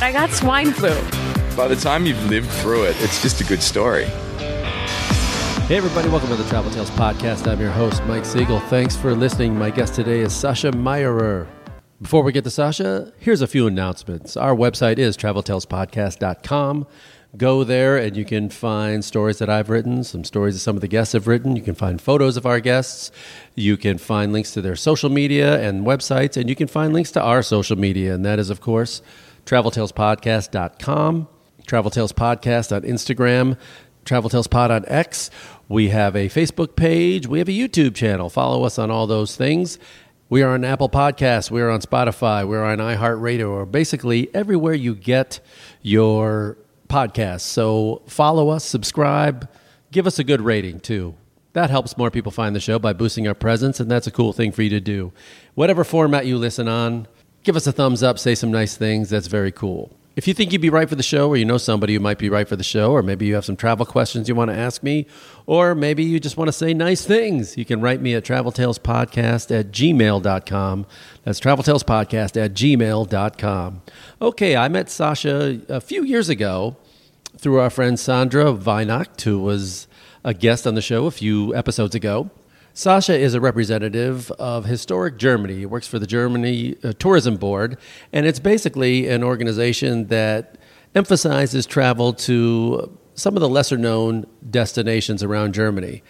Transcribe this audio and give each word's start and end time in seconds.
I 0.00 0.12
got 0.12 0.30
swine 0.30 0.70
flu. 0.70 0.94
By 1.56 1.66
the 1.66 1.74
time 1.74 2.06
you've 2.06 2.24
lived 2.30 2.48
through 2.48 2.84
it, 2.84 2.94
it's 3.00 3.20
just 3.20 3.40
a 3.40 3.44
good 3.44 3.60
story. 3.60 4.04
Hey, 5.64 5.76
everybody, 5.76 6.08
welcome 6.08 6.28
to 6.28 6.36
the 6.36 6.48
Travel 6.48 6.70
Tales 6.70 6.90
Podcast. 6.90 7.48
I'm 7.48 7.60
your 7.60 7.72
host, 7.72 8.04
Mike 8.04 8.24
Siegel. 8.24 8.60
Thanks 8.60 8.96
for 8.96 9.12
listening. 9.12 9.58
My 9.58 9.70
guest 9.70 9.94
today 9.94 10.20
is 10.20 10.32
Sascha 10.32 10.72
Mayerer. 10.72 11.48
Before 12.00 12.22
we 12.22 12.30
get 12.30 12.44
to 12.44 12.50
Sascha, 12.50 13.12
here's 13.18 13.42
a 13.42 13.48
few 13.48 13.66
announcements. 13.66 14.36
Our 14.36 14.54
website 14.54 14.98
is 14.98 15.16
traveltalespodcast.com. 15.16 16.86
Go 17.36 17.64
there 17.64 17.96
and 17.96 18.16
you 18.16 18.24
can 18.24 18.50
find 18.50 19.04
stories 19.04 19.38
that 19.38 19.50
I've 19.50 19.68
written, 19.68 20.04
some 20.04 20.22
stories 20.22 20.54
that 20.54 20.60
some 20.60 20.76
of 20.76 20.80
the 20.80 20.88
guests 20.88 21.12
have 21.12 21.26
written. 21.26 21.56
You 21.56 21.62
can 21.62 21.74
find 21.74 22.00
photos 22.00 22.36
of 22.36 22.46
our 22.46 22.60
guests. 22.60 23.10
You 23.56 23.76
can 23.76 23.98
find 23.98 24.32
links 24.32 24.52
to 24.52 24.62
their 24.62 24.76
social 24.76 25.10
media 25.10 25.60
and 25.60 25.84
websites, 25.84 26.36
and 26.36 26.48
you 26.48 26.54
can 26.54 26.68
find 26.68 26.92
links 26.92 27.10
to 27.12 27.20
our 27.20 27.42
social 27.42 27.76
media, 27.76 28.14
and 28.14 28.24
that 28.24 28.38
is, 28.38 28.48
of 28.48 28.60
course, 28.60 29.02
traveltalespodcast.com, 29.48 31.28
Travel 31.66 31.90
Tales 31.90 32.12
Podcast 32.12 32.76
on 32.76 32.82
Instagram, 32.82 33.56
Travel 34.04 34.28
Tales 34.28 34.46
Pod 34.46 34.70
on 34.70 34.84
X. 34.86 35.30
We 35.70 35.88
have 35.88 36.14
a 36.14 36.28
Facebook 36.28 36.76
page. 36.76 37.26
We 37.26 37.38
have 37.38 37.48
a 37.48 37.52
YouTube 37.52 37.94
channel. 37.94 38.28
Follow 38.28 38.64
us 38.64 38.78
on 38.78 38.90
all 38.90 39.06
those 39.06 39.36
things. 39.36 39.78
We 40.28 40.42
are 40.42 40.50
on 40.50 40.64
Apple 40.64 40.90
Podcasts. 40.90 41.50
We 41.50 41.62
are 41.62 41.70
on 41.70 41.80
Spotify. 41.80 42.46
We're 42.46 42.62
on 42.62 42.76
iHeartRadio, 42.76 43.48
or 43.48 43.64
basically 43.64 44.28
everywhere 44.34 44.74
you 44.74 44.94
get 44.94 45.40
your 45.80 46.58
podcasts. 46.90 47.40
So 47.40 48.02
follow 48.06 48.50
us, 48.50 48.64
subscribe, 48.64 49.48
give 49.90 50.06
us 50.06 50.18
a 50.18 50.24
good 50.24 50.42
rating 50.42 50.80
too. 50.80 51.14
That 51.54 51.70
helps 51.70 51.96
more 51.96 52.10
people 52.10 52.32
find 52.32 52.54
the 52.54 52.60
show 52.60 52.78
by 52.78 52.92
boosting 52.92 53.26
our 53.26 53.34
presence, 53.34 53.80
and 53.80 53.90
that's 53.90 54.06
a 54.06 54.10
cool 54.10 54.34
thing 54.34 54.52
for 54.52 54.60
you 54.60 54.70
to 54.70 54.80
do. 54.80 55.10
Whatever 55.54 55.84
format 55.84 56.26
you 56.26 56.36
listen 56.36 56.68
on, 56.68 57.08
give 57.48 57.56
us 57.56 57.66
a 57.66 57.72
thumbs 57.72 58.02
up, 58.02 58.18
say 58.18 58.34
some 58.34 58.50
nice 58.50 58.76
things. 58.76 59.08
That's 59.08 59.26
very 59.26 59.50
cool. 59.50 59.90
If 60.16 60.28
you 60.28 60.34
think 60.34 60.52
you'd 60.52 60.60
be 60.60 60.68
right 60.68 60.86
for 60.86 60.96
the 60.96 61.02
show, 61.02 61.30
or 61.30 61.36
you 61.38 61.46
know 61.46 61.56
somebody 61.56 61.94
who 61.94 62.00
might 62.00 62.18
be 62.18 62.28
right 62.28 62.46
for 62.46 62.56
the 62.56 62.62
show, 62.62 62.92
or 62.92 63.02
maybe 63.02 63.24
you 63.24 63.34
have 63.36 63.46
some 63.46 63.56
travel 63.56 63.86
questions 63.86 64.28
you 64.28 64.34
want 64.34 64.50
to 64.50 64.54
ask 64.54 64.82
me, 64.82 65.06
or 65.46 65.74
maybe 65.74 66.04
you 66.04 66.20
just 66.20 66.36
want 66.36 66.48
to 66.48 66.52
say 66.52 66.74
nice 66.74 67.06
things, 67.06 67.56
you 67.56 67.64
can 67.64 67.80
write 67.80 68.02
me 68.02 68.14
at 68.14 68.22
traveltalespodcast 68.22 69.50
at 69.58 69.70
gmail.com. 69.70 70.86
That's 71.24 71.40
traveltalespodcast 71.40 72.44
at 72.44 72.52
gmail.com. 72.52 73.82
Okay, 74.20 74.54
I 74.54 74.68
met 74.68 74.88
Sascha 74.88 75.66
a 75.70 75.80
few 75.80 76.04
years 76.04 76.28
ago 76.28 76.76
through 77.38 77.60
our 77.60 77.70
friend 77.70 77.98
Sandra 77.98 78.52
Weinacht, 78.52 79.22
who 79.22 79.38
was 79.38 79.88
a 80.22 80.34
guest 80.34 80.66
on 80.66 80.74
the 80.74 80.82
show 80.82 81.06
a 81.06 81.10
few 81.10 81.54
episodes 81.54 81.94
ago. 81.94 82.30
Sascha 82.78 83.18
is 83.18 83.34
a 83.34 83.40
representative 83.40 84.30
of 84.38 84.66
Historic 84.66 85.16
Germany. 85.16 85.54
He 85.54 85.66
works 85.66 85.88
for 85.88 85.98
the 85.98 86.06
Germany 86.06 86.76
uh, 86.84 86.92
Tourism 86.96 87.34
Board, 87.34 87.76
and 88.12 88.24
it's 88.24 88.38
basically 88.38 89.08
an 89.08 89.24
organization 89.24 90.06
that 90.06 90.58
emphasizes 90.94 91.66
travel 91.66 92.12
to 92.12 92.96
some 93.14 93.36
of 93.36 93.40
the 93.40 93.48
lesser 93.48 93.76
known 93.76 94.26
destinations 94.48 95.24
around 95.24 95.54
Germany. 95.54 96.04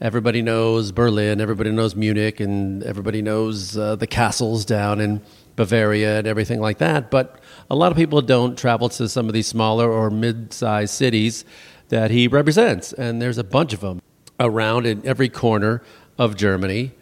Everybody 0.00 0.40
knows 0.40 0.92
Berlin, 0.92 1.42
everybody 1.42 1.70
knows 1.70 1.94
Munich, 1.94 2.40
and 2.40 2.82
everybody 2.84 3.20
knows 3.20 3.76
uh, 3.76 3.94
the 3.94 4.06
castles 4.06 4.64
down 4.64 5.02
in 5.02 5.20
Bavaria 5.56 6.20
and 6.20 6.26
everything 6.26 6.58
like 6.58 6.78
that. 6.78 7.10
But 7.10 7.38
a 7.68 7.76
lot 7.76 7.92
of 7.92 7.98
people 7.98 8.22
don't 8.22 8.56
travel 8.56 8.88
to 8.88 9.10
some 9.10 9.26
of 9.26 9.34
these 9.34 9.46
smaller 9.46 9.92
or 9.92 10.10
mid 10.10 10.54
sized 10.54 10.94
cities 10.94 11.44
that 11.90 12.10
he 12.10 12.28
represents, 12.28 12.94
and 12.94 13.20
there's 13.20 13.36
a 13.36 13.44
bunch 13.44 13.74
of 13.74 13.80
them 13.80 14.00
around 14.40 14.86
in 14.86 15.06
every 15.06 15.28
corner 15.28 15.82
of 16.18 16.36
Germany, 16.36 16.92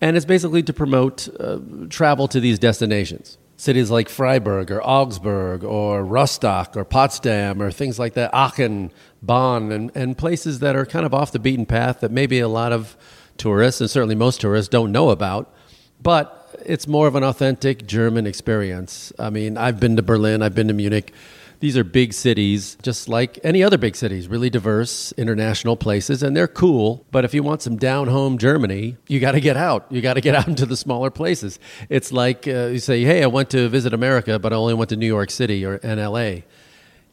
and 0.00 0.16
it's 0.16 0.26
basically 0.26 0.62
to 0.62 0.72
promote 0.72 1.28
uh, 1.40 1.58
travel 1.88 2.28
to 2.28 2.40
these 2.40 2.58
destinations. 2.58 3.38
Cities 3.58 3.90
like 3.90 4.10
Freiburg 4.10 4.70
or 4.70 4.82
Augsburg 4.82 5.64
or 5.64 6.04
Rostock 6.04 6.76
or 6.76 6.84
Potsdam 6.84 7.62
or 7.62 7.70
things 7.70 7.98
like 7.98 8.12
that, 8.12 8.30
Aachen, 8.34 8.92
Bonn, 9.22 9.72
and, 9.72 9.90
and 9.94 10.18
places 10.18 10.58
that 10.58 10.76
are 10.76 10.84
kind 10.84 11.06
of 11.06 11.14
off 11.14 11.32
the 11.32 11.38
beaten 11.38 11.64
path 11.64 12.00
that 12.00 12.10
maybe 12.10 12.38
a 12.38 12.48
lot 12.48 12.72
of 12.72 12.96
tourists, 13.38 13.80
and 13.80 13.88
certainly 13.88 14.14
most 14.14 14.42
tourists, 14.42 14.68
don't 14.68 14.92
know 14.92 15.08
about. 15.08 15.54
But 16.02 16.60
it's 16.66 16.86
more 16.86 17.06
of 17.06 17.14
an 17.14 17.24
authentic 17.24 17.86
German 17.86 18.26
experience. 18.26 19.12
I 19.18 19.30
mean, 19.30 19.56
I've 19.56 19.80
been 19.80 19.96
to 19.96 20.02
Berlin, 20.02 20.42
I've 20.42 20.54
been 20.54 20.68
to 20.68 20.74
Munich. 20.74 21.14
These 21.60 21.76
are 21.76 21.84
big 21.84 22.12
cities, 22.12 22.76
just 22.82 23.08
like 23.08 23.38
any 23.42 23.62
other 23.62 23.78
big 23.78 23.96
cities, 23.96 24.28
really 24.28 24.50
diverse 24.50 25.12
international 25.12 25.76
places, 25.76 26.22
and 26.22 26.36
they're 26.36 26.48
cool. 26.48 27.04
But 27.10 27.24
if 27.24 27.32
you 27.32 27.42
want 27.42 27.62
some 27.62 27.76
down 27.76 28.08
home 28.08 28.38
Germany, 28.38 28.96
you 29.08 29.20
got 29.20 29.32
to 29.32 29.40
get 29.40 29.56
out. 29.56 29.86
You 29.90 30.00
got 30.00 30.14
to 30.14 30.20
get 30.20 30.34
out 30.34 30.48
into 30.52 30.66
the 30.66 30.76
smaller 30.76 31.10
places. 31.10 31.58
It's 31.88 32.12
like 32.12 32.46
uh, 32.46 32.66
you 32.66 32.78
say, 32.78 33.02
hey, 33.04 33.22
I 33.22 33.26
went 33.26 33.50
to 33.50 33.68
visit 33.68 33.94
America, 33.94 34.38
but 34.38 34.52
I 34.52 34.56
only 34.56 34.74
went 34.74 34.90
to 34.90 34.96
New 34.96 35.06
York 35.06 35.30
City 35.30 35.64
or 35.64 35.80
and 35.82 36.00
LA. 36.00 36.42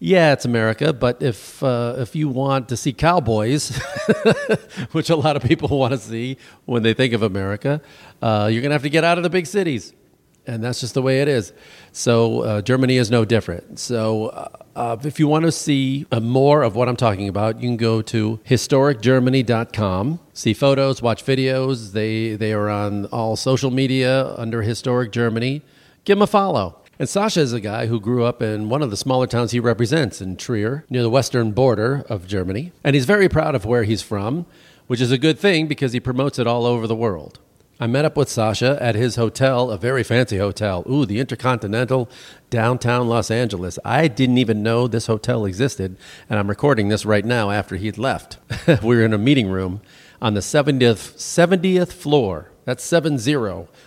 Yeah, 0.06 0.34
it's 0.34 0.44
America, 0.44 0.92
but 0.92 1.22
if 1.24 1.64
uh, 1.64 1.96
if 1.98 2.14
you 2.14 2.28
want 2.28 2.68
to 2.70 2.75
see 2.75 2.92
cowboys, 2.92 3.78
which 4.92 5.10
a 5.10 5.16
lot 5.16 5.38
of 5.38 5.44
people 5.44 5.70
want 5.80 5.94
to 5.94 5.98
see 5.98 6.36
when 6.66 6.84
they 6.84 6.94
think 6.94 7.14
of 7.14 7.22
America, 7.22 7.81
uh, 8.22 8.50
you're 8.52 8.62
gonna 8.62 8.74
have 8.74 8.84
to 8.84 8.90
get 8.90 9.06
out 9.06 9.18
of 9.18 9.24
the 9.24 9.30
big 9.30 9.48
cities, 9.48 9.94
and 10.46 10.64
that's 10.64 10.81
just 10.81 10.94
the 10.94 11.02
way 11.02 11.22
it 11.22 11.28
is. 11.28 11.54
So 11.92 12.42
uh, 12.42 12.62
Germany 12.62 12.98
is 12.98 13.09
no 13.09 13.26
different. 13.26 13.80
So 13.80 14.28
uh, 14.28 14.50
uh, 14.76 14.98
if 15.04 15.20
you 15.20 15.28
want 15.28 15.46
to 15.46 15.52
see 15.52 16.06
uh, 16.12 16.20
more 16.20 16.64
of 16.64 16.76
what 16.76 16.90
I'm 16.90 16.96
talking 16.96 17.30
about, 17.30 17.62
you 17.62 17.70
can 17.70 17.78
go 17.78 18.02
to 18.02 18.40
historicgermany.com, 18.46 20.20
see 20.34 20.54
photos, 20.54 21.02
watch 21.02 21.26
videos. 21.26 21.92
They 21.92 22.36
they 22.36 22.54
are 22.54 22.70
on 22.70 23.06
all 23.08 23.36
social 23.36 23.72
media 23.72 24.34
under 24.36 24.62
Historic 24.62 25.12
Germany. 25.12 25.62
Give 26.06 26.18
them 26.18 26.24
a 26.24 26.28
follow. 26.28 26.80
And 27.00 27.10
Sascha 27.10 27.38
is 27.38 27.54
a 27.54 27.60
guy 27.60 27.88
who 27.88 28.00
grew 28.00 28.24
up 28.24 28.42
in 28.42 28.70
one 28.70 28.84
of 28.84 28.92
the 28.92 28.98
smaller 28.98 29.25
towns 29.25 29.52
he 29.52 29.60
represents 29.60 30.22
in 30.22 30.38
Trier, 30.38 30.86
near 30.90 31.02
the 31.02 31.10
western 31.10 31.52
border 31.52 32.06
of 32.08 32.28
Germany. 32.28 32.72
And 32.84 32.94
he's 32.94 33.06
very 33.06 33.28
proud 33.28 33.56
of 33.56 33.66
where 33.66 33.84
he's 33.84 34.04
from, 34.04 34.46
which 34.86 35.02
is 35.02 35.12
a 35.12 35.18
good 35.18 35.40
thing 35.40 35.68
because 35.68 35.94
he 35.94 36.00
promotes 36.00 36.38
it 36.38 36.46
all 36.46 36.66
over 36.66 36.86
the 36.86 36.96
world. 36.96 37.40
I 37.79 37.88
met 37.88 38.06
up 38.06 38.16
with 38.16 38.28
Sascha 38.28 38.78
at 38.79 38.95
his 38.95 39.16
hotel, 39.16 39.72
a 39.72 39.78
very 39.78 40.03
fancy 40.03 40.38
hotel. 40.38 40.85
Ooh, 40.89 41.06
the 41.06 41.19
Intercontinental, 41.19 42.09
downtown 42.50 43.07
Los 43.07 43.31
Angeles. 43.31 43.79
I 43.84 44.07
didn't 44.07 44.38
even 44.38 44.63
know 44.63 44.88
this 44.88 45.07
hotel 45.07 45.45
existed, 45.45 45.97
and 46.29 46.39
I'm 46.39 46.50
recording 46.50 46.89
this 46.89 47.06
right 47.06 47.25
now 47.25 47.51
after 47.51 47.75
he'd 47.75 47.97
left. 47.97 48.38
we 48.67 48.75
were 48.95 49.03
in 49.03 49.13
a 49.13 49.17
meeting 49.17 49.50
room 49.50 49.81
on 50.22 50.33
the 50.33 50.39
70th, 50.39 51.16
70th 51.17 51.91
floor. 51.91 52.51
That's 52.66 52.83
70, 52.83 53.33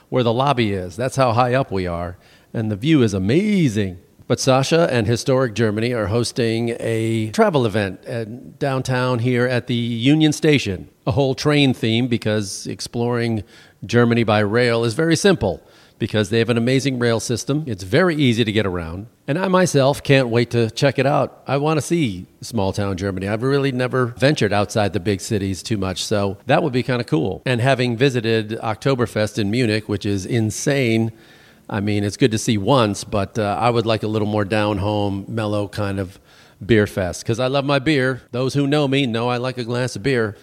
where 0.09 0.23
the 0.23 0.33
lobby 0.33 0.73
is. 0.73 0.97
That's 0.97 1.17
how 1.17 1.33
high 1.33 1.55
up 1.55 1.71
we 1.71 1.87
are 1.87 2.19
and 2.57 2.71
the 2.71 2.77
view 2.77 3.03
is 3.03 3.13
amazing. 3.13 4.01
But 4.27 4.39
Sascha 4.39 4.89
and 4.91 5.07
Historic 5.07 5.55
Germany 5.55 5.93
are 5.93 6.07
hosting 6.07 6.75
a 6.81 7.31
travel 7.31 7.65
event 7.65 8.59
downtown 8.59 9.21
here 9.21 9.47
at 9.47 9.69
the 9.69 9.75
Union 9.75 10.33
Station. 10.33 10.89
A 11.07 11.13
whole 11.13 11.37
train 11.37 11.75
theme 11.75 12.09
because 12.09 12.67
exploring 12.67 13.45
Germany 13.87 14.25
by 14.25 14.41
rail 14.41 14.85
is 14.85 14.95
very 14.95 15.17
simple 15.17 15.63
because 15.99 16.29
they 16.29 16.39
have 16.39 16.51
an 16.51 16.59
amazing 16.59 16.99
rail 16.99 17.21
system. 17.21 17.65
It's 17.67 17.83
very 17.83 18.15
easy 18.15 18.45
to 18.45 18.53
get 18.53 18.67
around. 18.67 19.07
And 19.27 19.39
I 19.39 19.49
myself 19.49 20.03
can't 20.03 20.29
wait 20.29 20.51
to 20.51 20.71
check 20.71 20.99
it 20.99 21.07
out. 21.07 21.43
I 21.47 21.57
want 21.57 21.79
to 21.79 21.83
see 21.83 22.27
small 22.43 22.73
town 22.73 22.97
Germany. 22.97 23.29
I've 23.29 23.43
really 23.43 23.73
never 23.73 24.07
ventured 24.07 24.53
outside 24.53 24.93
the 24.93 25.01
big 25.01 25.21
cities 25.21 25.63
too 25.63 25.79
much, 25.79 26.05
so 26.05 26.37
that 26.47 26.63
would 26.63 26.73
be 26.73 26.83
kind 26.83 27.01
of 27.01 27.07
cool. 27.07 27.43
And 27.47 27.61
having 27.61 27.97
visited 27.97 28.51
Oktoberfest 28.51 29.39
in 29.39 29.51
Munich, 29.51 29.89
which 29.89 30.05
is 30.05 30.27
insane, 30.27 31.13
I 31.69 31.81
mean, 31.81 32.05
it's 32.05 32.17
good 32.17 32.31
to 32.33 32.39
see 32.39 32.59
once, 32.59 33.03
but 33.03 33.39
uh, 33.39 33.57
I 33.59 33.71
would 33.71 33.87
like 33.87 34.03
a 34.03 34.09
little 34.09 34.29
more 34.29 34.45
down 34.45 34.79
home, 34.79 35.25
mellow 35.29 35.67
kind 35.67 35.99
of 35.99 36.21
beer 36.65 36.87
fest 36.87 37.23
because 37.23 37.41
I 37.41 37.49
love 37.49 37.65
my 37.65 37.79
beer. 37.79 38.23
Those 38.33 38.55
who 38.55 38.67
know 38.67 38.87
me 38.87 39.07
know 39.07 39.29
I 39.29 39.39
like 39.39 39.59
a 39.59 39.65
glass 39.65 39.97
of 39.97 40.03
beer. 40.03 40.37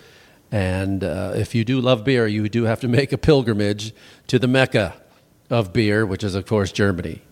And 0.54 1.04
uh, 1.04 1.34
if 1.36 1.56
you 1.56 1.66
do 1.66 1.82
love 1.82 2.04
beer, 2.04 2.28
you 2.28 2.48
do 2.48 2.66
have 2.66 2.80
to 2.82 2.88
make 2.88 3.12
a 3.12 3.18
pilgrimage 3.18 3.92
to 4.28 4.38
the 4.38 4.48
Mecca 4.48 4.94
of 5.50 5.74
beer, 5.74 6.06
which 6.06 6.24
is, 6.24 6.36
of 6.36 6.46
course, 6.46 6.72
Germany. 6.72 7.24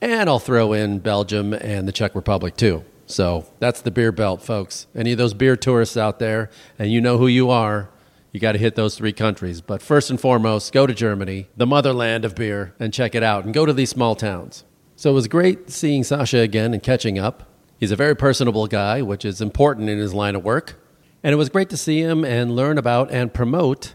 And 0.00 0.30
I'll 0.30 0.38
throw 0.38 0.72
in 0.72 1.00
Belgium 1.00 1.52
and 1.52 1.86
the 1.86 1.92
Czech 1.92 2.14
Republic, 2.14 2.56
too. 2.56 2.82
So 3.04 3.44
that's 3.58 3.82
the 3.82 3.90
beer 3.90 4.12
belt, 4.12 4.40
folks. 4.40 4.86
Any 4.94 5.12
of 5.12 5.18
those 5.18 5.34
beer 5.34 5.56
tourists 5.56 5.98
out 5.98 6.18
there, 6.18 6.48
and 6.78 6.90
you 6.90 7.02
know 7.02 7.18
who 7.18 7.26
you 7.26 7.50
are, 7.50 7.90
you 8.32 8.40
got 8.40 8.52
to 8.52 8.58
hit 8.58 8.76
those 8.76 8.96
three 8.96 9.12
countries. 9.12 9.60
But 9.60 9.82
first 9.82 10.08
and 10.08 10.18
foremost, 10.18 10.72
go 10.72 10.86
to 10.86 10.94
Germany, 10.94 11.48
the 11.58 11.66
motherland 11.66 12.24
of 12.24 12.34
beer, 12.34 12.74
and 12.80 12.94
check 12.94 13.14
it 13.14 13.22
out 13.22 13.44
and 13.44 13.52
go 13.52 13.66
to 13.66 13.74
these 13.74 13.90
small 13.90 14.14
towns. 14.14 14.64
So 14.96 15.10
it 15.10 15.14
was 15.14 15.28
great 15.28 15.68
seeing 15.68 16.00
Sascha 16.00 16.42
again 16.42 16.72
and 16.72 16.82
catching 16.82 17.18
up. 17.18 17.42
He's 17.78 17.90
a 17.90 17.96
very 17.96 18.16
personable 18.16 18.68
guy, 18.68 19.02
which 19.02 19.26
is 19.26 19.42
important 19.42 19.90
in 19.90 19.98
his 19.98 20.14
line 20.14 20.34
of 20.34 20.42
work. 20.42 20.76
And 21.24 21.32
it 21.32 21.36
was 21.36 21.48
great 21.48 21.70
to 21.70 21.76
see 21.78 22.00
him 22.00 22.22
and 22.22 22.54
learn 22.54 22.76
about 22.76 23.10
and 23.10 23.32
promote 23.32 23.94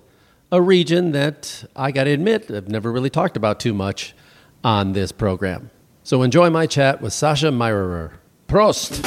a 0.51 0.59
region 0.59 1.11
that 1.11 1.63
I 1.75 1.91
got 1.91 2.05
to 2.05 2.09
admit 2.09 2.49
I've 2.49 2.67
never 2.67 2.91
really 2.91 3.11
talked 3.11 3.37
about 3.37 3.59
too 3.59 3.73
much 3.73 4.15
on 4.63 4.93
this 4.93 5.11
program. 5.11 5.69
So 6.03 6.23
enjoy 6.23 6.49
my 6.49 6.65
chat 6.65 7.01
with 7.01 7.13
Sascha 7.13 7.53
Mayerer. 7.53 8.13
Prost! 8.47 9.05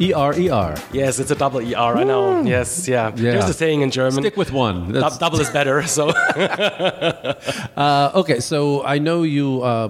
E 0.00 0.12
R 0.14 0.32
E 0.38 0.48
R. 0.48 0.74
Yes, 0.92 1.18
it's 1.18 1.30
a 1.30 1.34
double 1.34 1.60
E 1.60 1.74
R. 1.74 1.96
I 1.98 2.04
know. 2.04 2.42
Yes, 2.42 2.88
yeah. 2.88 3.12
Yeah. 3.16 3.32
There's 3.32 3.50
a 3.50 3.54
saying 3.54 3.82
in 3.82 3.90
German. 3.90 4.22
Stick 4.22 4.36
with 4.36 4.50
one. 4.52 4.92
"Dou- 4.92 5.18
double 5.18 5.40
is 5.40 5.50
better. 5.50 5.82
So 5.86 6.08
Uh, 7.76 8.10
okay, 8.14 8.40
so 8.40 8.82
I 8.84 8.98
know 8.98 9.22
you. 9.22 9.62
Uh, 9.62 9.88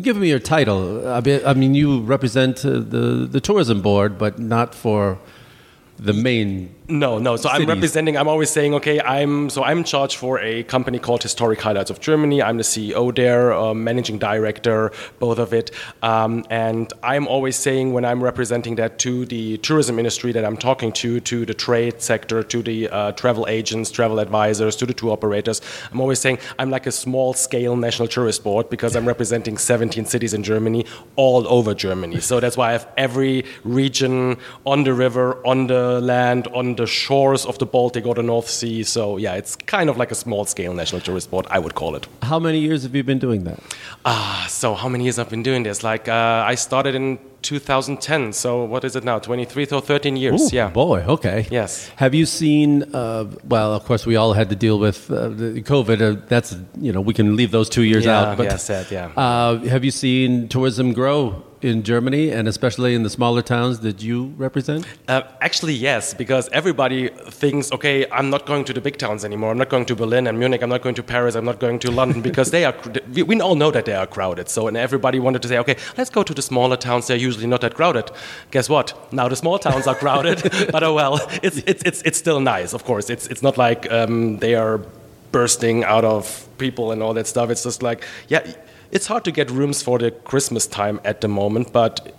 give 0.00 0.16
me 0.16 0.28
your 0.28 0.38
title. 0.38 1.08
I 1.08 1.20
mean, 1.20 1.40
I 1.46 1.54
mean 1.54 1.74
you 1.74 2.00
represent 2.02 2.64
uh, 2.64 2.70
the 2.94 3.26
the 3.30 3.40
tourism 3.40 3.80
board, 3.82 4.18
but 4.18 4.38
not 4.38 4.74
for 4.74 5.18
the 5.98 6.12
main. 6.12 6.74
No, 6.88 7.18
no. 7.18 7.36
So 7.36 7.48
I'm 7.48 7.66
representing. 7.66 8.16
I'm 8.16 8.28
always 8.28 8.50
saying, 8.50 8.74
okay, 8.74 9.00
I'm 9.00 9.50
so 9.50 9.64
I'm 9.64 9.78
in 9.78 9.84
charge 9.84 10.16
for 10.16 10.38
a 10.38 10.62
company 10.64 10.98
called 10.98 11.22
Historic 11.22 11.60
Highlights 11.60 11.90
of 11.90 12.00
Germany. 12.00 12.42
I'm 12.42 12.58
the 12.58 12.62
CEO 12.62 13.14
there, 13.14 13.52
uh, 13.52 13.74
managing 13.74 14.18
director, 14.18 14.92
both 15.18 15.38
of 15.38 15.52
it. 15.52 15.70
Um, 16.02 16.44
and 16.50 16.92
I'm 17.02 17.26
always 17.26 17.56
saying 17.56 17.92
when 17.92 18.04
I'm 18.04 18.22
representing 18.22 18.76
that 18.76 18.98
to 19.00 19.26
the 19.26 19.58
tourism 19.58 19.98
industry 19.98 20.32
that 20.32 20.44
I'm 20.44 20.56
talking 20.56 20.92
to, 20.92 21.18
to 21.20 21.44
the 21.44 21.54
trade 21.54 22.00
sector, 22.00 22.42
to 22.44 22.62
the 22.62 22.88
uh, 22.88 23.12
travel 23.12 23.46
agents, 23.48 23.90
travel 23.90 24.20
advisors, 24.20 24.76
to 24.76 24.86
the 24.86 24.94
tour 24.94 25.12
operators. 25.12 25.60
I'm 25.90 26.00
always 26.00 26.20
saying 26.20 26.38
I'm 26.58 26.70
like 26.70 26.86
a 26.86 26.92
small 26.92 27.34
scale 27.34 27.76
national 27.76 28.08
tourist 28.08 28.44
board 28.44 28.70
because 28.70 28.94
I'm 28.94 29.06
representing 29.06 29.58
17 29.58 30.04
cities 30.04 30.34
in 30.34 30.42
Germany, 30.44 30.86
all 31.16 31.48
over 31.48 31.74
Germany. 31.74 32.20
So 32.20 32.38
that's 32.38 32.56
why 32.56 32.68
I 32.68 32.72
have 32.72 32.88
every 32.96 33.44
region 33.64 34.36
on 34.64 34.84
the 34.84 34.94
river, 34.94 35.44
on 35.44 35.66
the 35.66 36.00
land, 36.00 36.46
on 36.48 36.75
the 36.76 36.86
shores 36.86 37.44
of 37.46 37.58
the 37.58 37.66
Baltic 37.66 38.06
or 38.06 38.14
the 38.14 38.22
North 38.22 38.48
Sea. 38.48 38.82
So 38.84 39.16
yeah, 39.16 39.34
it's 39.34 39.56
kind 39.56 39.90
of 39.90 39.96
like 39.96 40.10
a 40.10 40.14
small 40.14 40.44
scale 40.44 40.74
national 40.74 41.00
tourist 41.00 41.30
board, 41.30 41.46
I 41.50 41.58
would 41.58 41.74
call 41.74 41.96
it. 41.96 42.06
How 42.22 42.38
many 42.38 42.58
years 42.58 42.82
have 42.84 42.94
you 42.94 43.02
been 43.04 43.18
doing 43.18 43.44
that? 43.44 43.58
Ah, 44.04 44.46
so 44.48 44.74
how 44.74 44.88
many 44.88 45.04
years 45.04 45.18
I've 45.18 45.30
been 45.30 45.42
doing 45.42 45.62
this? 45.64 45.82
Like 45.82 46.08
uh, 46.08 46.44
I 46.52 46.54
started 46.56 46.94
in 46.94 47.18
2010. 47.42 48.32
So 48.32 48.64
what 48.64 48.84
is 48.84 48.96
it 48.96 49.04
now? 49.04 49.18
23 49.18 49.66
or 49.72 49.80
13 49.80 50.16
years? 50.16 50.52
Ooh, 50.52 50.56
yeah. 50.56 50.68
boy. 50.68 51.02
Okay. 51.06 51.46
Yes. 51.50 51.88
Have 51.96 52.14
you 52.14 52.26
seen? 52.26 52.82
Uh, 52.94 53.24
well, 53.44 53.72
of 53.74 53.84
course, 53.84 54.06
we 54.06 54.16
all 54.16 54.32
had 54.32 54.48
to 54.50 54.56
deal 54.56 54.78
with 54.78 55.10
uh, 55.10 55.28
the 55.28 55.62
COVID. 55.62 56.00
Uh, 56.00 56.20
that's 56.28 56.56
you 56.80 56.92
know 56.92 57.00
we 57.00 57.14
can 57.14 57.36
leave 57.36 57.50
those 57.50 57.68
two 57.68 57.82
years 57.82 58.04
Yeah, 58.04 58.20
out. 58.32 58.42
yeah, 58.42 58.56
sad, 58.56 58.90
yeah. 58.90 59.06
Uh, 59.16 59.58
have 59.68 59.84
you 59.84 59.90
seen 59.90 60.48
tourism 60.48 60.92
grow 60.92 61.42
in 61.62 61.82
Germany 61.82 62.30
and 62.30 62.48
especially 62.48 62.94
in 62.94 63.02
the 63.02 63.10
smaller 63.10 63.42
towns 63.42 63.80
that 63.80 64.02
you 64.02 64.34
represent? 64.36 64.86
Uh, 65.08 65.22
actually, 65.40 65.74
yes, 65.74 66.14
because 66.14 66.48
everybody 66.52 67.08
thinks, 67.08 67.72
okay, 67.72 68.06
I'm 68.10 68.30
not 68.30 68.46
going 68.46 68.64
to 68.64 68.72
the 68.72 68.80
big 68.80 68.98
towns 68.98 69.24
anymore. 69.24 69.50
I'm 69.50 69.58
not 69.58 69.68
going 69.68 69.86
to 69.86 69.96
Berlin 69.96 70.26
and 70.26 70.38
Munich. 70.38 70.62
I'm 70.62 70.68
not 70.68 70.82
going 70.82 70.94
to 70.96 71.02
Paris. 71.02 71.34
I'm 71.34 71.44
not 71.44 71.60
going 71.60 71.78
to 71.80 71.90
London 71.90 72.22
because 72.22 72.50
they 72.50 72.64
are. 72.64 72.74
We, 73.16 73.22
we 73.22 73.40
all 73.40 73.54
know 73.54 73.70
that 73.70 73.84
they 73.84 73.94
are 73.94 74.06
crowded. 74.06 74.48
So, 74.48 74.68
and 74.68 74.76
everybody 74.76 75.18
wanted 75.18 75.40
to 75.42 75.48
say, 75.48 75.58
okay, 75.58 75.76
let's 75.96 76.10
go 76.10 76.22
to 76.22 76.34
the 76.34 76.42
smaller 76.42 76.76
towns. 76.76 77.06
They're 77.06 77.16
usually 77.16 77.46
not 77.46 77.60
that 77.60 77.74
crowded. 77.74 78.10
Guess 78.50 78.68
what? 78.68 79.12
Now 79.12 79.28
the 79.28 79.36
small 79.36 79.58
towns 79.58 79.86
are 79.86 79.94
crowded. 79.94 80.42
but 80.72 80.82
oh 80.82 80.94
well, 80.94 81.20
it's 81.42 81.58
it's 81.58 81.82
it's 81.84 82.02
it's 82.02 82.18
still 82.18 82.40
nice. 82.40 82.72
Of 82.74 82.84
course, 82.84 83.08
it's 83.10 83.26
it's 83.28 83.42
not 83.42 83.56
like 83.56 83.90
um, 83.90 84.38
they 84.38 84.54
are 84.54 84.80
bursting 85.32 85.84
out 85.84 86.04
of 86.04 86.48
people 86.58 86.92
and 86.92 87.02
all 87.02 87.14
that 87.14 87.26
stuff. 87.26 87.50
It's 87.50 87.62
just 87.62 87.82
like, 87.82 88.04
yeah, 88.28 88.50
it's 88.90 89.06
hard 89.06 89.24
to 89.24 89.32
get 89.32 89.50
rooms 89.50 89.82
for 89.82 89.98
the 89.98 90.10
Christmas 90.10 90.66
time 90.66 91.00
at 91.04 91.20
the 91.20 91.28
moment, 91.28 91.72
but. 91.72 92.12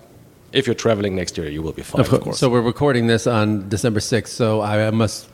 If 0.53 0.65
you're 0.65 0.75
traveling 0.75 1.13
next 1.13 1.37
year, 1.37 1.49
you 1.49 1.61
will 1.61 1.73
be 1.73 1.83
fine, 1.83 1.99
of 1.99 2.09
course. 2.21 2.39
So 2.39 2.49
we're 2.49 2.61
recording 2.61 3.07
this 3.07 3.27
on 3.27 3.67
December 3.67 3.99
6th, 3.99 4.29
so 4.29 4.61
I 4.61 4.89
must 4.91 5.27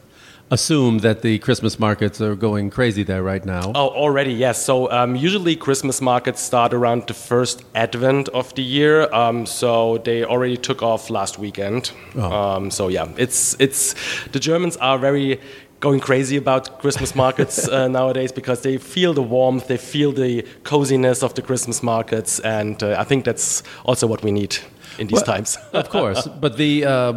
assume 0.54 1.00
that 1.00 1.22
the 1.22 1.40
Christmas 1.40 1.80
markets 1.80 2.22
are 2.22 2.36
going 2.36 2.70
crazy 2.70 3.04
there 3.04 3.24
right 3.24 3.44
now. 3.46 3.72
Oh, 3.74 3.90
already, 3.90 4.34
yes. 4.34 4.64
So 4.64 4.92
um, 4.92 5.16
usually 5.16 5.56
Christmas 5.56 6.02
markets 6.02 6.42
start 6.42 6.74
around 6.74 7.08
the 7.08 7.14
first 7.14 7.64
Advent 7.74 8.30
of 8.30 8.54
the 8.56 8.62
year. 8.62 9.12
Um, 9.14 9.46
so 9.46 9.98
they 10.00 10.24
already 10.24 10.58
took 10.58 10.84
off 10.84 11.10
last 11.10 11.40
weekend. 11.40 11.92
Um, 12.16 12.70
so 12.70 12.88
yeah, 12.90 13.08
it's 13.18 13.56
it's 13.60 13.96
the 14.32 14.40
Germans 14.40 14.78
are 14.78 15.00
very 15.00 15.40
going 15.84 16.00
crazy 16.00 16.38
about 16.38 16.80
Christmas 16.80 17.14
markets 17.14 17.68
uh, 17.68 17.90
nowadays 17.90 18.32
because 18.32 18.62
they 18.62 18.78
feel 18.78 19.14
the 19.14 19.22
warmth, 19.22 19.68
they 19.68 19.78
feel 19.78 20.12
the 20.14 20.44
coziness 20.64 21.22
of 21.24 21.34
the 21.34 21.42
Christmas 21.42 21.84
markets, 21.84 22.40
and 22.40 22.82
uh, 22.82 22.96
I 22.98 23.04
think 23.04 23.26
that's 23.26 23.64
also 23.86 24.08
what 24.08 24.24
we 24.24 24.32
need 24.32 24.56
in 24.98 25.08
these 25.08 25.18
Well, 25.18 25.36
times. 25.36 25.58
of 25.74 25.90
course, 25.90 26.28
but 26.44 26.58
the 26.58 26.86
uh, 26.86 27.12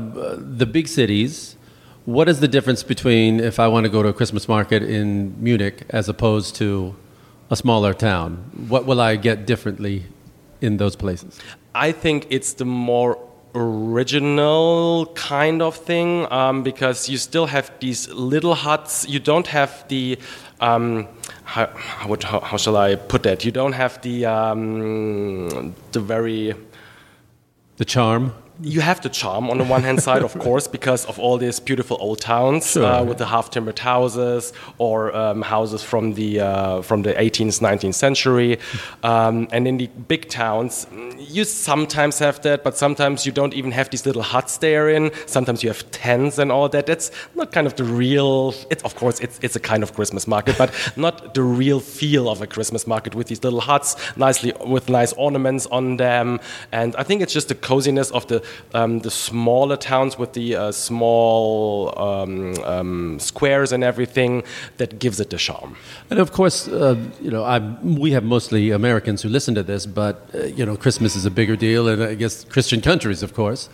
the 0.59 0.67
big 0.67 0.89
cities. 0.89 1.57
What 2.17 2.29
is 2.29 2.39
the 2.39 2.49
difference 2.49 2.85
between 2.85 3.41
if 3.41 3.59
I 3.59 3.67
want 3.67 3.85
to 3.87 3.91
go 3.91 4.01
to 4.03 4.09
a 4.09 4.13
Christmas 4.13 4.47
market 4.49 4.83
in 4.83 5.35
Munich 5.43 5.77
as 5.91 6.09
opposed 6.09 6.55
to 6.57 6.95
a 7.51 7.57
smaller 7.57 7.95
town? 7.95 8.31
What 8.69 8.87
will 8.87 9.01
I 9.01 9.17
get 9.17 9.47
differently 9.47 10.05
in 10.61 10.77
those 10.77 10.95
places? 10.97 11.41
I 11.75 11.93
think 11.93 12.27
it's 12.31 12.55
the 12.55 12.65
more 12.65 13.19
original 13.57 15.07
kind 15.15 15.63
of 15.63 15.75
thing 15.75 16.31
um, 16.31 16.63
because 16.63 17.09
you 17.09 17.17
still 17.17 17.47
have 17.47 17.73
these 17.81 18.09
little 18.11 18.55
huts. 18.55 19.09
You 19.09 19.19
don't 19.19 19.47
have 19.49 19.89
the. 19.89 20.19
Um, 20.61 21.09
how, 21.45 21.67
how, 21.75 22.41
how, 22.41 22.57
shall 22.57 22.77
I 22.77 22.97
put 22.97 23.23
that? 23.25 23.45
You 23.45 23.51
don't 23.51 23.73
have 23.73 24.01
the 24.03 24.27
um, 24.27 25.75
the 25.93 26.01
very 26.01 26.55
The 27.79 27.85
charm. 27.85 28.33
You 28.63 28.81
have 28.81 29.01
the 29.03 29.09
charm 29.09 29.51
on 29.51 29.59
the 29.59 29.65
one 29.65 29.83
hand 29.83 30.03
side, 30.03 30.23
of 30.23 30.39
course, 30.47 30.67
because 30.67 31.05
of 31.07 31.19
all 31.19 31.37
these 31.39 31.61
beautiful 31.61 31.97
old 32.01 32.21
towns 32.21 32.71
Sure. 32.73 32.85
uh, 32.87 33.03
with 33.05 33.19
the 33.19 33.27
half 33.27 33.51
timbered 33.51 33.79
houses 33.79 34.53
or 34.79 35.15
um, 35.15 35.43
houses 35.43 35.83
from 35.83 36.15
the 36.15 36.41
uh, 36.41 36.83
from 36.83 37.03
the 37.03 37.13
18th, 37.15 37.61
19th 37.61 37.95
century. 37.95 38.59
Um, 39.03 39.49
and 39.53 39.69
in 39.69 39.77
the 39.77 39.89
big 40.09 40.29
towns, 40.29 40.87
you 41.19 41.45
sometimes 41.45 42.19
have 42.19 42.41
that, 42.43 42.65
but 42.65 42.77
sometimes 42.77 43.27
you 43.27 43.33
don't 43.33 43.53
even 43.55 43.73
have 43.73 43.91
these 43.91 44.07
little 44.07 44.23
huts 44.23 44.59
they're 44.59 44.89
in. 44.89 45.11
Sometimes 45.27 45.63
you 45.63 45.69
have 45.69 45.89
tents 45.91 46.39
and 46.39 46.51
all 46.51 46.69
that. 46.71 46.87
That's 46.87 47.11
not 47.35 47.53
kind 47.53 47.67
of 47.67 47.75
the 47.77 47.85
real. 47.85 48.55
It's 48.71 48.83
of 48.85 48.95
course 48.97 49.21
it's 49.21 49.39
it's 49.43 49.57
a 49.57 49.61
kind 49.61 49.83
of 49.83 49.93
Christmas 49.95 50.27
market, 50.27 50.57
but 50.57 50.71
not 50.97 51.35
the 51.35 51.43
real 51.43 51.81
feel 51.81 52.29
of 52.29 52.41
a 52.43 52.47
Christmas 52.47 52.87
market 52.87 53.15
with 53.15 53.27
these 53.29 53.43
little 53.45 53.61
huts, 53.61 53.97
nicely 54.17 54.53
with 54.67 54.89
nice 54.89 55.13
ornaments 55.15 55.67
on 55.67 55.97
them. 55.99 56.41
And 56.73 56.95
I 56.97 57.03
think 57.03 57.21
it's 57.23 57.33
just 57.35 57.49
the 57.49 57.55
coziness 57.55 58.11
of 58.13 58.27
the 58.29 58.46
um, 58.75 59.01
the 59.01 59.11
smaller 59.11 59.77
towns 59.77 60.19
with 60.19 60.33
the 60.33 60.57
uh, 60.57 60.73
small 60.73 61.93
um, 61.99 62.55
um, 62.65 63.19
squares 63.19 63.73
and 63.73 63.85
everything 63.85 64.43
that 64.77 64.99
gives 64.99 65.21
it 65.21 65.31
the 65.31 65.37
charm. 65.37 65.77
And 66.11 66.19
of 66.19 66.33
course, 66.33 66.69
uh, 66.69 66.97
you 67.21 67.31
know, 67.31 67.45
I, 67.45 67.59
we 67.83 68.13
have 68.13 68.25
mostly 68.25 68.71
Americans 68.71 69.23
who 69.23 69.29
listen 69.29 69.55
to 69.55 69.63
this, 69.63 69.87
but 69.87 70.29
uh, 70.35 70.45
you 70.45 70.65
know, 70.67 70.77
Christmas 70.77 71.17
is 71.17 71.27
a 71.27 71.31
bigger 71.31 71.57
deal, 71.57 71.89
and 71.89 72.03
I 72.03 72.15
guess 72.15 72.45
Christian 72.45 72.81
countries, 72.81 73.23
of 73.23 73.35
course. 73.35 73.69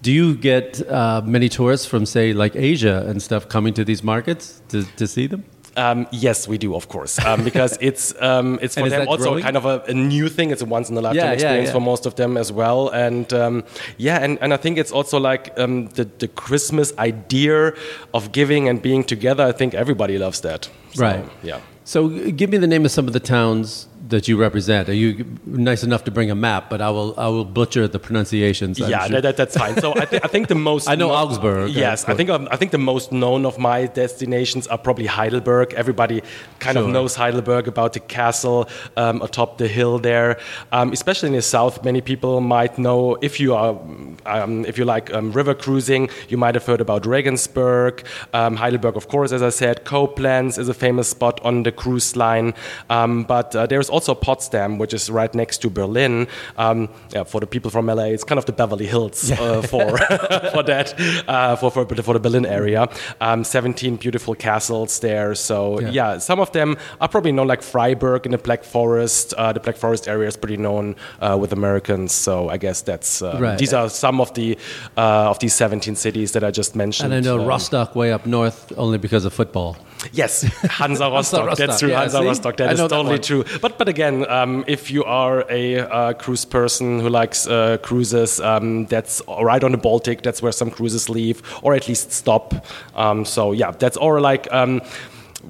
Do 0.00 0.12
you 0.12 0.36
get 0.36 0.88
uh, 0.88 1.22
many 1.24 1.48
tourists 1.48 1.86
from, 1.86 2.06
say, 2.06 2.32
like 2.32 2.54
Asia 2.54 3.04
and 3.08 3.20
stuff, 3.20 3.48
coming 3.48 3.74
to 3.74 3.84
these 3.84 4.04
markets 4.04 4.62
to, 4.68 4.84
to 4.96 5.06
see 5.08 5.26
them? 5.26 5.44
Um, 5.78 6.06
yes, 6.10 6.48
we 6.48 6.58
do, 6.58 6.74
of 6.74 6.88
course, 6.88 7.18
um, 7.24 7.44
because 7.44 7.78
it's 7.88 8.14
um, 8.20 8.58
it's 8.60 8.74
for 8.74 8.88
them 8.90 9.06
also 9.08 9.24
growing? 9.24 9.44
kind 9.44 9.56
of 9.56 9.64
a, 9.64 9.76
a 9.86 9.94
new 9.94 10.28
thing. 10.28 10.50
It's 10.50 10.62
a 10.62 10.66
once 10.66 10.90
in 10.90 10.96
a 10.96 11.00
lifetime 11.00 11.16
Yeah, 11.16 11.24
yeah, 11.30 11.32
experience 11.34 11.68
yeah. 11.68 11.72
for 11.74 11.80
most 11.80 12.06
of 12.06 12.14
them 12.14 12.36
as 12.36 12.50
well, 12.50 12.88
and 12.88 13.32
um, 13.32 13.64
yeah, 13.96 14.24
and, 14.24 14.38
and 14.42 14.52
I 14.52 14.56
think 14.56 14.78
it's 14.78 14.92
also 14.92 15.18
like 15.30 15.52
um, 15.56 15.86
the 15.98 16.04
the 16.18 16.28
Christmas 16.28 16.92
idea 16.98 17.72
of 18.12 18.32
giving 18.32 18.68
and 18.68 18.82
being 18.82 19.04
together. 19.04 19.44
I 19.44 19.52
think 19.52 19.74
everybody 19.74 20.18
loves 20.18 20.40
that. 20.40 20.68
So, 20.94 21.02
Right. 21.04 21.24
Yeah. 21.42 21.60
So, 21.84 22.08
give 22.08 22.50
me 22.50 22.58
the 22.58 22.66
name 22.66 22.84
of 22.84 22.90
some 22.90 23.06
of 23.06 23.14
the 23.14 23.20
towns 23.20 23.88
that 24.08 24.28
you 24.28 24.36
represent. 24.36 24.88
Are 24.88 24.94
you 24.94 25.24
nice 25.44 25.82
enough 25.84 26.04
to 26.04 26.10
bring 26.10 26.30
a 26.30 26.34
map? 26.34 26.70
But 26.70 26.80
I 26.80 26.90
will, 26.90 27.14
I 27.18 27.28
will 27.28 27.44
butcher 27.44 27.86
the 27.88 27.98
pronunciations. 27.98 28.80
I'm 28.80 28.90
yeah, 28.90 29.06
sure. 29.06 29.20
that, 29.20 29.22
that, 29.22 29.36
that's 29.36 29.56
fine. 29.56 29.78
So 29.80 29.92
I, 29.94 30.04
th- 30.04 30.22
I 30.24 30.28
think 30.28 30.48
the 30.48 30.54
most 30.54 30.88
I 30.92 30.94
know 30.94 31.10
Augsburg, 31.10 31.70
Yes, 31.70 32.08
I 32.08 32.14
think 32.14 32.30
um, 32.30 32.48
I 32.50 32.56
think 32.56 32.72
the 32.72 32.78
most 32.78 33.12
known 33.12 33.44
of 33.46 33.58
my 33.58 33.86
destinations 33.86 34.66
are 34.66 34.78
probably 34.78 35.06
Heidelberg. 35.06 35.74
Everybody 35.74 36.22
kind 36.58 36.78
of 36.78 36.88
knows 36.88 37.14
Heidelberg 37.14 37.68
about 37.68 37.92
the 37.92 38.00
castle 38.00 38.68
um, 38.96 39.20
atop 39.22 39.58
the 39.58 39.68
hill 39.68 39.98
there. 39.98 40.38
Um, 40.72 40.92
especially 40.92 41.28
in 41.28 41.34
the 41.34 41.42
south, 41.42 41.84
many 41.84 42.00
people 42.00 42.40
might 42.40 42.78
know 42.78 43.16
if 43.20 43.40
you 43.40 43.54
are 43.54 43.78
um, 44.26 44.64
if 44.66 44.78
you 44.78 44.84
like 44.84 45.12
um, 45.12 45.32
river 45.32 45.54
cruising, 45.54 46.08
you 46.28 46.36
might 46.36 46.54
have 46.54 46.64
heard 46.64 46.80
about 46.80 47.06
Regensburg. 47.06 48.04
Um, 48.32 48.56
Heidelberg, 48.56 48.96
of 48.96 49.08
course, 49.08 49.32
as 49.32 49.42
I 49.42 49.50
said, 49.50 49.84
Koblenz 49.84 50.58
is 50.58 50.68
a 50.68 50.74
famous 50.74 51.08
spot 51.08 51.40
on 51.44 51.62
the 51.62 51.72
cruise 51.72 52.16
line. 52.16 52.54
Um, 52.88 53.24
but 53.24 53.54
uh, 53.54 53.66
there's 53.66 53.90
also 53.90 53.97
Potsdam, 54.06 54.78
which 54.78 54.94
is 54.94 55.10
right 55.10 55.34
next 55.34 55.58
to 55.58 55.70
Berlin. 55.70 56.26
Um, 56.56 56.88
yeah, 57.14 57.24
for 57.24 57.40
the 57.40 57.46
people 57.46 57.70
from 57.70 57.86
LA, 57.86 58.04
it's 58.14 58.24
kind 58.24 58.38
of 58.38 58.44
the 58.46 58.52
Beverly 58.52 58.86
Hills 58.86 59.30
uh, 59.30 59.62
for 59.62 59.96
for 60.52 60.62
that 60.62 60.94
uh, 61.28 61.56
for, 61.56 61.70
for 61.70 61.84
for 62.02 62.14
the 62.14 62.20
Berlin 62.20 62.46
area. 62.46 62.88
Um, 63.20 63.44
17 63.44 63.96
beautiful 63.96 64.34
castles 64.34 65.00
there. 65.00 65.34
So 65.34 65.80
Yeah. 65.80 65.90
yeah. 65.90 66.18
some 66.18 66.40
of 66.40 66.50
them 66.52 66.76
are 67.00 67.08
probably 67.08 67.32
known 67.32 67.46
like 67.48 67.62
Freiburg 67.62 68.26
in 68.26 68.32
the 68.32 68.38
Black 68.38 68.64
Forest. 68.64 69.34
Uh, 69.36 69.52
the 69.52 69.60
Black 69.60 69.76
Forest 69.76 70.08
area 70.08 70.28
is 70.28 70.36
pretty 70.36 70.56
known 70.56 70.94
uh, 71.20 71.36
with 71.40 71.52
Americans. 71.52 72.12
So 72.12 72.48
I 72.48 72.56
guess 72.58 72.82
that's 72.82 73.22
uh, 73.22 73.38
Right. 73.40 73.58
these 73.58 73.72
are 73.74 73.88
some 73.88 74.20
of 74.20 74.32
the 74.34 74.56
uh, 74.96 75.30
of 75.30 75.38
these 75.38 75.54
17 75.54 75.96
cities 75.96 76.32
that 76.32 76.44
I 76.44 76.50
just 76.50 76.74
mentioned. 76.76 77.12
And 77.12 77.26
I 77.26 77.28
know 77.28 77.40
Um, 77.40 77.46
Rostock 77.46 77.94
way 77.96 78.12
up 78.12 78.26
north 78.26 78.72
only 78.76 78.98
because 78.98 79.24
of 79.24 79.32
football. 79.32 79.76
Yes, 80.12 80.42
Hansa 80.42 81.10
Rostock. 81.10 81.46
Rostock, 81.46 81.66
That's 81.66 81.80
true. 81.80 81.90
yeah, 81.90 82.00
Hansa 82.00 82.18
see? 82.18 82.26
Rostock. 82.26 82.56
That 82.56 82.72
is 82.72 82.78
know 82.78 82.88
that 82.88 82.96
totally 82.96 83.18
true. 83.18 83.44
But 83.60 83.78
but 83.78 83.88
again, 83.88 84.28
um, 84.28 84.64
if 84.66 84.90
you 84.90 85.04
are 85.04 85.44
a 85.50 85.78
uh, 85.78 86.12
cruise 86.14 86.44
person 86.44 87.00
who 87.00 87.08
likes 87.08 87.46
uh, 87.46 87.78
cruises, 87.82 88.40
um, 88.40 88.86
that's 88.86 89.22
right 89.28 89.62
on 89.62 89.72
the 89.72 89.78
Baltic. 89.78 90.22
That's 90.22 90.40
where 90.42 90.52
some 90.52 90.70
cruises 90.70 91.08
leave, 91.08 91.42
or 91.62 91.74
at 91.74 91.88
least 91.88 92.12
stop. 92.12 92.54
Um, 92.94 93.24
so 93.24 93.52
yeah, 93.52 93.72
that's 93.72 93.96
or 93.96 94.20
like. 94.20 94.46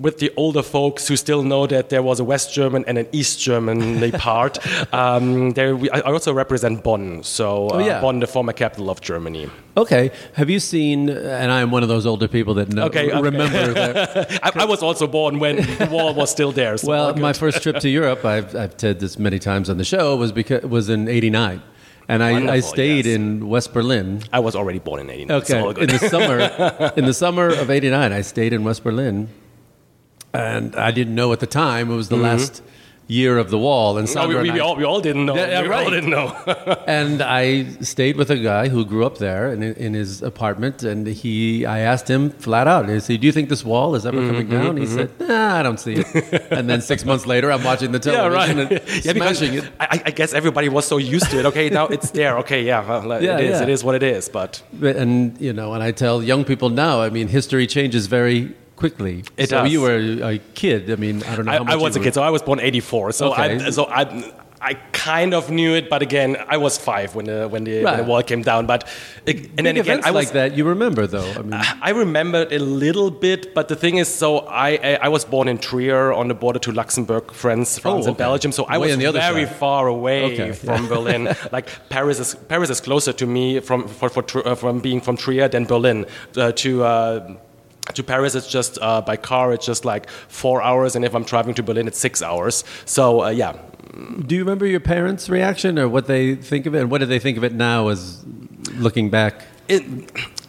With 0.00 0.18
the 0.18 0.30
older 0.36 0.62
folks 0.62 1.08
who 1.08 1.16
still 1.16 1.42
know 1.42 1.66
that 1.66 1.88
there 1.88 2.02
was 2.02 2.20
a 2.20 2.24
West 2.24 2.52
German 2.54 2.84
and 2.86 2.98
an 2.98 3.08
East 3.12 3.40
German 3.40 4.10
part, 4.18 4.58
um, 4.94 5.50
there 5.52 5.74
we, 5.76 5.90
I 5.90 6.00
also 6.00 6.32
represent 6.32 6.84
Bonn. 6.84 7.22
So 7.22 7.68
uh, 7.68 7.74
Oh, 7.74 7.78
yeah. 7.80 8.00
Bonn, 8.00 8.20
the 8.20 8.26
former 8.26 8.52
capital 8.52 8.90
of 8.90 9.00
Germany. 9.00 9.50
Okay. 9.76 10.10
Have 10.34 10.50
you 10.50 10.60
seen? 10.60 11.08
And 11.08 11.50
I'm 11.52 11.70
one 11.70 11.82
of 11.82 11.88
those 11.88 12.06
older 12.06 12.28
people 12.28 12.54
that 12.54 12.68
know, 12.72 12.84
Okay, 12.86 13.10
okay. 13.10 13.20
remember 13.20 13.72
that. 13.74 14.40
I, 14.42 14.62
I 14.62 14.64
was 14.64 14.82
also 14.82 15.06
born 15.06 15.38
when 15.38 15.56
the 15.56 15.88
wall 15.90 16.14
was 16.14 16.30
still 16.30 16.52
there. 16.52 16.76
So 16.76 16.88
Well, 16.88 17.14
my 17.16 17.32
first 17.32 17.62
trip 17.62 17.78
to 17.80 17.88
Europe, 17.88 18.24
I've, 18.24 18.54
I've 18.54 18.74
said 18.78 19.00
this 19.00 19.18
many 19.18 19.38
times 19.38 19.68
on 19.70 19.78
the 19.78 19.84
show, 19.84 20.16
was 20.16 20.32
because 20.32 20.62
was 20.64 20.88
in 20.88 21.08
'89, 21.08 21.62
and 22.08 22.22
I, 22.22 22.54
I 22.54 22.60
stayed 22.60 23.06
yes. 23.06 23.14
in 23.16 23.48
West 23.48 23.72
Berlin. 23.72 24.22
I 24.32 24.40
was 24.40 24.54
already 24.56 24.78
born 24.78 25.00
in 25.00 25.10
89. 25.10 25.36
Okay, 25.38 25.52
So 25.52 25.70
in 25.70 25.88
the 25.88 25.98
summer, 25.98 26.92
in 26.96 27.04
the 27.04 27.14
summer 27.14 27.48
of 27.48 27.70
'89, 27.78 28.12
I 28.12 28.22
stayed 28.22 28.52
in 28.52 28.64
West 28.64 28.82
Berlin, 28.82 29.28
and 30.38 30.76
I 30.76 30.90
didn't 30.98 31.14
know 31.20 31.32
at 31.32 31.40
the 31.40 31.46
time 31.64 31.90
it 31.90 31.96
was 31.96 32.08
the 32.08 32.16
last 32.30 32.62
year 33.10 33.38
of 33.38 33.48
the 33.50 33.56
wall. 33.58 33.96
And 33.98 34.06
Mm-hmm. 34.06 34.30
No, 34.30 34.42
we, 34.42 34.50
we, 34.50 34.50
we 34.56 34.60
all, 34.60 34.76
we 34.76 34.84
all 34.84 35.00
didn't 35.00 35.24
know. 35.24 35.34
Yeah, 35.34 35.62
we 35.62 35.68
right. 35.68 35.84
all 35.84 35.90
didn't 35.90 36.10
know. 36.10 36.28
and 37.00 37.22
I 37.22 37.64
stayed 37.80 38.16
with 38.20 38.30
a 38.30 38.36
guy 38.36 38.68
who 38.68 38.84
grew 38.84 39.06
up 39.06 39.16
there 39.16 39.50
in, 39.54 39.62
in 39.62 39.94
his 39.94 40.20
apartment, 40.22 40.82
and 40.82 41.06
he, 41.06 41.64
I 41.64 41.78
asked 41.92 42.06
him 42.14 42.28
flat 42.46 42.66
out, 42.74 42.82
I 42.90 42.98
said, 42.98 43.20
"Do 43.22 43.26
you 43.26 43.32
think 43.32 43.48
this 43.48 43.64
wall 43.64 43.94
is 43.98 44.04
ever 44.04 44.18
Mm-hmm, 44.18 44.30
coming 44.30 44.48
down?" 44.58 44.76
He 44.76 44.86
said, 44.86 45.08
"Nah, 45.20 45.56
I 45.60 45.62
don't 45.62 45.80
see 45.80 45.94
it." 46.02 46.52
and 46.58 46.68
then 46.70 46.80
six 46.82 47.04
months 47.10 47.24
later, 47.24 47.48
I'm 47.54 47.64
watching 47.64 47.92
the 47.96 47.98
television 47.98 48.58
yeah, 48.58 48.64
right. 48.68 48.72
and 48.90 49.04
yeah, 49.06 49.12
smashing 49.14 49.54
it. 49.54 49.64
I, 49.80 50.02
I 50.08 50.10
guess 50.18 50.34
everybody 50.34 50.68
was 50.68 50.86
so 50.86 50.98
used 51.16 51.30
to 51.30 51.36
it. 51.40 51.46
Okay, 51.46 51.70
now 51.70 51.86
it's 51.86 52.10
there. 52.10 52.34
Okay, 52.44 52.60
yeah, 52.70 52.80
well, 52.86 53.22
Yeah, 53.22 53.38
it 53.38 53.44
is. 53.44 53.50
yeah. 53.56 53.62
It 53.66 53.68
is 53.70 53.80
what 53.86 53.94
it 53.94 54.02
is. 54.02 54.28
But- 54.28 54.62
And 55.00 55.40
you 55.40 55.52
know, 55.58 55.72
and 55.74 55.82
I 55.82 55.92
tell 55.92 56.22
young 56.22 56.44
people 56.44 56.68
now, 56.68 57.00
I 57.00 57.08
mean, 57.16 57.28
history 57.28 57.66
changes 57.66 58.06
very 58.06 58.52
quickly. 58.82 59.24
It 59.36 59.48
so 59.50 59.62
does. 59.62 59.72
you 59.72 59.80
were 59.86 59.98
a 60.34 60.38
kid. 60.54 60.80
I 60.90 60.96
mean, 61.04 61.16
I 61.24 61.34
don't 61.36 61.46
know. 61.46 61.52
I, 61.52 61.56
How 61.58 61.64
much 61.64 61.74
I 61.74 61.76
was 61.86 61.96
a 61.96 62.00
kid, 62.00 62.14
so 62.14 62.22
I 62.22 62.30
was 62.30 62.42
born 62.42 62.60
84. 62.60 63.12
So 63.12 63.32
I, 63.32 63.70
so 63.70 63.84
I. 64.00 64.02
I 64.60 64.74
kind 64.90 65.34
of 65.38 65.50
knew 65.58 65.72
it, 65.78 65.88
but 65.88 66.02
again, 66.02 66.30
I 66.54 66.56
was 66.56 66.76
five 66.76 67.14
when 67.14 67.26
the 67.26 67.46
when 67.52 67.62
the, 67.62 67.84
when 67.84 67.96
the 67.96 68.02
wall 68.10 68.24
came 68.24 68.42
down. 68.42 68.66
But 68.66 68.80
and 69.24 69.24
Big 69.26 69.56
then 69.56 69.76
again, 69.76 70.00
I 70.02 70.10
was 70.10 70.24
like 70.24 70.32
that 70.38 70.56
you 70.58 70.64
remember, 70.74 71.06
though. 71.06 71.30
I 71.40 71.42
mean, 71.42 71.62
I 71.88 71.90
remember 71.90 72.40
it 72.42 72.60
a 72.60 72.64
little 72.86 73.10
bit, 73.26 73.54
but 73.54 73.64
the 73.68 73.76
thing 73.76 73.98
is, 74.02 74.08
so 74.22 74.28
I 74.66 74.70
I, 74.90 74.92
I 75.06 75.08
was 75.16 75.24
born 75.24 75.46
in 75.46 75.58
Trier 75.58 76.12
on 76.12 76.26
the 76.26 76.34
border 76.34 76.58
to 76.66 76.72
Luxembourg, 76.72 77.24
France, 77.42 77.78
France 77.78 78.06
Oh, 78.06 78.08
and 78.10 78.16
okay. 78.16 78.24
Belgium. 78.28 78.50
So 78.50 78.64
I 78.64 78.78
Way 78.78 78.88
was 78.88 78.96
the 78.98 79.06
other 79.06 79.20
very 79.20 79.46
side. 79.46 79.56
far 79.62 79.86
away 79.86 80.20
Okay, 80.32 80.50
from 80.66 80.88
Berlin. 80.88 81.22
like 81.56 81.66
Paris 81.88 82.18
is 82.18 82.34
Paris 82.48 82.68
is 82.68 82.80
closer 82.80 83.12
to 83.12 83.26
me 83.26 83.60
from 83.60 83.86
for, 83.86 84.08
for, 84.08 84.24
uh, 84.44 84.56
from 84.56 84.80
being 84.80 85.00
from 85.00 85.16
Trier 85.16 85.46
than 85.48 85.66
Berlin 85.66 86.04
uh, 86.36 86.50
to. 86.62 86.70
Uh, 86.82 87.34
to 87.94 88.02
Paris, 88.02 88.34
it's 88.34 88.48
just 88.48 88.78
uh, 88.80 89.00
by 89.00 89.16
car. 89.16 89.52
It's 89.52 89.66
just 89.66 89.84
like 89.84 90.08
four 90.10 90.62
hours, 90.62 90.96
and 90.96 91.04
if 91.04 91.14
I'm 91.14 91.24
driving 91.24 91.54
to 91.54 91.62
Berlin, 91.62 91.88
it's 91.88 91.98
six 91.98 92.22
hours. 92.22 92.64
So 92.84 93.24
uh, 93.24 93.28
yeah, 93.30 93.56
do 94.26 94.34
you 94.34 94.42
remember 94.42 94.66
your 94.66 94.80
parents' 94.80 95.28
reaction 95.28 95.78
or 95.78 95.88
what 95.88 96.06
they 96.06 96.34
think 96.34 96.66
of 96.66 96.74
it? 96.74 96.80
And 96.80 96.90
what 96.90 96.98
do 96.98 97.06
they 97.06 97.18
think 97.18 97.36
of 97.36 97.44
it 97.44 97.52
now 97.52 97.88
as 97.88 98.24
looking 98.74 99.10
back? 99.10 99.44
it, 99.68 99.82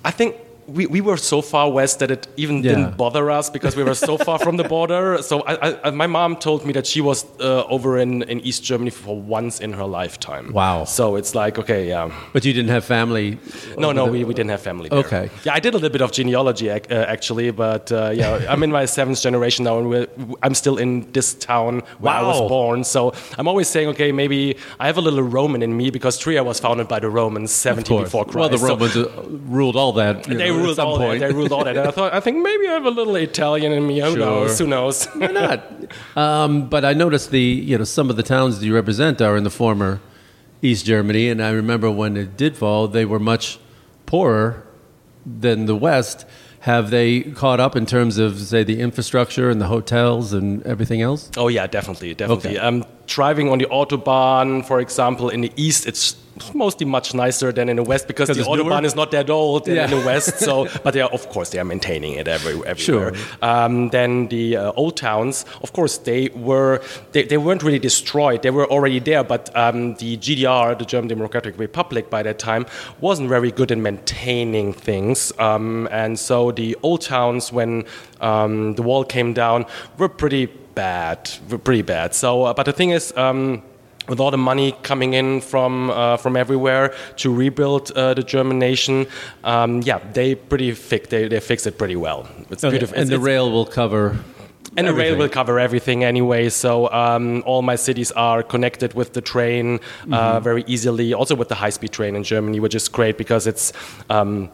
I 0.03 0.12
think 0.12 0.36
we, 0.77 0.85
we 0.88 1.01
were 1.01 1.17
so 1.17 1.41
far 1.41 1.69
west 1.71 1.99
that 1.99 2.11
it 2.11 2.27
even 2.38 2.57
Yeah. 2.63 2.69
didn't 2.75 2.97
bother 2.97 3.29
us 3.39 3.49
because 3.49 3.75
we 3.75 3.83
were 3.83 3.95
so 3.95 4.17
far 4.17 4.38
from 4.39 4.57
the 4.57 4.63
border. 4.63 5.17
So 5.29 5.41
I, 5.41 5.53
I, 5.88 5.91
my 5.91 6.07
mom 6.07 6.35
told 6.38 6.65
me 6.65 6.73
that 6.73 6.85
she 6.88 7.01
was 7.01 7.25
uh, 7.39 7.63
over 7.75 7.97
in, 7.99 8.23
in 8.23 8.39
East 8.41 8.63
Germany 8.63 8.89
for 8.91 9.15
once 9.39 9.59
in 9.59 9.73
her 9.73 9.85
lifetime. 9.85 10.51
Wow. 10.53 10.85
So 10.85 11.15
it's 11.19 11.33
like, 11.35 11.59
okay, 11.59 11.88
yeah. 11.88 12.11
But 12.33 12.45
you 12.45 12.53
didn't 12.53 12.71
have 12.71 12.83
family. 12.85 13.38
No, 13.77 13.91
no, 13.91 14.05
the- 14.05 14.11
we, 14.11 14.23
we 14.23 14.33
didn't 14.33 14.49
have 14.51 14.61
family 14.61 14.89
there. 14.89 14.99
Okay. 14.99 15.29
Yeah, 15.45 15.53
I 15.53 15.59
did 15.59 15.73
a 15.73 15.77
little 15.77 15.89
bit 15.97 16.01
of 16.01 16.11
genealogy 16.11 16.69
ac- 16.69 16.89
uh, 16.91 16.95
actually, 17.15 17.51
but 17.51 17.91
uh, 17.91 18.11
yeah, 18.13 18.45
I'm 18.51 18.63
in 18.63 18.71
my 18.71 18.85
seventh 18.85 19.21
generation 19.21 19.65
now, 19.65 19.77
and 19.79 19.89
we're, 19.89 20.07
I'm 20.43 20.55
still 20.55 20.77
in 20.77 21.11
this 21.11 21.33
town 21.35 21.81
where 21.99 22.13
I 22.13 22.23
was 22.23 22.39
born. 22.49 22.83
So 22.83 23.13
I'm 23.38 23.47
always 23.47 23.67
saying, 23.67 23.88
okay, 23.89 24.11
maybe 24.11 24.55
I 24.79 24.85
have 24.88 24.97
a 24.97 25.01
little 25.01 25.21
Roman 25.23 25.61
in 25.61 25.75
me 25.77 25.89
because 25.91 26.17
Trier 26.17 26.43
was 26.43 26.59
founded 26.59 26.88
by 26.88 26.99
the 26.99 27.09
Romans 27.09 27.51
70 27.51 27.97
before 28.03 28.25
Christ. 28.25 28.38
Well, 28.38 28.49
the 28.49 28.57
Romans 28.57 28.95
uh, 28.97 29.09
ruled 29.57 29.75
all 29.75 29.93
that. 29.93 30.23
they 30.23 30.49
know, 30.51 30.58
at 30.59 30.63
ruled 30.65 30.75
some 30.75 30.87
all 30.87 30.97
point. 30.97 31.19
that. 31.19 31.27
They 31.29 31.33
ruled 31.33 31.51
all 31.51 31.63
that. 31.63 31.77
And 31.77 31.87
I 31.87 31.91
thought, 31.91 32.13
I 32.13 32.19
think 32.19 32.37
maybe 32.43 32.67
I 32.67 32.71
have 32.73 32.85
a 32.85 32.89
little 32.91 33.15
Italian 33.15 33.71
in 33.71 33.85
me. 33.87 33.99
Who 33.99 34.09
Sure. 34.11 34.17
knows? 34.17 34.59
Who 34.59 34.67
knows? 34.67 35.05
Why 35.13 35.27
not? 35.27 35.63
Um, 36.15 36.69
but 36.69 36.85
I 36.85 36.93
noticed 36.93 37.31
the 37.31 37.41
you 37.41 37.77
know 37.77 37.83
some 37.83 38.09
of 38.11 38.15
the 38.15 38.23
towns 38.23 38.59
that 38.59 38.65
you 38.65 38.75
represent 38.75 39.21
are 39.21 39.35
in 39.37 39.43
the 39.43 39.49
former 39.49 39.99
East 40.61 40.85
Germany, 40.85 41.29
and 41.29 41.41
I 41.41 41.49
remember 41.51 41.89
when 41.89 42.15
it 42.17 42.37
did 42.37 42.55
fall, 42.57 42.87
they 42.87 43.05
were 43.05 43.19
much 43.19 43.57
poorer 44.05 44.63
than 45.25 45.65
the 45.65 45.75
West. 45.75 46.25
Have 46.61 46.89
they 46.89 47.21
caught 47.21 47.59
up 47.59 47.75
in 47.75 47.85
terms 47.85 48.17
of 48.17 48.37
say 48.39 48.63
the 48.63 48.81
infrastructure 48.81 49.49
and 49.49 49.59
the 49.61 49.67
hotels 49.67 50.33
and 50.33 50.61
everything 50.63 51.01
else? 51.01 51.31
oh 51.37 51.47
yeah, 51.47 51.65
definitely, 51.67 52.13
definitely. 52.13 52.51
Okay. 52.51 52.59
Um, 52.59 52.83
driving 53.09 53.49
on 53.49 53.57
the 53.57 53.65
autobahn, 53.65 54.65
for 54.65 54.79
example, 54.79 55.29
in 55.29 55.41
the 55.41 55.51
east, 55.55 55.87
it's 55.87 56.15
mostly 56.53 56.85
much 56.85 57.13
nicer 57.13 57.51
than 57.51 57.67
in 57.67 57.75
the 57.75 57.83
west 57.83 58.07
because 58.07 58.29
the 58.29 58.35
autobahn 58.35 58.81
newer? 58.81 58.85
is 58.85 58.95
not 58.95 59.11
that 59.11 59.29
old 59.29 59.65
than 59.65 59.77
in 59.77 59.89
the 59.89 60.05
west. 60.05 60.39
So, 60.39 60.67
but 60.83 60.93
they 60.93 61.01
are, 61.01 61.09
of 61.09 61.27
course, 61.29 61.49
they 61.49 61.59
are 61.59 61.65
maintaining 61.65 62.13
it 62.13 62.27
every, 62.27 62.53
everywhere. 62.65 63.13
Sure. 63.13 63.13
Um, 63.41 63.89
then 63.89 64.27
the 64.27 64.55
uh, 64.55 64.71
old 64.73 64.95
towns, 64.95 65.43
of 65.61 65.73
course, 65.73 65.97
they 65.97 66.29
were 66.29 66.81
they, 67.11 67.23
they 67.23 67.37
weren't 67.37 67.63
really 67.63 67.79
destroyed. 67.79 68.41
They 68.41 68.51
were 68.51 68.67
already 68.67 68.99
there, 68.99 69.23
but 69.23 69.53
um, 69.55 69.95
the 69.95 70.17
GDR, 70.17 70.77
the 70.77 70.85
German 70.85 71.09
Democratic 71.09 71.57
Republic, 71.57 72.09
by 72.09 72.23
that 72.23 72.39
time, 72.39 72.65
wasn't 73.01 73.27
very 73.27 73.51
good 73.51 73.71
in 73.71 73.81
maintaining 73.81 74.71
things. 74.71 75.33
Um, 75.39 75.89
and 75.91 76.17
so 76.17 76.51
the 76.51 76.77
old 76.83 77.01
towns, 77.01 77.51
when 77.51 77.85
um, 78.21 78.75
the 78.75 78.83
wall 78.83 79.03
came 79.03 79.33
down, 79.33 79.65
were 79.97 80.09
pretty 80.09 80.47
bad, 80.83 81.17
pretty 81.63 81.81
bad. 81.83 82.09
So, 82.15 82.29
uh, 82.45 82.53
but 82.57 82.65
the 82.65 82.74
thing 82.79 82.91
is. 82.91 83.05
Um, 83.17 83.62
with 84.12 84.19
all 84.24 84.31
the 84.31 84.38
money 84.53 84.71
coming 84.81 85.13
in 85.13 85.39
from 85.41 85.71
uh, 85.91 86.17
from 86.24 86.36
everywhere 86.36 86.86
to 87.21 87.27
rebuild 87.43 87.83
uh, 87.91 88.15
the 88.19 88.24
German 88.24 88.57
nation, 88.69 89.05
um, 89.43 89.71
yeah, 89.89 90.00
they 90.13 90.33
pretty 90.33 90.71
fix 90.74 91.07
they, 91.09 91.27
they 91.29 91.39
fix 91.39 91.67
it 91.67 91.77
pretty 91.77 91.95
well. 91.95 92.19
It's 92.50 92.63
beautiful. 92.63 92.95
And 92.98 93.03
It's- 93.03 93.09
the 93.09 93.21
it's- 93.21 93.27
rail 93.31 93.45
will 93.55 93.67
cover. 93.81 94.03
and 94.77 94.88
the 94.88 94.93
rail 95.03 95.15
will 95.21 95.29
cover 95.39 95.59
everything 95.59 96.03
anyway. 96.03 96.50
So 96.50 96.71
um, 97.03 97.43
all 97.45 97.62
my 97.62 97.77
cities 97.77 98.12
are 98.15 98.41
connected 98.53 98.91
with 99.00 99.09
the 99.13 99.21
train 99.21 99.65
Mm-hmm. 99.79 100.13
uh, 100.13 100.39
very 100.50 100.63
easily. 100.74 101.13
Also 101.19 101.36
with 101.36 101.50
the 101.53 101.55
high-speed 101.63 101.91
train 101.91 102.15
in 102.15 102.24
Germany, 102.24 102.59
which 102.59 102.75
is 102.75 102.89
great 102.89 103.15
because 103.17 103.43
it's. 103.51 103.74
Um, 104.09 104.50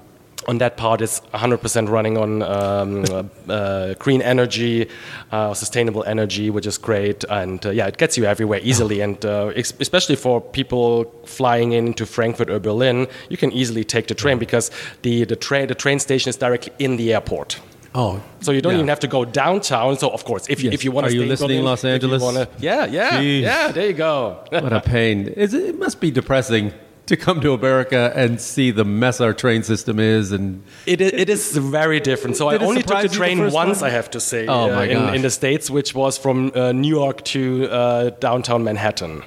on 0.47 0.57
that 0.59 0.77
part, 0.77 1.01
it's 1.01 1.21
100% 1.33 1.89
running 1.89 2.17
on 2.17 2.41
um, 2.43 3.05
uh, 3.49 3.51
uh, 3.51 3.93
green 3.95 4.21
energy, 4.21 4.87
uh, 5.31 5.53
sustainable 5.53 6.03
energy, 6.03 6.49
which 6.49 6.67
is 6.67 6.77
great. 6.77 7.23
And 7.29 7.65
uh, 7.65 7.71
yeah, 7.71 7.87
it 7.87 7.97
gets 7.97 8.17
you 8.17 8.25
everywhere 8.25 8.59
easily. 8.61 9.01
And 9.01 9.23
uh, 9.25 9.47
ex- 9.55 9.73
especially 9.79 10.15
for 10.15 10.41
people 10.41 11.05
flying 11.25 11.71
into 11.71 12.05
Frankfurt 12.05 12.49
or 12.49 12.59
Berlin, 12.59 13.07
you 13.29 13.37
can 13.37 13.51
easily 13.53 13.83
take 13.83 14.07
the 14.07 14.13
train 14.15 14.37
because 14.37 14.69
the, 15.01 15.23
the, 15.25 15.35
train 15.35 15.67
the 15.67 15.75
train 15.75 15.99
station 15.99 16.29
is 16.29 16.35
directly 16.37 16.73
in 16.79 16.97
the 16.97 17.13
airport. 17.13 17.59
Oh, 17.97 18.21
So 18.41 18.51
you 18.51 18.59
don't 18.61 18.73
yeah. 18.73 18.79
even 18.79 18.89
have 18.89 18.99
to 18.99 19.07
go 19.07 19.23
downtown. 19.23 19.97
So 19.97 20.09
of 20.09 20.25
course, 20.25 20.47
if 20.49 20.61
you 20.61 20.69
Yes. 20.69 20.73
if 20.79 20.83
you 20.83 20.91
want 20.91 21.07
to, 21.07 21.11
Are 21.11 21.15
you 21.15 21.19
stay 21.21 21.23
in 21.23 21.29
listening, 21.29 21.47
Berlin, 21.59 21.65
Los 21.65 21.85
Angeles? 21.85 22.21
wanna- 22.21 22.47
yeah, 22.59 22.85
yeah, 22.85 23.11
Jeez. 23.21 23.41
yeah. 23.41 23.71
There 23.71 23.87
you 23.87 23.93
go. 23.93 24.43
What 24.49 24.73
a 24.73 24.81
pain! 24.81 25.29
Is 25.29 25.53
it, 25.53 25.63
it 25.63 25.79
must 25.79 26.01
be 26.01 26.11
depressing 26.11 26.73
to 27.07 27.15
come 27.17 27.39
to 27.41 27.53
America 27.53 28.11
and 28.15 28.39
see 28.41 28.71
the 28.71 28.83
mess 28.85 29.21
our 29.21 29.33
train 29.33 29.63
system 29.63 29.99
is, 29.99 30.31
and 30.31 30.63
it, 30.85 31.01
is, 31.01 31.11
it 31.13 31.29
is 31.29 31.55
very 31.57 31.99
different. 31.99 32.35
So 32.37 32.49
Did 32.51 32.61
I 32.61 32.65
only 32.65 32.81
took 32.83 32.97
the 32.97 33.03
you 33.03 33.09
the 33.09 33.15
train 33.15 33.51
once. 33.51 33.81
I 33.81 33.89
have 33.89 34.09
to 34.11 34.19
say, 34.19 34.47
Oh, 34.47 34.71
uh, 34.71 34.75
my 34.75 34.85
in, 34.85 35.15
in 35.15 35.21
the 35.21 35.29
states, 35.29 35.69
which 35.69 35.93
was 35.93 36.17
from 36.17 36.51
uh, 36.55 36.71
New 36.71 36.89
York 36.95 37.23
to 37.25 37.67
uh, 37.69 38.09
downtown 38.19 38.63
Manhattan. 38.63 39.23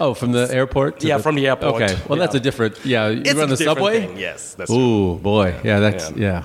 oh, 0.00 0.14
from 0.14 0.32
the 0.32 0.48
airport. 0.52 1.02
Yeah, 1.02 1.18
from 1.18 1.34
the 1.36 1.46
airport. 1.48 1.82
Okay, 1.82 1.96
well, 2.08 2.18
that's 2.18 2.34
a 2.34 2.40
different. 2.40 2.74
Yeah, 2.84 3.08
you 3.08 3.22
It's 3.24 3.34
run 3.34 3.48
the 3.48 3.56
subway. 3.56 4.06
thing, 4.06 4.18
Yes, 4.18 4.54
that's 4.54 4.70
Ooh, 4.70 5.16
boy, 5.16 5.58
yeah, 5.64 5.80
that's 5.80 6.10
Yeah. 6.10 6.16
yeah. 6.16 6.42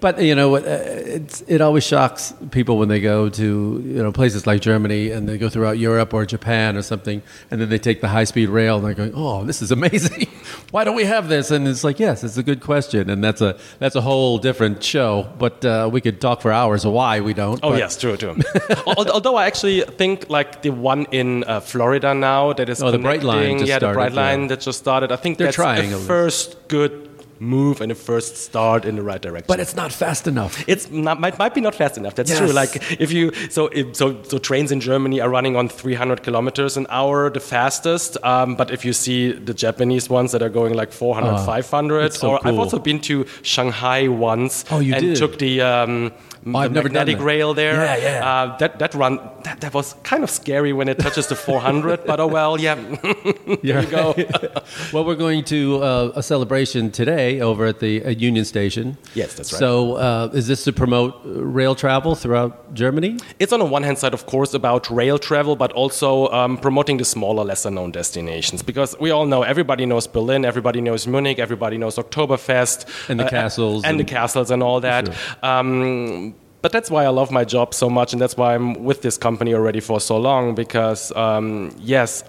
But 0.00 0.22
you 0.22 0.34
know, 0.34 0.56
uh, 0.56 0.60
it's, 0.64 1.42
it 1.46 1.60
always 1.60 1.84
shocks 1.84 2.32
people 2.50 2.78
when 2.78 2.88
they 2.88 3.00
go 3.00 3.28
to 3.28 3.82
you 3.84 4.02
know 4.02 4.12
places 4.12 4.46
like 4.46 4.60
Germany 4.62 5.10
and 5.10 5.28
they 5.28 5.36
go 5.38 5.48
throughout 5.50 5.78
Europe 5.78 6.14
or 6.14 6.24
Japan 6.24 6.76
or 6.76 6.82
something, 6.82 7.22
and 7.50 7.60
then 7.60 7.68
they 7.68 7.78
take 7.78 8.00
the 8.00 8.08
high 8.08 8.24
speed 8.24 8.48
rail 8.48 8.76
and 8.76 8.84
they're 8.86 8.94
going, 8.94 9.12
"Oh, 9.14 9.44
this 9.44 9.60
is 9.60 9.70
amazing! 9.70 10.26
Why 10.70 10.84
don't 10.84 10.96
we 10.96 11.04
have 11.04 11.28
this?" 11.28 11.50
And 11.50 11.68
it's 11.68 11.84
like, 11.84 11.98
yes, 12.00 12.24
it's 12.24 12.38
a 12.38 12.42
good 12.42 12.60
question, 12.60 13.10
and 13.10 13.22
that's 13.22 13.40
a 13.42 13.58
that's 13.78 13.94
a 13.94 14.00
whole 14.00 14.38
different 14.38 14.82
show. 14.82 15.28
But 15.38 15.64
uh, 15.64 15.90
we 15.92 16.00
could 16.00 16.20
talk 16.20 16.40
for 16.40 16.50
hours 16.50 16.84
of 16.84 16.92
why 16.92 17.20
we 17.20 17.34
don't. 17.34 17.60
Oh 17.62 17.70
but- 17.70 17.78
yes, 17.78 17.98
true, 17.98 18.16
true. 18.16 18.36
Although 18.86 19.36
I 19.36 19.46
actually 19.46 19.82
think 19.82 20.30
like 20.30 20.62
the 20.62 20.70
one 20.70 21.06
in 21.12 21.44
uh, 21.44 21.60
Florida 21.60 22.14
now 22.14 22.52
that 22.54 22.68
is 22.68 22.82
Oh, 22.82 22.90
the 22.90 22.98
Brightline 22.98 23.66
yeah, 23.66 23.78
the 23.78 23.86
Brightline 23.88 24.42
yeah. 24.42 24.48
that 24.48 24.60
just 24.60 24.78
started. 24.78 25.12
I 25.12 25.16
think 25.16 25.36
They're 25.36 25.48
that's 25.48 25.56
trying 25.56 25.90
least. 25.92 26.06
first 26.06 26.56
good 26.68 27.09
move 27.40 27.80
and 27.80 27.90
a 27.90 27.94
first 27.94 28.36
start 28.36 28.84
in 28.84 28.96
the 28.96 29.02
right 29.02 29.22
direction. 29.22 29.46
but 29.48 29.58
it's 29.58 29.74
not 29.74 29.90
fast 29.92 30.26
enough. 30.26 30.62
It's 30.68 30.90
not, 30.90 31.18
might, 31.20 31.38
might 31.38 31.54
be 31.54 31.60
not 31.62 31.74
fast 31.74 31.96
enough. 31.96 32.14
That's 32.14 32.28
Yes. 32.30 32.38
true. 32.38 32.52
Like 32.52 32.76
if 33.00 33.10
you 33.12 33.32
so 33.48 33.68
if, 33.68 33.96
so 33.96 34.22
so 34.24 34.36
trains 34.38 34.70
in 34.70 34.80
Germany 34.80 35.20
are 35.20 35.30
running 35.30 35.56
on 35.56 35.68
300 35.68 36.22
kilometers 36.22 36.76
an 36.76 36.86
hour, 36.90 37.30
the 37.30 37.40
fastest. 37.40 38.18
Um, 38.22 38.56
but 38.56 38.70
if 38.70 38.84
you 38.84 38.92
see 38.92 39.32
the 39.32 39.54
Japanese 39.54 40.10
ones 40.10 40.32
that 40.32 40.42
are 40.42 40.50
going 40.50 40.74
like 40.74 40.92
400, 40.92 41.30
Oh, 41.30 41.44
500, 41.46 42.12
so 42.12 42.30
or 42.32 42.40
I've 42.46 42.58
also 42.58 42.78
been 42.78 43.00
to 43.00 43.24
Shanghai 43.42 44.08
once 44.08 44.64
Oh, 44.70 44.80
you 44.80 44.94
and 44.94 45.02
did? 45.02 45.16
took 45.16 45.38
the. 45.38 45.62
Um, 45.62 46.12
I've 46.46 46.72
never 46.72 46.88
done 46.88 46.94
magnetic 46.94 47.18
that. 47.18 47.24
rail 47.24 47.52
there. 47.54 47.74
Yeah, 47.74 47.96
yeah. 47.96 48.30
Uh, 48.30 48.56
that 48.58 48.78
that 48.78 48.94
run 48.94 49.18
that, 49.44 49.60
that 49.60 49.74
was 49.74 49.94
kind 50.02 50.22
of 50.24 50.30
scary 50.30 50.72
when 50.72 50.88
it 50.88 50.98
touches 50.98 51.26
the 51.26 51.36
400, 51.36 52.04
but 52.06 52.18
oh 52.20 52.26
well, 52.26 52.58
yeah. 52.58 52.74
there 53.62 53.82
you 53.82 53.86
go. 53.86 54.14
well, 54.92 55.04
we're 55.04 55.16
going 55.16 55.44
to 55.44 55.82
uh, 55.82 56.12
a 56.16 56.22
celebration 56.22 56.90
today 56.90 57.40
over 57.40 57.66
at 57.66 57.80
the 57.80 58.04
uh, 58.04 58.08
Union 58.10 58.44
Station. 58.44 58.96
Yes, 59.14 59.34
that's 59.34 59.52
right. 59.52 59.58
So, 59.58 59.94
uh, 59.96 60.30
is 60.32 60.46
this 60.46 60.64
to 60.64 60.72
promote 60.72 61.14
uh, 61.26 61.44
rail 61.44 61.74
travel 61.74 62.14
throughout 62.14 62.72
Germany? 62.74 63.18
It's 63.38 63.52
on 63.52 63.58
the 63.60 63.66
one 63.66 63.82
hand 63.82 63.98
side, 63.98 64.14
of 64.14 64.24
course, 64.26 64.54
about 64.54 64.88
rail 64.90 65.18
travel, 65.18 65.56
but 65.56 65.72
also 65.72 66.28
um, 66.28 66.56
promoting 66.56 66.96
the 66.96 67.04
smaller, 67.04 67.44
lesser 67.44 67.70
known 67.70 67.90
destinations. 67.92 68.62
Because 68.62 68.96
we 68.98 69.10
all 69.10 69.26
know, 69.26 69.42
everybody 69.42 69.84
knows 69.84 70.06
Berlin, 70.06 70.44
everybody 70.44 70.80
knows 70.80 71.06
Munich, 71.06 71.38
everybody 71.38 71.76
knows 71.76 71.96
Oktoberfest. 71.96 72.86
And 73.10 73.20
the 73.20 73.28
castles 73.28 73.84
And, 73.84 73.98
the 73.98 74.02
and- 74.02 74.08
castles 74.08 74.50
and 74.50 74.62
all 74.62 74.80
that. 74.80 75.10
Um, 75.42 76.29
but 76.62 76.72
that's 76.72 76.90
why 76.90 77.04
I 77.04 77.08
love 77.08 77.30
my 77.30 77.44
job 77.44 77.74
so 77.74 77.88
much, 77.88 78.12
and 78.12 78.20
that's 78.20 78.36
why 78.36 78.54
I'm 78.54 78.84
with 78.84 79.02
this 79.02 79.16
company 79.16 79.54
already 79.54 79.80
for 79.80 80.00
so 80.00 80.16
long. 80.18 80.54
Because, 80.54 81.12
um, 81.12 81.74
yes, 81.78 82.24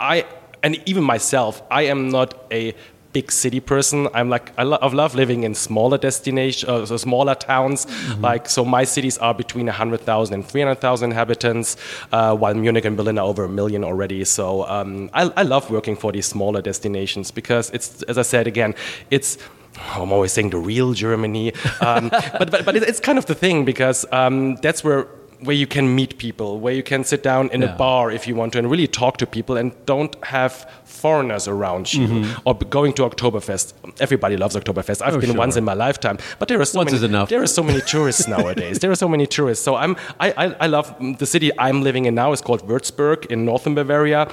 I, 0.00 0.26
and 0.62 0.80
even 0.86 1.04
myself, 1.04 1.62
I 1.70 1.82
am 1.82 2.08
not 2.08 2.46
a 2.52 2.74
big 3.12 3.30
city 3.30 3.60
person. 3.60 4.08
I'm 4.14 4.30
like 4.30 4.52
I, 4.58 4.62
lo- 4.62 4.78
I 4.80 4.86
love 4.88 5.14
living 5.14 5.42
in 5.44 5.54
smaller 5.54 5.98
destinations, 5.98 6.68
uh, 6.68 6.86
so 6.86 6.96
smaller 6.96 7.34
towns. 7.34 7.86
Like 8.20 8.48
so, 8.48 8.64
my 8.64 8.84
cities 8.84 9.18
are 9.18 9.34
between 9.34 9.66
100,000 9.66 10.34
and 10.34 10.46
300,000 10.46 11.10
inhabitants, 11.10 11.76
uh, 12.12 12.34
while 12.36 12.54
Munich 12.54 12.84
and 12.84 12.96
Berlin 12.96 13.18
are 13.18 13.26
over 13.26 13.44
a 13.44 13.48
million 13.48 13.84
already. 13.84 14.24
So 14.24 14.66
um, 14.66 15.10
I, 15.12 15.30
I 15.36 15.42
love 15.42 15.70
working 15.70 15.96
for 15.96 16.12
these 16.12 16.26
smaller 16.26 16.62
destinations 16.62 17.30
because 17.30 17.70
it's, 17.70 18.02
as 18.04 18.18
I 18.18 18.22
said 18.22 18.46
again, 18.46 18.74
it's. 19.10 19.38
I'm 19.78 20.12
always 20.12 20.32
saying 20.32 20.50
the 20.50 20.58
real 20.58 20.92
Germany, 20.92 21.52
um, 21.80 22.08
but, 22.38 22.50
but 22.50 22.64
but 22.64 22.76
it's 22.76 23.00
kind 23.00 23.18
of 23.18 23.26
the 23.26 23.34
thing 23.34 23.64
because 23.64 24.04
um, 24.12 24.56
that's 24.56 24.84
where 24.84 25.08
where 25.46 25.56
you 25.56 25.66
can 25.66 25.94
meet 25.94 26.18
people, 26.18 26.60
where 26.60 26.74
you 26.74 26.82
can 26.82 27.02
sit 27.04 27.22
down 27.22 27.50
in 27.54 27.62
Yeah. 27.62 27.74
a 27.74 27.76
bar 27.76 28.10
if 28.12 28.26
you 28.28 28.34
want 28.40 28.52
to 28.52 28.58
and 28.60 28.70
really 28.70 28.86
talk 28.86 29.16
to 29.18 29.26
people 29.26 29.56
and 29.56 29.72
don't 29.86 30.14
have 30.24 30.52
foreigners 30.84 31.48
around 31.48 31.92
you. 31.92 32.06
Mm-hmm. 32.06 32.40
Or 32.48 32.54
going 32.78 32.92
to 32.94 33.02
Oktoberfest. 33.02 33.72
Everybody 34.00 34.36
loves 34.36 34.54
Oktoberfest. 34.56 35.02
I've 35.02 35.16
Oh, 35.16 35.20
been 35.20 35.30
sure. 35.30 35.38
once 35.44 35.56
in 35.56 35.64
my 35.64 35.74
lifetime, 35.74 36.18
but 36.38 36.46
there 36.48 36.60
are 36.60 36.64
so 36.64 36.78
Once 36.78 36.92
many. 36.92 36.96
is 36.98 37.02
enough. 37.12 37.28
There 37.28 37.42
are 37.42 37.46
so 37.58 37.62
many 37.62 37.80
tourists 37.80 38.26
nowadays. 38.36 38.78
There 38.78 38.90
are 38.90 39.00
so 39.04 39.08
many 39.08 39.26
tourists. 39.26 39.64
So 39.64 39.74
I'm 39.76 39.96
I, 40.20 40.28
I, 40.42 40.44
I 40.64 40.66
love 40.76 40.86
mm, 40.98 41.18
the 41.18 41.26
city 41.26 41.50
I'm 41.58 41.82
living 41.82 42.04
in 42.06 42.14
now 42.14 42.32
is 42.32 42.40
called 42.40 42.62
Würzburg 42.68 43.26
in 43.32 43.44
northern 43.44 43.74
Bavaria. 43.74 44.28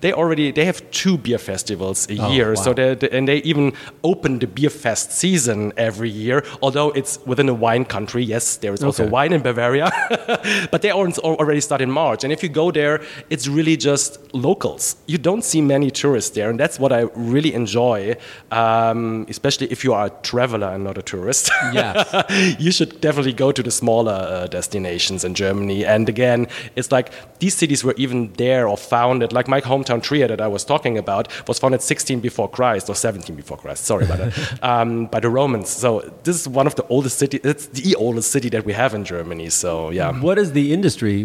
They 0.00 0.12
already 0.12 0.52
they 0.52 0.64
have 0.64 0.78
two 0.90 1.16
beer 1.16 1.38
festivals 1.38 2.08
a 2.08 2.14
year. 2.14 2.48
Oh, 2.50 2.54
wow. 2.56 2.62
So 2.64 2.74
they, 2.74 3.08
and 3.16 3.26
they 3.26 3.38
even 3.50 3.72
open 4.02 4.38
the 4.38 4.46
beer 4.46 4.70
fest 4.70 5.12
season 5.12 5.72
every 5.76 6.10
year. 6.10 6.44
Although 6.60 6.90
it's 6.98 7.18
within 7.26 7.48
a 7.48 7.54
wine 7.54 7.84
country. 7.84 8.22
Yes, 8.34 8.56
there 8.62 8.74
is 8.74 8.82
also 8.84 9.02
Okay. 9.04 9.10
wine 9.18 9.32
in 9.32 9.42
Bavaria, 9.42 9.90
but 10.70 10.82
they 10.82 10.90
al- 10.90 11.12
already 11.18 11.60
start 11.60 11.80
in 11.80 11.90
March. 11.90 12.24
And 12.24 12.32
if 12.32 12.42
you 12.42 12.48
go 12.48 12.70
there, 12.70 13.02
it's 13.30 13.48
really 13.48 13.76
just 13.76 14.18
locals. 14.34 14.96
You 15.06 15.18
don't 15.18 15.44
see 15.44 15.60
many 15.60 15.90
tourists 15.90 16.30
there, 16.30 16.50
and 16.50 16.58
that's 16.58 16.78
what 16.78 16.92
I 16.92 17.02
really 17.14 17.54
enjoy. 17.54 18.16
Um, 18.50 19.26
especially 19.28 19.68
if 19.70 19.84
you 19.84 19.92
are 19.92 20.06
a 20.06 20.10
traveler 20.22 20.68
and 20.68 20.84
not 20.84 20.98
a 20.98 21.02
tourist. 21.02 21.50
Yes. 21.72 22.56
you 22.58 22.70
should 22.70 23.00
definitely 23.00 23.32
go 23.32 23.52
to 23.52 23.62
the 23.62 23.70
smaller 23.70 24.12
uh, 24.12 24.46
destinations 24.46 25.24
in 25.24 25.34
Germany. 25.34 25.84
And 25.84 26.08
again, 26.08 26.48
it's 26.76 26.90
like 26.92 27.12
these 27.38 27.54
cities 27.54 27.84
were 27.84 27.94
even 27.96 28.32
there 28.34 28.68
or 28.68 28.76
founded. 28.76 29.32
Like 29.32 29.48
my 29.48 29.60
hometown 29.60 30.02
Trier 30.02 30.28
that 30.28 30.40
I 30.40 30.48
was 30.48 30.64
talking 30.64 30.98
about 30.98 31.28
was 31.48 31.58
founded 31.58 31.82
16 31.82 32.20
before 32.20 32.48
Christ 32.48 32.88
or 32.88 32.94
17 32.94 33.36
before 33.36 33.56
Christ. 33.56 33.84
Sorry 33.84 34.04
about 34.04 34.18
that. 34.18 34.62
um, 34.62 35.06
by 35.06 35.20
the 35.20 35.30
Romans. 35.30 35.68
So 35.68 36.00
this 36.24 36.40
is 36.40 36.48
one 36.48 36.66
of 36.66 36.74
the 36.74 36.86
oldest 36.88 37.18
city. 37.18 37.40
It's 37.42 37.66
the 37.66 37.94
oldest 37.96 38.30
city 38.30 38.48
that 38.50 38.64
we 38.64 38.72
have 38.72 38.94
in 38.94 39.04
Germany. 39.04 39.50
So 39.50 39.90
yeah. 39.90 40.20
What 40.20 40.38
is 40.42 40.52
the 40.52 40.72
industry 40.72 41.22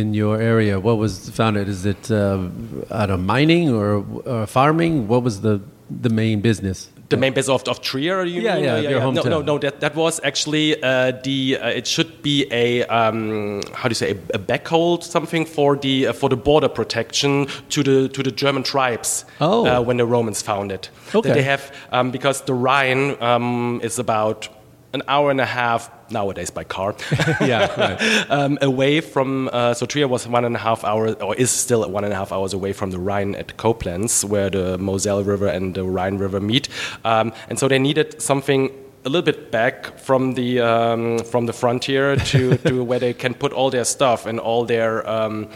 in 0.00 0.14
your 0.14 0.40
area? 0.40 0.78
What 0.78 0.96
was 0.98 1.30
founded? 1.30 1.68
Is 1.68 1.84
it 1.84 2.10
uh, 2.10 2.48
out 2.90 3.10
of 3.10 3.20
mining 3.20 3.64
or 3.70 4.46
farming? 4.46 5.08
What 5.08 5.22
was 5.22 5.40
the 5.40 5.60
the 5.90 6.10
main 6.10 6.40
business? 6.40 6.90
The 7.08 7.16
main 7.16 7.32
base 7.32 7.48
of, 7.48 7.66
of 7.66 7.80
Trier, 7.80 8.24
you 8.24 8.42
Yeah, 8.42 8.56
mean? 8.56 8.64
yeah, 8.64 8.74
Uh, 8.74 8.80
your 8.80 9.12
No, 9.12 9.22
no, 9.22 9.40
no. 9.40 9.58
That, 9.58 9.80
that 9.80 9.94
was 9.94 10.20
actually 10.24 10.76
uh, 10.82 11.12
the. 11.24 11.56
Uh, 11.56 11.68
it 11.68 11.86
should 11.86 12.20
be 12.22 12.46
a 12.50 12.84
um, 12.84 13.62
how 13.72 13.88
do 13.88 13.92
you 13.92 13.94
say 13.94 14.10
a, 14.10 14.36
a 14.36 14.38
backhold 14.38 15.02
something 15.02 15.46
for 15.46 15.76
the 15.76 16.08
uh, 16.08 16.12
for 16.12 16.28
the 16.28 16.36
border 16.36 16.68
protection 16.68 17.46
to 17.70 17.82
the 17.82 18.08
to 18.10 18.22
the 18.22 18.30
German 18.30 18.62
tribes. 18.62 19.24
Oh. 19.40 19.64
Uh, 19.66 19.80
when 19.80 19.96
the 19.96 20.04
Romans 20.06 20.42
found 20.42 20.70
it. 20.70 20.90
Okay. 21.14 21.28
That 21.28 21.34
they 21.34 21.42
have 21.42 21.72
um, 21.92 22.10
because 22.10 22.42
the 22.42 22.54
Rhine 22.54 23.16
um, 23.22 23.80
is 23.82 23.98
about 23.98 24.48
an 24.92 25.02
hour 25.06 25.30
and 25.30 25.40
a 25.40 25.46
half 25.46 25.90
nowadays 26.10 26.50
by 26.50 26.64
car. 26.64 26.94
Yeah, 27.40 27.68
right. 27.78 28.30
um, 28.30 28.58
away 28.62 29.00
from 29.00 29.48
uh, 29.52 29.74
so 29.74 29.86
Trier 29.86 30.08
was 30.08 30.26
one 30.26 30.44
and 30.44 30.56
a 30.56 30.58
half 30.58 30.84
hours 30.84 31.14
or 31.16 31.34
is 31.36 31.50
still 31.50 31.88
one 31.90 32.04
and 32.04 32.12
a 32.12 32.16
half 32.16 32.32
hours 32.32 32.52
away 32.52 32.72
from 32.72 32.90
the 32.90 32.98
Rhine 32.98 33.34
at 33.34 33.56
Koblenz 33.56 34.24
where 34.24 34.50
the 34.50 34.78
Moselle 34.78 35.22
River 35.22 35.46
and 35.46 35.74
the 35.74 35.84
Rhine 35.84 36.18
River 36.18 36.40
meet 36.40 36.68
um, 37.04 37.32
and 37.48 37.58
so 37.58 37.68
they 37.68 37.78
needed 37.78 38.20
something 38.20 38.70
a 39.04 39.08
little 39.08 39.24
bit 39.24 39.50
back 39.50 39.98
from 39.98 40.34
the 40.34 40.60
um, 40.60 41.18
from 41.20 41.46
the 41.46 41.52
frontier 41.52 42.16
to, 42.16 42.56
to 42.68 42.82
where 42.84 42.98
they 42.98 43.14
can 43.14 43.34
put 43.34 43.52
all 43.52 43.70
their 43.70 43.84
stuff 43.84 44.26
and 44.26 44.40
all 44.40 44.64
their 44.64 45.08
um, 45.08 45.48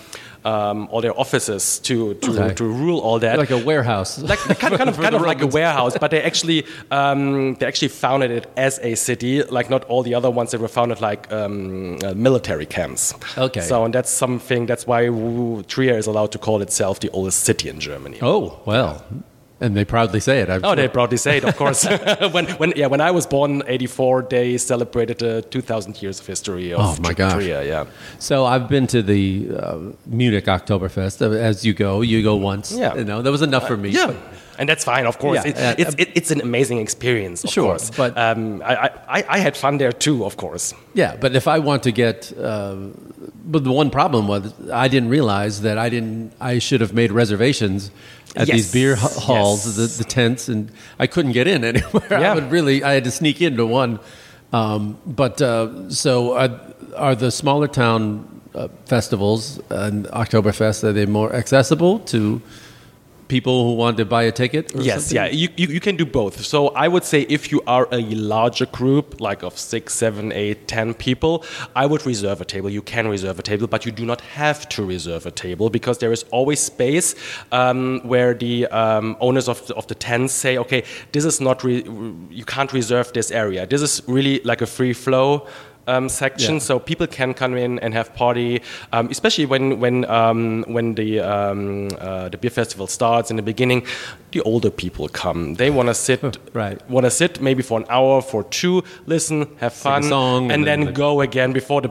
um, 0.44 0.88
all 0.90 1.00
their 1.00 1.18
offices 1.18 1.78
to 1.80 2.14
to, 2.14 2.30
Okay. 2.32 2.54
to 2.54 2.64
rule 2.64 2.98
all 3.00 3.18
that 3.20 3.38
Like 3.38 3.50
a 3.50 3.58
warehouse. 3.58 4.18
like 4.22 4.38
kind, 4.38 4.76
kind 4.76 4.88
of 4.90 4.96
kind 5.00 5.14
of 5.14 5.22
like 5.22 5.40
a 5.42 5.46
warehouse, 5.58 5.96
but 6.00 6.10
they 6.10 6.22
actually 6.22 6.64
um, 6.90 7.54
they 7.58 7.66
actually 7.66 7.88
founded 7.88 8.30
it 8.30 8.46
as 8.56 8.78
a 8.82 8.94
city, 8.94 9.42
like 9.44 9.70
not 9.70 9.84
all 9.84 10.02
the 10.02 10.14
other 10.14 10.30
ones 10.30 10.50
that 10.50 10.60
were 10.60 10.68
founded 10.68 11.00
like 11.00 11.30
um, 11.32 11.98
uh, 12.04 12.12
military 12.14 12.66
camps. 12.66 13.14
Okay. 13.38 13.60
So 13.60 13.84
and 13.84 13.94
that's 13.94 14.10
something 14.10 14.66
that's 14.66 14.86
why 14.86 15.06
Trier 15.68 15.96
is 15.98 16.06
allowed 16.06 16.32
to 16.32 16.38
call 16.38 16.62
itself 16.62 16.98
the 17.00 17.10
oldest 17.10 17.40
city 17.44 17.68
in 17.68 17.78
Germany. 17.80 18.18
Oh 18.22 18.60
well, 18.66 19.04
and 19.62 19.74
they 19.76 19.84
proudly 19.84 20.20
say 20.20 20.40
it. 20.42 20.48
I'm 20.50 20.64
Oh, 20.64 20.68
sure. 20.68 20.76
they 20.76 20.88
proudly 20.88 21.16
say 21.16 21.36
it, 21.38 21.44
of 21.44 21.56
course. 21.56 21.84
when, 22.32 22.46
when, 22.60 22.72
yeah, 22.76 22.88
when 22.88 23.00
I 23.00 23.10
was 23.10 23.26
born, 23.26 23.62
'84, 23.66 24.26
they 24.30 24.58
celebrated 24.58 25.18
the 25.18 25.42
2,000 25.50 26.02
years 26.02 26.20
of 26.20 26.26
history 26.26 26.72
of 26.74 26.80
Oh, 26.80 26.96
my 27.00 27.14
gosh. 27.14 27.32
Trier. 27.32 27.62
Yeah, 27.62 27.84
So 28.18 28.44
I've 28.44 28.68
been 28.68 28.86
to 28.88 29.02
the 29.02 29.48
uh, 29.56 29.78
Munich 30.06 30.44
Oktoberfest. 30.46 31.22
Uh, 31.22 31.30
As 31.50 31.64
you 31.64 31.72
go, 31.74 32.02
you 32.02 32.22
go 32.22 32.36
once. 32.36 32.72
Yeah. 32.72 32.94
You 32.96 33.04
know 33.04 33.22
that 33.22 33.30
was 33.30 33.42
enough 33.42 33.66
for 33.66 33.76
me. 33.76 33.90
yeah. 33.90 34.12
And 34.62 34.68
that's 34.68 34.84
fine, 34.84 35.06
of 35.06 35.18
course. 35.18 35.40
Yeah, 35.44 35.50
It- 35.50 35.56
uh, 35.58 35.74
it's, 35.82 35.94
it, 35.98 36.08
it's 36.14 36.30
an 36.30 36.40
amazing 36.40 36.78
experience, 36.78 37.42
of 37.44 37.50
Sure, 37.50 37.70
course. 37.70 37.90
but- 37.90 38.16
um, 38.16 38.62
I, 38.64 38.90
I, 39.08 39.24
I 39.36 39.38
had 39.38 39.56
fun 39.56 39.78
there 39.78 39.90
too, 39.92 40.24
of 40.24 40.36
course. 40.36 40.72
Yeah, 40.94 41.16
but 41.20 41.34
if 41.34 41.46
I 41.48 41.58
want 41.58 41.82
to 41.82 41.90
get, 41.90 42.32
uh, 42.38 42.76
but 43.44 43.64
the 43.64 43.72
one 43.72 43.90
problem 43.90 44.28
was 44.28 44.42
I 44.70 44.86
didn't 44.86 45.08
realize 45.08 45.62
that 45.62 45.78
I 45.78 45.88
didn't. 45.88 46.32
I 46.40 46.60
should 46.60 46.80
have 46.80 46.92
made 46.94 47.10
reservations 47.10 47.90
at 48.36 48.46
Yes, 48.46 48.56
these 48.56 48.72
beer 48.72 48.94
halls, 48.96 49.66
yes. 49.66 49.76
the, 49.76 50.04
the 50.04 50.08
tents, 50.08 50.48
and 50.48 50.70
I 51.00 51.06
couldn't 51.08 51.32
get 51.32 51.46
in 51.48 51.64
anywhere. 51.72 52.06
Yeah. 52.10 52.30
I 52.30 52.34
would 52.36 52.50
really. 52.52 52.84
I 52.84 52.92
had 52.94 53.04
to 53.04 53.10
sneak 53.10 53.40
into 53.42 53.66
one. 53.66 53.98
Um, 54.52 54.96
but 55.06 55.42
uh, 55.42 55.90
so 55.90 56.36
are, 56.36 56.60
are 56.96 57.14
the 57.16 57.30
smaller 57.30 57.68
town 57.68 58.28
uh, 58.54 58.68
festivals 58.86 59.58
and 59.70 60.06
Oktoberfest 60.12 60.84
are 60.84 60.92
they 60.92 61.06
more 61.06 61.34
accessible 61.34 61.98
to 62.14 62.40
people 63.36 63.56
who 63.66 63.74
want 63.82 63.94
to 64.02 64.04
buy 64.16 64.22
a 64.32 64.34
ticket? 64.42 64.64
or 64.74 64.80
Yes, 64.82 65.06
something? 65.06 65.16
yeah, 65.16 65.26
you, 65.42 65.48
you, 65.60 65.66
you 65.76 65.80
can 65.86 65.96
do 66.02 66.06
both. 66.20 66.34
So 66.52 66.58
I 66.84 66.86
would 66.92 67.04
say 67.12 67.20
if 67.38 67.42
you 67.52 67.58
are 67.76 67.86
a 68.00 68.02
larger 68.34 68.66
group, 68.78 69.06
like 69.28 69.40
of 69.48 69.54
six, 69.72 69.94
seven, 70.04 70.32
eight, 70.42 70.58
ten 70.76 70.88
people, 71.06 71.34
I 71.82 71.84
would 71.90 72.02
reserve 72.12 72.38
a 72.46 72.48
table. 72.54 72.68
You 72.78 72.82
can 72.94 73.08
reserve 73.16 73.38
a 73.38 73.42
table, 73.50 73.66
but 73.74 73.80
you 73.86 73.92
do 74.02 74.04
not 74.12 74.20
have 74.42 74.58
to 74.74 74.80
reserve 74.94 75.24
a 75.26 75.34
table 75.46 75.66
because 75.78 75.96
there 76.02 76.12
is 76.12 76.22
always 76.36 76.60
space 76.60 77.08
um, 77.60 78.00
where 78.12 78.32
the 78.44 78.66
um, 78.82 79.16
owners 79.26 79.48
of 79.48 79.58
the, 79.66 79.74
of 79.80 79.86
the 79.86 79.94
tents 79.94 80.32
say, 80.44 80.58
okay, 80.64 80.82
this 81.12 81.24
is 81.24 81.40
not, 81.40 81.64
re- 81.64 81.84
you 82.40 82.44
can't 82.54 82.72
reserve 82.72 83.06
this 83.18 83.30
area. 83.30 83.66
This 83.72 83.82
is 83.88 84.02
really 84.16 84.40
like 84.50 84.60
a 84.60 84.66
free 84.66 84.92
flow 84.92 85.46
um, 85.86 86.08
section, 86.08 86.54
Yeah. 86.54 86.60
so 86.60 86.78
people 86.78 87.06
can 87.06 87.34
come 87.34 87.56
in 87.56 87.78
and 87.80 87.94
have 87.94 88.14
party, 88.14 88.60
um, 88.92 89.08
especially 89.10 89.46
when 89.46 89.80
when 89.80 90.04
um, 90.10 90.64
when 90.68 90.94
the 90.94 91.20
um, 91.20 91.88
uh, 92.00 92.28
the 92.28 92.36
beer 92.38 92.50
festival 92.50 92.86
starts 92.86 93.30
in 93.30 93.36
the 93.36 93.42
beginning. 93.42 93.84
The 94.32 94.40
older 94.42 94.70
people 94.70 95.08
come; 95.08 95.54
they 95.56 95.70
want 95.70 95.88
to 95.88 95.94
sit, 95.94 96.38
Right. 96.54 96.80
Want 96.90 97.04
to 97.06 97.10
sit 97.10 97.40
maybe 97.40 97.62
for 97.62 97.78
an 97.80 97.86
hour, 97.90 98.22
for 98.22 98.44
two, 98.44 98.82
listen, 99.06 99.46
have 99.58 99.72
fun, 99.74 100.04
and, 100.04 100.52
and 100.52 100.64
then, 100.66 100.80
then, 100.80 100.86
like- 100.86 100.94
go 100.94 101.20
again 101.20 101.52
before 101.52 101.82
the. 101.82 101.90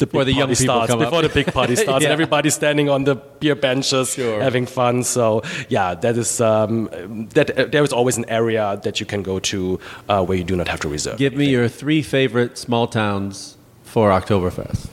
The 0.00 0.06
Before 0.06 0.24
the 0.24 0.32
young 0.32 0.54
starts, 0.54 0.90
come 0.90 1.00
up. 1.02 1.06
before 1.08 1.22
the 1.22 1.28
big 1.28 1.52
party 1.52 1.76
starts, 1.84 2.02
Yeah. 2.02 2.08
and 2.08 2.12
everybody's 2.18 2.54
standing 2.54 2.88
on 2.88 3.04
the 3.04 3.14
beer 3.40 3.54
benches, 3.54 4.14
Sure. 4.14 4.40
having 4.42 4.64
fun. 4.66 5.04
So, 5.04 5.42
yeah, 5.68 5.94
that 5.94 6.16
is 6.16 6.40
um, 6.40 6.88
that. 7.34 7.50
Uh, 7.50 7.66
there 7.66 7.84
is 7.84 7.92
always 7.92 8.16
an 8.16 8.24
area 8.28 8.80
that 8.82 8.98
you 9.00 9.04
can 9.06 9.22
go 9.22 9.38
to 9.52 9.78
uh, 10.08 10.24
where 10.24 10.38
you 10.38 10.44
do 10.44 10.56
not 10.56 10.68
have 10.68 10.80
to 10.80 10.88
reserve. 10.88 11.18
Give 11.18 11.34
me 11.36 11.46
your 11.50 11.68
three 11.68 12.00
favorite 12.02 12.56
small 12.56 12.86
towns 12.86 13.58
for 13.84 14.08
Oktoberfest. 14.10 14.88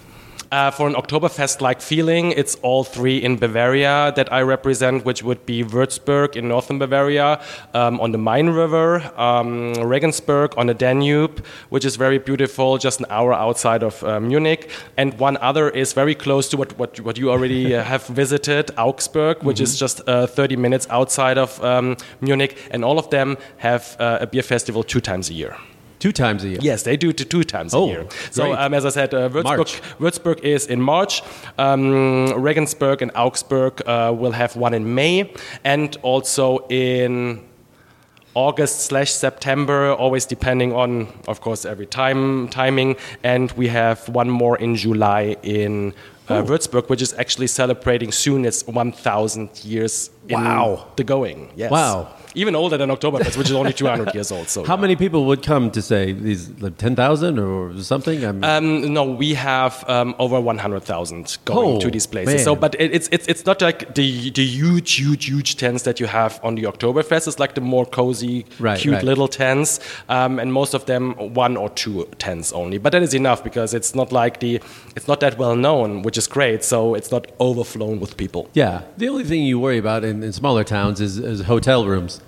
Uh, 0.50 0.72
for 0.72 0.88
an 0.88 0.94
Oktoberfest-like 0.94 1.82
feeling, 1.82 2.32
it's 2.32 2.56
all 2.62 2.86
three 2.86 3.18
in 3.18 3.36
Bavaria 3.36 4.14
that 4.16 4.32
I 4.32 4.42
represent, 4.44 5.04
which 5.04 5.22
would 5.22 5.46
be 5.46 5.62
Würzburg 5.62 6.38
in 6.38 6.48
northern 6.48 6.80
Bavaria, 6.80 7.42
um, 7.74 8.00
on 8.00 8.14
the 8.14 8.18
Main 8.18 8.52
River, 8.52 9.02
um, 9.20 9.74
Regensburg 9.74 10.54
on 10.58 10.68
the 10.68 10.74
Danube, 10.74 11.46
which 11.68 11.84
is 11.84 11.98
very 11.98 12.18
beautiful, 12.18 12.78
just 12.78 13.02
an 13.02 13.08
hour 13.10 13.34
outside 13.34 13.84
of 13.84 14.02
uh, 14.06 14.22
Munich, 14.22 14.72
and 14.96 15.20
one 15.20 15.36
other 15.38 15.70
is 15.70 15.92
very 15.92 16.16
close 16.16 16.48
to 16.48 16.56
what 16.56 16.78
what, 16.80 16.98
what 17.02 17.18
you 17.18 17.30
already 17.30 17.76
uh, 17.76 17.84
have 17.84 18.08
visited, 18.08 18.72
Augsburg, 18.78 19.44
which 19.44 19.60
is 19.60 19.78
just 19.78 20.02
uh, 20.08 20.28
30 20.28 20.56
minutes 20.56 20.88
outside 20.90 21.38
of 21.38 21.62
um, 21.62 21.98
Munich, 22.22 22.58
and 22.72 22.86
all 22.86 23.00
of 23.00 23.10
them 23.10 23.38
have 23.58 23.98
uh, 24.00 24.20
a 24.22 24.28
beer 24.28 24.44
festival 24.44 24.82
two 24.84 25.02
times 25.02 25.30
a 25.30 25.34
year. 25.34 25.58
Two 26.00 26.12
times 26.12 26.44
a 26.44 26.50
year. 26.50 26.60
Yes, 26.62 26.84
they 26.84 26.96
do 26.98 27.10
it 27.10 27.18
two 27.30 27.44
times 27.44 27.74
Oh, 27.74 27.86
a 27.86 27.88
year. 27.88 28.08
So, 28.32 28.54
um, 28.54 28.74
as 28.74 28.86
I 28.86 28.90
said, 28.90 29.14
uh, 29.14 29.30
Würzburg, 29.30 29.82
Würzburg 30.00 30.40
is 30.44 30.68
in 30.68 30.80
March. 30.82 31.24
Um, 31.58 32.34
Regensburg 32.36 33.02
and 33.02 33.12
Augsburg 33.16 33.82
uh, 33.88 34.14
will 34.16 34.34
have 34.34 34.56
one 34.56 34.74
in 34.76 34.94
May, 34.94 35.32
and 35.64 35.98
also 36.04 36.60
in 36.70 37.42
August 38.36 38.82
slash 38.82 39.12
September, 39.12 39.92
always 39.94 40.26
depending 40.28 40.72
on, 40.74 41.08
of 41.28 41.42
course, 41.42 41.66
every 41.66 41.88
time 41.88 42.48
timing. 42.50 42.96
And 43.24 43.52
we 43.54 43.68
have 43.70 44.08
one 44.10 44.30
more 44.30 44.56
in 44.60 44.76
July 44.76 45.36
in 45.42 45.94
uh, 46.30 46.44
Würzburg, 46.44 46.90
which 46.90 47.02
is 47.02 47.14
actually 47.14 47.48
celebrating 47.48 48.12
soon 48.12 48.46
its 48.46 48.68
1,000 48.68 49.50
years 49.66 50.12
in 50.30 50.44
Wow. 50.44 50.86
the 50.98 51.04
going. 51.04 51.50
Yes. 51.56 51.72
Wow. 51.72 52.10
Even 52.42 52.56
older 52.56 52.78
than 52.78 52.90
Oktoberfest, 52.90 53.36
which 53.38 53.50
is 53.50 53.58
only 53.62 53.74
200 53.74 54.14
years 54.18 54.32
old. 54.32 54.48
So 54.48 54.64
How 54.64 54.76
yeah. 54.76 54.82
many 54.82 54.96
people 54.96 55.26
would 55.26 55.42
come 55.44 55.72
to 55.72 55.82
say 55.82 56.14
these 56.14 56.50
like 56.62 56.78
ten 56.78 56.96
thousand 56.96 57.40
or 57.40 57.60
something? 57.82 58.24
I'm, 58.24 58.44
Um, 58.44 58.94
no, 58.94 59.04
we 59.24 59.34
have 59.34 59.74
um, 59.90 60.14
over 60.20 60.40
100,000 60.40 61.38
going 61.46 61.78
Oh, 61.78 61.80
to 61.80 61.90
these 61.92 62.06
places. 62.08 62.44
So, 62.44 62.56
but 62.56 62.76
it, 62.80 62.94
it's, 62.94 63.10
it's, 63.12 63.28
it's 63.28 63.46
not 63.46 63.62
like 63.62 63.96
the, 63.96 64.30
the 64.32 64.46
huge, 64.46 64.94
huge, 64.94 65.26
huge 65.26 65.56
tents 65.58 65.84
that 65.84 66.00
you 66.00 66.08
have 66.08 66.40
on 66.44 66.56
the 66.56 66.64
Oktoberfest. 66.64 67.28
It's 67.28 67.40
like 67.40 67.54
the 67.56 67.62
more 67.62 67.86
cozy, 67.86 68.46
Right, 68.60 68.80
cute 68.80 68.94
right. 68.96 69.04
little 69.04 69.28
tents. 69.28 69.80
Um, 70.10 70.40
and 70.40 70.54
most 70.54 70.74
of 70.74 70.86
them, 70.86 71.14
one 71.34 71.58
or 71.58 71.70
two 71.72 72.08
tents 72.20 72.52
only. 72.54 72.78
But 72.78 72.92
that 72.92 73.04
is 73.04 73.14
enough 73.14 73.44
because 73.44 73.74
it's 73.74 73.96
not 73.96 74.12
like 74.12 74.40
the, 74.40 74.62
it's 74.96 75.08
not 75.08 75.20
that 75.22 75.38
well 75.38 75.56
known, 75.56 76.04
which 76.04 76.18
is 76.18 76.28
great. 76.28 76.64
So 76.64 76.94
it's 76.96 77.12
not 77.12 77.26
overflown 77.40 78.00
with 78.00 78.16
people. 78.18 78.50
yeah. 78.54 78.82
The 78.98 79.10
only 79.10 79.24
thing 79.24 79.44
you 79.44 79.60
worry 79.60 79.78
about 79.78 80.04
in, 80.04 80.24
in 80.24 80.32
smaller 80.34 80.64
towns 80.64 81.02
is, 81.02 81.18
is 81.18 81.42
hotel 81.42 81.86
rooms. 81.86 82.22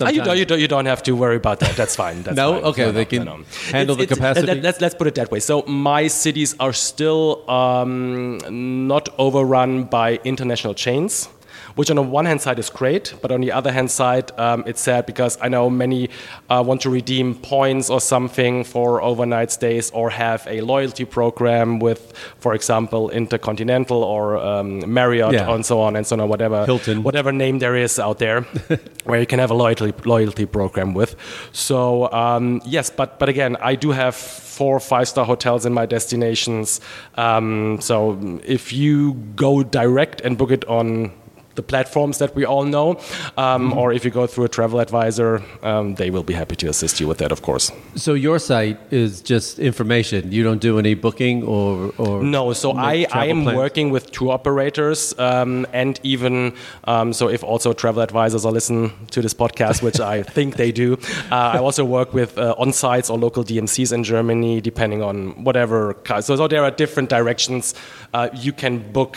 Ah, 0.00 0.08
you, 0.10 0.22
don't, 0.22 0.38
you, 0.38 0.44
don't, 0.44 0.60
you 0.60 0.68
don't 0.68 0.86
have 0.86 1.02
to 1.04 1.12
worry 1.12 1.36
about 1.36 1.60
that. 1.60 1.76
That's 1.76 1.96
fine. 1.96 2.22
That's 2.22 2.36
No? 2.42 2.54
fine. 2.54 2.64
Okay, 2.64 2.90
they 2.90 3.04
can 3.04 3.44
handle 3.72 3.96
the 3.96 4.06
capacity? 4.06 4.46
let, 4.46 4.64
us 4.64 4.80
let's 4.80 4.94
put 4.94 5.06
it 5.06 5.14
that 5.16 5.30
way. 5.30 5.40
So 5.40 5.62
my 5.66 6.06
cities 6.08 6.54
are 6.60 6.72
still 6.72 7.48
um, 7.50 8.38
not 8.86 9.08
overrun 9.18 9.84
by 9.84 10.20
international 10.24 10.74
chains. 10.74 11.28
Which 11.76 11.90
on 11.90 11.96
the 11.96 12.02
one 12.02 12.24
hand 12.26 12.40
side 12.40 12.58
is 12.58 12.70
great, 12.70 13.14
but 13.22 13.30
on 13.32 13.40
the 13.40 13.52
other 13.52 13.72
hand 13.72 13.90
side, 13.90 14.30
um, 14.38 14.64
it's 14.66 14.80
sad 14.80 15.06
because 15.06 15.38
I 15.40 15.48
know 15.48 15.70
many 15.70 16.08
uh, 16.48 16.62
want 16.66 16.80
to 16.82 16.90
redeem 16.90 17.34
points 17.34 17.90
or 17.90 18.00
something 18.00 18.64
for 18.64 19.00
overnight 19.02 19.50
stays 19.50 19.90
or 19.92 20.10
have 20.10 20.46
a 20.48 20.60
loyalty 20.60 21.04
program 21.04 21.78
with, 21.78 22.12
for 22.38 22.54
example, 22.54 23.10
Intercontinental 23.10 24.02
or 24.02 24.36
um, 24.38 24.92
Marriott 24.92 25.32
Yeah. 25.32 25.50
and 25.54 25.64
so 25.64 25.80
on 25.80 25.96
and 25.96 26.06
so 26.06 26.14
on, 26.16 26.20
or 26.20 26.26
whatever 26.28 26.64
Hilton. 26.66 27.02
whatever 27.02 27.32
name 27.32 27.58
there 27.60 27.76
is 27.76 27.98
out 27.98 28.18
there 28.18 28.40
where 29.04 29.20
you 29.20 29.26
can 29.26 29.38
have 29.38 29.50
a 29.50 29.54
loyalty 29.54 29.92
loyalty 30.04 30.46
program 30.46 30.94
with. 30.94 31.14
So 31.52 32.10
um, 32.12 32.60
yes, 32.64 32.90
but 32.90 33.18
but 33.18 33.28
again, 33.28 33.56
I 33.60 33.74
do 33.76 33.90
have 33.92 34.14
four 34.16 34.76
or 34.76 34.80
five 34.80 35.08
star 35.08 35.24
hotels 35.24 35.64
in 35.66 35.72
my 35.72 35.86
destinations. 35.86 36.80
Um, 37.16 37.78
so 37.80 38.18
if 38.44 38.72
you 38.72 39.14
go 39.36 39.62
direct 39.62 40.20
and 40.20 40.36
book 40.36 40.50
it 40.50 40.64
on 40.66 41.12
the 41.60 41.66
platforms 41.74 42.16
that 42.22 42.30
we 42.38 42.44
all 42.52 42.64
know, 42.76 42.88
um, 43.36 43.62
or 43.80 43.86
if 43.96 44.02
you 44.06 44.10
go 44.20 44.26
through 44.26 44.44
a 44.50 44.52
travel 44.58 44.78
advisor, 44.86 45.32
um, 45.62 45.94
they 46.00 46.10
will 46.14 46.26
be 46.32 46.34
happy 46.42 46.56
to 46.62 46.66
assist 46.68 46.94
you 47.00 47.06
with 47.10 47.18
that, 47.18 47.32
of 47.32 47.40
course. 47.48 47.70
So 47.96 48.14
your 48.26 48.38
site 48.38 48.78
is 48.90 49.20
just 49.32 49.58
information. 49.58 50.20
You 50.36 50.42
don't 50.48 50.62
do 50.68 50.78
any 50.78 50.94
booking 50.94 51.36
or 51.54 51.92
or 52.04 52.22
No, 52.36 52.52
so 52.54 52.68
I, 52.72 53.06
I 53.22 53.26
am 53.34 53.42
plans? 53.42 53.56
working 53.64 53.86
with 53.94 54.04
tour 54.16 54.32
operators 54.32 54.98
um, 55.18 55.66
and 55.72 55.92
even 56.02 56.34
um, 56.92 57.12
so 57.12 57.24
if 57.36 57.42
also 57.52 57.72
travel 57.72 58.02
advisors 58.02 58.42
are 58.46 58.52
listen 58.60 58.90
to 59.14 59.20
this 59.22 59.34
podcast, 59.34 59.82
which 59.82 60.00
I 60.00 60.22
think 60.36 60.56
they 60.56 60.72
do. 60.72 60.88
Uh, 61.30 61.56
I 61.56 61.58
also 61.58 61.84
work 61.84 62.14
with 62.14 62.30
uh, 62.38 62.62
on 62.62 62.72
sites 62.72 63.10
or 63.10 63.18
local 63.18 63.44
DMCs 63.44 63.92
in 63.92 64.02
Germany, 64.04 64.60
depending 64.60 65.02
on 65.02 65.44
whatever. 65.44 65.78
So, 66.20 66.36
so 66.36 66.48
there 66.48 66.64
are 66.66 66.70
different 66.82 67.08
directions 67.10 67.74
uh, 68.14 68.28
you 68.46 68.52
can 68.52 68.92
book 68.92 69.14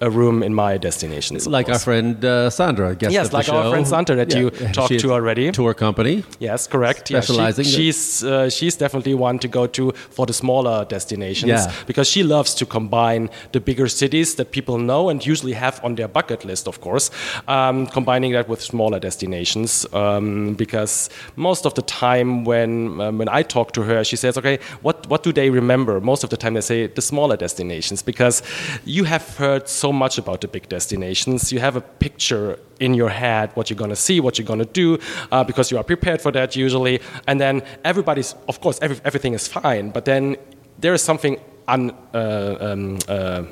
a 0.00 0.08
room 0.10 0.42
in 0.42 0.54
my 0.54 0.78
destination. 0.78 1.36
of 1.36 1.46
like 1.46 1.68
our 1.68 1.78
friend 1.78 2.24
uh, 2.24 2.50
Sandra, 2.50 2.94
guest 2.94 3.12
Yes, 3.12 3.32
like 3.32 3.48
our 3.48 3.70
friend 3.70 3.86
Sandra 3.86 4.14
that 4.16 4.34
you 4.34 4.50
talked 4.72 4.98
to 5.00 5.12
already. 5.12 5.50
Tour 5.52 5.74
company. 5.74 6.22
Yes, 6.38 6.66
correct. 6.66 7.10
Yeah, 7.10 7.20
she- 7.20 7.26
Specializing- 7.32 7.64
she's 7.64 8.22
uh, 8.24 8.48
she's 8.50 8.76
definitely 8.76 9.14
one 9.14 9.38
to 9.40 9.48
go 9.48 9.66
to 9.66 9.92
for 10.10 10.26
the 10.26 10.32
smaller 10.32 10.84
destinations 10.84 11.48
Yeah. 11.50 11.72
because 11.86 12.08
she 12.08 12.22
loves 12.22 12.54
to 12.54 12.66
combine 12.66 13.28
the 13.52 13.60
bigger 13.60 13.88
cities 13.88 14.34
that 14.36 14.50
people 14.50 14.78
know 14.78 15.08
and 15.10 15.24
usually 15.26 15.54
have 15.54 15.80
on 15.84 15.94
their 15.96 16.08
bucket 16.08 16.44
list, 16.44 16.68
of 16.68 16.80
course, 16.80 17.10
um, 17.48 17.86
combining 17.86 18.32
that 18.32 18.48
with 18.48 18.60
smaller 18.62 19.00
destinations. 19.00 19.86
Um, 19.92 20.54
because 20.54 21.10
most 21.36 21.66
of 21.66 21.74
the 21.74 21.82
time 21.82 22.44
when 22.44 23.00
um, 23.00 23.18
when 23.18 23.28
I 23.28 23.42
talk 23.42 23.72
to 23.72 23.82
her, 23.82 24.04
she 24.04 24.16
says, 24.16 24.36
"Okay, 24.38 24.58
what 24.82 25.06
what 25.10 25.22
do 25.24 25.32
they 25.32 25.50
remember?" 25.50 26.00
Most 26.00 26.24
of 26.24 26.30
the 26.30 26.36
time, 26.36 26.54
they 26.54 26.60
say 26.62 26.86
the 26.86 27.02
smaller 27.02 27.36
destinations 27.36 28.02
because 28.02 28.42
you 28.84 29.04
have 29.04 29.36
heard 29.38 29.68
so 29.68 29.87
much 29.92 30.18
about 30.18 30.40
the 30.40 30.48
big 30.48 30.68
destinations. 30.68 31.52
You 31.52 31.60
have 31.60 31.76
a 31.76 31.80
picture 31.80 32.58
in 32.80 32.94
your 32.94 33.08
head 33.08 33.50
what 33.54 33.70
you're 33.70 33.76
going 33.76 33.90
to 33.90 33.96
see, 33.96 34.20
what 34.20 34.38
you're 34.38 34.46
going 34.46 34.60
to 34.60 34.64
do, 34.64 34.98
uh, 35.32 35.44
because 35.44 35.70
you 35.70 35.78
are 35.78 35.84
prepared 35.84 36.20
for 36.20 36.32
that 36.32 36.56
usually. 36.56 37.00
And 37.26 37.40
then 37.40 37.62
everybody's, 37.84 38.34
of 38.48 38.60
course, 38.60 38.78
every, 38.82 38.98
everything 39.04 39.34
is 39.34 39.48
fine, 39.48 39.90
but 39.90 40.04
then 40.04 40.36
there 40.78 40.94
is 40.94 41.02
something 41.02 41.40
un, 41.66 41.92
uh, 42.14 42.56
um, 42.60 42.98
uh, 43.08 43.44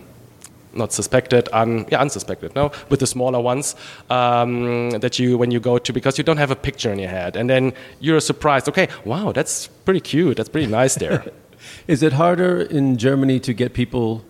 not 0.72 0.92
suspected, 0.92 1.48
un, 1.52 1.86
yeah, 1.90 2.00
unsuspected, 2.00 2.54
no, 2.54 2.70
with 2.88 3.00
the 3.00 3.06
smaller 3.06 3.40
ones 3.40 3.74
um, 4.10 4.90
that 4.90 5.18
you 5.18 5.38
when 5.38 5.50
you 5.50 5.60
go 5.60 5.78
to 5.78 5.92
because 5.92 6.18
you 6.18 6.24
don't 6.24 6.36
have 6.36 6.50
a 6.50 6.56
picture 6.56 6.92
in 6.92 6.98
your 6.98 7.08
head, 7.08 7.36
and 7.36 7.48
then 7.48 7.72
you're 8.00 8.20
surprised. 8.20 8.68
Okay, 8.68 8.88
wow, 9.04 9.32
that's 9.32 9.68
pretty 9.84 10.00
cute. 10.00 10.36
That's 10.36 10.48
pretty 10.48 10.66
nice 10.66 10.94
there. 10.96 11.24
Is 11.88 12.02
it 12.02 12.12
harder 12.12 12.62
in 12.62 12.96
Germany 12.96 13.40
to 13.40 13.52
get 13.52 13.72
people 13.72 14.24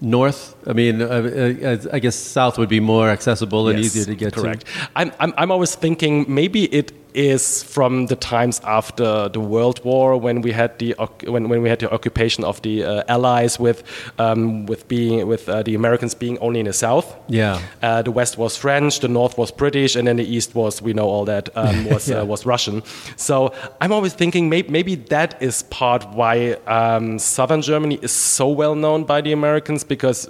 north? 0.00 0.54
I 0.66 0.72
mean, 0.72 1.00
uh, 1.02 1.06
uh, 1.06 1.76
I 1.92 1.98
guess 1.98 2.16
south 2.16 2.58
would 2.58 2.68
be 2.68 2.80
more 2.80 3.08
accessible 3.10 3.68
and 3.68 3.78
Yes, 3.78 3.86
easier 3.96 4.04
to 4.04 4.14
get 4.14 4.32
correct. 4.34 4.66
to. 4.66 4.72
Correct. 4.72 4.90
I'm, 4.96 5.12
I'm, 5.20 5.34
I'm 5.36 5.50
always 5.50 5.74
thinking 5.74 6.24
maybe 6.28 6.64
it 6.64 6.92
is 7.14 7.62
from 7.62 8.06
the 8.06 8.16
times 8.16 8.60
after 8.64 9.28
the 9.28 9.40
World 9.40 9.80
War 9.84 10.16
when 10.16 10.40
we 10.42 10.52
had 10.52 10.78
the 10.78 10.94
when, 11.26 11.48
when 11.48 11.62
we 11.62 11.68
had 11.68 11.78
the 11.78 11.92
occupation 11.92 12.44
of 12.44 12.60
the 12.62 12.84
uh, 12.84 13.02
Allies 13.08 13.58
with 13.58 13.82
um, 14.18 14.66
with 14.66 14.86
being 14.88 15.26
with 15.28 15.48
uh, 15.48 15.62
the 15.62 15.74
Americans 15.74 16.14
being 16.14 16.38
only 16.40 16.60
in 16.60 16.66
the 16.66 16.72
south. 16.72 17.14
Yeah. 17.28 17.60
Uh, 17.82 18.02
the 18.02 18.10
West 18.10 18.36
was 18.38 18.56
French, 18.56 19.00
the 19.00 19.08
North 19.08 19.38
was 19.38 19.50
British, 19.52 19.96
and 19.96 20.06
then 20.08 20.16
the 20.16 20.24
East 20.36 20.54
was 20.54 20.82
we 20.82 20.92
know 20.92 21.06
all 21.08 21.24
that 21.24 21.48
um, 21.56 21.84
was 21.90 22.08
Yeah. 22.08 22.20
uh, 22.20 22.24
was 22.24 22.44
Russian. 22.46 22.82
So 23.16 23.52
I'm 23.80 23.92
always 23.92 24.14
thinking 24.14 24.48
maybe, 24.48 24.68
maybe 24.70 24.94
that 25.10 25.40
is 25.42 25.62
part 25.64 26.04
why 26.14 26.54
um, 26.66 27.18
southern 27.18 27.62
Germany 27.62 27.98
is 28.02 28.12
so 28.12 28.48
well 28.48 28.74
known 28.74 29.04
by 29.04 29.20
the 29.20 29.32
Americans 29.32 29.84
because 29.84 30.28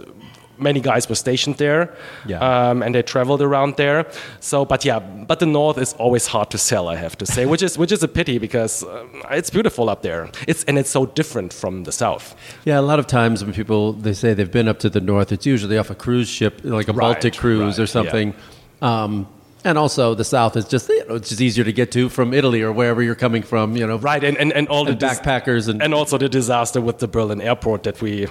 many 0.59 0.81
guys 0.81 1.09
were 1.09 1.15
stationed 1.17 1.57
there, 1.57 1.89
Yeah. 2.27 2.39
um, 2.71 2.83
and 2.83 2.95
they 2.95 3.03
traveled 3.03 3.43
around 3.43 3.77
there. 3.77 4.07
So, 4.41 4.65
but 4.65 4.85
yeah, 4.85 4.99
but 5.01 5.39
the 5.39 5.47
north 5.47 5.79
is 5.79 5.95
always 5.95 6.27
hard 6.27 6.51
to 6.51 6.59
sell, 6.59 6.89
I 6.89 6.97
have 6.97 7.17
to 7.19 7.27
say, 7.27 7.47
which 7.47 7.63
is 7.63 7.77
which 7.83 7.93
is 7.93 8.03
a 8.03 8.09
pity 8.09 8.39
because 8.39 8.83
um, 8.85 9.23
it's 9.31 9.51
beautiful 9.51 9.89
up 9.91 10.03
there. 10.03 10.29
It's 10.47 10.65
and 10.65 10.79
it's 10.79 10.91
so 10.91 11.07
different 11.07 11.53
from 11.53 11.85
the 11.85 11.93
south. 11.93 12.35
Yeah, 12.65 12.79
a 12.81 12.83
lot 12.83 12.99
of 12.99 13.07
times 13.07 13.45
when 13.45 13.53
people 13.55 13.93
they 13.93 14.15
say 14.15 14.35
they've 14.35 14.51
been 14.53 14.69
up 14.69 14.79
to 14.81 14.91
the 14.91 15.01
north, 15.01 15.33
it's 15.33 15.47
usually 15.47 15.79
off 15.79 15.91
a 15.91 15.95
cruise 15.95 16.29
ship, 16.29 16.61
like 16.65 16.89
a 16.89 16.93
Right, 16.93 17.15
Baltic 17.15 17.35
cruise 17.37 17.79
or 17.79 17.83
right, 17.83 17.89
something. 17.89 18.35
Um, 18.83 19.27
and 19.67 19.79
also, 19.79 20.15
the 20.15 20.25
south 20.25 20.57
is 20.57 20.67
just 20.67 20.89
you 20.91 21.05
know, 21.09 21.15
it's 21.15 21.31
just 21.31 21.41
easier 21.41 21.65
to 21.65 21.73
get 21.73 21.91
to 21.93 22.11
from 22.11 22.35
Italy 22.35 22.61
or 22.61 22.71
wherever 22.71 23.03
you're 23.03 23.15
coming 23.15 23.43
from. 23.43 23.77
You 23.77 23.87
know, 23.87 23.97
Right, 23.97 24.23
and 24.23 24.37
and, 24.37 24.53
and 24.53 24.69
all 24.69 24.87
And 24.87 24.89
the 25.01 25.07
dis- 25.07 25.19
backpackers 25.21 25.69
and- 25.69 25.83
and 25.83 25.95
also 25.95 26.19
the 26.19 26.29
disaster 26.29 26.81
with 26.83 26.99
the 26.99 27.09
Berlin 27.09 27.41
airport 27.41 27.83
that 27.85 28.03
we 28.03 28.27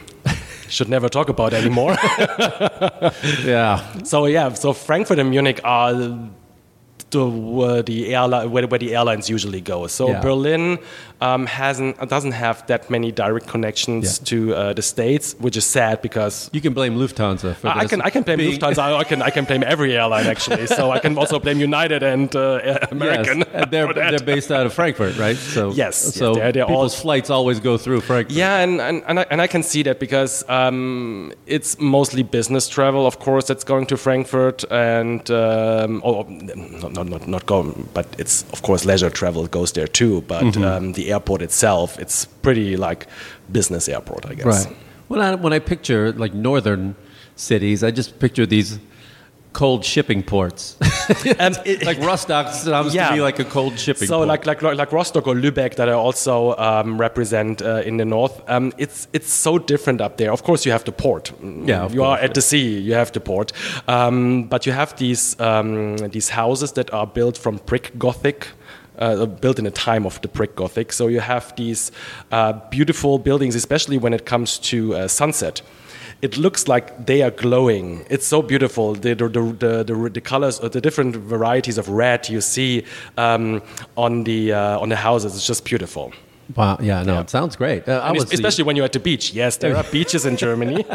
should 0.69 0.89
never 0.89 1.09
talk 1.09 1.29
about 1.29 1.53
anymore. 1.53 1.91
yeah. 3.43 4.01
so 4.03 4.25
yeah, 4.25 4.53
so 4.53 4.73
Frankfurt 4.73 5.19
and 5.19 5.29
Munich 5.29 5.59
are 5.63 6.17
the 7.13 7.23
where 7.25 7.81
the 7.83 8.13
airline 8.15 8.51
where, 8.51 8.67
where 8.67 8.79
the 8.79 8.91
airlines 8.97 9.29
usually 9.29 9.61
go. 9.61 9.87
So 9.87 10.03
Yeah. 10.09 10.21
Berlin 10.21 10.77
um, 11.21 11.45
hasn't 11.45 11.93
doesn't 12.09 12.33
have 12.33 12.57
that 12.67 12.89
many 12.89 13.11
direct 13.11 13.47
connections 13.47 14.05
Yeah. 14.05 14.25
to 14.31 14.37
uh, 14.55 14.73
the 14.73 14.81
states, 14.81 15.35
which 15.39 15.55
is 15.57 15.65
sad 15.65 16.01
because 16.01 16.49
You 16.53 16.61
can 16.61 16.73
blame 16.73 16.95
Lufthansa 16.97 17.55
for 17.55 17.67
I 17.69 17.81
this. 17.83 17.89
can 17.91 18.01
I 18.01 18.09
can 18.09 18.23
blame 18.23 18.39
Lufthansa. 18.39 18.79
I 19.03 19.05
can 19.11 19.21
I 19.21 19.29
can 19.29 19.45
blame 19.45 19.63
every 19.73 19.91
airline 19.99 20.27
actually. 20.27 20.67
So 20.67 20.91
I 20.91 20.99
can 20.99 21.17
also 21.17 21.39
blame 21.39 21.59
United 21.71 22.03
and 22.03 22.29
uh, 22.35 22.77
American. 22.91 23.37
Yes, 23.39 23.47
and 23.53 23.71
they're 23.71 23.93
they're 24.11 24.19
based 24.35 24.51
out 24.51 24.65
of 24.65 24.73
Frankfurt, 24.73 25.17
right? 25.17 25.37
So 25.55 25.71
Yes, 25.83 25.95
so 26.19 26.33
they're- 26.35 26.51
they're 26.51 26.65
all- 26.65 26.89
flights 26.89 27.29
always 27.29 27.59
go 27.59 27.77
through 27.77 28.01
Frankfurt. 28.01 28.35
Yeah, 28.37 28.63
and, 28.63 28.81
and, 28.81 29.03
and, 29.07 29.19
I, 29.19 29.25
and 29.31 29.41
I 29.41 29.47
can 29.47 29.63
see 29.63 29.83
that 29.83 29.99
because 29.99 30.43
um, 30.49 31.31
it's 31.47 31.79
mostly 31.79 32.23
business 32.23 32.67
travel, 32.69 33.05
of 33.07 33.19
course, 33.19 33.45
that's 33.47 33.63
going 33.63 33.85
to 33.87 33.97
Frankfurt, 33.97 34.63
and 34.71 35.29
um, 35.31 36.01
oh, 36.03 36.23
not, 36.95 37.02
not, 37.09 37.21
not, 37.21 37.27
not 37.27 37.45
going, 37.45 37.89
but 37.93 38.05
it's 38.17 38.43
of 38.53 38.61
course 38.61 38.85
leisure 38.85 39.09
travel 39.09 39.47
goes 39.47 39.71
there 39.71 39.87
too. 39.87 40.21
But 40.21 40.43
Mm-hmm. 40.43 40.63
um, 40.63 40.93
the 40.93 41.11
airport 41.11 41.41
itself, 41.41 41.97
it's 41.99 42.25
pretty 42.25 42.77
like 42.77 43.07
business 43.51 43.87
airport, 43.89 44.25
I 44.25 44.33
guess. 44.35 44.45
Right. 44.67 44.75
When 45.07 45.19
I 45.21 45.35
when 45.35 45.53
I 45.53 45.59
picture 45.59 46.11
like 46.13 46.33
northern 46.33 46.95
cities, 47.35 47.83
I 47.83 47.91
just 47.91 48.19
picture 48.19 48.45
these 48.45 48.79
cold 49.53 49.85
shipping 49.85 50.23
ports. 50.23 50.75
And 51.39 51.57
it- 51.65 51.85
like 51.85 51.99
Rostock 51.99 52.47
sounds 52.53 52.93
Yeah. 52.95 53.09
to 53.09 53.13
be 53.15 53.21
like 53.21 53.39
a 53.39 53.45
cold 53.45 53.77
shipping 53.79 54.07
So 54.07 54.15
port. 54.17 54.27
like 54.27 54.45
like 54.45 54.61
like 54.77 54.91
Rostock 54.91 55.27
or 55.27 55.35
Lübeck 55.35 55.75
that 55.75 55.87
I 55.89 55.93
also 55.93 56.55
um, 56.57 56.99
represent 57.01 57.61
uh, 57.61 57.81
in 57.85 57.97
the 57.97 58.05
north. 58.05 58.41
Um, 58.49 58.71
it's 58.77 59.07
it's 59.13 59.31
so 59.31 59.57
different 59.59 60.01
up 60.01 60.17
there. 60.17 60.31
Of 60.31 60.41
course, 60.43 60.65
you 60.65 60.71
have 60.73 60.83
the 60.83 60.91
port. 60.91 61.31
Yeah, 61.67 61.85
of 61.85 61.93
you 61.93 62.03
are 62.03 62.17
course, 62.17 62.29
at 62.29 62.33
the 62.33 62.41
sea. 62.41 62.79
You 62.79 62.95
have 62.95 63.11
the 63.11 63.19
port, 63.19 63.51
um, 63.87 64.43
but 64.49 64.65
you 64.65 64.73
have 64.75 64.93
these 64.97 65.35
um, 65.39 65.97
these 66.11 66.29
houses 66.33 66.71
that 66.73 66.89
are 66.93 67.07
built 67.07 67.37
from 67.37 67.59
brick 67.65 67.91
Gothic. 67.97 68.47
Uh, 68.99 69.25
built 69.25 69.57
in 69.57 69.65
the 69.65 69.71
time 69.71 70.05
of 70.05 70.19
the 70.21 70.27
brick 70.27 70.55
Gothic, 70.55 70.93
so 70.93 71.07
you 71.09 71.19
have 71.21 71.51
these 71.55 71.91
uh, 72.31 72.53
beautiful 72.69 73.17
buildings, 73.17 73.55
especially 73.55 73.97
when 73.97 74.13
it 74.13 74.23
comes 74.25 74.59
to 74.59 74.77
uh, 74.93 75.07
sunset 75.07 75.61
it 76.23 76.37
looks 76.37 76.67
like 76.69 77.05
they 77.05 77.21
are 77.21 77.31
glowing. 77.31 78.05
It's 78.09 78.25
so 78.25 78.41
beautiful. 78.41 78.95
The 78.95 79.13
the 79.13 79.27
the, 79.27 79.41
the, 79.63 79.83
the, 79.83 80.09
the 80.09 80.21
colors, 80.21 80.59
uh, 80.59 80.69
the 80.69 80.79
different 80.79 81.15
varieties 81.17 81.77
of 81.77 81.89
red 81.89 82.29
you 82.29 82.39
see 82.41 82.85
um, 83.17 83.61
on 83.95 84.23
the 84.23 84.53
uh, 84.53 84.79
on 84.79 84.89
the 84.89 84.95
houses. 84.95 85.35
It's 85.35 85.45
just 85.45 85.65
beautiful. 85.65 86.13
wow, 86.55 86.77
yeah, 86.81 87.03
no, 87.03 87.19
it 87.19 87.29
sounds 87.29 87.55
great. 87.57 87.87
Uh, 87.87 87.99
I 87.99 88.07
And 88.07 88.17
was 88.17 88.31
especially 88.33 88.63
when 88.63 88.75
you're 88.77 88.85
at 88.85 88.93
the 88.93 88.99
beach. 88.99 89.33
Yes, 89.33 89.57
there 89.57 89.75
are 89.75 89.83
beaches 89.91 90.25
in 90.25 90.37
Germany. 90.37 90.85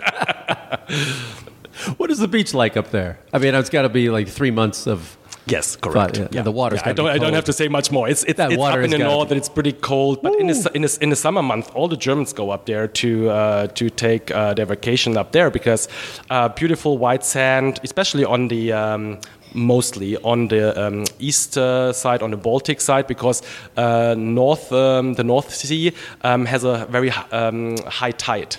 what 1.99 2.11
is 2.11 2.19
the 2.19 2.29
beach 2.29 2.55
like 2.55 2.77
up 2.79 2.91
there? 2.91 3.19
I 3.35 3.39
mean, 3.39 3.55
it's 3.55 3.71
got 3.71 3.83
to 3.83 3.89
be 3.91 4.09
like 4.11 4.29
three 4.29 4.51
months 4.51 4.87
of. 4.87 5.17
Yes, 5.51 5.77
correct. 5.77 6.19
But, 6.19 6.35
yeah, 6.35 6.43
the 6.43 6.53
water's 6.53 6.81
I 6.85 6.93
don't. 6.93 7.09
I 7.09 7.19
don't 7.19 7.35
have 7.35 7.45
to 7.45 7.53
say 7.53 7.69
much 7.69 7.91
more. 7.91 8.09
It's 8.09 8.25
it's, 8.25 8.37
That 8.37 8.53
it's 8.53 8.59
water 8.59 8.81
up 8.81 8.85
in 8.85 8.91
the 8.91 8.99
north 8.99 9.31
be- 9.31 9.37
it's 9.37 9.49
pretty 9.49 9.73
cold. 9.73 10.23
But 10.23 10.39
in 10.41 10.47
the, 10.49 10.71
in 10.75 10.83
the 10.83 10.99
in 11.01 11.11
the 11.11 11.17
summer 11.17 11.43
month, 11.43 11.71
all 11.75 11.89
the 11.89 11.97
Germans 11.97 12.33
go 12.33 12.51
up 12.51 12.67
there 12.67 12.89
to 12.89 13.31
uh, 13.31 13.67
to 13.69 13.91
take 13.91 14.31
uh, 14.31 14.55
their 14.55 14.67
vacation 14.67 15.17
up 15.17 15.33
there 15.33 15.51
because 15.51 15.89
uh, 16.31 16.49
beautiful 16.49 16.99
white 16.99 17.25
sand, 17.25 17.81
especially 17.83 18.25
on 18.25 18.49
the. 18.49 18.73
Um, 18.73 19.19
Mostly 19.55 20.19
on 20.19 20.49
the 20.49 20.79
um, 20.79 21.05
east 21.19 21.57
uh, 21.57 21.91
side, 21.95 22.23
on 22.23 22.31
the 22.31 22.37
Baltic 22.37 22.83
side, 22.83 23.07
because 23.07 23.41
uh, 23.79 24.15
north 24.15 24.71
um, 24.73 25.15
the 25.15 25.25
North 25.25 25.55
Sea 25.55 25.93
um, 26.21 26.45
has 26.45 26.65
a 26.65 26.87
very 26.91 27.11
um, 27.33 27.79
high 27.87 28.11
tide. 28.11 28.57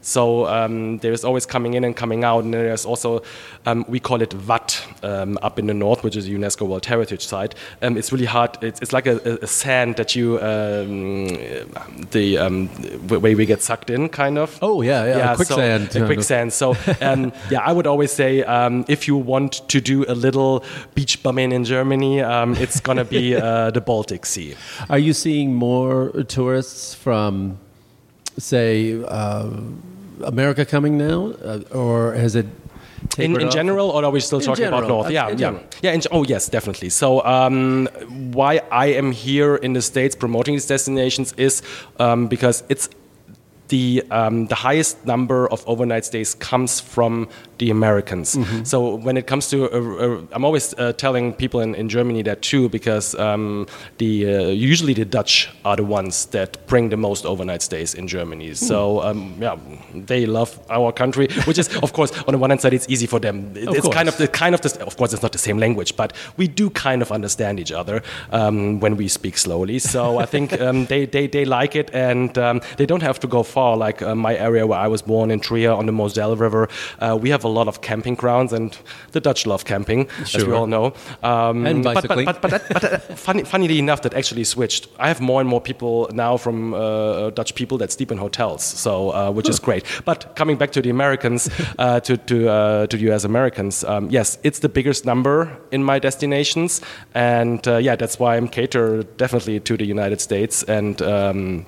So 0.00 0.46
um, 0.46 0.98
there 0.98 1.12
is 1.12 1.24
always 1.24 1.46
coming 1.46 1.74
in 1.74 1.84
and 1.84 1.94
coming 1.96 2.24
out, 2.24 2.44
and 2.44 2.54
there's 2.54 2.84
also 2.84 3.22
um, 3.66 3.84
we 3.88 4.00
call 4.00 4.22
it 4.22 4.34
Watt 4.46 4.84
um, 5.02 5.38
up 5.42 5.58
in 5.58 5.66
the 5.66 5.74
north, 5.74 6.02
which 6.04 6.16
is 6.16 6.26
a 6.26 6.30
UNESCO 6.30 6.66
World 6.66 6.86
Heritage 6.86 7.26
Site. 7.26 7.54
Um, 7.82 7.96
it's 7.96 8.12
really 8.12 8.26
hard. 8.26 8.56
It's, 8.62 8.80
it's 8.80 8.92
like 8.92 9.06
a, 9.06 9.38
a- 9.42 9.46
sand 9.46 9.96
that 9.96 10.14
you 10.14 10.38
um, 10.40 11.28
the 12.10 12.38
um, 12.38 12.68
way 13.08 13.34
we 13.34 13.46
get 13.46 13.62
sucked 13.62 13.90
in, 13.90 14.08
kind 14.08 14.38
of. 14.38 14.58
Oh, 14.62 14.82
yeah, 14.82 15.04
yeah, 15.04 15.34
quicksand 15.34 15.92
So, 15.92 16.06
quicksand. 16.06 16.52
So 16.58 16.76
yeah, 17.50 17.60
I 17.64 17.72
would 17.72 17.86
always 17.86 18.12
say 18.12 18.42
um, 18.44 18.84
if 18.88 19.06
you 19.08 19.16
want 19.16 19.68
to 19.68 19.80
do 19.80 20.04
a 20.08 20.14
little 20.14 20.64
beach 20.94 21.22
bumming 21.22 21.52
in 21.52 21.64
Germany, 21.64 22.20
um, 22.20 22.54
it's 22.54 22.80
gonna 22.80 23.04
be 23.04 23.34
uh, 23.48 23.70
the 23.70 23.80
Baltic 23.80 24.26
Sea. 24.26 24.54
Are 24.88 24.98
you 24.98 25.12
seeing 25.12 25.54
more 25.54 26.10
tourists 26.28 26.94
from, 26.94 27.58
say, 28.38 29.02
uh, 29.04 29.50
America 30.24 30.64
coming 30.64 30.96
now, 30.98 31.32
uh, 31.44 31.60
or 31.72 32.14
has 32.14 32.34
it? 32.36 32.46
in, 33.16 33.40
in 33.40 33.50
general, 33.50 33.90
or 33.90 34.04
are 34.04 34.10
we 34.10 34.20
still 34.20 34.40
In 34.40 34.44
talking 34.44 34.64
about 34.66 34.88
North? 34.88 35.06
uh, 35.06 35.10
Yeah, 35.10 35.28
yeah, 35.28 35.34
general. 35.36 35.62
yeah. 35.82 35.92
In, 35.92 36.00
oh, 36.10 36.24
yes, 36.24 36.48
definitely. 36.48 36.88
So, 36.90 37.24
um, 37.24 37.86
why 38.32 38.60
I 38.72 38.86
am 38.86 39.12
here 39.12 39.54
in 39.56 39.72
the 39.72 39.82
states 39.82 40.16
promoting 40.16 40.54
these 40.54 40.66
destinations 40.66 41.32
is 41.36 41.62
um, 42.00 42.26
because 42.26 42.64
it's 42.68 42.88
the 43.68 44.02
um, 44.10 44.46
the 44.46 44.54
highest 44.54 45.04
number 45.06 45.48
of 45.50 45.62
overnight 45.66 46.04
stays 46.04 46.34
comes 46.34 46.80
from 46.80 47.28
the 47.58 47.70
Americans. 47.70 48.36
Mm-hmm. 48.36 48.64
So 48.64 48.94
when 48.94 49.16
it 49.16 49.26
comes 49.26 49.48
to, 49.50 49.64
uh, 49.64 49.76
uh, 49.76 50.22
I'm 50.32 50.44
always 50.44 50.74
uh, 50.78 50.92
telling 50.92 51.32
people 51.32 51.60
in, 51.60 51.74
in 51.74 51.88
Germany 51.88 52.22
that 52.22 52.40
too, 52.42 52.68
because 52.68 53.14
um, 53.16 53.66
the 53.98 54.12
uh, 54.26 54.48
usually 54.48 54.94
the 54.94 55.04
Dutch 55.04 55.48
are 55.64 55.76
the 55.76 55.84
ones 55.84 56.26
that 56.26 56.64
bring 56.66 56.90
the 56.90 56.96
most 56.96 57.26
overnight 57.26 57.62
stays 57.62 57.94
in 57.94 58.06
Germany. 58.06 58.54
So 58.54 59.02
um, 59.02 59.34
yeah, 59.40 59.56
they 59.94 60.26
love 60.26 60.58
our 60.70 60.92
country, 60.92 61.28
which 61.46 61.58
is 61.58 61.68
of 61.82 61.92
course 61.92 62.12
on 62.26 62.32
the 62.32 62.38
one 62.38 62.50
hand 62.50 62.60
side 62.60 62.74
it's 62.74 62.88
easy 62.88 63.06
for 63.06 63.20
them. 63.20 63.52
It- 63.56 63.68
it's 63.78 63.88
kind 63.88 64.08
of 64.08 64.16
course. 64.16 64.28
the 64.30 64.38
kind 64.38 64.54
of 64.54 64.60
the, 64.60 64.86
of 64.86 64.96
course 64.96 65.12
it's 65.12 65.22
not 65.22 65.32
the 65.32 65.38
same 65.38 65.58
language, 65.58 65.94
but 65.96 66.12
we 66.36 66.46
do 66.48 66.70
kind 66.70 67.02
of 67.02 67.10
understand 67.12 67.58
each 67.60 67.72
other 67.72 68.02
um, 68.32 68.80
when 68.80 68.96
we 68.96 69.08
speak 69.08 69.36
slowly. 69.38 69.78
So 69.78 70.18
I 70.18 70.26
think 70.26 70.52
um, 70.60 70.86
they, 70.86 71.06
they 71.06 71.26
they 71.28 71.44
like 71.44 71.74
it, 71.78 71.90
and 71.94 72.36
um, 72.38 72.60
they 72.76 72.86
don't 72.86 73.02
have 73.02 73.18
to 73.20 73.26
go 73.26 73.42
far. 73.42 73.57
Like 73.58 74.02
uh, 74.02 74.14
my 74.14 74.36
area 74.36 74.66
where 74.66 74.78
I 74.78 74.88
was 74.88 75.02
born 75.02 75.30
in 75.30 75.40
Trier 75.40 75.72
on 75.72 75.86
the 75.86 75.92
Moselle 75.92 76.36
River, 76.36 76.68
uh, 77.00 77.18
we 77.20 77.30
have 77.30 77.44
a 77.44 77.48
lot 77.48 77.68
of 77.68 77.80
camping 77.80 78.14
grounds, 78.16 78.52
and 78.52 78.76
the 79.12 79.20
Dutch 79.20 79.46
love 79.46 79.64
camping, 79.64 80.08
as 80.34 80.46
we 80.46 80.52
all 80.52 80.66
know. 80.66 80.92
Um, 81.22 81.66
And 81.66 81.84
but- 81.84 81.94
bicycling. 81.94 82.26
But, 82.26 82.40
but, 82.42 82.50
but, 82.50 82.62
but, 82.68 82.84
uh, 82.84 82.98
funny, 83.26 83.44
funnily 83.44 83.78
enough, 83.78 84.00
that 84.02 84.14
actually 84.14 84.44
switched. 84.44 84.88
I 84.98 85.08
have 85.08 85.20
more 85.20 85.40
and 85.40 85.48
more 85.50 85.60
people 85.60 86.08
now 86.12 86.36
from 86.38 86.74
uh, 86.74 87.30
Dutch 87.30 87.54
people 87.54 87.78
that 87.78 87.92
sleep 87.92 88.10
in 88.12 88.18
hotels, 88.18 88.62
so 88.64 89.10
uh, 89.10 89.30
which 89.30 89.48
is 89.48 89.58
great. 89.60 89.84
But 90.04 90.34
coming 90.36 90.56
back 90.58 90.70
to 90.72 90.82
the 90.82 90.90
Americans, 90.90 91.48
uh, 91.78 92.00
to 92.06 92.16
to 92.16 92.36
uh, 92.48 92.86
to 92.86 92.96
U.S. 93.08 93.24
Americans, 93.24 93.84
um, 93.84 94.08
yes, 94.10 94.38
it's 94.42 94.58
the 94.60 94.68
biggest 94.68 95.04
number 95.04 95.48
in 95.70 95.82
my 95.84 95.98
destinations, 95.98 96.80
and 97.14 97.66
uh, 97.66 97.76
yeah, 97.76 97.96
that's 97.96 98.18
why 98.20 98.36
I'm 98.36 98.48
catered 98.48 99.16
definitely 99.16 99.60
to 99.60 99.76
the 99.76 99.86
United 99.86 100.20
States 100.20 100.64
and. 100.68 101.00
Um, 101.02 101.66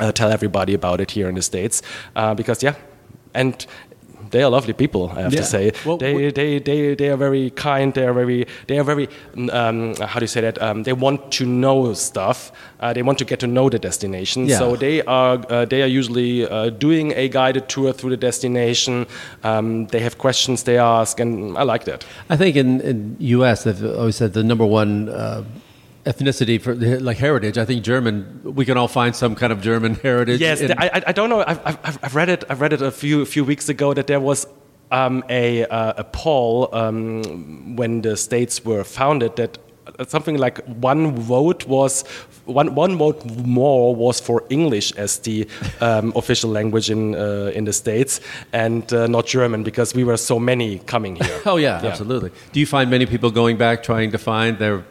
uh, 0.00 0.12
tell 0.12 0.30
everybody 0.30 0.74
about 0.74 1.00
it 1.00 1.10
here 1.10 1.28
in 1.28 1.34
the 1.34 1.42
states 1.42 1.82
uh, 2.16 2.34
because 2.34 2.62
yeah 2.62 2.74
and 3.34 3.66
they 4.32 4.42
are 4.42 4.50
lovely 4.50 4.72
people 4.72 5.02
i 5.16 5.20
have 5.22 5.32
Yeah. 5.32 5.40
to 5.42 5.46
say 5.46 5.72
Well, 5.84 5.98
they, 5.98 6.30
they, 6.32 6.58
they, 6.58 6.94
they 6.96 7.08
are 7.10 7.16
very 7.16 7.50
kind 7.50 7.94
they 7.94 8.04
are 8.06 8.12
very 8.12 8.46
they 8.66 8.78
are 8.78 8.84
very 8.84 9.08
um, 9.52 9.94
how 9.96 10.18
do 10.18 10.24
you 10.24 10.28
say 10.36 10.40
that 10.40 10.60
um, 10.60 10.82
they 10.82 10.92
want 10.92 11.30
to 11.38 11.44
know 11.44 11.94
stuff 11.94 12.50
uh, 12.80 12.92
they 12.92 13.02
want 13.02 13.18
to 13.18 13.24
get 13.24 13.38
to 13.40 13.46
know 13.46 13.68
the 13.70 13.78
destination 13.78 14.46
Yeah. 14.46 14.58
so 14.58 14.76
they 14.76 15.02
are 15.02 15.38
uh, 15.48 15.64
they 15.64 15.80
are 15.82 15.86
usually 15.98 16.44
uh, 16.48 16.70
doing 16.70 17.12
a 17.14 17.28
guided 17.28 17.68
tour 17.68 17.92
through 17.92 18.10
the 18.10 18.16
destination 18.26 19.06
um, 19.44 19.86
they 19.86 20.00
have 20.00 20.16
questions 20.18 20.62
they 20.64 20.78
ask 20.78 21.20
and 21.20 21.56
i 21.56 21.62
like 21.62 21.84
that 21.84 22.04
I 22.28 22.36
think 22.36 22.56
in, 22.56 22.80
in 22.80 23.16
U.S. 23.38 23.62
they've 23.64 23.84
always 23.98 24.16
said 24.16 24.32
the 24.32 24.42
number 24.42 24.66
one 24.66 25.08
uh, 25.08 25.44
ethnicity 26.06 26.60
for 26.60 26.74
like 26.74 27.18
heritage. 27.18 27.58
I 27.58 27.64
think 27.64 27.84
German. 27.84 28.40
We 28.44 28.64
can 28.64 28.76
all 28.78 28.88
find 28.88 29.14
some 29.14 29.34
kind 29.34 29.52
of 29.52 29.60
German 29.60 29.94
heritage. 30.02 30.40
Yes, 30.40 30.60
in- 30.60 30.72
I, 30.78 31.02
I- 31.06 31.12
don't 31.12 31.28
know. 31.28 31.44
I've, 31.46 31.60
I've, 31.66 31.98
I've 32.04 32.14
read 32.14 32.28
it. 32.28 32.44
I've 32.48 32.60
read 32.60 32.72
it 32.72 32.82
a 32.82 32.90
few 32.90 33.22
a 33.22 33.26
few 33.26 33.44
weeks 33.44 33.68
ago 33.68 33.92
that 33.94 34.06
there 34.06 34.20
was 34.20 34.46
um, 34.90 35.24
a 35.28 35.64
uh, 35.66 35.94
a 35.98 36.04
poll 36.04 36.68
um, 36.72 37.76
when 37.76 38.02
the 38.02 38.16
states 38.16 38.64
were 38.64 38.84
founded 38.84 39.36
that 39.36 39.58
something 40.08 40.36
like 40.36 40.58
one 40.82 41.14
vote 41.14 41.66
was 41.66 42.04
one 42.44 42.74
one 42.74 42.96
vote 42.98 43.24
more 43.44 43.94
was 43.94 44.20
for 44.20 44.42
English 44.50 44.92
as 44.96 45.18
the 45.20 45.46
um, 45.80 46.12
official 46.16 46.50
language 46.50 46.90
in 46.90 47.14
uh, 47.14 47.50
in 47.54 47.64
the 47.64 47.72
states 47.72 48.20
and 48.52 48.92
uh, 48.92 49.06
not 49.06 49.26
German 49.26 49.62
because 49.62 49.94
we 49.94 50.04
were 50.04 50.16
so 50.16 50.38
many 50.38 50.78
coming 50.86 51.16
here. 51.16 51.40
Oh 51.46 51.56
yeah, 51.56 51.80
Yeah. 51.82 51.90
absolutely. 51.90 52.30
Do 52.52 52.60
you 52.60 52.66
find 52.66 52.90
many 52.90 53.06
people 53.06 53.30
going 53.30 53.56
back 53.58 53.82
trying 53.82 54.10
to 54.12 54.18
find 54.18 54.58
their 54.58 54.84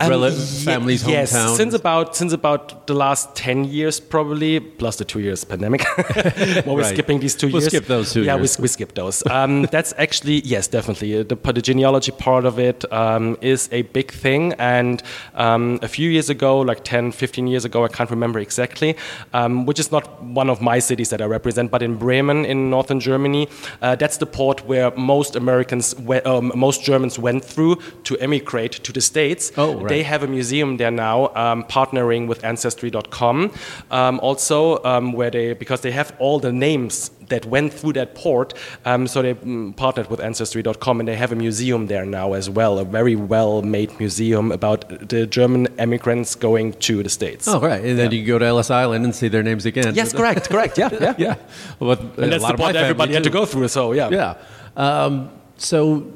Um, 0.00 0.10
rela- 0.10 0.30
ye- 0.30 0.64
families' 0.64 1.06
yes, 1.06 1.32
hometowns? 1.32 1.56
since 1.56 1.74
about 1.74 2.16
since 2.16 2.32
about 2.32 2.86
the 2.86 2.94
last 2.94 3.34
ten 3.34 3.64
years, 3.64 4.00
probably 4.00 4.60
plus 4.60 4.96
the 4.96 5.04
two 5.04 5.20
years 5.20 5.44
pandemic. 5.44 5.84
well, 6.66 6.76
we're 6.76 6.82
Right. 6.82 6.94
skipping 6.94 7.20
these 7.20 7.34
2 7.34 7.48
We'll 7.48 7.62
years. 7.62 7.72
skip 7.72 7.86
those 7.86 8.12
two 8.12 8.22
Yeah, 8.22 8.36
years. 8.36 8.58
we, 8.58 8.62
we 8.62 8.68
skip 8.68 8.94
those. 8.94 9.22
Um, 9.30 9.62
that's 9.72 9.92
actually 9.98 10.40
yes, 10.44 10.68
definitely 10.68 11.18
Uh, 11.18 11.22
the, 11.24 11.36
the 11.52 11.62
genealogy 11.62 12.12
part 12.12 12.44
of 12.44 12.58
it 12.58 12.84
um, 12.92 13.36
is 13.40 13.68
a 13.72 13.82
big 13.82 14.10
thing. 14.12 14.54
And 14.58 15.02
um, 15.34 15.78
a 15.82 15.88
few 15.88 16.08
years 16.10 16.30
ago, 16.30 16.60
like 16.60 16.84
10, 16.84 17.12
15 17.12 17.46
years 17.46 17.64
ago, 17.64 17.84
I 17.84 17.88
can't 17.88 18.10
remember 18.10 18.38
exactly, 18.38 18.94
um, 19.32 19.66
which 19.66 19.78
is 19.80 19.90
not 19.92 20.22
one 20.22 20.50
of 20.50 20.60
my 20.60 20.78
cities 20.80 21.08
that 21.10 21.20
I 21.20 21.24
represent, 21.26 21.70
but 21.70 21.82
in 21.82 21.96
Bremen, 21.96 22.44
in 22.44 22.70
northern 22.70 23.00
Germany, 23.00 23.48
uh, 23.82 23.96
that's 23.96 24.18
the 24.18 24.26
port 24.26 24.64
where 24.66 24.90
most 24.96 25.36
Americans, 25.36 25.94
we- 25.96 26.20
um, 26.22 26.52
most 26.54 26.84
Germans 26.84 27.18
went 27.18 27.44
through 27.44 27.76
to 28.04 28.16
emigrate 28.18 28.72
to 28.84 28.92
the 28.92 29.00
states. 29.00 29.52
Oh, 29.56 29.67
right. 29.76 29.88
They 29.88 30.02
have 30.02 30.22
a 30.22 30.26
museum 30.26 30.76
there 30.76 30.90
now, 30.90 31.28
um, 31.34 31.64
partnering 31.64 32.26
with 32.26 32.44
Ancestry.com. 32.44 33.52
Um, 33.90 34.20
also, 34.20 34.82
um, 34.84 35.12
where 35.12 35.30
they 35.30 35.54
because 35.54 35.80
they 35.80 35.90
have 35.92 36.14
all 36.18 36.38
the 36.38 36.52
names 36.52 37.10
that 37.28 37.44
went 37.46 37.72
through 37.74 37.92
that 37.92 38.14
port, 38.14 38.54
um, 38.84 39.06
so 39.06 39.20
they 39.22 39.34
mm, 39.34 39.76
partnered 39.76 40.08
with 40.10 40.20
Ancestry.com, 40.20 41.00
and 41.00 41.08
they 41.08 41.16
have 41.16 41.32
a 41.32 41.36
museum 41.36 41.86
there 41.86 42.06
now 42.06 42.32
as 42.32 42.48
well, 42.48 42.78
a 42.78 42.84
very 42.84 43.16
well-made 43.16 43.98
museum 43.98 44.50
about 44.50 45.08
the 45.08 45.26
German 45.26 45.66
immigrants 45.78 46.34
going 46.34 46.72
to 46.74 47.02
the 47.02 47.10
states. 47.10 47.46
Oh 47.46 47.60
right, 47.60 47.84
and 47.84 47.98
then 47.98 48.12
you 48.12 48.24
go 48.24 48.38
to 48.38 48.44
Ellis 48.46 48.70
Island 48.70 49.04
and 49.04 49.14
see 49.14 49.28
their 49.28 49.42
names 49.42 49.66
again. 49.66 49.94
Yes, 49.94 50.12
correct, 50.12 50.48
correct, 50.48 50.78
yeah, 50.78 50.88
yeah. 51.00 51.14
yeah. 51.18 51.34
Well, 51.78 51.98
And 52.16 52.32
that's 52.32 52.46
the 52.46 52.54
part 52.54 52.72
that 52.72 52.84
everybody 52.84 53.14
had 53.14 53.24
to 53.24 53.30
go 53.30 53.44
through. 53.44 53.68
So 53.68 53.92
yeah, 53.92 54.08
Yeah. 54.10 54.34
Um, 54.76 55.30
so, 55.58 56.06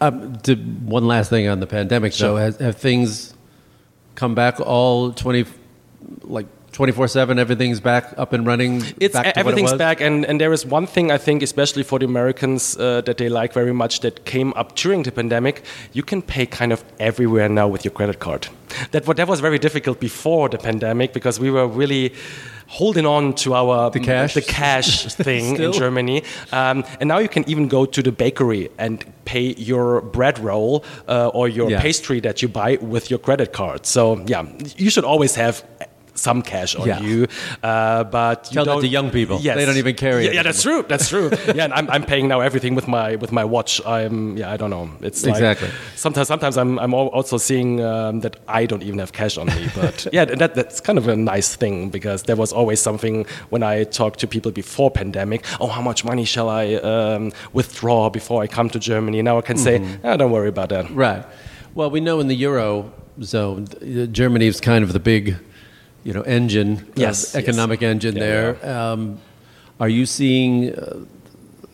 um, 0.00 0.36
to, 0.40 0.54
one 0.54 1.06
last 1.06 1.30
thing 1.30 1.48
on 1.48 1.60
the 1.60 1.66
pandemic, 1.66 2.12
though, 2.14 2.36
has, 2.36 2.56
have 2.58 2.76
things 2.76 3.34
come 4.14 4.34
back 4.34 4.60
all 4.60 5.12
twenty, 5.12 5.44
like 6.22 6.46
twenty 6.72 6.92
four 6.92 7.08
seven? 7.08 7.38
Everything's 7.38 7.80
back 7.80 8.14
up 8.16 8.32
and 8.32 8.46
running. 8.46 8.82
It's 9.00 9.14
back 9.14 9.26
it 9.26 9.36
everything's 9.36 9.72
was? 9.72 9.78
back, 9.78 10.00
and, 10.00 10.24
and 10.24 10.40
there 10.40 10.52
is 10.52 10.66
one 10.66 10.86
thing 10.86 11.10
I 11.10 11.18
think, 11.18 11.42
especially 11.42 11.82
for 11.82 11.98
the 11.98 12.04
Americans, 12.04 12.76
uh, 12.76 13.00
that 13.02 13.16
they 13.16 13.28
like 13.28 13.52
very 13.52 13.72
much 13.72 14.00
that 14.00 14.24
came 14.24 14.52
up 14.54 14.74
during 14.76 15.02
the 15.02 15.12
pandemic. 15.12 15.64
You 15.92 16.02
can 16.02 16.22
pay 16.22 16.46
kind 16.46 16.72
of 16.72 16.84
everywhere 16.98 17.48
now 17.48 17.68
with 17.68 17.84
your 17.84 17.92
credit 17.92 18.18
card. 18.18 18.48
That 18.90 19.06
what 19.06 19.16
that 19.16 19.28
was 19.28 19.40
very 19.40 19.58
difficult 19.58 20.00
before 20.00 20.48
the 20.48 20.58
pandemic 20.58 21.12
because 21.12 21.40
we 21.40 21.50
were 21.50 21.66
really 21.66 22.12
holding 22.68 23.06
on 23.06 23.32
to 23.32 23.54
our 23.54 23.90
The 23.90 24.00
cash? 24.00 24.34
the 24.34 24.40
cash 24.42 25.04
thing 25.24 25.56
in 25.56 25.72
Germany, 25.72 26.22
um, 26.52 26.84
and 27.00 27.08
now 27.08 27.18
you 27.18 27.28
can 27.28 27.44
even 27.48 27.68
go 27.68 27.86
to 27.86 28.02
the 28.02 28.10
bakery 28.12 28.68
and 28.78 29.04
pay 29.24 29.54
your 29.56 30.00
bread 30.00 30.38
roll 30.38 30.84
uh, 31.08 31.28
or 31.38 31.48
your 31.48 31.70
Yeah. 31.70 31.80
pastry 31.80 32.20
that 32.20 32.42
you 32.42 32.48
buy 32.48 32.78
with 32.80 33.08
your 33.10 33.20
credit 33.20 33.52
card. 33.52 33.86
So 33.86 34.20
yeah, 34.26 34.44
you 34.76 34.90
should 34.90 35.04
always 35.04 35.36
have 35.36 35.62
some 36.16 36.42
cash 36.42 36.74
on 36.76 36.86
Yeah. 36.88 37.00
you, 37.00 37.26
uh, 37.62 38.04
but 38.04 38.48
you 38.50 38.54
Tell 38.54 38.64
that 38.64 38.72
don't- 38.72 38.80
to 38.82 38.88
young 38.88 39.10
people. 39.10 39.38
Yes. 39.40 39.56
They 39.56 39.64
don't 39.66 39.76
even 39.76 39.94
carry 39.94 40.24
Yeah, 40.24 40.32
yeah 40.32 40.42
that's 40.42 40.62
true. 40.62 40.84
That's 40.88 41.08
true. 41.08 41.30
yeah, 41.54 41.64
and 41.64 41.72
I'm, 41.72 41.88
I'm 41.90 42.04
paying 42.04 42.26
now 42.28 42.40
everything 42.40 42.74
with 42.74 42.88
my 42.88 43.16
with 43.16 43.32
my 43.32 43.44
watch. 43.44 43.80
I'm 43.86 44.36
yeah, 44.38 44.50
I 44.54 44.56
don't 44.56 44.70
know. 44.70 44.90
It's 45.00 45.24
like- 45.24 45.34
Exactly. 45.36 45.68
sometimes 45.94 46.28
sometimes 46.28 46.56
I'm 46.56 46.78
I'm 46.78 46.94
also 46.94 47.38
seeing 47.38 47.80
um, 47.84 48.20
that 48.20 48.36
I 48.48 48.66
don't 48.66 48.82
even 48.82 48.98
have 48.98 49.12
cash 49.12 49.38
on 49.38 49.46
me. 49.46 49.68
But 49.74 50.06
yeah, 50.16 50.24
that 50.24 50.54
that's 50.54 50.80
kind 50.80 50.98
of 50.98 51.08
a 51.08 51.16
nice 51.16 51.56
thing 51.56 51.90
because 51.90 52.22
there 52.24 52.36
was 52.36 52.52
always 52.52 52.80
something 52.80 53.26
when 53.50 53.62
I 53.62 53.84
talked 53.84 54.18
to 54.20 54.26
people 54.26 54.52
before 54.52 54.90
pandemic. 54.90 55.44
Oh, 55.60 55.68
how 55.68 55.82
much 55.82 56.04
money 56.04 56.24
shall 56.24 56.48
I 56.48 56.74
um, 56.76 57.32
withdraw 57.52 58.10
before 58.10 58.42
I 58.44 58.46
come 58.46 58.68
to 58.70 58.78
Germany? 58.78 59.22
Now 59.22 59.38
I 59.38 59.42
can 59.42 59.56
say, 59.58 59.80
oh, 60.04 60.16
don't 60.16 60.30
worry 60.32 60.48
about 60.48 60.68
that. 60.70 60.90
Right. 60.90 61.24
Well, 61.74 61.90
we 61.90 62.00
know 62.00 62.20
in 62.20 62.28
the 62.28 62.34
euro 62.34 62.90
zone, 63.22 63.66
Germany 64.12 64.46
is 64.46 64.60
kind 64.60 64.82
of 64.84 64.92
the 64.92 65.00
big, 65.00 65.36
you 66.06 66.12
know, 66.12 66.22
engine, 66.22 66.70
uh, 66.78 66.82
Yes, 67.06 67.34
economic 67.34 67.80
yes. 67.80 67.90
engine 67.94 68.14
Yeah, 68.16 68.26
there. 68.26 68.48
Um, 68.76 69.00
are 69.82 69.88
you 69.98 70.06
seeing? 70.06 70.52
Uh, 70.74 71.00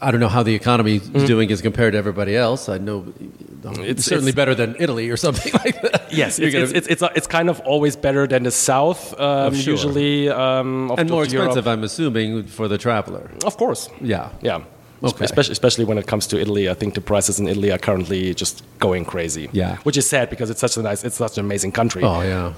I 0.07 0.11
don't 0.11 0.21
know 0.25 0.29
how 0.37 0.43
the 0.43 0.55
economy 0.63 0.97
is 1.19 1.25
doing 1.35 1.53
as 1.53 1.61
compared 1.63 1.93
to 1.93 1.99
everybody 1.99 2.35
else. 2.37 2.69
I 2.69 2.79
know 2.79 2.99
um, 2.99 3.15
Mm-hmm. 3.63 3.83
It's- 3.93 4.05
certainly 4.05 4.31
it's- 4.31 4.41
better 4.43 4.55
than 4.57 4.75
Italy 4.85 5.07
or 5.11 5.17
something 5.17 5.53
like 5.65 5.77
that. 5.83 6.13
Yes, 6.21 6.39
it's, 6.41 6.53
gonna- 6.53 6.79
it's, 6.79 6.89
it's, 6.95 7.03
it's, 7.19 7.29
kind 7.29 7.49
of 7.49 7.61
always 7.61 7.95
better 7.95 8.27
than 8.27 8.43
the 8.43 8.51
south, 8.51 9.01
um, 9.21 9.55
sure. 9.55 9.75
usually. 9.75 10.29
Um, 10.29 10.91
of, 10.91 10.99
and 10.99 11.09
more 11.11 11.23
of 11.23 11.33
Europe. 11.33 11.51
expensive, 11.51 11.69
I'm 11.73 11.85
assuming, 11.85 12.43
for 12.59 12.67
the 12.67 12.79
traveler. 12.79 13.31
Of 13.45 13.57
course. 13.57 13.89
Yeah. 14.01 14.31
Yeah. 14.43 14.65
Okay. 15.05 15.25
Especially, 15.25 15.53
especially 15.53 15.85
when 15.85 15.99
it 15.99 16.07
comes 16.09 16.27
to 16.29 16.41
Italy, 16.41 16.69
I 16.69 16.75
think 16.75 16.95
the 16.95 17.01
prices 17.01 17.39
in 17.41 17.47
Italy 17.49 17.71
are 17.71 17.79
currently 17.79 18.35
just 18.35 18.65
going 18.81 19.05
crazy. 19.05 19.49
Yeah. 19.53 19.77
Which 19.87 19.97
is 19.97 20.09
sad 20.09 20.29
because 20.31 20.51
it's 20.51 20.61
such 20.61 20.77
a 20.77 20.83
nice, 20.83 21.05
it's 21.05 21.17
such 21.17 21.39
an 21.39 21.45
amazing 21.45 21.73
country. 21.73 22.03
Oh 22.03 22.23
yeah. 22.23 22.53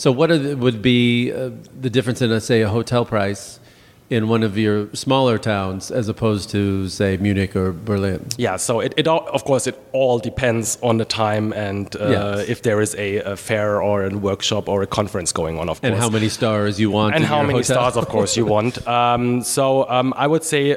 So 0.00 0.10
what 0.10 0.30
are 0.30 0.38
the, 0.38 0.56
would 0.56 0.80
be 0.80 1.30
uh, 1.30 1.50
the 1.78 1.90
difference 1.90 2.22
in, 2.22 2.30
let's 2.30 2.46
say, 2.46 2.62
a 2.62 2.70
hotel 2.70 3.04
price 3.04 3.60
in 4.08 4.28
one 4.28 4.42
of 4.42 4.56
your 4.56 4.88
smaller 4.94 5.36
towns 5.36 5.90
as 5.90 6.08
opposed 6.08 6.48
to, 6.52 6.88
say, 6.88 7.18
Munich 7.18 7.54
or 7.54 7.72
Berlin? 7.72 8.26
Yeah, 8.38 8.56
so 8.56 8.80
it, 8.80 8.94
it 8.96 9.06
all, 9.06 9.28
of 9.28 9.44
course 9.44 9.66
it 9.66 9.78
all 9.92 10.18
depends 10.18 10.78
on 10.82 10.96
the 10.96 11.04
time 11.04 11.52
and 11.52 11.94
uh, 11.96 12.08
Yes. 12.08 12.48
if 12.48 12.62
there 12.62 12.80
is 12.80 12.94
a, 12.94 13.18
a 13.18 13.36
fair 13.36 13.82
or 13.82 14.04
a 14.06 14.08
workshop 14.16 14.70
or 14.70 14.80
a 14.80 14.86
conference 14.86 15.32
going 15.32 15.58
on, 15.58 15.68
of 15.68 15.82
course. 15.82 15.92
And 15.92 16.00
how 16.00 16.08
many 16.08 16.30
stars 16.30 16.80
you 16.80 16.90
want? 16.90 17.14
and 17.14 17.22
how 17.22 17.42
many 17.42 17.58
hotel? 17.58 17.76
stars, 17.76 17.96
of 17.98 18.08
course, 18.08 18.38
you 18.38 18.46
want. 18.46 18.78
Um, 19.00 19.42
so 19.42 19.86
um, 19.90 20.14
I 20.16 20.26
would 20.26 20.44
say, 20.44 20.76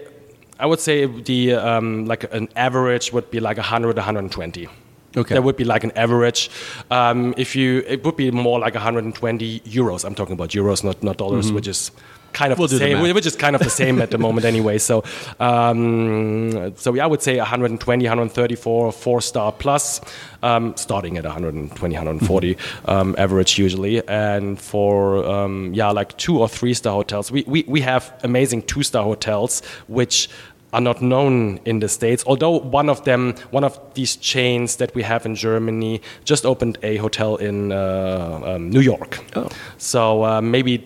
I 0.59 0.65
would 0.65 0.81
say 0.81 1.05
the 1.05 1.53
um, 1.53 2.05
like 2.05 2.23
an 2.33 2.49
average 2.57 3.13
would 3.13 3.31
be 3.31 3.39
like 3.39 3.55
100, 3.55 3.95
120. 3.95 4.67
Okay. 5.15 5.36
That 5.36 5.43
would 5.43 5.58
be 5.58 5.63
like 5.63 5.84
an 5.84 5.91
average. 5.95 6.49
Um, 6.89 7.34
if 7.38 7.56
you, 7.56 7.84
it 7.88 8.04
would 8.04 8.15
be 8.15 8.32
more 8.32 8.60
like 8.60 8.73
120 8.73 9.60
euros. 9.62 10.06
I'm 10.06 10.15
talking 10.15 10.34
about 10.34 10.49
euros, 10.49 10.84
not 10.84 11.04
not 11.04 11.17
dollars, 11.17 11.52
which 11.52 11.67
is 11.67 11.91
kind 12.34 12.52
of 12.52 12.58
Mm-hmm. 12.58 12.62
We'll 12.62 12.67
the 12.67 12.76
the 12.76 12.80
same. 12.80 13.04
math. 13.04 13.15
Which 13.15 13.26
is 13.26 13.36
kind 13.36 13.56
of 13.56 13.62
the 13.62 13.69
same 13.84 14.02
at 14.02 14.12
the 14.12 14.17
moment 14.17 14.45
anyway. 14.45 14.78
So, 14.80 15.04
um, 15.39 16.76
so 16.76 16.99
I 16.99 17.06
would 17.06 17.21
say 17.21 17.38
120, 17.38 18.06
134, 18.06 18.91
four 18.91 19.21
star 19.21 19.52
plus, 19.52 20.02
um, 20.41 20.76
starting 20.76 21.17
at 21.17 21.23
120, 21.23 21.95
140 21.95 22.58
um, 22.86 23.15
average 23.17 23.58
usually, 23.58 24.06
and 24.08 24.60
for 24.60 25.26
um, 25.26 25.73
yeah 25.73 25.91
like 25.91 26.17
two 26.17 26.39
or 26.39 26.49
three 26.49 26.73
star 26.73 26.93
hotels, 26.93 27.32
we 27.32 27.43
we, 27.47 27.63
we 27.67 27.82
have 27.82 28.13
amazing 28.23 28.63
two 28.63 28.84
star 28.84 29.04
hotels 29.04 29.62
which 29.88 30.30
are 30.73 30.81
not 30.81 31.01
known 31.01 31.59
in 31.65 31.79
the 31.79 31.88
states. 31.88 32.23
Although 32.27 32.59
one 32.59 32.89
of 32.89 33.03
them, 33.05 33.36
one 33.51 33.63
of 33.63 33.79
these 33.93 34.15
chains 34.17 34.75
that 34.77 34.93
we 34.95 35.03
have 35.03 35.25
in 35.25 35.36
Germany, 35.36 36.01
just 36.25 36.45
opened 36.45 36.77
a 36.83 36.97
hotel 36.97 37.36
in 37.38 37.71
uh, 37.71 38.41
um, 38.43 38.69
New 38.69 38.81
York. 38.81 39.19
Oh. 39.36 39.47
So 39.77 40.25
uh, 40.25 40.41
maybe, 40.41 40.83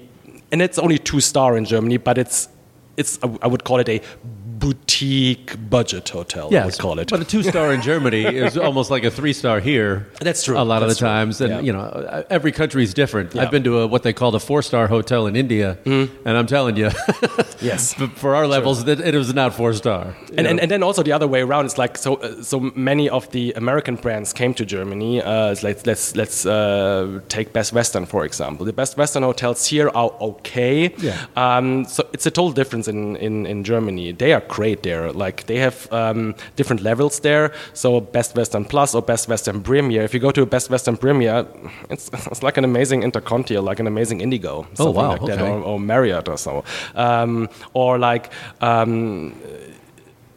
and 0.52 0.62
it's 0.62 0.78
only 0.78 1.00
two 1.00 1.21
star 1.21 1.58
in 1.58 1.65
Germany, 1.65 1.97
but 1.97 2.17
it's 2.17 2.50
it's 2.97 3.19
I 3.41 3.47
would 3.47 3.63
call 3.63 3.80
it 3.80 3.89
a 3.89 4.02
boutique 4.60 5.56
budget 5.70 6.10
hotel. 6.10 6.46
I 6.56 6.65
would 6.65 6.78
call 6.78 7.00
it. 7.00 7.10
But 7.10 7.22
a 7.22 7.26
two 7.26 7.43
star 7.43 7.74
in 7.74 7.82
Germany 7.82 8.24
is 8.46 8.58
almost 8.58 8.89
like 8.91 9.04
a 9.04 9.12
three 9.12 9.34
star 9.34 9.60
here. 9.60 10.08
That's 10.22 10.43
true. 10.43 10.58
A 10.58 10.63
lot 10.63 10.80
That's 10.80 10.93
of 10.93 10.98
the 10.98 11.00
true. 11.00 11.08
times, 11.08 11.41
and 11.41 11.50
Yeah. 11.52 11.60
you 11.62 11.74
know, 11.74 12.26
every 12.30 12.52
country 12.52 12.84
is 12.84 12.93
different. 12.93 13.34
Yeah. 13.36 13.41
I've 13.43 13.52
been 13.52 13.63
to 13.63 13.80
a, 13.82 13.88
what 13.88 14.04
they 14.04 14.13
call 14.13 14.32
the 14.32 14.39
four 14.39 14.62
star 14.62 14.88
hotel 14.88 15.28
in 15.28 15.36
India, 15.36 15.78
and 15.86 16.10
I'm 16.39 16.48
telling 16.48 16.76
you, 16.78 16.89
Yes. 17.62 17.93
but 18.00 18.12
for 18.17 18.36
our 18.36 18.48
levels, 18.48 18.86
that 18.86 19.00
it 19.00 19.15
was 19.15 19.34
not 19.34 19.54
four 19.54 19.74
star. 19.74 20.15
and, 20.38 20.48
and, 20.48 20.60
and 20.60 20.70
then 20.72 20.84
also 20.84 21.04
the 21.04 21.12
other 21.12 21.28
way 21.28 21.41
around 21.41 21.65
it's 21.65 21.78
like 21.78 21.98
so 21.98 22.15
uh, 22.15 22.41
so 22.41 22.60
many 22.76 23.10
of 23.10 23.30
the 23.32 23.54
American 23.56 23.96
brands 23.96 24.34
came 24.34 24.54
to 24.54 24.65
Germany. 24.65 25.22
Uh, 25.22 25.56
like, 25.63 25.86
let's 25.86 26.15
let's 26.15 26.46
uh, 26.46 27.20
take 27.30 27.54
Best 27.54 27.74
Western 27.74 28.06
for 28.06 28.26
example. 28.26 28.65
The 28.65 28.74
Best 28.74 28.98
Western 28.98 29.24
hotels 29.24 29.67
here 29.67 29.89
are 29.89 30.12
okay. 30.22 30.93
Yeah. 30.98 31.26
Um, 31.36 31.86
so 31.86 32.02
it's 32.13 32.26
a 32.26 32.32
total 32.32 32.52
difference 32.54 32.88
in, 32.88 33.15
in, 33.17 33.46
in 33.46 33.63
Germany. 33.63 34.12
They 34.13 34.34
are 34.34 34.41
great 34.47 34.83
there. 34.83 35.12
Like 35.12 35.45
they 35.45 35.57
have 35.57 35.91
um, 35.91 36.36
different 36.55 36.81
levels 36.81 37.19
there. 37.19 37.53
So 37.73 38.01
Best 38.01 38.36
Western 38.36 38.65
Plus 38.65 38.95
or 38.95 39.01
Best 39.01 39.27
Western 39.27 39.62
Premier. 39.62 40.03
If 40.03 40.13
you 40.13 40.19
go 40.19 40.31
to 40.31 40.45
Best 40.45 40.69
Western 40.69 40.97
Premier, 40.97 41.45
it's, 41.89 42.10
it's 42.31 42.43
like 42.43 42.57
an 42.57 42.63
amazing 42.63 43.01
Interconti 43.01 43.55
or 43.55 43.62
like 43.62 43.79
an 43.79 43.88
amazing 43.88 44.21
Indigo. 44.21 44.67
something 44.73 44.95
wow, 44.95 45.12
Like 45.12 45.21
that, 45.21 45.39
okay. 45.39 45.49
or, 45.49 45.62
or 45.62 45.79
Marriott 45.79 46.27
or 46.27 46.38
so. 46.38 46.63
Um, 46.95 47.49
or 47.73 47.97
like. 47.97 48.31
Um, 48.62 49.33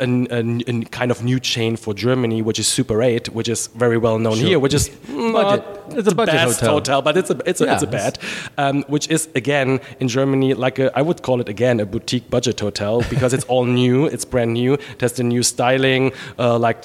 an, 0.01 0.63
an 0.67 0.85
kind 0.87 1.11
of 1.11 1.23
new 1.23 1.39
chain 1.41 1.77
for 1.77 1.95
Germany, 1.95 2.43
which 2.43 2.59
is 2.59 2.67
Super 2.67 3.03
8, 3.03 3.29
which 3.29 3.49
is 3.49 3.69
very 3.77 3.99
well 3.99 4.19
known 4.19 4.37
here, 4.37 4.59
which 4.59 4.75
is 4.75 4.89
Budget. 5.09 5.65
not 5.89 5.99
It's 5.99 6.09
a 6.09 6.15
budget 6.15 6.35
best 6.35 6.61
hotel. 6.61 7.03
but 7.03 7.17
it's 7.17 7.31
a 7.31 7.37
it's 7.47 7.61
a, 7.61 7.65
Yeah, 7.67 7.75
it's 7.75 7.83
a 7.83 7.87
bad, 7.87 8.19
um, 8.59 8.83
which 8.89 9.09
is 9.11 9.29
again 9.35 9.81
in 10.01 10.09
Germany 10.09 10.55
like 10.55 10.79
a, 10.79 10.91
I 10.99 11.03
would 11.03 11.23
call 11.23 11.41
it 11.41 11.49
again 11.49 11.81
a 11.81 11.87
boutique 11.87 12.31
budget 12.31 12.61
hotel 12.61 13.03
because 13.11 13.33
it's 13.35 13.45
all 13.47 13.65
new, 13.81 14.07
it's 14.07 14.25
brand 14.25 14.53
new, 14.55 14.75
it 14.75 15.01
has 15.01 15.13
the 15.13 15.23
new 15.25 15.43
styling, 15.43 16.13
uh, 16.39 16.59
like 16.59 16.85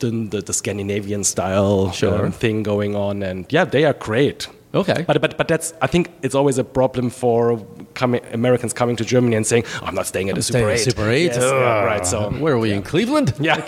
the, 0.00 0.10
the, 0.10 0.40
the 0.42 0.52
Scandinavian 0.52 1.24
style 1.24 1.90
Sure. 1.92 2.26
um, 2.26 2.32
thing 2.32 2.62
going 2.62 2.94
on, 2.96 3.22
and 3.22 3.46
yeah, 3.50 3.64
they 3.64 3.84
are 3.84 3.94
great. 3.94 4.48
Okay. 4.74 5.04
But 5.06 5.20
but 5.22 5.36
but 5.38 5.48
that's 5.48 5.72
I 5.80 5.86
think 5.86 6.10
it's 6.22 6.34
always 6.34 6.58
a 6.58 6.64
problem 6.64 7.10
for 7.10 7.58
coming 7.98 8.20
Americans 8.32 8.72
coming 8.72 8.96
to 8.96 9.04
Germany 9.14 9.36
and 9.36 9.46
saying 9.46 9.64
"Oh, 9.82 9.86
I'm 9.88 9.94
not 10.00 10.06
staying 10.06 10.28
at 10.30 10.38
a 10.38 10.42
staying 10.42 10.64
Super 10.64 10.70
at 10.70 10.80
8. 10.80 10.90
Super 10.90 11.08
8? 11.10 11.24
Yes, 11.24 11.36
yeah, 11.42 11.84
right. 11.92 12.06
So 12.06 12.30
Where 12.44 12.54
are 12.54 12.62
we 12.66 12.72
in 12.78 12.82
Cleveland? 12.82 13.28
yeah. 13.40 13.60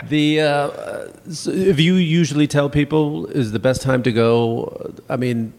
The 0.14 0.24
uh, 0.40 1.32
so 1.40 1.50
if 1.72 1.78
you 1.86 1.94
usually 2.22 2.46
tell 2.56 2.68
people 2.70 3.26
is 3.40 3.52
the 3.52 3.58
best 3.68 3.80
time 3.82 4.02
to 4.08 4.12
go. 4.24 4.32
I 5.14 5.16
mean, 5.24 5.52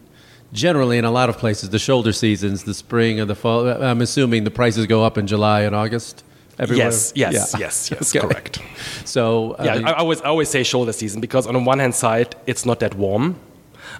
generally 0.52 0.96
in 0.98 1.04
a 1.04 1.10
lot 1.20 1.28
of 1.32 1.36
places, 1.44 1.70
the 1.70 1.78
shoulder 1.78 2.12
seasons, 2.12 2.64
the 2.64 2.74
spring 2.74 3.20
or 3.20 3.26
the 3.26 3.34
fall. 3.42 3.68
I'm 3.90 4.00
assuming 4.08 4.44
the 4.44 4.50
prices 4.62 4.86
go 4.86 5.04
up 5.08 5.16
in 5.18 5.26
July 5.26 5.60
and 5.66 5.74
August. 5.84 6.24
Everywhere. 6.58 6.86
Yes, 6.86 7.12
yes, 7.14 7.32
Yeah. 7.54 7.60
yes, 7.64 7.90
yes, 7.92 8.04
Okay. 8.16 8.20
correct. 8.26 8.58
So 9.04 9.54
I 9.58 9.64
Yeah, 9.64 9.74
mean- 9.76 9.86
I, 9.88 9.90
I 9.92 9.98
always 10.04 10.20
I 10.26 10.28
always 10.34 10.48
say 10.54 10.62
shoulder 10.62 10.92
season 10.92 11.20
because 11.20 11.44
on 11.50 11.54
the 11.54 11.64
one 11.72 11.78
hand 11.84 11.94
side 11.94 12.28
it's 12.46 12.64
not 12.66 12.78
that 12.80 12.94
warm. 13.04 13.26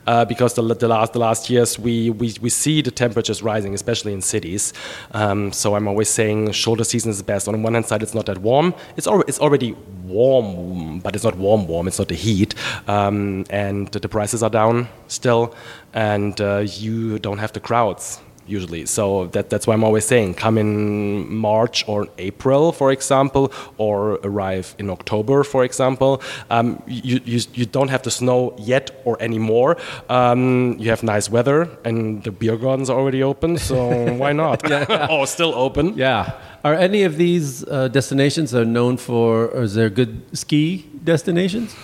Uh, 0.07 0.25
because 0.25 0.55
the, 0.55 0.63
the 0.75 0.89
last 0.89 1.13
the 1.13 1.19
last 1.19 1.51
years 1.51 1.79
we, 1.79 2.11
we, 2.11 2.35
we 2.41 2.51
see 2.51 2.83
the 2.83 2.91
temperatures 2.91 3.43
rising, 3.43 3.75
especially 3.75 4.13
in 4.13 4.21
cities. 4.23 4.73
Um, 5.13 5.53
so 5.53 5.75
I'm 5.75 5.89
always 5.89 6.09
saying 6.09 6.53
shoulder 6.53 6.85
season 6.85 7.11
is 7.11 7.19
the 7.19 7.25
best. 7.25 7.49
On 7.49 7.63
one 7.63 7.75
hand 7.75 7.87
side, 7.87 8.03
it's 8.03 8.15
not 8.15 8.27
that 8.27 8.39
warm. 8.39 8.75
It's 8.97 9.07
already 9.07 9.29
it's 9.29 9.39
already 9.39 9.77
warm, 10.05 11.01
but 11.01 11.15
it's 11.15 11.25
not 11.25 11.37
warm 11.37 11.67
warm. 11.67 11.87
It's 11.89 11.99
not 11.99 12.09
the 12.09 12.15
heat, 12.15 12.55
um, 12.89 13.45
and 13.51 13.89
the 13.89 14.09
prices 14.09 14.43
are 14.43 14.51
down 14.51 14.89
still, 15.09 15.55
and 15.93 16.41
uh, 16.41 16.65
you 16.67 17.19
don't 17.19 17.39
have 17.39 17.53
the 17.53 17.61
crowds 17.61 18.21
usually. 18.51 18.87
So 18.87 19.27
that, 19.29 19.51
that's 19.51 19.67
why 19.67 19.75
I'm 19.75 19.85
always 19.85 20.05
saying 20.05 20.35
come 20.35 20.59
in 20.59 21.33
March 21.35 21.85
or 21.89 22.09
April, 22.19 22.73
for 22.73 22.91
example, 22.93 23.53
or 23.79 24.15
arrive 24.25 24.75
in 24.79 24.91
October, 24.91 25.45
for 25.45 25.65
example. 25.65 26.23
Um, 26.51 26.83
you, 26.87 27.21
you, 27.25 27.41
you 27.55 27.67
don't 27.67 27.89
have 27.89 28.03
the 28.03 28.11
snow 28.11 28.55
yet 28.59 28.91
or 29.05 29.17
anymore. 29.23 29.77
Um, 30.09 30.77
you 30.79 30.91
have 30.91 31.03
nice 31.03 31.31
weather 31.31 31.69
and 31.85 32.23
the 32.25 32.31
beer 32.33 32.57
gardens 32.57 32.91
are 32.91 32.99
already 32.99 33.23
open, 33.23 33.59
so 33.59 34.13
why 34.23 34.33
not? 34.33 34.61
oh, 35.11 35.25
still 35.25 35.55
open. 35.55 35.95
yeah. 35.97 36.39
Are 36.63 36.75
any 36.75 37.05
of 37.05 37.17
these 37.17 37.65
uh, 37.65 37.89
destinations 37.89 38.55
are 38.55 38.65
known 38.67 38.97
for? 38.99 39.47
Or 39.49 39.63
is 39.63 39.75
there 39.75 39.89
good 39.91 40.21
ski 40.37 40.87
destinations? 41.05 41.75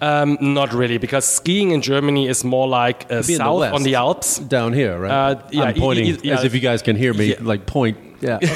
Um, 0.00 0.36
not 0.40 0.72
really, 0.74 0.98
because 0.98 1.24
skiing 1.24 1.70
in 1.70 1.80
Germany 1.80 2.28
is 2.28 2.44
more 2.44 2.68
like 2.68 3.04
uh, 3.04 3.08
Be 3.08 3.14
in 3.16 3.22
the 3.22 3.36
south 3.36 3.60
west. 3.60 3.74
on 3.74 3.82
the 3.82 3.94
Alps. 3.94 4.38
down 4.38 4.72
here, 4.74 4.98
right? 4.98 5.10
Uh, 5.10 5.42
yeah, 5.50 5.62
I'm 5.64 5.74
pointing 5.74 6.18
yeah. 6.22 6.34
as 6.38 6.44
if 6.44 6.54
you 6.54 6.60
guys 6.60 6.82
can 6.82 6.96
hear 6.96 7.14
me. 7.14 7.30
Yeah. 7.30 7.36
Like 7.40 7.64
point. 7.66 7.96
Yeah. 8.20 8.38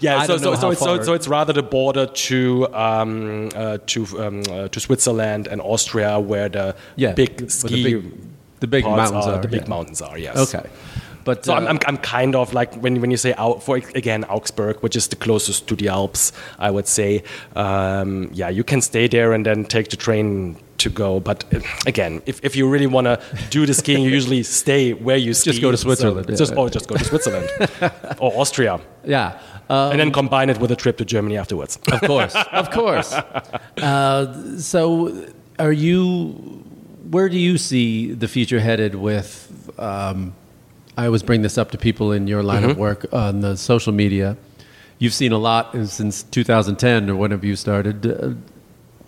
Yeah, 0.00 0.22
so, 0.26 0.36
so, 0.38 0.54
so, 0.54 0.70
it's, 0.70 0.80
so, 0.80 1.02
so 1.02 1.12
it's 1.14 1.26
rather 1.26 1.52
the 1.52 1.62
border 1.62 2.06
to 2.06 2.68
um, 2.74 3.48
uh, 3.54 3.78
to 3.86 4.04
um, 4.24 4.42
uh, 4.50 4.68
to 4.68 4.80
Switzerland 4.80 5.48
and 5.48 5.60
Austria, 5.60 6.20
where 6.20 6.48
the 6.48 6.76
Yeah, 6.96 7.12
big 7.14 7.30
where 7.40 7.46
the 7.46 7.50
ski 7.50 7.82
big- 7.84 8.12
the 8.60 8.66
big 8.66 8.84
parts 8.84 9.10
mountains 9.12 9.26
are, 9.34 9.40
The 9.42 9.48
big 9.48 9.62
yeah. 9.62 9.68
mountains 9.68 10.02
are 10.02 10.18
yes. 10.18 10.36
okay. 10.54 10.68
But 11.28 11.44
So 11.44 11.52
uh, 11.52 11.60
I'm, 11.60 11.78
I'm, 11.86 11.98
kind 11.98 12.34
of 12.34 12.54
like 12.54 12.74
when, 12.76 13.02
when 13.02 13.10
you 13.10 13.18
say 13.18 13.34
for 13.60 13.76
again 13.94 14.24
Augsburg, 14.30 14.76
which 14.78 14.96
is 14.96 15.08
the 15.08 15.16
closest 15.16 15.68
to 15.68 15.76
the 15.76 15.88
Alps, 15.88 16.32
I 16.58 16.70
would 16.70 16.88
say, 16.88 17.22
um, 17.54 18.30
yeah, 18.32 18.48
you 18.48 18.64
can 18.64 18.80
stay 18.80 19.08
there 19.08 19.34
and 19.34 19.44
then 19.44 19.66
take 19.66 19.90
the 19.90 19.98
train 19.98 20.56
to 20.78 20.88
go. 20.88 21.20
But 21.20 21.44
uh, 21.52 21.60
again, 21.86 22.22
if, 22.24 22.42
if 22.42 22.56
you 22.56 22.66
really 22.66 22.86
want 22.86 23.08
to 23.08 23.20
do 23.50 23.66
the 23.66 23.74
skiing, 23.74 24.04
you 24.04 24.10
usually 24.10 24.42
stay 24.62 24.94
where 24.94 25.18
you 25.18 25.34
ski. 25.34 25.50
Just 25.50 25.60
go 25.60 25.70
to 25.70 25.76
So 25.76 25.82
Switzerland, 25.82 26.30
yeah. 26.30 26.36
just 26.36 26.56
or 26.56 26.70
just 26.70 26.88
go 26.88 26.96
to 26.96 27.04
Switzerland 27.04 27.50
or 28.20 28.32
Austria, 28.40 28.80
yeah. 29.04 29.38
Uh, 29.68 29.90
and 29.90 30.00
then 30.00 30.10
combine 30.10 30.48
it 30.48 30.58
with 30.58 30.72
a 30.72 30.76
trip 30.76 30.96
to 30.96 31.04
Germany 31.04 31.36
afterwards. 31.36 31.78
of 31.92 32.00
course, 32.00 32.34
of 32.52 32.70
course. 32.78 33.12
Uh, 33.12 34.56
so, 34.56 35.28
are 35.58 35.72
you? 35.72 36.32
Where 37.10 37.28
do 37.28 37.38
you 37.38 37.58
see 37.58 38.14
the 38.14 38.28
future 38.28 38.60
headed 38.60 38.94
with? 38.94 39.44
Um, 39.78 40.32
I 40.98 41.06
always 41.06 41.22
bring 41.22 41.42
this 41.42 41.56
up 41.56 41.70
to 41.70 41.78
people 41.78 42.10
in 42.10 42.26
your 42.26 42.42
line 42.42 42.64
of 42.64 42.76
work 42.76 43.06
on 43.12 43.38
the 43.38 43.56
social 43.56 43.92
media. 43.92 44.36
You've 44.98 45.14
seen 45.14 45.30
a 45.30 45.38
lot 45.38 45.72
since 45.86 46.24
2010 46.24 47.08
or 47.08 47.14
whenever 47.14 47.46
you 47.46 47.54
started. 47.54 48.04
Uh, 48.04 48.34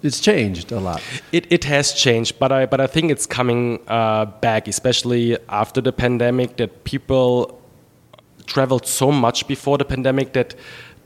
it's 0.01 0.21
changed 0.21 0.71
a 0.71 0.79
lot. 0.79 1.03
It, 1.33 1.51
it 1.51 1.65
has 1.65 1.93
changed, 1.93 2.39
but 2.39 2.53
I 2.53 2.67
but 2.67 2.81
I 2.81 2.87
think 2.87 3.11
it's 3.11 3.27
coming 3.27 3.81
uh, 3.89 4.27
back, 4.27 4.69
especially 4.69 5.37
after 5.49 5.81
the 5.81 5.93
pandemic. 5.93 6.59
That 6.59 6.85
people 6.85 7.61
traveled 8.47 8.87
so 8.87 9.11
much 9.11 9.49
before 9.49 9.77
the 9.77 9.85
pandemic 9.85 10.33
that 10.35 10.55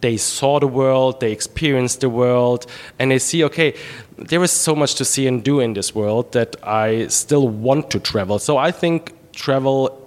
they 0.02 0.18
saw 0.18 0.60
the 0.60 0.68
world, 0.68 1.18
they 1.18 1.32
experienced 1.32 2.02
the 2.02 2.10
world, 2.10 2.66
and 2.98 3.10
they 3.10 3.18
see, 3.18 3.42
okay, 3.44 3.72
there 4.18 4.42
is 4.42 4.52
so 4.52 4.76
much 4.76 4.96
to 4.96 5.04
see 5.06 5.26
and 5.26 5.42
do 5.42 5.60
in 5.60 5.72
this 5.72 5.94
world 5.94 6.32
that 6.32 6.56
I 6.62 7.06
still 7.06 7.48
want 7.48 7.90
to 7.92 8.00
travel. 8.00 8.38
So 8.38 8.58
I 8.58 8.70
think 8.70 9.14
travel 9.32 10.03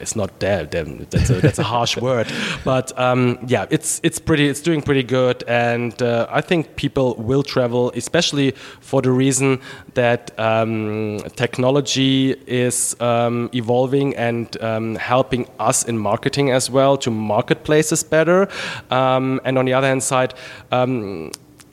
it's 0.00 0.16
not 0.16 0.38
dead. 0.38 0.70
then 0.70 1.06
That's 1.10 1.30
a, 1.30 1.40
that's 1.40 1.58
a 1.58 1.62
harsh 1.62 1.96
word, 2.08 2.26
but 2.64 2.96
um, 2.98 3.38
yeah, 3.46 3.66
it's 3.70 4.00
it's 4.02 4.18
pretty. 4.18 4.48
It's 4.48 4.60
doing 4.60 4.82
pretty 4.82 5.02
good, 5.02 5.44
and 5.48 6.00
uh, 6.02 6.26
I 6.30 6.40
think 6.40 6.76
people 6.76 7.14
will 7.16 7.42
travel, 7.42 7.92
especially 7.94 8.52
for 8.80 9.02
the 9.02 9.10
reason 9.10 9.60
that 9.94 10.38
um, 10.38 11.18
technology 11.36 12.32
is 12.46 12.96
um, 13.00 13.50
evolving 13.54 14.14
and 14.16 14.62
um, 14.62 14.96
helping 14.96 15.48
us 15.58 15.84
in 15.84 15.98
marketing 15.98 16.50
as 16.50 16.70
well 16.70 16.96
to 16.98 17.10
marketplaces 17.10 18.02
better. 18.02 18.48
Um, 18.90 19.40
and 19.44 19.58
on 19.58 19.64
the 19.64 19.72
other 19.72 19.88
hand 19.88 20.02
side. 20.02 20.34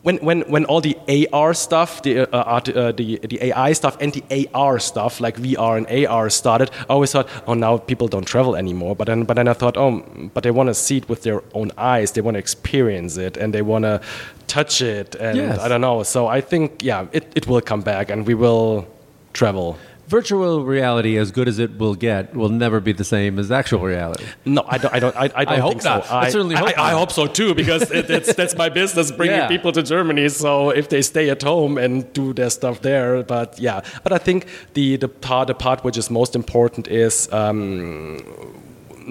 When, 0.03 0.17
when, 0.17 0.41
when 0.49 0.65
all 0.65 0.81
the 0.81 0.97
AR 1.31 1.53
stuff, 1.53 2.01
the, 2.01 2.21
uh, 2.21 2.43
art, 2.43 2.69
uh, 2.69 2.91
the, 2.91 3.19
the 3.19 3.43
AI 3.45 3.73
stuff, 3.73 3.97
and 4.01 4.11
the 4.11 4.49
AR 4.53 4.79
stuff, 4.79 5.21
like 5.21 5.37
VR 5.37 5.77
and 5.77 6.07
AR 6.07 6.29
started, 6.31 6.71
I 6.89 6.93
always 6.93 7.11
thought, 7.11 7.29
oh, 7.45 7.53
now 7.53 7.77
people 7.77 8.07
don't 8.07 8.25
travel 8.25 8.55
anymore. 8.55 8.95
But 8.95 9.05
then, 9.07 9.25
but 9.25 9.35
then 9.35 9.47
I 9.47 9.53
thought, 9.53 9.77
oh, 9.77 10.03
but 10.33 10.43
they 10.43 10.49
want 10.49 10.67
to 10.67 10.73
see 10.73 10.97
it 10.97 11.07
with 11.07 11.21
their 11.21 11.43
own 11.53 11.71
eyes. 11.77 12.13
They 12.13 12.21
want 12.21 12.33
to 12.35 12.39
experience 12.39 13.17
it 13.17 13.37
and 13.37 13.53
they 13.53 13.61
want 13.61 13.83
to 13.83 14.01
touch 14.47 14.81
it. 14.81 15.15
And 15.15 15.37
Yes. 15.37 15.59
I 15.59 15.67
don't 15.67 15.81
know. 15.81 16.01
So 16.03 16.25
I 16.27 16.41
think, 16.41 16.81
yeah, 16.81 17.05
it, 17.11 17.31
it 17.35 17.47
will 17.47 17.61
come 17.61 17.81
back 17.81 18.09
and 18.09 18.25
we 18.25 18.33
will 18.33 18.87
travel. 19.33 19.77
Virtual 20.11 20.65
reality, 20.65 21.17
as 21.17 21.31
good 21.31 21.47
as 21.47 21.57
it 21.57 21.77
will 21.77 21.95
get, 21.95 22.35
will 22.35 22.49
never 22.49 22.81
be 22.81 22.91
the 22.91 23.05
same 23.05 23.39
as 23.39 23.49
actual 23.49 23.79
reality. 23.79 24.25
No, 24.43 24.61
I 24.67 24.77
don't. 24.77 24.93
I 24.93 24.99
don't. 24.99 25.15
I, 25.15 25.23
I 25.33 25.45
don't 25.45 25.53
I 25.57 25.59
hope 25.59 25.71
think 25.71 25.83
not. 25.85 26.05
so. 26.05 26.15
I 26.15 26.29
certainly 26.29 26.55
hope 26.55 26.77
I, 26.77 26.89
I 26.89 26.91
hope 26.91 27.11
so 27.13 27.27
too, 27.27 27.55
because 27.55 27.89
it, 27.89 28.07
that's 28.09 28.33
that's 28.41 28.55
my 28.57 28.67
business, 28.67 29.09
bringing 29.09 29.37
Yeah. 29.37 29.47
people 29.47 29.71
to 29.71 29.81
Germany. 29.81 30.27
So 30.27 30.69
if 30.71 30.89
they 30.89 31.01
stay 31.01 31.29
at 31.29 31.41
home 31.43 31.77
and 31.77 32.11
do 32.11 32.33
their 32.33 32.49
stuff 32.49 32.81
there, 32.81 33.23
but 33.23 33.57
yeah. 33.57 33.79
But 34.03 34.11
I 34.11 34.17
think 34.17 34.47
the 34.73 34.97
the 34.97 35.07
part 35.07 35.47
the 35.47 35.55
part 35.55 35.85
which 35.85 35.97
is 35.97 36.09
most 36.09 36.35
important 36.35 36.89
is. 36.89 37.31
Um, 37.31 38.19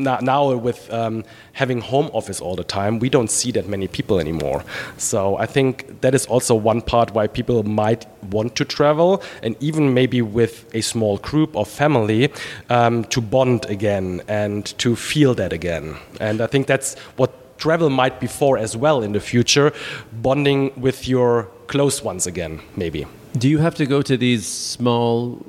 now, 0.03 0.55
with 0.55 0.93
um, 0.93 1.25
having 1.53 1.81
home 1.81 2.11
office 2.13 2.41
all 2.41 2.57
the 2.57 2.65
time, 2.65 2.99
we 2.99 3.09
don't 3.09 3.31
see 3.31 3.53
that 3.53 3.69
many 3.69 3.89
people 3.89 4.19
anymore. 4.19 4.65
So 4.97 5.37
I 5.37 5.47
think 5.47 6.01
that 6.01 6.15
is 6.15 6.27
also 6.27 6.55
one 6.55 6.83
part 6.83 7.15
why 7.15 7.27
people 7.27 7.63
might 7.63 8.07
want 8.31 8.57
to 8.57 8.65
travel, 8.65 9.23
and 9.43 9.57
even 9.61 9.95
maybe 9.95 10.23
with 10.23 10.75
a 10.75 10.81
small 10.81 11.19
group 11.19 11.57
or 11.57 11.67
family 11.67 12.33
um, 12.69 13.05
to 13.05 13.21
bond 13.21 13.67
again 13.67 14.23
and 14.29 14.67
to 14.79 14.97
feel 14.97 15.35
that 15.35 15.53
again. 15.53 15.97
And 16.21 16.41
I 16.41 16.47
think 16.47 16.67
that's 16.67 16.99
what 17.17 17.59
travel 17.59 17.91
might 17.91 18.21
be 18.21 18.27
for 18.27 18.59
as 18.59 18.77
well 18.77 19.03
in 19.03 19.13
the 19.13 19.21
future, 19.21 19.73
bonding 20.13 20.73
with 20.81 21.07
your 21.07 21.49
close 21.67 22.03
ones 22.03 22.27
again, 22.27 22.61
maybe. 22.77 23.07
Do 23.39 23.49
you 23.49 23.59
have 23.59 23.75
to 23.77 23.87
go 23.87 24.03
to 24.03 24.17
these 24.17 24.47
small 24.47 25.45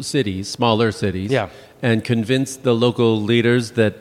cities, 0.00 0.48
smaller 0.48 0.92
cities, 0.92 1.30
Yeah. 1.30 1.48
and 1.82 2.04
convince 2.04 2.56
the 2.56 2.74
local 2.74 3.20
leaders 3.20 3.72
that 3.72 3.94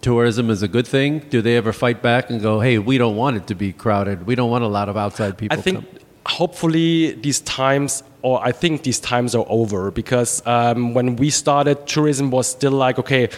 tourism 0.00 0.50
is 0.50 0.62
a 0.62 0.68
good 0.68 0.86
thing? 0.86 1.22
Do 1.30 1.42
they 1.42 1.56
ever 1.56 1.72
fight 1.72 2.02
back 2.02 2.30
and 2.30 2.40
go, 2.40 2.60
"Hey, 2.60 2.78
we 2.78 2.98
don't 2.98 3.16
want 3.16 3.36
it 3.36 3.46
to 3.48 3.54
be 3.54 3.72
crowded. 3.72 4.26
We 4.26 4.34
don't 4.34 4.50
want 4.50 4.64
a 4.64 4.68
lot 4.68 4.88
of 4.88 4.96
outside 4.96 5.36
people." 5.36 5.58
I 5.58 5.60
think 5.60 5.78
come." 5.78 5.86
hopefully 6.26 7.12
these 7.12 7.40
times, 7.40 8.02
or 8.22 8.44
I 8.44 8.52
think 8.52 8.82
these 8.82 9.00
times 9.00 9.34
are 9.34 9.46
over 9.48 9.90
because 9.90 10.42
um, 10.46 10.94
when 10.94 11.16
we 11.16 11.30
started, 11.30 11.86
tourism 11.86 12.30
was 12.30 12.46
still 12.48 12.72
like, 12.72 12.98
okay, 12.98 13.28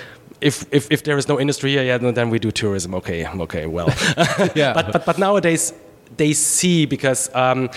if, 0.40 0.64
if, 0.72 0.90
if 0.90 1.02
there 1.04 1.18
is 1.18 1.28
no 1.28 1.38
industry 1.38 1.72
here, 1.72 1.82
yeah, 1.82 1.98
then 1.98 2.30
we 2.30 2.38
do 2.38 2.50
tourism. 2.50 2.94
Okay, 2.94 3.26
okay, 3.26 3.66
well. 3.66 3.88
Yeah. 4.54 4.72
but, 4.78 4.92
but, 4.92 5.04
but 5.04 5.18
nowadays, 5.18 5.72
they 6.16 6.32
see 6.32 6.86
because 6.86 7.28
um, 7.34 7.68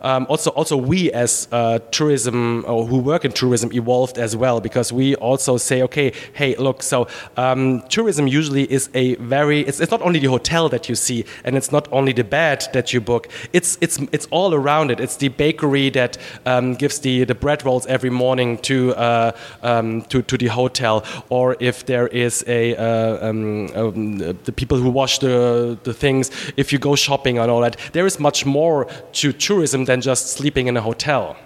um, 0.00 0.26
also 0.28 0.50
also 0.50 0.76
we 0.76 1.10
as 1.12 1.48
uh, 1.52 1.78
tourism 1.90 2.64
or 2.66 2.86
who 2.86 2.98
work 2.98 3.24
in 3.24 3.32
tourism 3.32 3.72
evolved 3.72 4.18
as 4.18 4.36
well 4.36 4.60
because 4.60 4.92
we 4.92 5.14
also 5.16 5.56
say, 5.56 5.82
okay, 5.82 6.12
hey, 6.32 6.54
look, 6.56 6.82
so 6.82 7.06
um, 7.36 7.82
tourism 7.88 8.26
usually 8.26 8.70
is 8.70 8.90
a 8.94 9.14
very 9.16 9.60
it's, 9.60 9.80
it's 9.80 9.90
not 9.90 10.02
only 10.02 10.18
the 10.18 10.28
hotel 10.28 10.68
that 10.68 10.88
you 10.88 10.94
see 10.94 11.24
and 11.44 11.56
it's 11.56 11.72
not 11.72 11.88
only 11.92 12.12
the 12.12 12.24
bed 12.24 12.66
that 12.72 12.92
you 12.92 13.00
book. 13.00 13.28
It's 13.52 13.78
it's 13.80 13.98
it's 14.12 14.26
all 14.30 14.54
around 14.54 14.90
it. 14.90 15.00
It's 15.00 15.16
the 15.16 15.28
bakery 15.28 15.90
that 15.90 16.18
um, 16.46 16.74
gives 16.74 16.98
the 17.00 17.24
the 17.24 17.34
bread 17.34 17.64
rolls 17.64 17.86
every 17.86 18.10
morning 18.10 18.58
to 18.58 18.94
uh, 18.94 19.32
um, 19.62 20.02
to 20.02 20.22
to 20.22 20.36
the 20.38 20.46
hotel, 20.46 21.04
or 21.28 21.56
if 21.60 21.86
there 21.86 22.06
is 22.08 22.44
a 22.46 22.76
uh, 22.76 23.28
um, 23.28 23.68
um, 23.74 24.18
the 24.18 24.52
people 24.52 24.78
who 24.78 24.90
wash 24.90 25.18
the 25.18 25.78
the 25.84 25.94
things. 25.94 26.30
If 26.56 26.72
you 26.72 26.78
go 26.78 26.94
shopping 26.96 27.38
and 27.38 27.50
all 27.50 27.60
that, 27.60 27.76
there 27.92 28.06
is 28.06 28.18
much 28.18 28.46
more 28.46 28.86
to 29.12 29.32
tourism 29.32 29.84
than 29.88 30.00
just 30.00 30.24
sleeping 30.38 30.68
in 30.68 30.76
a 30.76 30.80
hotel. 30.80 31.36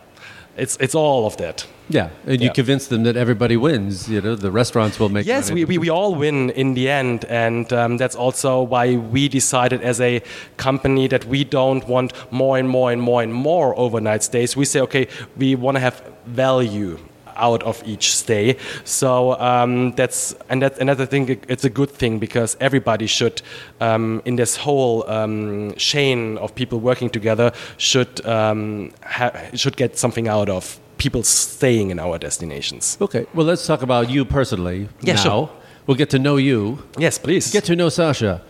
It's 0.57 0.77
it's 0.81 0.95
all 0.95 1.25
of 1.27 1.37
that. 1.37 1.67
Yeah, 1.89 2.09
and 2.27 2.41
you 2.41 2.47
Yeah. 2.49 2.55
convince 2.55 2.87
them 2.89 3.03
that 3.05 3.17
everybody 3.17 3.57
wins. 3.57 4.09
You 4.09 4.21
know, 4.21 4.37
the 4.37 4.51
restaurants 4.51 4.99
will 5.01 5.09
make. 5.09 5.27
Yes, 5.27 5.51
we, 5.51 5.65
we, 5.65 5.79
we 5.79 5.91
all 5.91 6.15
win 6.15 6.51
in 6.51 6.75
the 6.75 6.89
end, 6.91 7.25
and 7.29 7.73
um, 7.73 7.99
that's 7.99 8.17
also 8.17 8.63
why 8.73 8.97
we 9.15 9.29
decided 9.29 9.81
as 9.83 10.01
a 10.01 10.21
company 10.57 11.09
that 11.09 11.25
we 11.25 11.45
don't 11.45 11.85
want 11.89 12.13
more 12.31 12.59
and 12.61 12.69
more 12.69 12.93
and 12.93 13.01
more 13.03 13.23
and 13.25 13.33
more 13.33 13.75
overnight 13.79 14.23
stays. 14.23 14.57
We 14.57 14.65
say, 14.65 14.81
okay, 14.81 15.07
we 15.39 15.55
want 15.57 15.77
to 15.77 15.81
have 15.81 16.03
value 16.27 16.99
out 17.37 17.63
of 17.63 17.83
each 17.87 18.15
stay. 18.17 18.57
So 18.85 19.39
um, 19.41 19.93
that's 19.93 20.35
and 20.49 20.63
that's 20.63 20.79
another 20.79 21.05
that 21.05 21.09
I 21.09 21.11
think 21.11 21.31
it- 21.31 21.45
it's 21.49 21.65
a 21.65 21.71
good 21.71 21.91
thing 21.91 22.19
because 22.19 22.57
everybody 22.61 23.07
should 23.07 23.43
um, 23.81 24.21
in 24.25 24.37
this 24.37 24.57
whole 24.57 25.09
um, 25.11 25.73
chain 25.77 26.39
of 26.39 26.55
people 26.55 26.79
working 26.81 27.11
together 27.11 27.53
should 27.79 28.25
um, 28.27 28.91
ha- 29.05 29.33
should 29.55 29.77
get 29.77 29.99
something 29.99 30.29
out 30.29 30.49
of 30.49 30.79
people 30.99 31.23
staying 31.23 31.91
in 31.91 31.99
our 31.99 32.19
destinations. 32.19 32.97
Okay, 33.01 33.27
well, 33.35 33.47
let's 33.47 33.67
talk 33.67 33.83
about 33.83 34.11
you 34.11 34.25
personally 34.25 34.89
Yeah, 35.01 35.15
now. 35.15 35.23
sure. 35.23 35.51
We'll 35.87 35.97
get 35.97 36.11
to 36.11 36.19
know 36.19 36.37
you. 36.37 36.79
Yes, 36.99 37.19
please. 37.19 37.51
Get 37.51 37.65
to 37.65 37.75
know 37.75 37.89
Sascha. 37.89 38.41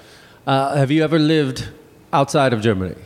Uh, 0.46 0.76
have 0.76 0.90
you 0.90 1.02
ever 1.04 1.18
lived 1.18 1.68
outside 2.12 2.52
of 2.52 2.60
Germany? 2.60 2.96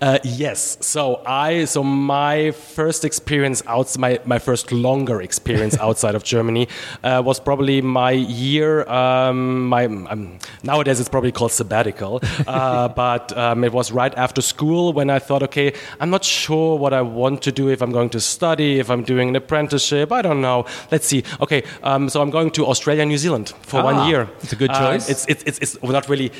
Uh, 0.00 0.18
yes. 0.24 0.78
So 0.80 1.22
I, 1.26 1.64
so 1.66 1.82
my 1.82 2.50
first 2.50 3.04
experience 3.04 3.62
out, 3.66 3.96
my 3.98 4.18
my 4.24 4.38
first 4.38 4.72
longer 4.72 5.20
experience 5.22 5.76
outside 5.86 6.14
of 6.14 6.22
Germany 6.24 6.68
uh, 7.04 7.22
was 7.24 7.40
probably 7.40 7.80
my 7.82 8.10
year. 8.12 8.84
Um, 8.88 9.66
my 9.68 9.84
um, 9.86 10.38
nowadays 10.62 11.00
it's 11.00 11.08
probably 11.08 11.32
called 11.32 11.52
sabbatical, 11.52 12.20
uh, 12.46 12.88
but 13.04 13.36
um, 13.36 13.64
it 13.64 13.72
was 13.72 13.92
right 13.92 14.14
after 14.16 14.42
school 14.42 14.92
when 14.92 15.10
I 15.10 15.18
thought, 15.18 15.42
okay, 15.44 15.72
I'm 16.00 16.10
not 16.10 16.24
sure 16.24 16.78
what 16.78 16.92
I 16.92 17.02
want 17.02 17.42
to 17.42 17.52
do 17.52 17.68
if 17.68 17.82
I'm 17.82 17.92
going 17.92 18.10
to 18.10 18.20
study, 18.20 18.78
if 18.80 18.90
I'm 18.90 19.02
doing 19.04 19.28
an 19.30 19.36
apprenticeship. 19.36 20.12
I 20.12 20.22
don't 20.22 20.40
know. 20.40 20.64
Let's 20.90 21.06
see. 21.06 21.22
Okay, 21.40 21.62
um, 21.82 22.08
so 22.08 22.20
I'm 22.22 22.30
going 22.30 22.50
to 22.52 22.66
Australia, 22.66 23.04
New 23.06 23.18
Zealand 23.18 23.52
for 23.62 23.80
Ah, 23.80 23.84
one 23.84 24.08
year. 24.08 24.28
it's 24.42 24.52
a 24.52 24.56
good 24.56 24.70
Uh, 24.70 24.78
choice. 24.80 25.08
it's, 25.08 25.26
it's 25.28 25.42
it's 25.44 25.58
it's 25.58 25.82
not 25.82 26.08
really 26.08 26.30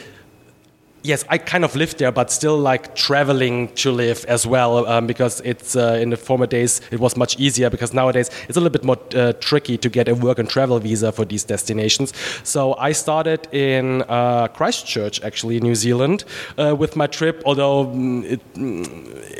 yes, 1.06 1.24
I 1.28 1.38
kind 1.38 1.64
of 1.64 1.74
lived 1.76 1.98
there, 1.98 2.12
but 2.12 2.30
still 2.30 2.58
like 2.58 2.94
traveling 2.94 3.68
to 3.76 3.92
live 3.92 4.24
as 4.26 4.46
well 4.46 4.86
um, 4.86 5.06
because 5.06 5.40
it's 5.42 5.76
uh, 5.76 5.98
in 6.00 6.10
the 6.10 6.16
former 6.16 6.46
days 6.46 6.80
it 6.90 7.00
was 7.00 7.16
much 7.16 7.38
easier 7.38 7.70
because 7.70 7.94
nowadays 7.94 8.30
it's 8.48 8.56
a 8.56 8.60
little 8.60 8.72
bit 8.72 8.84
more 8.84 8.98
uh, 9.14 9.32
tricky 9.40 9.78
to 9.78 9.88
get 9.88 10.08
a 10.08 10.14
work 10.14 10.38
and 10.38 10.50
travel 10.50 10.78
visa 10.78 11.12
for 11.12 11.24
these 11.24 11.44
destinations. 11.44 12.12
So 12.42 12.74
I 12.74 12.92
started 12.92 13.46
in 13.52 14.02
uh, 14.08 14.48
Christchurch, 14.48 15.22
actually, 15.22 15.60
New 15.60 15.74
Zealand, 15.74 16.24
uh, 16.58 16.74
with 16.76 16.96
my 16.96 17.06
trip. 17.06 17.42
Although 17.46 17.86
mm, 17.86 18.24
it 18.24 18.54
mm, 18.54 18.86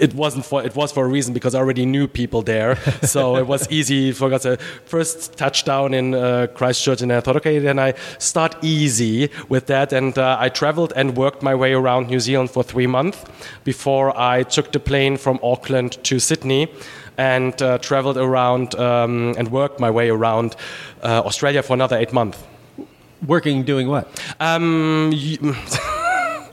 it 0.01 0.15
wasn't 0.15 0.45
for 0.45 0.63
it 0.63 0.75
was 0.77 0.93
for 0.93 1.05
a 1.05 1.09
reason 1.09 1.35
because 1.35 1.55
I 1.55 1.59
already 1.59 1.87
knew 1.87 2.07
people 2.07 2.43
there, 2.43 2.77
so 3.03 3.37
it 3.37 3.47
was 3.47 3.71
easy 3.71 4.13
for 4.13 4.33
us. 4.33 4.47
First 4.85 5.37
touchdown 5.37 5.95
in 5.95 6.15
uh, 6.15 6.47
Christchurch, 6.55 7.03
and 7.03 7.13
I 7.13 7.21
thought, 7.21 7.37
okay, 7.37 7.59
then 7.59 7.79
I 7.79 7.95
start 8.19 8.57
easy 8.63 9.31
with 9.49 9.67
that, 9.67 9.93
and 9.93 10.17
uh, 10.17 10.37
I 10.39 10.49
traveled 10.49 10.93
and 10.95 11.17
worked 11.17 11.43
my 11.43 11.56
way 11.57 11.73
around 11.73 12.09
New 12.09 12.21
Zealand 12.21 12.51
for 12.51 12.63
three 12.63 12.87
months 12.87 13.25
before 13.65 14.13
I 14.19 14.43
took 14.45 14.73
the 14.73 14.81
plane 14.81 15.17
from 15.17 15.39
Auckland 15.43 16.03
to 16.05 16.19
Sydney. 16.19 16.69
And 17.19 17.63
uh, 17.63 17.79
traveled 17.79 18.19
around 18.19 18.75
um, 18.75 19.35
and 19.39 19.51
worked 19.51 19.81
my 19.81 19.91
way 19.91 20.11
around 20.11 20.55
uh, 21.03 21.23
Australia 21.25 21.63
for 21.63 21.73
another 21.73 21.97
eight 21.97 22.13
months. 22.13 22.37
Working, 23.27 23.65
doing 23.65 23.89
what? 23.89 24.07
Um, 24.39 25.13
y- 25.15 25.39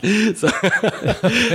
so, 0.36 0.48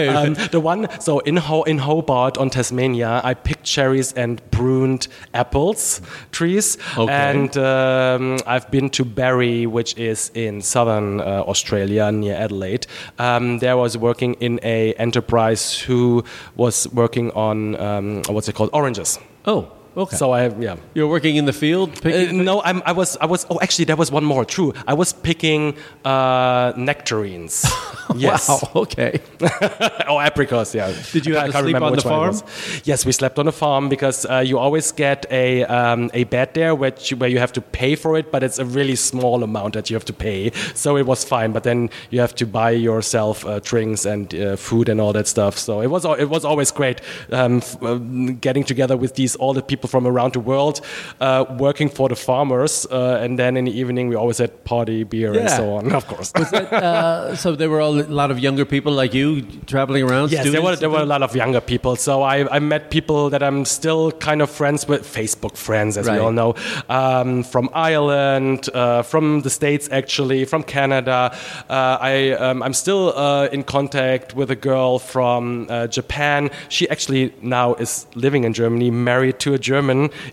um, 0.08 0.34
the 0.52 0.60
one 0.62 0.88
so 1.00 1.18
in 1.20 1.36
Ho- 1.36 1.64
in 1.64 1.78
Hobart 1.78 2.38
on 2.38 2.48
Tasmania, 2.50 3.20
I 3.22 3.34
picked 3.34 3.64
cherries 3.64 4.12
and 4.14 4.40
pruned 4.50 5.08
apples 5.34 6.00
trees, 6.32 6.78
Okay. 6.96 7.12
and 7.12 7.56
um, 7.58 8.38
I've 8.46 8.70
been 8.70 8.88
to 8.90 9.04
Berri, 9.04 9.66
which 9.66 9.96
is 9.98 10.30
in 10.34 10.62
southern 10.62 11.20
uh, 11.20 11.44
Australia 11.46 12.10
near 12.10 12.34
Adelaide. 12.34 12.86
Um, 13.18 13.58
there 13.58 13.72
I 13.72 13.74
was 13.74 13.98
working 13.98 14.34
in 14.40 14.60
a 14.62 14.94
enterprise 14.94 15.78
who 15.78 16.24
was 16.56 16.88
working 16.94 17.30
on 17.32 17.76
um, 17.76 18.22
what's 18.28 18.48
it 18.48 18.54
called 18.54 18.70
oranges. 18.72 19.18
Oh, 19.44 19.70
okay. 19.98 20.16
So 20.16 20.32
I 20.32 20.48
yeah. 20.58 20.76
You're 20.94 21.08
working 21.08 21.36
in 21.36 21.44
the 21.44 21.52
field? 21.52 22.04
Uh, 22.04 22.32
no, 22.32 22.62
I'm, 22.62 22.82
I 22.86 22.92
was. 22.92 23.16
I 23.18 23.26
was. 23.26 23.46
Oh, 23.50 23.58
actually, 23.60 23.84
there 23.86 23.96
was 23.96 24.10
one 24.10 24.24
more. 24.24 24.44
True, 24.44 24.72
I 24.86 24.94
was 24.94 25.12
picking 25.12 25.76
uh, 26.04 26.72
nectarines. 26.76 27.66
yes. 28.16 28.48
Wow, 28.48 28.70
okay. 28.82 29.20
oh, 30.08 30.18
apricots. 30.18 30.74
Yeah. 30.74 30.92
Did 31.12 31.26
you 31.26 31.36
have 31.36 31.52
to 31.52 31.58
sleep 31.58 31.76
on 31.76 31.92
the 31.92 31.96
which 31.96 32.04
one 32.04 32.30
it 32.30 32.34
farm? 32.34 32.82
Yes, 32.84 33.04
we 33.04 33.12
slept 33.12 33.38
on 33.38 33.48
a 33.48 33.52
farm 33.52 33.88
because 33.88 34.26
uh, 34.26 34.38
you 34.38 34.58
always 34.58 34.92
get 34.92 35.26
a 35.30 35.64
um, 35.64 36.10
a 36.14 36.24
bed 36.24 36.54
there, 36.54 36.74
which 36.74 37.10
where 37.14 37.28
you 37.28 37.38
have 37.38 37.52
to 37.52 37.60
pay 37.60 37.94
for 37.94 38.16
it, 38.16 38.30
but 38.32 38.42
it's 38.42 38.58
a 38.58 38.64
really 38.64 38.96
small 38.96 39.42
amount 39.42 39.74
that 39.74 39.90
you 39.90 39.96
have 39.96 40.04
to 40.06 40.12
pay. 40.12 40.50
So 40.74 40.96
it 40.96 41.06
was 41.06 41.24
fine, 41.24 41.52
but 41.52 41.64
then 41.64 41.90
you 42.10 42.20
have 42.20 42.34
to 42.36 42.46
buy 42.46 42.70
yourself 42.70 43.44
uh, 43.44 43.60
drinks 43.60 44.04
and 44.06 44.34
uh, 44.34 44.56
food 44.56 44.88
and 44.88 45.00
all 45.00 45.12
that 45.12 45.26
stuff. 45.26 45.58
So 45.58 45.80
it 45.80 45.88
was 45.88 46.04
it 46.04 46.28
was 46.28 46.44
always 46.44 46.70
great 46.70 47.00
um, 47.32 47.58
f- 47.58 47.82
uh, 47.82 47.96
getting 48.40 48.64
together 48.64 48.96
with 48.96 49.14
these 49.14 49.36
all 49.36 49.54
the 49.54 49.62
people 49.62 49.87
from 49.88 50.06
around 50.06 50.32
the 50.34 50.40
world, 50.40 50.80
uh, 51.20 51.44
working 51.58 51.88
for 51.88 52.08
the 52.08 52.16
farmers, 52.16 52.86
uh, 52.90 53.18
and 53.22 53.38
then 53.38 53.56
in 53.56 53.64
the 53.64 53.72
evening 53.80 54.08
we 54.08 54.14
always 54.16 54.38
had 54.38 54.64
party 54.64 55.04
beer 55.04 55.32
and 55.38 55.50
so 55.50 55.74
on. 55.76 55.92
Of 55.92 56.06
course. 56.06 56.32
uh, 56.34 57.34
so 57.42 57.56
there 57.56 57.70
were 57.70 57.80
all, 57.80 57.98
a 58.00 58.02
lot 58.04 58.30
of 58.30 58.38
younger 58.38 58.64
people 58.64 58.92
like 58.92 59.14
you 59.14 59.42
traveling 59.66 60.04
around? 60.08 60.30
Yes, 60.32 60.50
there 60.50 60.62
were, 60.62 60.76
there 60.76 60.90
were 60.90 61.00
a 61.00 61.06
lot 61.14 61.22
of 61.22 61.34
younger 61.34 61.60
people. 61.60 61.96
So 61.96 62.22
I, 62.22 62.36
I 62.56 62.58
met 62.58 62.90
people 62.90 63.30
that 63.30 63.42
I'm 63.42 63.64
still 63.64 64.12
kind 64.12 64.42
of 64.42 64.50
friends 64.50 64.86
with, 64.88 65.02
Facebook 65.02 65.56
friends, 65.56 65.96
as 65.96 66.06
Right. 66.06 66.14
we 66.14 66.20
all 66.24 66.32
know, 66.32 66.54
um, 66.88 67.42
from 67.42 67.68
Ireland, 67.74 68.68
uh, 68.74 69.02
from 69.02 69.40
the 69.42 69.50
States, 69.50 69.88
actually, 69.90 70.44
from 70.44 70.62
Canada. 70.62 71.34
Uh, 71.68 71.98
I, 72.00 72.30
um, 72.32 72.62
I'm 72.62 72.72
still 72.74 73.12
uh, 73.16 73.46
in 73.52 73.62
contact 73.62 74.34
with 74.34 74.50
a 74.50 74.56
girl 74.56 74.98
from 74.98 75.66
uh, 75.68 75.86
Japan. 75.86 76.50
She 76.68 76.88
actually 76.88 77.32
now 77.42 77.74
is 77.74 78.06
living 78.14 78.44
in 78.44 78.52
Germany, 78.52 78.90
married 78.90 79.38
to 79.40 79.54
a 79.54 79.58
German 79.58 79.77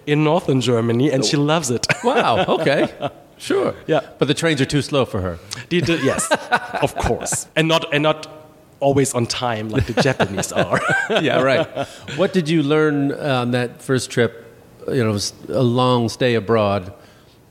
in 0.07 0.23
northern 0.23 0.61
Germany, 0.61 1.11
and 1.11 1.23
she 1.25 1.37
loves 1.37 1.69
it. 1.69 1.85
Wow, 2.03 2.45
okay. 2.47 2.87
Sure. 3.37 3.73
Yeah. 3.87 3.99
But 4.17 4.27
the 4.29 4.33
trains 4.33 4.61
are 4.61 4.65
too 4.65 4.81
slow 4.81 5.05
for 5.05 5.19
her. 5.21 5.37
The- 5.69 5.81
the- 5.81 5.99
yes, 6.03 6.23
of 6.81 6.95
course, 6.95 7.47
and 7.55 7.67
not 7.67 7.83
and 7.93 8.01
not 8.03 8.27
always 8.79 9.13
on 9.13 9.25
time 9.25 9.67
like 9.69 9.85
the 9.87 10.01
Japanese 10.09 10.53
are. 10.53 10.79
yeah, 11.21 11.41
right. 11.41 11.67
What 12.15 12.31
did 12.33 12.47
you 12.47 12.63
learn 12.63 13.11
on 13.11 13.51
that 13.51 13.81
first 13.81 14.09
trip? 14.09 14.31
You 14.87 15.03
know, 15.03 15.17
a 15.49 15.63
long 15.63 16.07
stay 16.09 16.35
abroad. 16.35 16.93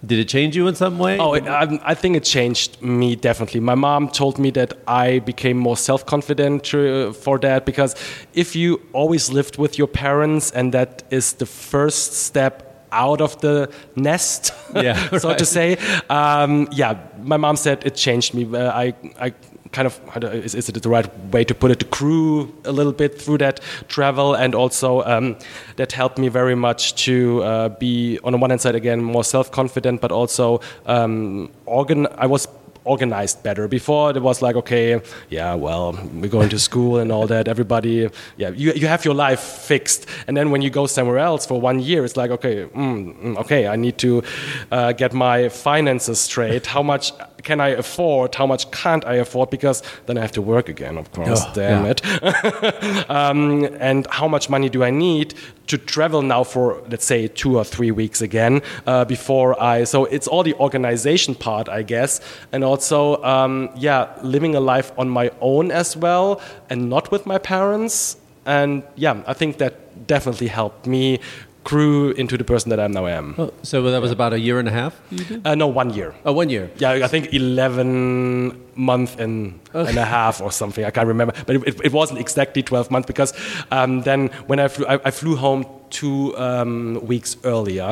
Did 0.06 0.18
it 0.18 0.28
change 0.28 0.56
you 0.56 0.68
in 0.68 0.74
some 0.74 0.98
way? 0.98 1.18
Oh, 1.18 1.34
it, 1.34 1.46
I, 1.46 1.78
I 1.82 1.94
think 1.94 2.16
it 2.16 2.24
changed 2.24 2.82
me 2.82 3.16
definitely. 3.16 3.60
My 3.60 3.74
mom 3.74 4.08
told 4.08 4.38
me 4.38 4.50
that 4.50 4.74
I 4.86 5.20
became 5.20 5.56
more 5.58 5.76
self 5.76 6.04
confident 6.04 6.74
uh, 6.74 7.12
for 7.12 7.38
that 7.38 7.64
because 7.64 7.94
if 8.34 8.54
you 8.56 8.80
always 8.92 9.30
lived 9.30 9.56
with 9.58 9.78
your 9.78 9.88
parents 9.88 10.50
and 10.50 10.72
that 10.72 11.02
is 11.10 11.34
the 11.34 11.46
first 11.46 12.12
step 12.12 12.86
out 12.92 13.20
of 13.20 13.40
the 13.40 13.68
nest, 13.96 14.52
Yeah, 14.74 15.08
so 15.18 15.28
right. 15.30 15.38
to 15.38 15.44
say, 15.46 15.76
um, 16.08 16.68
yeah, 16.72 16.96
my 17.22 17.36
mom 17.36 17.56
said 17.56 17.84
it 17.86 17.94
changed 17.96 18.34
me. 18.34 18.44
Uh, 18.44 18.70
I, 18.70 18.94
I 19.20 19.32
kind 19.74 19.86
of 19.86 20.24
is, 20.46 20.54
is 20.54 20.68
it 20.68 20.82
the 20.82 20.88
right 20.88 21.08
way 21.34 21.44
to 21.44 21.54
put 21.54 21.70
it 21.70 21.78
to 21.80 21.86
crew 21.86 22.54
a 22.64 22.72
little 22.72 22.92
bit 22.92 23.20
through 23.20 23.38
that 23.38 23.60
travel? 23.88 24.34
And 24.34 24.54
also 24.54 25.02
um, 25.02 25.36
that 25.76 25.92
helped 25.92 26.16
me 26.16 26.28
very 26.28 26.54
much 26.54 26.94
to 27.06 27.42
uh, 27.42 27.68
be 27.68 28.18
on 28.24 28.32
the 28.32 28.38
one 28.38 28.50
hand 28.50 28.60
side 28.60 28.76
again 28.76 29.02
more 29.02 29.24
self-confident 29.24 30.00
but 30.00 30.12
also 30.12 30.60
um, 30.86 31.50
organ 31.66 32.06
I 32.24 32.26
was 32.26 32.46
organized 32.84 33.42
better. 33.42 33.66
Before 33.66 34.10
it 34.10 34.22
was 34.22 34.42
like 34.42 34.56
okay 34.56 35.00
yeah 35.30 35.54
well 35.54 35.98
we're 36.20 36.34
going 36.38 36.50
to 36.50 36.58
school 36.58 36.98
and 36.98 37.10
all 37.10 37.26
that. 37.26 37.48
Everybody 37.48 38.08
yeah 38.36 38.50
you, 38.50 38.72
you 38.72 38.86
have 38.86 39.04
your 39.04 39.14
life 39.14 39.40
fixed. 39.40 40.06
And 40.26 40.36
then 40.36 40.50
when 40.52 40.62
you 40.62 40.70
go 40.70 40.86
somewhere 40.86 41.18
else 41.18 41.46
for 41.46 41.60
one 41.60 41.80
year 41.80 42.04
it's 42.04 42.16
like 42.16 42.30
okay 42.30 42.56
mm, 42.66 43.22
mm, 43.22 43.36
okay 43.38 43.66
I 43.66 43.76
need 43.76 43.98
to 43.98 44.22
uh, 44.70 44.92
get 44.92 45.12
my 45.12 45.48
finances 45.48 46.20
straight. 46.20 46.66
How 46.66 46.82
much 46.82 47.12
can 47.44 47.60
I 47.60 47.68
afford? 47.68 48.34
How 48.34 48.46
much 48.46 48.70
can't 48.70 49.04
I 49.06 49.14
afford? 49.14 49.50
Because 49.50 49.82
then 50.06 50.18
I 50.18 50.22
have 50.22 50.32
to 50.32 50.42
work 50.42 50.68
again, 50.68 50.98
of 50.98 51.12
course. 51.12 51.42
Oh, 51.44 51.52
damn 51.54 51.84
yeah. 51.84 51.92
it. 51.92 53.10
um, 53.10 53.64
and 53.78 54.06
how 54.08 54.26
much 54.26 54.48
money 54.50 54.68
do 54.68 54.82
I 54.82 54.90
need 54.90 55.34
to 55.66 55.78
travel 55.78 56.22
now 56.22 56.44
for, 56.44 56.82
let's 56.90 57.04
say, 57.04 57.28
two 57.28 57.58
or 57.58 57.64
three 57.64 57.90
weeks 57.90 58.20
again 58.22 58.62
uh, 58.86 59.04
before 59.04 59.60
I? 59.62 59.84
So 59.84 60.06
it's 60.06 60.26
all 60.26 60.42
the 60.42 60.54
organization 60.54 61.34
part, 61.34 61.68
I 61.68 61.82
guess, 61.82 62.20
and 62.52 62.64
also, 62.64 63.22
um, 63.22 63.70
yeah, 63.76 64.12
living 64.22 64.54
a 64.54 64.60
life 64.60 64.92
on 64.98 65.08
my 65.08 65.30
own 65.40 65.70
as 65.70 65.96
well, 65.96 66.40
and 66.70 66.88
not 66.88 67.10
with 67.10 67.26
my 67.26 67.38
parents. 67.38 68.16
And 68.46 68.82
yeah, 68.96 69.22
I 69.26 69.32
think 69.32 69.58
that 69.58 70.06
definitely 70.06 70.48
helped 70.48 70.86
me 70.86 71.20
grew 71.64 72.12
into 72.12 72.36
the 72.36 72.44
person 72.44 72.70
that 72.70 72.78
I 72.78 72.86
now 72.86 73.06
am. 73.06 73.34
Oh, 73.38 73.52
so 73.62 73.82
that 73.90 74.00
was 74.00 74.12
about 74.12 74.32
a 74.32 74.38
year 74.38 74.58
and 74.58 74.68
a 74.68 74.70
half. 74.70 75.00
You 75.10 75.24
did? 75.24 75.46
Uh, 75.46 75.54
no, 75.54 75.66
one 75.66 75.90
year. 75.90 76.14
Oh, 76.24 76.32
one 76.32 76.50
year. 76.50 76.70
Yeah, 76.76 76.90
I 76.90 77.08
think 77.08 77.32
11 77.32 78.60
month 78.76 79.18
and, 79.18 79.58
and 79.72 79.96
a 79.96 80.04
half 80.04 80.40
or 80.40 80.52
something. 80.52 80.84
I 80.84 80.90
can't 80.90 81.08
remember. 81.08 81.34
But 81.46 81.56
it, 81.56 81.80
it 81.84 81.92
wasn't 81.92 82.20
exactly 82.20 82.62
12 82.62 82.90
months 82.90 83.06
because 83.06 83.32
um, 83.70 84.02
then 84.02 84.28
when 84.46 84.60
I 84.60 84.68
flew, 84.68 84.86
I, 84.86 85.00
I 85.04 85.10
flew 85.10 85.36
home 85.36 85.64
two 86.00 86.36
um, 86.36 86.98
weeks 87.12 87.36
earlier 87.44 87.88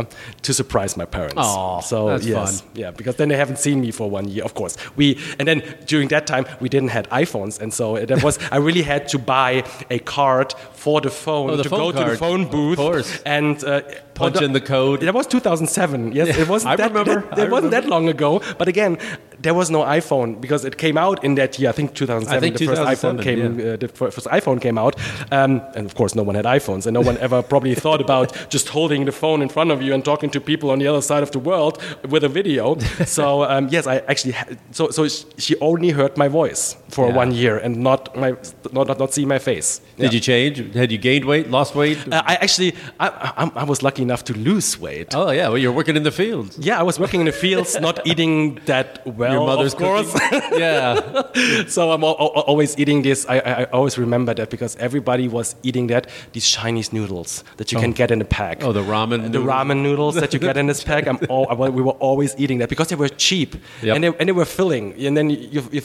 to 0.46 0.50
surprise 0.52 0.96
my 0.96 1.04
parents. 1.06 1.36
Aw, 1.38 1.80
so 1.80 1.96
that's 2.08 2.26
yes, 2.26 2.60
fun. 2.60 2.70
yeah, 2.74 2.90
because 2.98 3.14
then 3.16 3.28
they 3.28 3.36
haven't 3.36 3.58
seen 3.58 3.80
me 3.80 3.90
for 3.92 4.10
one 4.10 4.26
year, 4.28 4.44
of 4.44 4.52
course. 4.54 4.76
We 4.96 5.06
and 5.38 5.46
then 5.48 5.62
during 5.86 6.08
that 6.08 6.26
time 6.26 6.44
we 6.60 6.68
didn't 6.68 6.90
have 6.90 7.06
iPhones, 7.10 7.60
and 7.62 7.72
so 7.72 8.04
that 8.10 8.22
was 8.22 8.38
I 8.50 8.58
really 8.68 8.82
had 8.82 9.02
to 9.08 9.18
buy 9.18 9.64
a 9.90 9.98
card 10.00 10.54
for 10.74 11.00
the 11.00 11.10
phone 11.10 11.50
Oh, 11.50 11.56
the 11.56 11.62
to 11.62 11.68
phone 11.68 11.78
go 11.80 11.92
to 11.92 11.98
the 11.98 12.04
card. 12.04 12.18
phone 12.18 12.42
booth 12.54 13.22
and 13.24 13.62
uh, 13.64 13.80
Punch 14.14 14.34
although- 14.34 14.46
in 14.46 14.52
the 14.52 14.60
code. 14.60 15.00
That 15.00 15.14
was 15.14 15.26
2007. 15.26 16.12
Yes, 16.12 16.28
Yeah, 16.28 16.42
it 16.42 16.48
wasn't 16.48 16.72
I 16.72 16.76
that, 16.76 16.92
remember. 16.92 17.20
that- 17.36 17.38
it 17.46 17.50
wasn't 17.50 17.70
that 17.70 17.86
long 17.86 18.08
ago. 18.08 18.40
But 18.58 18.68
again, 18.68 18.98
there 19.40 19.54
was 19.54 19.70
no 19.70 19.82
iPhone 19.84 20.40
because 20.40 20.64
it 20.66 20.76
came 20.76 20.98
out 20.98 21.24
in 21.24 21.34
that 21.36 21.58
year. 21.58 21.70
I 21.70 21.72
think 21.72 21.94
2007. 21.94 22.36
I 22.36 22.40
think 22.40 22.58
the 22.58 22.66
first 22.66 22.82
iPhone 22.82 23.22
came. 23.22 23.38
yeah. 23.58 23.72
Uh, 23.72 23.76
the 23.76 23.88
first 23.88 24.26
iPhone 24.28 24.60
came 24.60 24.76
out, 24.78 24.94
um, 25.30 25.62
and 25.74 25.86
of 25.86 25.94
course, 25.94 26.14
no 26.14 26.22
one 26.22 26.34
had 26.34 26.44
iPhones, 26.44 26.86
and 26.86 26.94
no 26.94 27.00
one 27.00 27.16
ever 27.18 27.42
probably 27.42 27.74
thought 27.84 27.91
about 28.00 28.32
just 28.50 28.68
holding 28.68 29.04
the 29.04 29.12
phone 29.12 29.42
in 29.42 29.48
front 29.48 29.70
of 29.70 29.82
you 29.82 29.94
and 29.94 30.04
talking 30.04 30.30
to 30.30 30.40
people 30.40 30.70
on 30.70 30.78
the 30.78 30.86
other 30.86 31.02
side 31.02 31.22
of 31.22 31.30
the 31.30 31.38
world 31.38 31.82
with 32.08 32.24
a 32.24 32.28
video. 32.28 32.78
so 33.06 33.44
um, 33.44 33.68
yes, 33.70 33.86
I 33.86 33.96
actually. 34.08 34.34
So 34.70 34.90
so 34.90 35.06
she 35.38 35.56
only 35.60 35.90
heard 35.90 36.16
my 36.16 36.28
voice 36.28 36.76
for 36.88 37.06
Yeah. 37.08 37.16
one 37.16 37.32
year 37.32 37.58
and 37.58 37.76
not 37.76 38.14
my 38.16 38.30
not 38.72 38.86
not, 38.88 38.98
not 38.98 39.12
see 39.14 39.26
my 39.26 39.38
face. 39.38 39.80
Did 39.96 40.04
Yeah. 40.04 40.10
you 40.14 40.20
change? 40.20 40.74
Had 40.74 40.90
you 40.92 40.98
gained 40.98 41.24
weight, 41.24 41.50
lost 41.50 41.74
weight? 41.74 41.98
Uh, 42.12 42.22
I 42.26 42.34
actually, 42.36 42.74
I, 43.00 43.08
I, 43.36 43.50
I 43.62 43.64
was 43.64 43.82
lucky 43.82 44.02
enough 44.02 44.22
to 44.24 44.32
lose 44.34 44.78
weight. 44.80 45.14
oh, 45.14 45.30
yeah. 45.30 45.48
Well, 45.48 45.58
you're 45.58 45.72
working 45.72 45.96
in 45.96 46.02
the 46.02 46.10
fields. 46.10 46.58
Yeah, 46.58 46.78
I 46.80 46.82
was 46.82 46.98
working 46.98 47.20
in 47.20 47.26
the 47.26 47.32
fields, 47.32 47.78
not 47.80 48.00
eating 48.10 48.58
that 48.66 49.06
well. 49.06 49.32
Your 49.32 49.46
mother's 49.46 49.74
of 49.74 49.78
course. 49.80 50.10
yeah. 50.58 51.22
so 51.68 51.90
I'm 51.92 52.02
al- 52.04 52.16
al- 52.18 52.44
always 52.50 52.78
eating 52.78 53.02
this. 53.02 53.26
I, 53.28 53.38
I, 53.38 53.52
I 53.62 53.64
always 53.72 53.98
remember 53.98 54.34
that 54.34 54.50
because 54.50 54.76
everybody 54.76 55.28
was 55.28 55.54
eating 55.62 55.86
that. 55.88 56.06
These 56.32 56.48
Chinese 56.48 56.92
noodles 56.92 57.44
that 57.72 57.78
you 57.80 57.82
can 57.84 57.92
get 57.92 58.10
in 58.10 58.20
a 58.20 58.24
pack. 58.24 58.62
Oh, 58.62 58.72
the 58.72 58.82
ramen 58.82 59.22
The 59.22 59.28
noodles. 59.28 59.46
ramen 59.46 59.82
noodles 59.82 60.14
that 60.16 60.32
you 60.32 60.38
get 60.38 60.56
in 60.56 60.66
this 60.66 60.82
pack. 60.90 61.06
I'm 61.06 61.18
all, 61.28 61.46
I- 61.50 61.68
we 61.70 61.82
were 61.82 61.92
always 61.92 62.34
eating 62.38 62.58
that 62.58 62.68
because 62.68 62.88
they 62.88 62.96
were 62.96 63.08
cheap 63.08 63.56
Yep. 63.82 63.94
and, 63.94 64.04
they, 64.04 64.08
and 64.18 64.28
they 64.28 64.32
were 64.32 64.44
filling. 64.44 64.92
And 65.06 65.16
then 65.16 65.30
you, 65.30 65.62
you, 65.72 65.80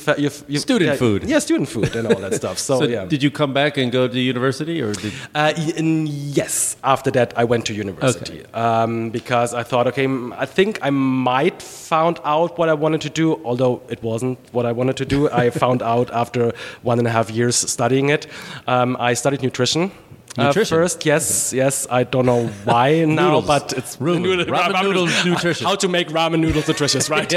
you, 0.47 0.59
Student 0.59 0.91
yeah, 0.91 0.95
food. 0.95 1.23
Yeah, 1.23 1.39
student 1.39 1.69
food 1.69 1.95
and 1.95 2.07
all 2.07 2.19
that 2.19 2.33
stuff. 2.41 2.57
So, 2.59 2.79
So, 2.79 2.85
yeah. 2.85 3.05
did 3.05 3.23
you 3.23 3.31
come 3.31 3.53
back 3.53 3.77
and 3.77 3.91
go 3.91 4.07
to 4.07 4.19
university, 4.19 4.81
or 4.81 4.93
did? 4.93 5.13
Uh, 5.33 5.53
yes. 5.57 6.75
After 6.83 7.11
that, 7.11 7.33
I 7.37 7.43
went 7.43 7.65
to 7.67 7.73
university 7.73 8.43
um, 8.53 9.09
because 9.09 9.53
I 9.53 9.63
thought, 9.63 9.87
okay, 9.87 10.07
I 10.37 10.45
think 10.45 10.79
I 10.81 10.89
might 10.89 11.61
found 11.61 12.19
out 12.23 12.57
what 12.57 12.69
I 12.69 12.73
wanted 12.73 13.01
to 13.01 13.09
do, 13.09 13.39
although 13.43 13.81
it 13.89 14.01
wasn't 14.03 14.37
what 14.51 14.65
I 14.65 14.71
wanted 14.71 14.97
to 14.97 15.05
do. 15.05 15.29
I 15.29 15.49
found 15.63 15.81
out 15.81 16.11
after 16.11 16.53
one 16.83 16.99
and 16.99 17.07
a 17.07 17.11
half 17.11 17.29
years 17.29 17.55
studying 17.55 18.09
it. 18.09 18.27
Um, 18.67 18.97
I 18.99 19.13
studied 19.13 19.41
nutrition. 19.41 19.91
Uh, 20.37 20.53
first, 20.53 21.05
yes, 21.05 21.51
yes. 21.53 21.87
I 21.89 22.03
don't 22.03 22.25
know 22.25 22.47
why 22.63 23.03
now, 23.05 23.25
Noodles. 23.41 23.47
but 23.47 23.73
it's 23.73 23.97
Ramen- 23.97 24.21
noodle- 24.21 24.45
ramen 24.45 24.83
noodles 24.83 25.25
nutritious. 25.25 25.65
How 25.65 25.75
to 25.75 25.87
make 25.87 26.09
ramen 26.09 26.39
noodles 26.39 26.67
nutritious, 26.67 27.09
right? 27.15 27.33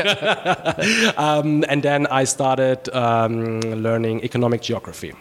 um, 1.18 1.64
and 1.68 1.82
then 1.82 2.06
I 2.08 2.24
started 2.24 2.88
um, 2.94 3.60
learning 3.60 4.22
economic 4.24 4.60
geography. 4.62 5.14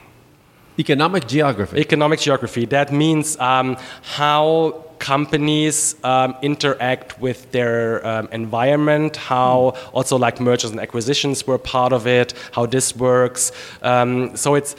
Economic 0.78 1.28
geography. 1.28 1.78
Economic 1.80 2.20
geography. 2.20 2.66
That 2.66 2.92
means 2.92 3.38
um, 3.40 3.78
how 4.02 4.84
companies 5.00 5.96
um, 6.04 6.36
interact 6.42 7.20
with 7.22 7.52
their 7.52 8.06
um, 8.06 8.28
environment, 8.32 9.16
how 9.16 9.74
also 9.94 10.18
like 10.18 10.40
mergers 10.40 10.72
and 10.72 10.80
acquisitions 10.80 11.46
were 11.48 11.58
part 11.58 11.94
of 11.94 12.06
it, 12.08 12.34
how 12.52 12.66
this 12.66 12.96
works. 12.96 13.52
Um, 13.82 14.36
so 14.36 14.56
it's 14.56 14.76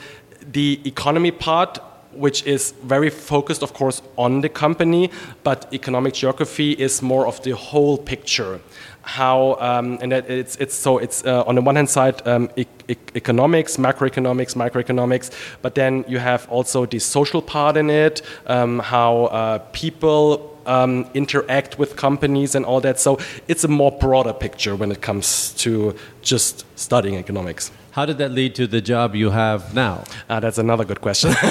the 0.51 0.79
economy 0.85 1.31
part. 1.31 1.79
Which 2.13 2.45
is 2.45 2.73
very 2.83 3.09
focused, 3.09 3.63
of 3.63 3.73
course, 3.73 4.01
on 4.17 4.41
the 4.41 4.49
company, 4.49 5.11
but 5.43 5.67
economic 5.73 6.13
geography 6.13 6.71
is 6.71 7.01
more 7.01 7.25
of 7.25 7.41
the 7.43 7.55
whole 7.55 7.97
picture 7.97 8.59
how 9.03 9.57
um, 9.59 9.97
and 10.01 10.13
it's 10.13 10.55
it's 10.57 10.75
so 10.75 10.97
it's 10.97 11.25
uh, 11.25 11.43
on 11.47 11.55
the 11.55 11.61
one 11.61 11.75
hand 11.75 11.89
side 11.89 12.25
um, 12.27 12.49
e- 12.55 12.65
e- 12.87 12.95
economics, 13.15 13.77
macroeconomics, 13.77 14.55
microeconomics, 14.55 15.31
but 15.61 15.75
then 15.75 16.05
you 16.07 16.19
have 16.19 16.47
also 16.49 16.85
the 16.85 16.99
social 16.99 17.41
part 17.41 17.77
in 17.77 17.89
it, 17.89 18.21
um, 18.47 18.79
how 18.79 19.25
uh, 19.25 19.57
people 19.71 20.55
um, 20.65 21.09
interact 21.13 21.79
with 21.79 21.95
companies 21.95 22.55
and 22.55 22.65
all 22.65 22.81
that. 22.81 22.99
So 22.99 23.17
it's 23.47 23.63
a 23.63 23.67
more 23.67 23.91
broader 23.91 24.33
picture 24.33 24.75
when 24.75 24.91
it 24.91 25.01
comes 25.01 25.53
to 25.53 25.95
just 26.21 26.65
studying 26.77 27.15
economics. 27.15 27.71
How 27.91 28.05
did 28.05 28.17
that 28.19 28.31
lead 28.31 28.55
to 28.55 28.67
the 28.67 28.79
job 28.79 29.15
you 29.15 29.31
have 29.31 29.73
now? 29.73 30.05
Uh, 30.29 30.39
that's 30.39 30.57
another 30.57 30.85
good 30.85 31.01
question. 31.01 31.31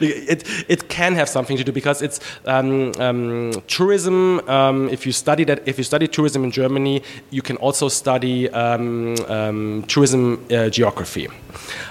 it, 0.00 0.44
it 0.68 0.88
can 0.88 1.14
have 1.14 1.28
something 1.28 1.56
to 1.56 1.64
do 1.64 1.72
because 1.72 2.00
it's 2.00 2.20
um, 2.46 2.92
um, 3.00 3.52
tourism. 3.66 4.40
Um, 4.48 4.88
if 4.90 5.04
you 5.04 5.10
study 5.10 5.42
that, 5.44 5.66
if 5.66 5.78
you 5.78 5.84
study 5.84 6.06
tourism 6.06 6.44
in 6.44 6.52
Germany, 6.52 7.02
you 7.30 7.42
can 7.42 7.56
also 7.56 7.88
study 7.88 8.48
um, 8.50 9.16
um, 9.26 9.84
tourism 9.88 10.46
uh, 10.50 10.68
geography. 10.70 11.28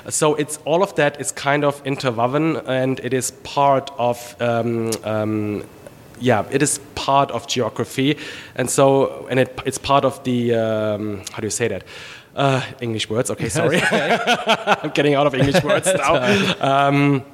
So 0.08 0.36
it's 0.36 0.60
all 0.64 0.82
of 0.82 0.96
that 0.96 1.20
is 1.20 1.32
kind 1.32 1.66
of 1.66 1.86
interwoven, 1.86 2.58
and 2.68 3.00
it 3.02 3.14
is 3.14 3.32
part 3.44 3.92
of. 3.98 4.36
Yeah, 6.24 6.46
it 6.52 6.62
is 6.62 6.80
part 6.96 7.32
of 7.32 7.48
geography, 7.48 8.18
and 8.56 8.70
so 8.70 9.28
and 9.28 9.40
it, 9.42 9.60
it's 9.66 9.78
part 9.78 10.06
of 10.06 10.24
the 10.24 10.56
um, 10.56 11.24
how 11.34 11.42
do 11.42 11.48
you 11.48 11.52
say 11.52 11.68
that? 11.68 11.84
Uh, 12.34 12.62
English 12.80 13.10
words. 13.10 13.30
Okay, 13.30 13.50
sorry. 13.50 13.82
I'm 13.92 14.92
getting 14.92 15.16
out 15.16 15.28
of 15.28 15.36
English 15.36 15.62
words 15.64 15.94
now. 15.94 16.14
Um, 16.62 17.26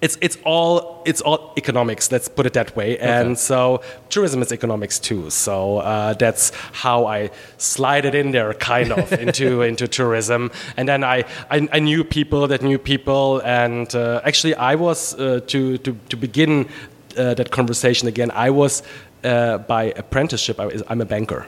it's 0.00 0.18
it's 0.20 0.36
all 0.44 1.02
it's 1.06 1.22
all 1.22 1.54
economics. 1.56 2.12
Let's 2.12 2.28
put 2.28 2.44
it 2.44 2.52
that 2.52 2.76
way. 2.76 2.98
And 2.98 3.38
so 3.38 3.80
tourism 4.10 4.42
is 4.42 4.52
economics 4.52 4.98
too. 4.98 5.30
So 5.30 5.78
uh, 5.78 6.12
that's 6.12 6.52
how 6.72 7.06
I 7.06 7.30
slide 7.56 8.04
it 8.04 8.14
in 8.14 8.32
there, 8.32 8.52
kind 8.54 8.92
of 8.92 9.10
into 9.24 9.62
into 9.62 9.88
tourism. 9.88 10.50
And 10.76 10.86
then 10.86 11.02
I, 11.02 11.24
I 11.50 11.66
I 11.72 11.78
knew 11.80 12.04
people 12.04 12.46
that 12.46 12.62
knew 12.62 12.78
people, 12.78 13.40
and 13.40 13.92
uh, 13.94 14.20
actually 14.22 14.54
I 14.54 14.74
was 14.74 15.14
uh, 15.14 15.40
to 15.46 15.78
to 15.78 15.96
to 16.10 16.16
begin 16.16 16.68
uh, 17.16 17.34
that 17.34 17.50
conversation 17.50 18.08
again. 18.08 18.30
I 18.30 18.50
was 18.50 18.82
uh, 19.24 19.58
by 19.58 19.84
apprenticeship. 19.96 20.60
I, 20.60 20.70
I'm 20.88 21.00
a 21.00 21.06
banker. 21.06 21.46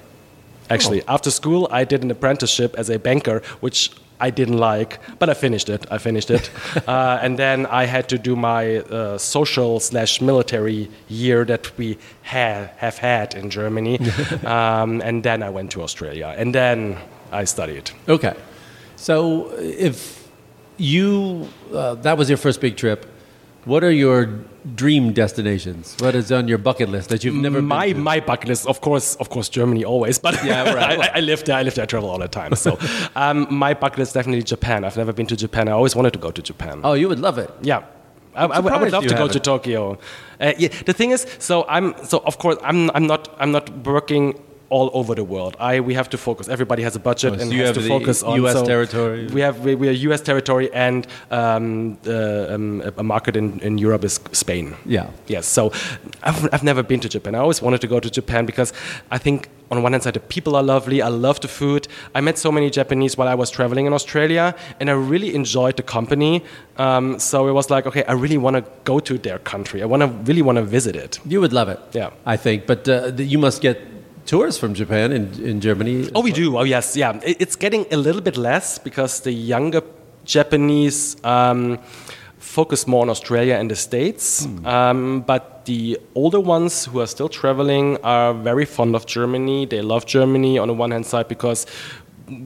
Actually, 0.69 1.03
after 1.09 1.31
school, 1.31 1.67
I 1.71 1.85
did 1.85 2.05
an 2.05 2.11
apprenticeship 2.13 2.77
as 2.79 2.91
a 2.91 2.99
banker, 2.99 3.43
which 3.59 3.91
I 4.21 4.31
didn't 4.31 4.59
like, 4.59 5.01
but 5.19 5.29
I 5.29 5.35
finished 5.35 5.69
it. 5.69 5.85
I 5.91 5.99
finished 5.99 6.31
it, 6.31 6.51
uh, 6.87 7.19
and 7.23 7.39
then 7.39 7.67
I 7.67 7.87
had 7.87 8.09
to 8.11 8.19
do 8.19 8.37
my 8.37 8.77
uh, 8.77 9.19
social 9.19 9.81
slash 9.81 10.21
military 10.21 10.89
year 11.09 11.45
that 11.47 11.77
we 11.77 11.99
have 12.23 12.71
have 12.77 12.99
had 12.99 13.35
in 13.35 13.51
Germany, 13.51 13.99
um, 14.45 15.01
and 15.03 15.23
then 15.23 15.43
I 15.43 15.51
went 15.51 15.73
to 15.73 15.83
Australia, 15.83 16.35
and 16.39 16.55
then 16.55 16.99
I 17.33 17.45
studied. 17.45 17.91
Okay. 18.09 18.35
So 18.97 19.51
if 19.59 20.29
you, 20.77 21.49
uh, 21.73 21.95
that 21.97 22.19
was 22.19 22.29
your 22.29 22.37
first 22.37 22.61
big 22.61 22.77
trip, 22.77 23.07
what 23.65 23.83
are 23.83 23.91
your 23.91 24.29
dream 24.75 25.13
destinations? 25.13 25.97
What 26.01 26.15
is 26.15 26.31
on 26.33 26.49
your 26.49 26.59
bucket 26.59 26.89
list 26.89 27.09
that 27.11 27.25
you've 27.25 27.35
never 27.35 27.61
my 27.63 27.87
been 27.89 27.97
to? 27.97 28.01
my 28.03 28.21
bucket 28.21 28.49
list, 28.49 28.67
of 28.67 28.81
course, 28.81 29.17
of 29.17 29.29
course, 29.31 29.49
Germany 29.49 29.85
always. 29.85 30.19
But 30.19 30.43
Yeah, 30.45 30.73
right. 30.75 30.99
I, 31.15 31.19
I 31.19 31.21
live 31.21 31.45
there. 31.45 31.57
I 31.57 31.63
live 31.63 31.75
there. 31.75 31.85
I 31.85 31.87
travel 31.87 32.11
all 32.11 32.19
the 32.19 32.29
time. 32.29 32.55
So 32.57 32.79
um, 33.17 33.47
my 33.51 33.75
bucket 33.75 33.99
list 34.01 34.11
is 34.11 34.15
definitely 34.15 34.43
Japan. 34.43 34.85
I've 34.85 34.97
never 34.97 35.13
been 35.13 35.27
to 35.27 35.37
Japan. 35.37 35.69
I 35.69 35.73
always 35.73 35.95
wanted 35.97 36.13
to 36.13 36.19
go 36.19 36.31
to 36.31 36.43
Japan. 36.43 36.81
Oh, 36.85 36.93
you 36.95 37.09
would 37.09 37.21
love 37.21 37.39
it. 37.39 37.51
Yeah. 37.63 37.83
I, 38.35 38.45
I 38.45 38.61
would- 38.61 38.73
I 38.73 38.77
would 38.81 38.93
love 38.93 39.07
to 39.07 39.15
go 39.15 39.27
to. 39.29 39.41
Tokyo. 39.41 39.99
Uh, 40.41 40.53
yeah, 40.57 40.69
the 40.87 40.93
thing 40.93 41.11
is, 41.11 41.27
so 41.39 41.65
I'm 41.69 41.95
so 42.05 42.19
of 42.25 42.39
course 42.39 42.57
I'm 42.63 42.91
I'm 42.95 43.07
not 43.07 43.29
I'm 43.41 43.51
not 43.53 43.69
working 43.85 44.41
all 44.71 44.91
over 44.95 45.15
the 45.15 45.25
world. 45.25 45.57
I 45.59 45.81
we 45.81 45.95
have 45.95 46.09
to 46.11 46.19
focus. 46.19 46.49
Everybody 46.49 46.83
has 46.83 46.97
a 46.97 47.01
budget 47.01 47.33
Oh, 47.33 47.37
so 47.37 47.43
and 47.43 47.53
you 47.53 47.61
has 47.61 47.77
have 47.77 47.85
to 47.85 47.89
focus 47.89 48.23
on 48.23 48.43
US 48.45 48.55
so 48.55 48.65
territory? 48.65 49.27
We 49.27 49.41
have 49.41 49.61
we, 49.65 49.75
we 49.75 49.89
are 49.89 49.97
U.S. 50.09 50.21
territory 50.21 50.73
and 50.73 51.07
um, 51.31 51.99
uh, 52.07 52.55
um, 52.55 52.83
a 52.97 53.03
market 53.03 53.37
in, 53.37 53.61
in 53.61 53.79
Europe 53.79 54.05
is 54.05 54.21
Spain. 54.33 54.75
Yeah. 54.87 55.11
Yes. 55.27 55.47
So 55.47 55.73
I've, 56.23 56.49
I've 56.55 56.63
never 56.63 56.83
been 56.83 57.01
to 57.01 57.09
Japan. 57.09 57.35
I 57.35 57.39
always 57.39 57.61
wanted 57.61 57.81
to 57.83 57.89
go 57.89 58.01
to 58.01 58.11
Japan 58.11 58.47
because 58.47 58.73
I 59.11 59.19
think 59.19 59.49
on 59.71 59.83
one 59.83 59.93
hand 59.93 60.03
side 60.05 60.15
the 60.15 60.21
people 60.21 60.55
are 60.57 60.63
lovely. 60.63 61.03
I 61.03 61.09
love 61.09 61.41
the 61.41 61.49
food. 61.49 61.89
I 62.15 62.21
met 62.21 62.39
so 62.39 62.51
many 62.53 62.71
Japanese 62.71 63.17
while 63.17 63.29
I 63.29 63.35
was 63.35 63.51
traveling 63.51 63.87
in 63.87 63.93
Australia, 63.93 64.55
and 64.79 64.89
I 64.89 64.95
really 64.95 65.35
enjoyed 65.35 65.77
the 65.77 65.83
company. 65.83 66.45
Um, 66.77 67.19
so 67.19 67.49
it 67.49 67.53
was 67.53 67.71
like, 67.71 67.87
okay, 67.87 68.05
I 68.05 68.13
really 68.13 68.39
want 68.39 68.57
to 68.57 68.65
go 68.85 69.01
to 69.01 69.19
their 69.19 69.39
country. 69.39 69.83
I 69.83 69.87
want 69.87 70.03
to 70.03 70.09
really 70.09 70.43
want 70.43 70.57
to 70.57 70.63
visit 70.63 70.95
it. 70.97 71.19
You 71.25 71.41
would 71.41 71.53
love 71.53 71.69
it. 71.69 71.81
Yeah. 71.93 72.11
I 72.25 72.37
think. 72.37 72.67
But 72.67 72.89
uh, 72.89 73.13
you 73.17 73.39
must 73.39 73.61
get 73.63 73.79
tours 74.27 74.59
from 74.59 74.75
Japan 74.75 75.13
in, 75.13 75.33
in 75.43 75.61
Germany. 75.61 76.09
Oh, 76.15 76.23
we 76.23 76.33
do. 76.33 76.57
Oh, 76.59 76.65
yes. 76.65 76.97
Yeah. 76.97 77.19
It- 77.25 77.41
It's 77.41 77.57
getting 77.57 77.87
a 77.91 77.97
little 77.97 78.21
bit 78.23 78.37
less 78.37 78.79
because 78.79 79.21
the 79.21 79.33
younger 79.33 79.83
Japanese 80.25 81.17
um, 81.25 81.79
focus 82.39 82.87
more 82.87 83.03
on 83.03 83.11
Australia 83.11 83.55
and 83.55 83.71
the 83.71 83.77
States. 83.77 84.47
Um, 84.65 85.21
but 85.27 85.65
the 85.65 85.99
older 86.15 86.41
ones 86.41 86.85
who 86.87 87.01
are 87.01 87.07
still 87.07 87.29
traveling 87.29 87.99
are 88.03 88.33
very 88.35 88.65
fond 88.67 88.95
of 88.95 89.07
Germany. 89.07 89.67
They 89.67 89.83
love 89.83 90.07
Germany 90.07 90.59
on 90.59 90.69
the 90.69 90.75
one 90.75 90.91
hand 90.93 91.07
side 91.07 91.29
because. 91.29 91.67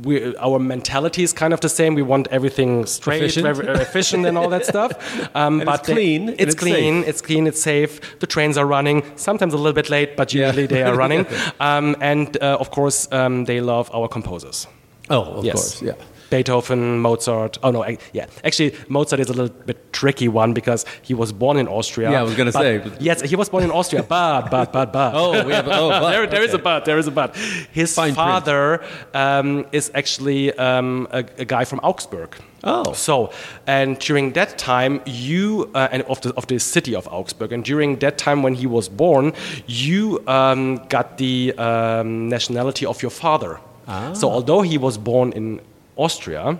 We, 0.02 0.34
our 0.36 0.58
mentality 0.58 1.22
is 1.22 1.32
kind 1.32 1.52
of 1.52 1.60
the 1.60 1.68
same. 1.68 1.94
We 1.94 2.02
want 2.02 2.26
everything 2.30 2.86
straight, 2.86 3.22
Efficient. 3.22 3.46
uh, 3.46 3.72
efficient, 3.80 4.26
and 4.26 4.38
all 4.38 4.48
that 4.50 4.64
stuff. 4.66 4.92
Um, 5.34 5.60
but 5.64 5.80
it's 5.80 5.88
clean, 5.88 6.28
and 6.28 6.40
It's 6.40 6.54
it's 6.54 6.54
clean. 6.54 7.02
safe. 7.02 7.08
It's 7.08 7.20
clean. 7.22 7.46
It's 7.46 7.60
safe. 7.62 8.00
The 8.20 8.26
trains 8.26 8.56
are 8.56 8.66
running. 8.66 9.02
Sometimes 9.16 9.52
a 9.54 9.56
little 9.56 9.72
bit 9.72 9.90
late, 9.90 10.16
but 10.16 10.32
Yeah. 10.32 10.46
usually 10.46 10.66
they 10.66 10.82
are 10.82 10.96
running. 10.96 11.26
um, 11.60 11.96
and 12.00 12.36
uh, 12.42 12.56
of 12.60 12.70
course, 12.70 13.08
um, 13.12 13.44
they 13.44 13.60
love 13.60 13.90
our 13.94 14.08
composers. 14.08 14.66
Oh, 15.10 15.22
of 15.38 15.44
yes. 15.44 15.54
course. 15.54 15.82
Yeah. 15.82 15.94
Beethoven, 16.30 16.98
Mozart. 17.00 17.58
Oh 17.62 17.70
no, 17.70 17.84
I, 17.84 17.98
yeah. 18.12 18.26
Actually, 18.42 18.74
Mozart 18.88 19.20
is 19.20 19.28
a 19.28 19.32
little 19.32 19.54
bit 19.66 19.92
tricky 19.92 20.28
one 20.28 20.52
because 20.52 20.84
he 21.02 21.14
was 21.14 21.32
born 21.32 21.56
in 21.56 21.68
Austria. 21.68 22.10
Yeah, 22.10 22.20
I 22.20 22.22
was 22.22 22.34
gonna 22.34 22.52
but- 22.52 22.60
say. 22.60 22.92
Yes, 23.00 23.20
he 23.22 23.36
was 23.36 23.48
born 23.48 23.64
in 23.64 23.70
Austria, 23.70 24.02
but 24.08 24.50
but 24.50 24.72
but 24.72 24.92
but. 24.92 25.14
Oh, 25.14 25.44
we 25.44 25.52
have- 25.52 25.68
oh, 25.68 25.88
but, 25.90 26.10
there, 26.12 26.26
there 26.26 26.42
is 26.42 26.50
a 26.50 26.54
okay. 26.54 26.62
but. 26.62 26.84
There 26.84 26.98
is 26.98 27.06
a 27.06 27.10
but. 27.10 27.36
His 27.72 27.94
Fine 27.94 28.14
father 28.14 28.84
um, 29.14 29.66
is 29.72 29.90
actually 29.94 30.52
um, 30.58 31.06
a, 31.10 31.24
a 31.38 31.44
guy 31.44 31.64
from 31.64 31.80
Augsburg. 31.82 32.36
Oh. 32.64 32.94
So, 32.94 33.30
and 33.66 33.98
during 33.98 34.32
that 34.32 34.56
time, 34.58 35.02
you 35.04 35.70
uh, 35.74 35.88
and 35.92 36.02
of 36.04 36.20
the 36.22 36.32
of 36.34 36.46
the 36.46 36.58
city 36.58 36.94
of 36.94 37.06
Augsburg, 37.08 37.52
and 37.52 37.62
during 37.62 37.98
that 37.98 38.16
time 38.16 38.42
when 38.42 38.54
he 38.54 38.66
was 38.66 38.88
born, 38.88 39.34
you 39.66 40.22
um, 40.26 40.76
got 40.88 41.18
the 41.18 41.52
um, 41.58 42.28
nationality 42.28 42.86
of 42.86 43.02
your 43.02 43.10
father. 43.10 43.60
Ah. 43.86 44.14
So, 44.14 44.30
although 44.30 44.62
he 44.62 44.78
was 44.78 44.96
born 44.96 45.32
in 45.32 45.60
Austria, 45.96 46.58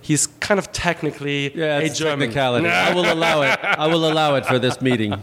he's 0.00 0.26
kind 0.40 0.58
of 0.58 0.70
technically 0.72 1.52
Yeah, 1.56 1.78
a 1.78 1.88
German. 1.88 2.20
technicality. 2.28 2.68
I 2.68 2.94
will 2.94 3.10
allow 3.12 3.42
it. 3.42 3.58
I 3.62 3.86
will 3.86 4.10
allow 4.10 4.34
it 4.36 4.46
for 4.46 4.58
this 4.58 4.80
meeting. 4.80 5.14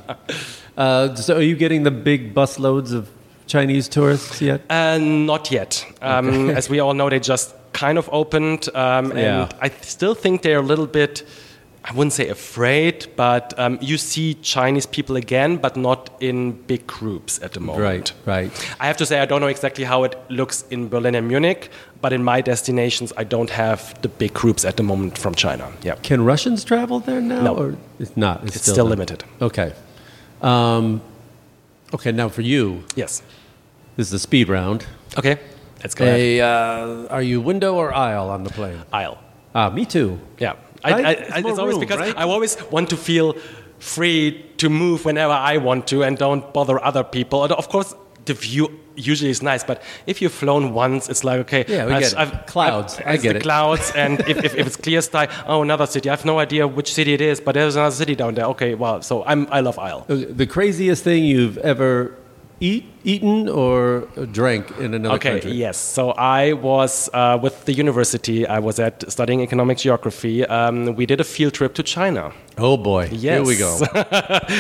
Uh, 0.77 1.15
so, 1.15 1.35
are 1.37 1.41
you 1.41 1.55
getting 1.55 1.81
the 1.81 1.89
big 1.89 2.35
busloads 2.35 2.93
of 2.93 3.09
Chinese 3.47 3.89
tourists 3.89 4.39
yet? 4.43 4.61
Uh, 4.69 4.99
not 4.99 5.49
yet. 5.51 5.83
Um, 6.03 6.51
As 6.51 6.69
we 6.69 6.79
all 6.79 6.93
know, 6.93 7.09
they 7.09 7.19
just 7.19 7.55
kind 7.73 7.97
of 7.97 8.07
opened, 8.11 8.69
um, 8.75 9.09
and 9.11 9.19
Yeah. 9.19 9.49
I 9.59 9.69
still 9.81 10.13
think 10.13 10.43
they're 10.43 10.59
a 10.59 10.67
little 10.73 10.85
bit. 10.85 11.23
I 11.89 11.93
wouldn't 11.93 12.11
say 12.13 12.27
afraid, 12.27 13.07
but 13.15 13.57
um, 13.57 13.77
you 13.81 13.97
see 13.97 14.33
Chinese 14.35 14.85
people 14.85 15.15
again, 15.15 15.55
but 15.57 15.77
not 15.77 16.09
in 16.19 16.51
big 16.63 16.85
groups 16.85 17.41
at 17.41 17.53
the 17.53 17.61
moment. 17.61 17.83
Right, 17.83 18.13
right. 18.25 18.75
I 18.79 18.87
have 18.87 18.97
to 18.97 19.05
say, 19.05 19.19
I 19.19 19.25
don't 19.25 19.39
know 19.39 19.47
exactly 19.47 19.85
how 19.85 20.03
it 20.03 20.17
looks 20.29 20.65
in 20.69 20.89
Berlin 20.89 21.15
and 21.15 21.27
Munich, 21.29 21.69
but 22.01 22.11
in 22.11 22.23
my 22.23 22.41
destinations, 22.41 23.13
I 23.15 23.23
don't 23.23 23.49
have 23.49 23.99
the 24.01 24.09
big 24.09 24.33
groups 24.33 24.65
at 24.65 24.75
the 24.75 24.83
moment 24.83 25.17
from 25.17 25.33
China. 25.33 25.71
Yeah. 25.81 25.95
Can 26.03 26.25
Russians 26.25 26.65
travel 26.65 26.99
there 26.99 27.21
now? 27.21 27.41
No. 27.41 27.55
Or 27.57 27.77
it's 27.99 28.17
not. 28.17 28.43
It's, 28.43 28.57
It's 28.57 28.65
still 28.69 28.85
not? 28.85 28.89
limited. 28.97 29.23
Okay. 29.41 29.71
Um, 30.41 31.01
okay, 31.93 32.11
now 32.11 32.27
for 32.27 32.41
you, 32.41 32.83
Yes. 32.95 33.21
this 33.95 34.07
is 34.07 34.13
a 34.13 34.19
speed 34.19 34.49
round. 34.49 34.85
Okay. 35.17 35.37
Let's 35.81 35.95
go. 35.95 36.03
A, 36.05 36.41
uh, 36.41 37.07
are 37.09 37.21
you 37.21 37.39
window 37.39 37.75
or 37.75 37.93
aisle 37.93 38.29
on 38.29 38.43
the 38.43 38.49
plane? 38.49 38.81
Aisle. 38.91 39.17
Ah, 39.55 39.69
me 39.69 39.85
too. 39.85 40.19
Yeah, 40.37 40.55
I, 40.83 40.91
Right? 40.91 41.05
I, 41.05 41.11
It's 41.11 41.31
I, 41.31 41.39
it's 41.39 41.59
always 41.59 41.73
room, 41.73 41.79
because 41.79 41.99
right? 41.99 42.17
I 42.17 42.23
always 42.23 42.57
want 42.71 42.89
to 42.89 42.97
feel 42.97 43.35
free 43.79 44.43
to 44.57 44.69
move 44.69 45.05
whenever 45.05 45.33
I 45.33 45.57
want 45.57 45.87
to 45.87 46.03
and 46.03 46.17
don't 46.17 46.53
bother 46.53 46.83
other 46.83 47.03
people. 47.03 47.43
And 47.43 47.51
of 47.53 47.69
course, 47.69 47.93
the 48.25 48.33
view 48.33 48.69
usually 48.95 49.29
is 49.29 49.41
nice, 49.43 49.63
but 49.63 49.81
if 50.07 50.21
you've 50.21 50.31
flown 50.33 50.73
once, 50.73 51.07
it's 51.07 51.23
like 51.23 51.39
okay, 51.41 51.63
Yeah, 51.67 51.85
we 51.85 51.93
I've- 51.93 52.03
get 52.03 52.11
it. 52.13 52.17
I've- 52.17 52.37
Clouds, 52.47 52.95
I've- 52.97 53.09
I 53.09 53.17
get 53.17 53.33
the 53.33 53.39
it. 53.39 53.43
clouds, 53.43 53.91
and 53.95 54.19
if, 54.27 54.37
if, 54.43 54.55
if 54.55 54.67
it's 54.67 54.75
clear 54.75 55.01
sky, 55.01 55.27
oh, 55.47 55.61
another 55.61 55.85
city. 55.85 56.09
I 56.09 56.13
have 56.13 56.25
no 56.25 56.39
idea 56.39 56.67
which 56.67 56.93
city 56.93 57.13
it 57.13 57.21
is, 57.21 57.39
but 57.39 57.53
there's 57.53 57.75
another 57.75 57.95
city 57.95 58.15
down 58.15 58.33
there. 58.33 58.45
Okay, 58.45 58.73
well, 58.73 59.01
so 59.03 59.23
I'm 59.25 59.47
I 59.51 59.59
love 59.61 59.77
aisle. 59.77 60.05
The 60.09 60.47
craziest 60.47 61.03
thing 61.03 61.23
you've 61.23 61.57
ever 61.59 62.15
eat, 62.59 62.85
eaten 63.03 63.47
or 63.49 64.07
drank 64.31 64.71
in 64.79 64.93
another 64.93 65.15
Okay, 65.15 65.31
country? 65.31 65.51
yes. 65.51 65.77
So 65.77 66.11
I 66.11 66.53
was 66.53 67.09
uh, 67.13 67.37
with 67.41 67.65
the 67.65 67.73
university. 67.73 68.47
I 68.47 68.59
was 68.59 68.79
at 68.79 69.09
studying 69.11 69.41
economic 69.41 69.77
geography. 69.77 70.45
Um, 70.45 70.95
we 70.95 71.05
did 71.05 71.19
a 71.19 71.23
field 71.23 71.53
trip 71.53 71.73
to 71.75 71.83
China. 71.83 72.31
Oh 72.57 72.75
boy, 72.77 73.09
Yes. 73.11 73.21
here 73.37 73.43
we 73.43 73.57
go. 73.57 73.79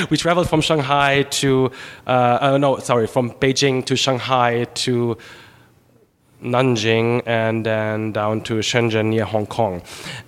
we 0.09 0.17
traveled 0.17 0.47
from 0.49 0.61
Shanghai 0.61 1.23
to, 1.41 1.71
uh, 2.05 2.37
uh, 2.41 2.57
no, 2.57 2.77
sorry, 2.79 3.07
from 3.07 3.31
Beijing 3.31 3.83
to 3.85 3.95
Shanghai 3.95 4.65
to 4.85 5.17
Nanjing 6.43 7.23
and 7.25 7.65
then 7.65 8.11
down 8.11 8.41
to 8.41 8.59
Shenzhen 8.59 9.07
near 9.07 9.25
Hong 9.25 9.47
Kong. 9.47 9.81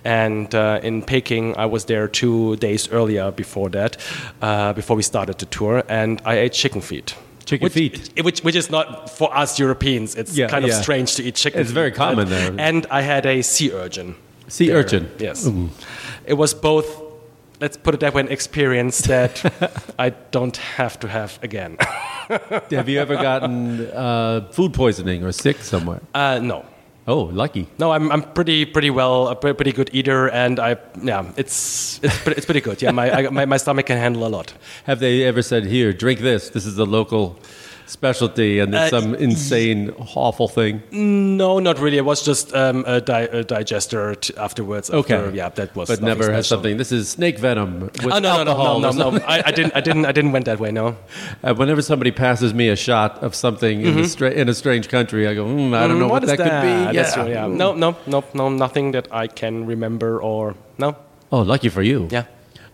And 0.04 0.52
uh, 0.52 0.80
in 0.82 1.02
Peking, 1.02 1.56
I 1.56 1.66
was 1.66 1.84
there 1.84 2.08
two 2.08 2.56
days 2.56 2.88
earlier 2.90 3.30
before 3.30 3.70
that, 3.70 3.96
uh, 4.42 4.72
before 4.72 4.96
we 4.96 5.04
started 5.04 5.38
the 5.38 5.46
tour, 5.46 5.84
and 5.88 6.20
I 6.24 6.38
ate 6.38 6.52
chicken 6.52 6.80
feet. 6.80 7.14
Chicken 7.50 7.64
which, 7.64 7.72
feet. 7.72 8.24
Which, 8.24 8.40
which 8.44 8.54
is 8.54 8.70
not 8.70 9.10
for 9.10 9.28
us 9.36 9.58
Europeans. 9.58 10.14
It's 10.14 10.36
Yeah, 10.36 10.46
kind 10.46 10.64
of 10.64 10.70
yeah. 10.70 10.80
strange 10.80 11.16
to 11.16 11.24
eat 11.24 11.34
chicken 11.34 11.60
It's 11.60 11.72
very 11.72 11.90
common 11.90 12.28
there. 12.28 12.54
And 12.58 12.86
I 12.92 13.00
had 13.02 13.26
a 13.26 13.42
sea 13.42 13.72
urchin. 13.72 14.14
Sea 14.46 14.68
there. 14.68 14.76
urchin. 14.78 15.10
Yes. 15.18 15.50
It 16.26 16.34
was 16.34 16.54
both, 16.54 16.86
let's 17.60 17.76
put 17.76 17.94
it 17.94 18.00
that 18.00 18.14
way, 18.14 18.20
an 18.22 18.28
experience 18.28 18.98
that 19.08 19.42
I 19.98 20.10
don't 20.30 20.56
have 20.78 21.00
to 21.00 21.08
have 21.08 21.40
again. 21.42 21.76
Have 22.70 22.88
you 22.88 23.00
ever 23.00 23.16
gotten 23.16 23.90
uh, 23.90 24.46
food 24.52 24.72
poisoning 24.72 25.24
or 25.24 25.32
sick 25.32 25.56
somewhere? 25.58 26.00
Uh, 26.14 26.38
no. 26.40 26.64
Oh, 27.06 27.22
lucky. 27.24 27.66
No, 27.78 27.92
I'm, 27.92 28.12
I'm 28.12 28.22
pretty 28.22 28.64
pretty 28.64 28.90
well 28.90 29.28
a 29.28 29.34
pretty 29.34 29.72
good 29.72 29.90
eater, 29.92 30.28
and 30.28 30.60
I 30.60 30.76
yeah 31.02 31.32
it's 31.36 31.98
it's 32.02 32.18
pretty, 32.22 32.36
it's 32.36 32.46
pretty 32.46 32.60
good. 32.60 32.82
Yeah, 32.82 32.90
my, 32.92 33.10
I, 33.10 33.28
my 33.30 33.46
my 33.46 33.56
stomach 33.56 33.86
can 33.86 33.98
handle 33.98 34.26
a 34.26 34.28
lot. 34.28 34.52
Have 34.84 35.00
they 35.00 35.24
ever 35.24 35.42
said, 35.42 35.64
"Here, 35.64 35.92
drink 35.92 36.20
this. 36.20 36.50
This 36.50 36.66
is 36.66 36.78
a 36.78 36.84
local 36.84 37.38
specialty," 37.90 38.60
and 38.60 38.74
it's 38.74 38.92
Uh, 38.92 39.00
some 39.00 39.14
insane, 39.14 39.90
awful 40.14 40.48
thing? 40.48 40.82
No, 40.92 41.58
not 41.58 41.78
really. 41.78 41.98
It 41.98 42.04
was 42.04 42.22
just 42.22 42.54
um, 42.54 42.84
a, 42.86 43.00
di- 43.00 43.28
a 43.32 43.42
digester 43.44 44.14
t- 44.14 44.32
afterwards. 44.36 44.90
Okay. 44.90 45.14
after- 45.14 45.36
yeah, 45.36 45.48
that 45.50 45.74
was. 45.76 45.88
but 45.88 46.00
never 46.02 46.32
has 46.32 46.46
something. 46.46 46.76
This 46.78 46.92
is 46.92 47.08
snake 47.08 47.38
venom 47.38 47.80
with 47.80 48.06
Oh 48.14 48.18
no 48.18 48.36
no 48.38 48.44
no 48.44 48.50
alcohol. 48.50 48.80
no 48.80 48.90
no 48.92 49.10
no! 49.10 49.18
I, 49.26 49.42
I 49.46 49.52
didn't 49.52 49.74
I 49.76 49.80
didn't 49.80 50.06
I 50.06 50.12
didn't 50.12 50.32
went 50.32 50.44
that 50.46 50.60
way. 50.60 50.70
No. 50.72 50.96
Uh, 51.42 51.54
whenever 51.54 51.80
somebody 51.82 52.10
passes 52.10 52.52
me 52.52 52.68
a 52.68 52.76
shot 52.76 53.22
of 53.22 53.34
something 53.34 53.80
in, 53.80 53.98
a 53.98 54.06
stra- 54.06 54.30
in 54.42 54.48
a 54.48 54.54
strange 54.54 54.88
country, 54.88 55.26
I 55.26 55.34
go, 55.34 55.44
mm, 55.46 55.72
I 55.74 55.86
don't 55.88 55.98
know 55.98 56.06
Mm, 56.06 56.10
what, 56.10 56.22
is 56.24 56.28
that, 56.30 56.36
could 56.38 56.62
be. 56.62 56.96
Yeah. 56.96 57.10
true, 57.14 57.28
yeah. 57.32 57.46
No 57.48 57.72
no 57.74 57.96
no 58.06 58.22
no 58.34 58.48
nothing 58.50 58.92
that 58.92 59.06
I 59.10 59.26
can 59.26 59.64
remember 59.66 60.20
or 60.20 60.54
no. 60.78 60.96
Oh, 61.32 61.40
lucky 61.40 61.68
for 61.70 61.82
you. 61.82 62.08
Yeah. 62.10 62.24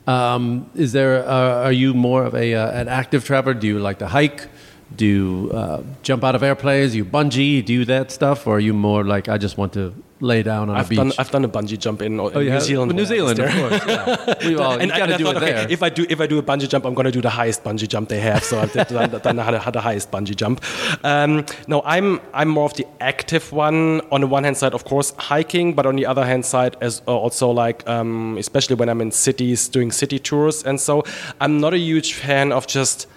Um, 0.07 0.71
is 0.75 0.93
there? 0.93 1.25
Uh, 1.29 1.65
are 1.67 1.73
you 1.73 1.95
more 1.95 2.25
of 2.25 2.35
a 2.35 2.55
uh, 2.55 2.81
an 2.81 2.89
active 2.89 3.25
traveler? 3.25 3.55
Do 3.55 3.67
you 3.67 3.79
like 3.79 3.99
to 3.99 4.07
hike? 4.07 4.49
Do 4.95 5.05
you 5.05 5.51
uh, 5.53 5.83
jump 6.03 6.23
out 6.23 6.37
of 6.37 6.43
airplanes? 6.45 6.95
You 6.95 7.05
bungee? 7.05 7.65
Do 7.65 7.85
that 7.87 8.13
stuff, 8.13 8.47
or 8.47 8.57
are 8.57 8.61
you 8.61 8.73
more 8.73 9.03
like 9.03 9.29
I 9.29 9.37
just 9.37 9.59
want 9.59 9.73
to 9.73 9.93
lay 10.21 10.43
down 10.45 10.71
on 10.71 10.77
I've 10.77 10.87
a 10.87 10.89
beach? 10.89 10.99
done 10.99 11.13
I've 11.19 11.31
done 11.33 11.45
a 11.45 11.49
bungee 11.49 11.77
jump 11.77 12.03
in, 12.03 12.15
in 12.15 12.21
oh, 12.21 12.39
you 12.39 12.51
New? 12.51 12.61
Zealand. 12.61 12.93
New 12.93 12.95
when 12.95 12.99
I 12.99 13.01
was 13.01 13.09
Zealand, 13.09 13.39
of 13.41 13.51
course. 13.51 13.87
Yeah. 13.87 14.49
We 14.49 14.57
all, 14.61 14.79
and 14.79 14.93
I, 14.93 14.99
got 14.99 15.07
to 15.07 15.19
do 15.19 15.25
thought, 15.25 15.37
it 15.37 15.43
okay, 15.43 15.53
there. 15.53 15.71
if 15.71 15.83
I 15.83 15.89
do 15.89 16.07
if 16.09 16.21
I 16.21 16.29
do 16.29 16.39
a 16.39 16.43
bungee 16.43 16.69
jump, 16.69 16.85
I'm 16.87 16.95
going 16.95 17.07
to 17.07 17.11
do 17.11 17.21
the 17.21 17.31
highest 17.31 17.65
bungee 17.65 17.89
jump 17.89 18.09
they 18.09 18.21
have. 18.21 18.45
So 18.45 18.61
I've 18.61 18.73
done, 18.73 19.11
done 19.11 19.37
the, 19.37 19.71
the 19.73 19.81
highest 19.81 20.13
bungee 20.13 20.37
jump. 20.37 20.63
Um, 21.05 21.45
no, 21.67 21.83
I'm 21.85 22.21
I'm 22.33 22.49
more 22.49 22.67
of 22.67 22.75
the 22.75 22.87
active 23.01 23.51
one. 23.51 24.03
On 24.13 24.21
the 24.21 24.29
one 24.29 24.45
hand 24.45 24.57
side, 24.57 24.73
of 24.73 24.85
course, 24.85 25.13
hiking, 25.19 25.75
but 25.75 25.85
on 25.85 25.97
the 25.97 26.07
other 26.07 26.25
hand 26.25 26.47
side, 26.47 26.77
as 26.81 27.03
uh, 27.09 27.11
also 27.11 27.51
like 27.51 27.87
um, 27.89 28.39
especially 28.39 28.77
when 28.77 28.89
I'm 28.89 29.01
in 29.01 29.11
cities 29.11 29.67
doing 29.69 29.91
city 29.91 30.21
tours, 30.21 30.63
and 30.63 30.81
so 30.81 31.03
I'm 31.41 31.59
not 31.61 31.75
a 31.75 31.79
huge 31.79 32.15
fan 32.15 32.53
of 32.53 32.69
just 32.69 33.09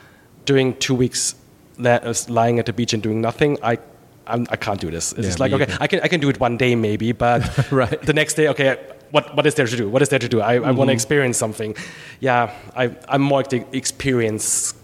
doing 0.45 0.76
two 0.78 0.95
weeks 0.95 1.36
la- 1.80 2.01
uh, 2.09 2.13
lying 2.27 2.59
at 2.59 2.65
the 2.65 2.73
beach 2.73 2.93
and 2.93 3.01
doing 3.03 3.21
nothing. 3.21 3.57
I 3.63 3.77
I'm, 4.27 4.45
I 4.51 4.57
can't 4.57 4.80
do 4.82 4.91
this. 4.91 5.13
It's 5.13 5.27
Yeah, 5.27 5.36
like 5.43 5.53
okay, 5.53 5.73
I 5.82 5.88
can 5.88 5.99
I 6.03 6.07
can 6.07 6.19
do 6.21 6.30
it 6.30 6.39
one 6.39 6.57
day 6.57 6.75
maybe, 6.75 7.11
but 7.13 7.41
Right. 7.71 7.99
the 8.05 8.13
next 8.13 8.36
day, 8.36 8.47
okay, 8.49 8.77
what 9.11 9.36
what 9.36 9.45
is 9.45 9.53
there 9.55 9.67
to 9.67 9.75
do? 9.77 9.89
What 9.89 10.01
is 10.01 10.09
there 10.09 10.19
to 10.19 10.27
do? 10.30 10.39
I, 10.41 10.53
I 10.53 10.57
Mm-hmm. 10.59 10.77
want 10.77 10.89
to 10.89 10.93
experience 10.93 11.38
something. 11.39 11.75
Yeah, 12.19 12.49
I 12.75 12.91
I'm 13.07 13.21
more 13.21 13.43
the 13.43 13.63
experience 13.71 14.75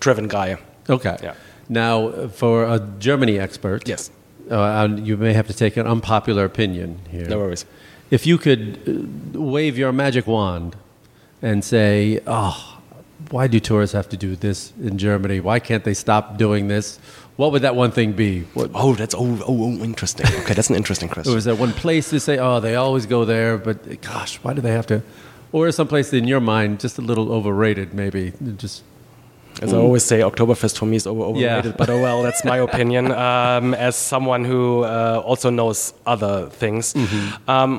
driven 0.00 0.28
guy. 0.28 0.56
Okay. 0.88 1.16
Yeah. 1.22 1.34
Now, 1.68 2.28
for 2.28 2.64
a 2.64 2.78
Germany 2.98 3.38
expert, 3.40 3.88
Yes. 3.88 4.10
uh, 4.50 4.88
you 5.02 5.16
may 5.16 5.32
have 5.32 5.46
to 5.46 5.54
take 5.54 5.80
an 5.80 5.86
unpopular 5.86 6.44
opinion 6.44 6.98
here. 7.10 7.26
No 7.28 7.38
worries. 7.38 7.64
If 8.10 8.26
you 8.26 8.38
could 8.38 8.78
uh, 9.34 9.40
wave 9.40 9.78
your 9.78 9.92
magic 9.92 10.26
wand 10.26 10.76
and 11.42 11.64
say, 11.64 12.20
"Oh, 12.26 12.73
why 13.30 13.46
do 13.46 13.58
tourists 13.60 13.94
have 13.94 14.08
to 14.10 14.16
do 14.16 14.36
this 14.36 14.72
in 14.82 14.98
Germany? 14.98 15.40
Why 15.40 15.58
can't 15.60 15.84
they 15.84 15.94
stop 15.94 16.36
doing 16.38 16.68
this?" 16.68 16.98
What 17.36 17.50
would 17.50 17.62
that 17.62 17.74
one 17.74 17.90
thing 17.90 18.12
be? 18.12 18.42
What, 18.54 18.70
Oh, 18.74 18.94
that's 18.94 19.12
oh, 19.14 19.38
oh, 19.48 19.64
oh 19.64 19.82
interesting. 19.84 20.26
Okay, 20.42 20.54
that's 20.54 20.70
an 20.70 20.76
interesting 20.76 21.08
question. 21.08 21.32
or 21.34 21.36
is 21.36 21.44
there 21.44 21.56
one 21.56 21.72
place 21.72 22.10
to 22.10 22.20
say, 22.20 22.38
"Oh, 22.38 22.60
they 22.60 22.76
always 22.76 23.06
go 23.06 23.24
there," 23.24 23.58
but 23.58 23.76
gosh, 24.02 24.38
why 24.42 24.52
do 24.54 24.60
they 24.60 24.70
have 24.72 24.86
to? 24.86 25.02
Or 25.50 25.66
is 25.68 25.74
some 25.76 25.88
place 25.88 26.12
in 26.12 26.28
your 26.28 26.40
mind 26.40 26.78
just 26.80 26.96
a 26.98 27.02
little 27.02 27.32
overrated? 27.32 27.92
Maybe 27.94 28.32
just 28.56 28.82
As 29.62 29.72
I 29.72 29.76
always 29.76 30.04
say, 30.04 30.18
Oktoberfest 30.20 30.76
for 30.78 30.86
me 30.86 30.96
is 30.96 31.06
over 31.06 31.22
overrated, 31.22 31.64
Yeah. 31.64 31.76
but 31.78 31.88
oh 31.90 32.00
well, 32.02 32.22
that's 32.22 32.44
my 32.44 32.58
opinion. 32.58 33.04
Um, 33.28 33.74
as 33.74 33.94
someone 33.96 34.44
who 34.44 34.82
uh, 34.84 35.22
also 35.24 35.50
knows 35.50 35.94
other 36.06 36.48
things, 36.60 36.94
um, 37.48 37.70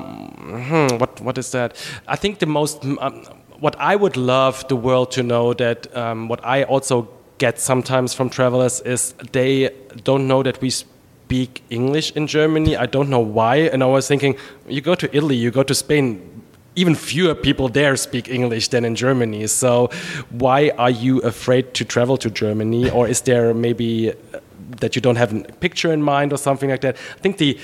hmm, 0.68 0.98
what 1.00 1.20
what 1.20 1.38
is 1.38 1.50
that? 1.52 1.70
I 2.08 2.16
think 2.16 2.38
the 2.38 2.46
most 2.46 2.84
um, 2.84 3.24
what 3.60 3.76
I 3.78 3.96
would 3.96 4.16
love 4.16 4.66
the 4.68 4.76
world 4.76 5.10
to 5.12 5.22
know 5.22 5.54
that 5.54 5.94
um, 5.96 6.28
what 6.28 6.44
I 6.44 6.64
also 6.64 7.08
get 7.38 7.58
sometimes 7.58 8.14
from 8.14 8.30
travelers 8.30 8.80
is 8.80 9.14
they 9.32 9.70
don't 10.04 10.26
know 10.26 10.42
that 10.42 10.60
we 10.60 10.70
speak 10.70 11.62
English 11.70 12.12
in 12.12 12.26
Germany. 12.26 12.76
I 12.76 12.86
don't 12.86 13.08
know 13.08 13.20
why, 13.20 13.56
and 13.56 13.82
I 13.82 13.86
was 13.86 14.08
thinking, 14.08 14.36
you 14.68 14.80
go 14.80 14.94
to 14.94 15.16
Italy, 15.16 15.36
you 15.36 15.50
go 15.50 15.62
to 15.62 15.74
Spain, 15.74 16.42
even 16.76 16.94
fewer 16.94 17.34
people 17.34 17.68
there 17.68 17.96
speak 17.96 18.28
English 18.28 18.68
than 18.68 18.84
in 18.84 18.94
Germany. 18.94 19.46
So, 19.46 19.90
why 20.30 20.70
are 20.78 20.90
you 20.90 21.20
afraid 21.20 21.74
to 21.74 21.84
travel 21.84 22.16
to 22.18 22.30
Germany? 22.30 22.90
Or 22.90 23.08
is 23.08 23.22
there 23.22 23.54
maybe 23.54 24.10
uh, 24.10 24.40
that 24.80 24.94
you 24.94 25.02
don't 25.02 25.16
have 25.16 25.32
a 25.34 25.40
picture 25.60 25.92
in 25.92 26.02
mind 26.02 26.32
or 26.32 26.38
something 26.38 26.70
like 26.70 26.82
that? 26.82 26.96
I 26.96 27.20
think 27.20 27.38
the 27.38 27.58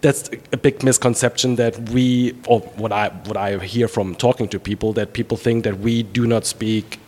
that's 0.00 0.30
a 0.52 0.56
big 0.56 0.82
misconception 0.82 1.56
that 1.56 1.78
we, 1.90 2.34
or 2.46 2.60
what 2.76 2.92
I 2.92 3.08
what 3.26 3.36
I 3.36 3.58
hear 3.58 3.88
from 3.88 4.14
talking 4.14 4.48
to 4.48 4.58
people, 4.58 4.92
that 4.94 5.12
people 5.12 5.36
think 5.36 5.64
that 5.64 5.78
we 5.80 6.02
do 6.02 6.26
not 6.26 6.46
speak 6.46 6.98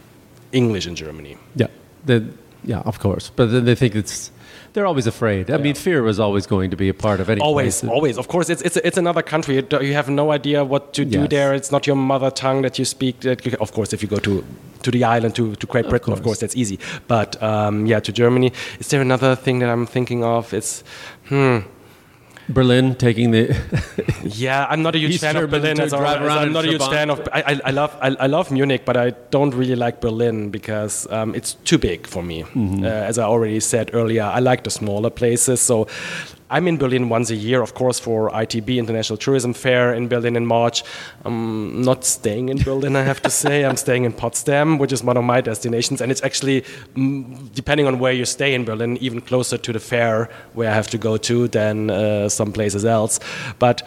English 0.52 0.86
in 0.86 0.94
Germany. 0.94 1.36
Yeah, 1.54 1.68
the, 2.04 2.24
yeah, 2.64 2.80
of 2.80 2.98
course. 2.98 3.30
But 3.34 3.46
then 3.50 3.64
they 3.64 3.74
think 3.74 3.94
it's 3.94 4.30
they're 4.72 4.86
always 4.86 5.06
afraid. 5.06 5.50
I 5.50 5.58
mean, 5.58 5.74
fear 5.74 6.02
was 6.02 6.18
always 6.18 6.46
going 6.46 6.70
to 6.70 6.76
be 6.76 6.88
a 6.88 6.94
part 6.94 7.20
of 7.20 7.28
any 7.28 7.40
Always, 7.40 7.80
place. 7.80 7.90
always. 7.92 8.18
Of 8.18 8.28
course, 8.28 8.48
it's 8.48 8.62
it's 8.62 8.76
it's 8.78 8.96
another 8.98 9.22
country. 9.22 9.54
You 9.70 9.94
have 9.94 10.08
no 10.08 10.32
idea 10.32 10.64
what 10.64 10.92
to 10.94 11.04
do 11.04 11.20
Yes. 11.20 11.30
there. 11.30 11.54
It's 11.54 11.70
not 11.70 11.86
your 11.86 11.96
mother 11.96 12.30
tongue 12.30 12.62
that 12.62 12.78
you 12.78 12.84
speak. 12.84 13.20
That 13.20 13.44
you, 13.44 13.52
of 13.60 13.72
course, 13.72 13.92
if 13.92 14.02
you 14.02 14.08
go 14.08 14.18
to 14.18 14.44
to 14.82 14.90
the 14.90 15.04
island 15.04 15.34
to, 15.36 15.54
to 15.56 15.66
Great 15.66 15.88
Britain, 15.88 16.12
of 16.12 16.18
course. 16.18 16.24
course, 16.24 16.40
that's 16.40 16.56
easy. 16.56 16.78
But 17.06 17.40
um, 17.42 17.86
yeah, 17.86 18.00
to 18.00 18.12
Germany. 18.12 18.52
Is 18.80 18.88
there 18.88 19.00
another 19.00 19.36
thing 19.36 19.60
that 19.60 19.68
I'm 19.68 19.86
thinking 19.86 20.24
of? 20.24 20.52
It's 20.54 20.82
hmm. 21.28 21.58
Berlin 22.52 22.94
taking 22.94 23.30
the 23.30 23.56
Yeah, 24.22 24.66
I'm 24.68 24.82
not 24.82 24.94
a 24.94 24.98
huge 24.98 25.12
East 25.12 25.24
fan 25.24 25.36
of 25.36 25.50
Berlin. 25.50 25.80
As 25.80 25.92
always. 25.92 26.16
I'm 26.16 26.52
not 26.52 26.64
a 26.64 26.68
huge 26.68 26.88
fan 26.88 27.10
of. 27.10 27.20
I, 27.32 27.42
I, 27.42 27.60
I 27.64 27.70
love 27.70 27.96
I, 28.00 28.08
I 28.20 28.26
love 28.26 28.50
Munich, 28.50 28.84
but 28.84 28.96
I 28.96 29.10
don't 29.30 29.54
really 29.54 29.76
like 29.76 30.00
Berlin 30.00 30.50
because 30.50 31.06
um, 31.10 31.34
it's 31.34 31.54
too 31.64 31.78
big 31.78 32.06
for 32.06 32.22
me. 32.22 32.42
Mm-hmm. 32.42 32.84
Uh, 32.84 32.86
as 32.86 33.18
I 33.18 33.24
already 33.24 33.60
said 33.60 33.90
earlier, 33.92 34.22
I 34.22 34.40
like 34.40 34.64
the 34.64 34.70
smaller 34.70 35.10
places. 35.10 35.60
So 35.60 35.88
I'm 36.52 36.68
in 36.68 36.76
Berlin 36.76 37.08
once 37.08 37.30
a 37.30 37.34
year, 37.34 37.62
of 37.62 37.72
course, 37.72 37.98
for 37.98 38.30
ITB 38.30 38.76
International 38.76 39.16
Tourism 39.16 39.54
Fair 39.54 39.94
in 39.94 40.06
Berlin 40.06 40.36
in 40.36 40.44
March. 40.44 40.84
I'm 41.24 41.80
not 41.80 42.04
staying 42.04 42.50
in 42.50 42.58
Berlin, 42.58 42.94
I 42.94 43.04
have 43.04 43.22
to 43.22 43.30
say. 43.30 43.64
I'm 43.64 43.78
staying 43.78 44.04
in 44.04 44.12
Potsdam, 44.12 44.76
which 44.76 44.92
is 44.92 45.02
one 45.02 45.16
of 45.16 45.24
my 45.24 45.40
destinations, 45.40 46.02
and 46.02 46.12
it's 46.12 46.22
actually, 46.22 46.60
mm, 46.94 47.50
depending 47.54 47.86
on 47.86 47.98
where 47.98 48.12
you 48.12 48.26
stay 48.26 48.52
in 48.52 48.66
Berlin, 48.66 48.98
even 48.98 49.22
closer 49.22 49.56
to 49.56 49.72
the 49.72 49.80
fair 49.80 50.28
where 50.52 50.70
I 50.70 50.74
have 50.74 50.88
to 50.88 50.98
go 50.98 51.16
to 51.16 51.48
than 51.48 51.88
uh, 51.88 52.28
some 52.28 52.52
places 52.52 52.84
else. 52.84 53.18
But 53.58 53.82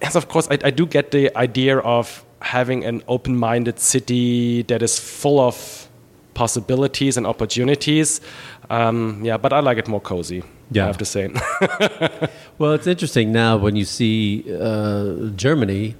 yes, 0.00 0.14
of 0.14 0.28
course, 0.28 0.46
I, 0.48 0.58
I 0.62 0.70
do 0.70 0.86
get 0.86 1.10
the 1.10 1.36
idea 1.36 1.78
of 1.78 2.24
having 2.40 2.84
an 2.84 3.02
open-minded 3.08 3.80
city 3.80 4.62
that 4.62 4.80
is 4.80 4.96
full 4.96 5.40
of 5.40 5.79
possibilities 6.40 7.18
and 7.18 7.26
opportunities. 7.26 8.20
Um, 8.70 9.20
yeah, 9.22 9.36
but 9.36 9.52
I 9.52 9.60
like 9.60 9.78
it 9.82 9.88
more 9.88 10.00
cozy. 10.00 10.42
Yeah. 10.70 10.84
I 10.84 10.86
have 10.86 10.98
to 10.98 11.04
say. 11.04 11.24
Well, 12.60 12.72
it's 12.74 12.86
interesting 12.86 13.32
now 13.32 13.56
when 13.56 13.74
you 13.74 13.86
see 13.86 14.44
uh, 14.68 15.30
Germany, 15.44 15.94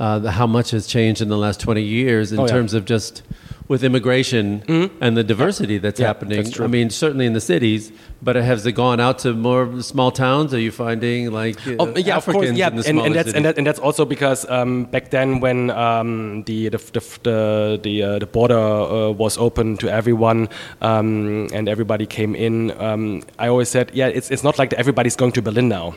uh, 0.00 0.18
the- 0.18 0.32
how 0.32 0.46
much 0.46 0.70
has 0.70 0.86
changed 0.86 1.20
in 1.20 1.28
the 1.28 1.36
last 1.38 1.60
20 1.60 1.82
years 1.82 2.32
in 2.32 2.38
Oh, 2.38 2.42
yeah. 2.46 2.52
terms 2.52 2.74
of 2.74 2.84
just 2.84 3.22
with 3.68 3.84
immigration 3.84 4.62
and 5.02 5.14
the 5.14 5.22
diversity 5.22 5.76
that's 5.76 6.00
Yeah, 6.00 6.06
happening. 6.06 6.42
that's. 6.42 6.58
I 6.58 6.66
mean, 6.68 6.88
certainly 6.88 7.26
in 7.26 7.34
the 7.34 7.40
cities, 7.40 7.92
but 8.22 8.34
has 8.36 8.64
it 8.64 8.72
gone 8.72 8.98
out 8.98 9.18
to 9.24 9.34
more 9.34 9.82
small 9.82 10.10
towns? 10.10 10.54
Are 10.54 10.58
you 10.58 10.70
finding 10.70 11.30
like 11.32 11.58
uh, 11.66 11.74
Oh, 11.78 11.86
yeah, 11.94 12.16
of 12.16 12.22
Africans 12.22 12.46
course, 12.46 12.56
yeah, 12.56 12.68
in 12.70 12.76
the 12.76 12.88
and, 12.88 12.98
and 13.00 13.14
that's 13.14 13.32
and, 13.34 13.44
that, 13.44 13.58
and 13.58 13.66
that's 13.66 13.78
also 13.78 14.06
because 14.06 14.48
um, 14.48 14.84
back 14.86 15.10
then 15.10 15.40
when 15.40 15.68
um, 15.70 16.44
the 16.44 16.70
the 16.70 16.78
the 16.78 17.02
the, 17.24 17.80
the, 17.82 18.02
uh, 18.02 18.18
the 18.20 18.26
border 18.26 18.56
uh, 18.56 19.10
was 19.10 19.36
open 19.36 19.76
to 19.78 19.92
everyone 19.92 20.48
um, 20.80 21.48
and 21.52 21.68
everybody 21.68 22.06
came 22.06 22.34
in, 22.34 22.70
um, 22.80 23.22
I 23.38 23.48
always 23.48 23.68
said, 23.68 23.90
yeah, 23.92 24.06
it's 24.06 24.30
it's 24.30 24.42
not 24.44 24.58
like 24.58 24.72
everybody's 24.74 25.16
going 25.16 25.32
to 25.32 25.42
Berlin 25.42 25.68
now. 25.68 25.94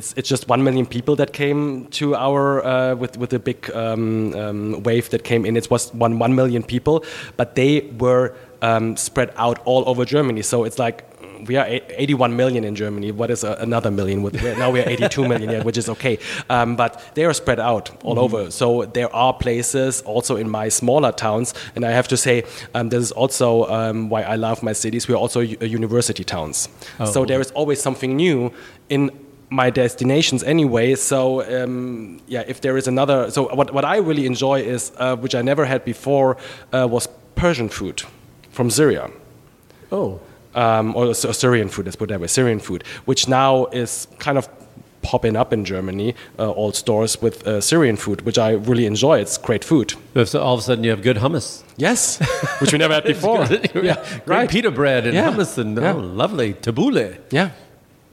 It's, 0.00 0.14
it's 0.16 0.30
just 0.30 0.48
one 0.48 0.64
million 0.64 0.86
people 0.86 1.14
that 1.16 1.34
came 1.34 1.86
to 2.00 2.16
our 2.16 2.64
uh, 2.64 2.94
with 2.94 3.18
with 3.18 3.30
the 3.30 3.38
big 3.38 3.70
um, 3.72 4.34
um, 4.34 4.82
wave 4.82 5.10
that 5.10 5.24
came 5.24 5.44
in. 5.44 5.58
It 5.58 5.70
was 5.70 5.92
one 5.92 6.18
one 6.18 6.34
million 6.34 6.62
people, 6.62 7.04
but 7.36 7.54
they 7.54 7.82
were 7.98 8.34
um, 8.62 8.96
spread 8.96 9.30
out 9.36 9.58
all 9.66 9.82
over 9.86 10.06
Germany. 10.06 10.40
So 10.40 10.64
it's 10.64 10.78
like 10.78 11.04
we 11.46 11.56
are 11.56 11.66
81 11.66 12.34
million 12.34 12.64
in 12.64 12.74
Germany. 12.74 13.12
What 13.12 13.30
is 13.30 13.44
uh, 13.44 13.56
another 13.60 13.90
million? 13.90 14.22
With 14.22 14.42
now 14.58 14.70
we 14.70 14.80
are 14.80 14.88
82 14.88 15.28
million, 15.28 15.50
yeah, 15.50 15.62
which 15.62 15.76
is 15.76 15.90
okay. 15.90 16.18
Um, 16.48 16.76
but 16.76 16.92
they 17.14 17.26
are 17.26 17.34
spread 17.34 17.60
out 17.60 17.90
all 18.02 18.18
over. 18.18 18.50
So 18.50 18.86
there 18.86 19.14
are 19.14 19.34
places 19.34 20.00
also 20.02 20.36
in 20.36 20.48
my 20.48 20.70
smaller 20.70 21.12
towns, 21.12 21.52
and 21.76 21.84
I 21.84 21.90
have 21.90 22.08
to 22.08 22.16
say 22.16 22.44
um, 22.74 22.88
this 22.88 23.02
is 23.02 23.12
also 23.12 23.68
um, 23.68 24.08
why 24.08 24.22
I 24.22 24.36
love 24.36 24.62
my 24.62 24.72
cities. 24.72 25.08
We 25.08 25.14
are 25.14 25.20
also 25.20 25.40
uh, 25.40 25.78
university 25.78 26.24
towns. 26.24 26.68
So 27.04 27.26
there 27.26 27.40
is 27.40 27.50
always 27.50 27.82
something 27.82 28.16
new 28.16 28.50
in 28.88 29.10
my 29.50 29.70
destinations 29.70 30.42
anyway. 30.44 30.94
So 30.94 31.42
um, 31.64 32.20
yeah, 32.28 32.44
if 32.46 32.60
there 32.60 32.76
is 32.76 32.86
another, 32.88 33.30
so 33.30 33.54
what 33.54 33.72
what 33.74 33.84
I 33.84 33.96
really 33.98 34.26
enjoy 34.26 34.60
is 34.60 34.92
uh, 34.98 35.16
which 35.16 35.34
I 35.34 35.42
never 35.42 35.64
had 35.64 35.84
before 35.84 36.36
uh, 36.72 36.86
was 36.90 37.08
Persian 37.34 37.68
food 37.68 38.02
from 38.50 38.70
Syria 38.70 39.10
oh, 39.92 40.20
um, 40.54 40.94
or 40.96 41.14
Sy- 41.14 41.32
Syrian 41.32 41.68
food, 41.68 41.86
let's 41.86 41.96
put 41.96 42.10
it 42.10 42.12
that 42.14 42.20
way, 42.20 42.26
Syrian 42.28 42.60
food, 42.60 42.84
which 43.06 43.28
now 43.28 43.66
is 43.72 44.06
kind 44.18 44.38
of 44.38 44.48
popping 45.02 45.34
up 45.36 45.52
in 45.52 45.64
Germany, 45.64 46.14
uh, 46.38 46.50
all 46.50 46.72
stores 46.72 47.22
with 47.22 47.46
uh, 47.46 47.60
Syrian 47.60 47.96
food, 47.96 48.20
which 48.22 48.36
I 48.38 48.50
really 48.52 48.84
enjoy. 48.86 49.18
It's 49.20 49.38
great 49.38 49.64
food. 49.64 49.94
so 50.26 50.40
all 50.42 50.54
of 50.54 50.60
a 50.60 50.62
sudden 50.62 50.84
you 50.84 50.90
have 50.90 51.02
good 51.02 51.16
hummus. 51.16 51.62
Yes, 51.76 52.18
which 52.60 52.72
we 52.72 52.78
never 52.78 52.94
had 52.94 53.04
before. 53.14 53.38
yeah, 53.74 53.94
great 54.26 54.26
right. 54.26 54.50
pita 54.50 54.70
bread 54.70 55.06
and 55.06 55.14
Yeah. 55.14 55.30
hummus 55.30 55.56
and 55.58 55.76
Yeah. 55.78 55.94
oh, 55.94 55.98
lovely 56.00 56.54
tabbouleh. 56.54 57.16
Yeah. 57.30 57.50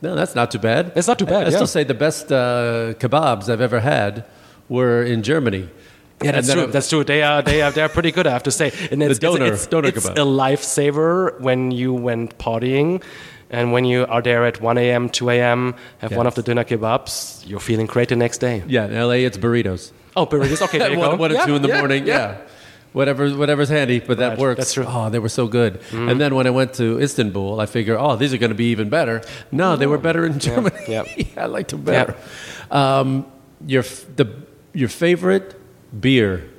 No, 0.01 0.15
that's 0.15 0.35
not 0.35 0.51
too 0.51 0.59
bad. 0.59 0.91
It's 0.95 1.07
not 1.07 1.17
too 1.19 1.25
bad, 1.25 1.43
I, 1.43 1.47
I 1.47 1.49
yeah. 1.49 1.55
still 1.57 1.67
say 1.67 1.83
the 1.83 1.93
best 1.95 2.31
uh, 2.31 2.93
kebabs 2.99 3.49
I've 3.49 3.61
ever 3.61 3.79
had 3.79 4.25
were 4.69 5.01
in 5.03 5.23
Germany. 5.23 5.69
Yeah, 6.23 6.31
that's 6.31 6.51
true. 6.51 6.67
That's 6.67 6.89
true. 6.89 7.03
They 7.03 7.21
are 7.23 7.41
they 7.43 7.61
are 7.61 7.71
they 7.71 7.81
are 7.81 7.89
pretty 7.89 8.11
good, 8.11 8.25
I 8.27 8.31
have 8.31 8.43
to 8.43 8.51
say. 8.51 8.71
And 8.91 9.01
it's, 9.03 9.19
döner- 9.19 9.47
it's, 9.51 9.65
it's, 9.65 9.73
döner 9.73 9.85
it's 9.89 10.07
kebab. 10.07 10.13
a 10.13 10.25
lifesaver 10.25 11.39
when 11.39 11.69
you 11.71 11.93
went 11.93 12.37
partying, 12.39 13.03
and 13.51 13.71
when 13.71 13.85
you 13.85 14.05
are 14.07 14.21
there 14.21 14.43
at 14.45 14.59
1 14.59 14.77
a.m., 14.79 15.09
2 15.09 15.29
a.m., 15.29 15.75
have 15.99 16.11
one 16.15 16.25
of 16.27 16.33
the 16.35 16.41
Yes. 16.41 16.45
dinner 16.45 16.63
kebabs, 16.63 17.47
you're 17.47 17.59
feeling 17.59 17.85
great 17.85 18.09
the 18.09 18.15
next 18.15 18.39
day. 18.39 18.63
Yeah, 18.67 18.85
in 18.87 18.93
LA 18.99 19.25
it's 19.29 19.37
burritos. 19.37 19.91
Oh, 20.15 20.25
burritos. 20.25 20.61
Okay, 20.63 20.79
there 20.79 20.89
you 20.95 20.95
go. 20.97 21.15
one 21.15 21.31
or 21.31 21.35
Yeah, 21.35 21.45
two 21.45 21.55
in 21.55 21.61
the 21.61 21.67
yeah, 21.69 21.77
morning. 21.79 22.07
Yeah. 22.07 22.37
Whatever, 22.93 23.29
whatever's 23.35 23.69
handy, 23.69 23.99
but 23.99 24.17
that 24.17 24.29
Right, 24.29 24.37
works. 24.39 24.57
that's 24.59 24.73
true. 24.73 24.85
Mm-hmm. 24.85 24.97
Oh, 24.97 25.09
they 25.09 25.19
were 25.19 25.29
so 25.29 25.47
good. 25.47 25.79
And 25.91 26.19
then 26.19 26.33
when 26.35 26.47
I 26.47 26.49
went 26.49 26.73
to 26.75 26.99
Istanbul, 26.99 27.59
I 27.59 27.65
figured, 27.67 27.97
oh, 27.99 28.15
these 28.15 28.33
are 28.33 28.37
going 28.39 28.49
to 28.49 28.55
be 28.55 28.71
even 28.71 28.89
better. 28.89 29.21
No, 29.51 29.75
they 29.75 29.85
were 29.87 29.97
better 29.99 30.25
in 30.25 30.39
Germany. 30.39 30.75
yeah. 30.87 31.03
I 31.37 31.45
liked 31.45 31.71
them 31.71 31.83
better. 31.83 32.15
Um, 32.71 33.25
your 33.67 33.83
the 34.15 34.27
your 34.73 34.89
favorite 34.89 35.55
beer 35.99 36.49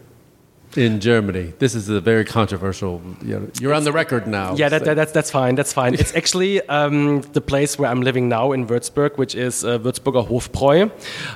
in 0.76 1.00
Germany. 1.00 1.52
This 1.58 1.74
is 1.74 1.88
a 1.88 2.00
very 2.00 2.24
controversial. 2.24 3.00
You 3.22 3.40
know, 3.40 3.48
you're 3.60 3.74
on 3.74 3.84
the 3.84 3.92
record 3.92 4.26
now. 4.26 4.54
Yeah, 4.54 4.68
that, 4.68 4.80
So- 4.80 4.84
that, 4.86 4.94
that's 4.94 5.12
that's 5.12 5.30
fine. 5.30 5.54
That's 5.54 5.72
fine. 5.72 5.94
It's 5.94 6.14
actually 6.14 6.60
um, 6.68 7.22
the 7.32 7.40
place 7.40 7.78
where 7.78 7.90
I'm 7.90 8.02
living 8.02 8.28
now 8.28 8.52
in 8.52 8.66
Würzburg, 8.66 9.16
which 9.18 9.34
is 9.34 9.64
uh, 9.64 9.78
Würzburger 9.78 10.26
Hofbräu. 10.28 10.90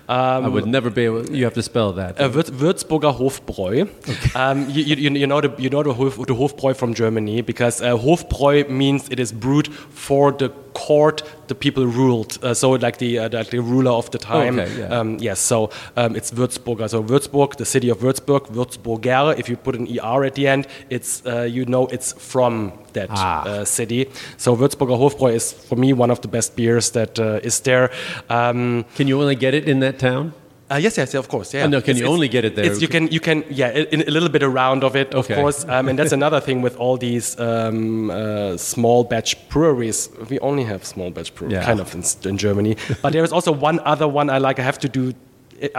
Um, 0.09 0.45
I 0.45 0.49
would 0.49 0.67
never 0.67 0.91
be 0.91 1.05
able. 1.07 1.29
You 1.31 1.45
have 1.45 1.55
to 1.55 1.63
spell 1.63 1.93
that. 1.95 2.21
uh, 2.21 2.29
Würz, 2.29 2.51
Würzburger 2.51 3.13
Hofbräu. 3.19 3.89
Um, 4.37 4.69
you, 4.69 4.83
you, 4.85 5.11
you 5.11 5.27
know 5.27 5.41
the 5.41 5.51
you 5.59 5.71
know 5.71 5.83
the, 5.83 5.95
Hof, 5.95 6.17
the 6.27 6.35
Hofbräu 6.35 6.75
from 6.77 6.95
Germany 6.95 7.41
because 7.43 7.81
uh, 7.83 7.97
Hofbräu 7.97 8.69
means 8.69 9.09
it 9.09 9.19
is 9.19 9.33
brewed 9.33 9.69
for 9.95 10.33
the 10.33 10.51
court 10.75 11.23
the 11.49 11.55
people 11.55 11.87
ruled. 11.87 12.39
Uh, 12.43 12.55
so 12.55 12.71
like 12.71 12.99
the, 12.99 13.19
uh, 13.19 13.29
the 13.29 13.45
the 13.51 13.59
ruler 13.59 13.91
of 13.91 14.11
the 14.11 14.19
time. 14.19 14.59
Okay, 14.59 14.79
yeah. 14.79 15.01
um, 15.01 15.19
yes. 15.21 15.39
So 15.41 15.71
um, 15.97 16.17
it's 16.17 16.31
Würzburger. 16.33 16.89
So 16.89 17.03
Würzburg, 17.03 17.57
the 17.57 17.65
city 17.65 17.91
of 17.91 17.99
Würzburg, 17.99 18.47
Würzburger. 18.55 19.39
If 19.39 19.49
you 19.49 19.57
put 19.57 19.75
an 19.77 19.87
er 19.99 20.25
at 20.25 20.35
the 20.35 20.49
end, 20.49 20.67
it's 20.91 21.23
uh, 21.27 21.43
you 21.43 21.65
know 21.65 21.87
it's 21.93 22.13
from 22.13 22.73
that 22.93 23.11
Ah. 23.11 23.45
uh, 23.45 23.65
city. 23.65 24.07
So 24.37 24.57
Würzburger 24.57 24.97
Hofbräu 24.99 25.35
is 25.35 25.53
for 25.53 25.77
me 25.77 25.93
one 25.93 26.11
of 26.13 26.21
the 26.21 26.29
best 26.29 26.57
beers 26.57 26.91
that 26.93 27.19
uh, 27.19 27.41
is 27.43 27.61
there. 27.61 27.91
Um, 28.31 28.85
Can 28.97 29.09
you 29.09 29.21
only 29.21 29.37
get 29.37 29.55
it 29.55 29.69
in 29.69 29.81
that 29.81 29.99
town? 29.99 30.33
Uh, 30.73 30.77
yes, 30.79 30.97
yes, 30.97 31.15
of 31.15 31.29
course. 31.29 31.55
Yeah. 31.55 31.65
Oh, 31.65 31.69
no, 31.69 31.81
can 31.81 31.97
you 31.97 32.07
only 32.07 32.29
get 32.29 32.45
it 32.45 32.55
there? 32.57 32.65
It's, 32.67 32.81
you 32.81 32.89
can, 32.89 33.09
you 33.09 33.21
can, 33.21 33.45
yeah, 33.51 33.71
in, 33.95 34.03
a 34.09 34.11
little 34.11 34.29
bit 34.29 34.43
around 34.43 34.85
of 34.85 34.97
it, 34.97 35.15
of 35.15 35.25
Okay. 35.25 35.35
course. 35.35 35.65
Um, 35.69 35.89
and 35.89 35.99
that's 35.99 36.13
another 36.21 36.41
thing 36.41 36.63
with 36.63 36.77
all 36.77 36.97
these 36.97 37.39
um, 37.39 38.11
uh, 38.11 38.57
small 38.57 39.05
batch 39.05 39.37
breweries. 39.49 40.09
We 40.31 40.39
only 40.41 40.65
have 40.65 40.85
small 40.85 41.11
batch 41.11 41.35
breweries, 41.35 41.55
Yeah. 41.59 41.65
kind 41.65 41.81
of 41.81 41.95
in, 41.95 42.03
in 42.31 42.39
Germany. 42.39 42.77
but 43.03 43.13
there 43.13 43.25
is 43.25 43.33
also 43.33 43.53
one 43.53 43.81
other 43.85 44.09
one 44.09 44.31
I 44.31 44.39
like. 44.39 44.59
I 44.59 44.63
have 44.63 44.79
to 44.81 44.89
do. 44.89 45.13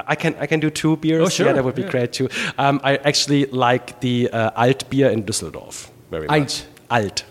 I 0.08 0.16
can 0.16 0.34
I 0.40 0.48
can 0.48 0.60
do 0.62 0.70
two 0.70 0.96
beers. 0.98 1.22
Oh, 1.26 1.30
sure. 1.30 1.46
Yeah, 1.48 1.54
that 1.54 1.64
would 1.66 1.76
be 1.76 1.82
Yeah. 1.82 1.92
great 1.92 2.14
too. 2.14 2.30
Um, 2.58 2.80
I 2.84 2.96
actually 3.10 3.46
like 3.48 4.00
the 4.00 4.30
uh, 4.32 4.52
Alt 4.56 4.90
beer 4.90 5.10
in 5.12 5.24
Düsseldorf 5.24 5.90
very 6.12 6.28
much. 6.28 6.40
Alt, 6.40 6.66
Alt. 6.90 7.24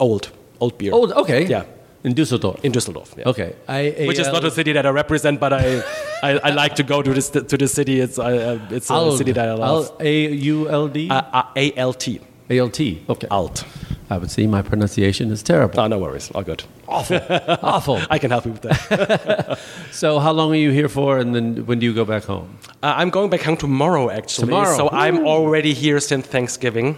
old, 0.00 0.30
old 0.60 0.78
beer. 0.78 0.90
Oh, 0.92 1.12
okay. 1.22 1.46
Yeah. 1.46 1.64
In 2.04 2.14
Düsseldorf. 2.14 2.60
In 2.62 2.72
Düsseldorf. 2.72 3.16
Yeah. 3.16 3.28
okay. 3.30 3.54
I, 3.66 4.06
Which 4.06 4.18
is 4.18 4.26
not 4.28 4.44
a 4.44 4.50
city 4.50 4.72
that 4.72 4.84
I 4.84 4.90
represent, 4.90 5.40
but 5.40 5.52
I, 5.54 5.82
I, 6.22 6.30
I 6.44 6.50
like 6.50 6.74
to 6.76 6.82
go 6.82 7.00
to 7.02 7.14
this 7.14 7.30
to 7.30 7.56
the 7.56 7.66
city. 7.66 8.00
It's 8.00 8.18
uh, 8.18 8.58
it's 8.70 8.90
a 8.90 8.94
Ald. 8.94 9.16
city 9.18 9.32
that 9.32 9.48
I 9.48 9.54
love. 9.54 9.86
Al- 9.86 9.96
A-U-L-D? 10.00 11.08
Uh, 11.10 11.22
uh, 11.32 11.42
A-L-T. 11.56 12.20
A-L-T. 12.50 13.02
Okay. 13.08 13.26
Alt. 13.30 13.64
I 14.10 14.18
would 14.18 14.30
see 14.30 14.46
my 14.46 14.60
pronunciation 14.60 15.30
is 15.32 15.42
terrible. 15.42 15.76
No, 15.76 15.86
no 15.86 15.98
worries. 15.98 16.30
All 16.34 16.42
good. 16.42 16.62
Awful. 16.86 17.20
Awful. 17.62 17.98
I 18.10 18.18
can 18.18 18.30
help 18.30 18.44
you 18.44 18.52
with 18.52 18.62
that. 18.62 19.58
So 19.90 20.18
how 20.18 20.32
long 20.32 20.52
are 20.52 20.56
you 20.66 20.72
here 20.72 20.88
for 20.90 21.18
and 21.18 21.34
then 21.34 21.64
when 21.66 21.78
do 21.78 21.86
you 21.86 21.94
go 21.94 22.04
back 22.04 22.24
home? 22.24 22.48
uh, 22.82 22.92
I'm 23.00 23.08
going 23.10 23.30
back 23.30 23.40
home 23.42 23.56
tomorrow, 23.56 24.10
actually. 24.10 24.48
Tomorrow. 24.48 24.76
So 24.76 24.90
I'm 24.90 25.26
already 25.26 25.72
here 25.72 26.00
since 26.00 26.26
Thanksgiving. 26.26 26.96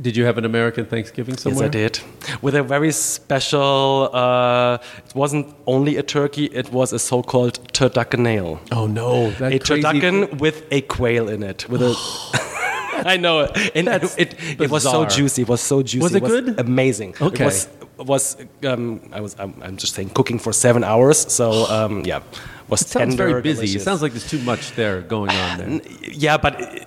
Did 0.00 0.16
you 0.16 0.24
have 0.26 0.38
an 0.38 0.44
American 0.44 0.86
Thanksgiving 0.86 1.36
somewhere? 1.36 1.64
Yes, 1.64 1.68
I 1.68 1.70
did. 1.70 2.00
With 2.40 2.54
a 2.54 2.62
very 2.62 2.92
special, 2.92 4.10
uh, 4.12 4.78
it 5.04 5.14
wasn't 5.14 5.52
only 5.66 5.96
a 5.96 6.04
turkey, 6.04 6.44
it 6.46 6.70
was 6.72 6.92
a 6.92 6.98
so-called 7.00 7.72
turducken 7.72 8.58
Oh 8.70 8.86
no. 8.86 9.30
That 9.32 9.52
a 9.52 9.58
crazy- 9.58 9.82
turducken 9.82 10.38
with 10.38 10.62
a 10.70 10.82
quail 10.82 11.28
in 11.28 11.42
it. 11.42 11.68
With 11.68 11.82
a, 11.82 11.94
I 13.04 13.16
know, 13.16 13.40
it. 13.40 13.72
and 13.74 13.88
That's 13.88 14.16
it, 14.16 14.34
it 14.60 14.70
was 14.70 14.84
so 14.84 15.04
juicy. 15.04 15.42
It 15.42 15.48
was 15.48 15.60
so 15.60 15.82
juicy. 15.82 16.02
Was 16.02 16.14
it 16.14 16.22
good? 16.24 16.60
Amazing. 16.60 17.14
Okay. 17.20 17.44
It 17.44 17.46
was 17.46 17.68
was 17.98 18.36
um, 18.64 19.00
I 19.12 19.20
was 19.20 19.34
I'm, 19.38 19.54
I'm 19.62 19.76
just 19.76 19.94
saying 19.94 20.10
cooking 20.10 20.38
for 20.38 20.52
seven 20.52 20.84
hours. 20.84 21.18
So 21.32 21.66
um, 21.66 22.04
yeah, 22.04 22.22
was 22.68 22.82
It 22.82 22.88
sounds 22.88 23.16
tender. 23.16 23.28
very 23.28 23.42
busy. 23.42 23.76
It 23.76 23.82
sounds 23.82 24.02
like 24.02 24.12
there's 24.12 24.28
too 24.28 24.38
much 24.42 24.72
there 24.76 25.00
going 25.02 25.30
on 25.30 25.58
there. 25.58 25.80
yeah, 26.02 26.36
but 26.36 26.60
it, 26.60 26.86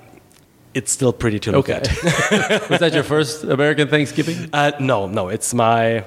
it's 0.73 0.91
still 0.91 1.13
pretty 1.13 1.39
to 1.39 1.51
look 1.51 1.69
Okay. 1.69 1.81
at. 1.81 2.69
Was 2.69 2.79
that 2.79 2.93
your 2.93 3.03
first 3.03 3.43
American 3.43 3.87
Thanksgiving? 3.87 4.49
Uh, 4.53 4.71
no, 4.79 5.07
no, 5.07 5.29
it's 5.29 5.53
my 5.53 6.03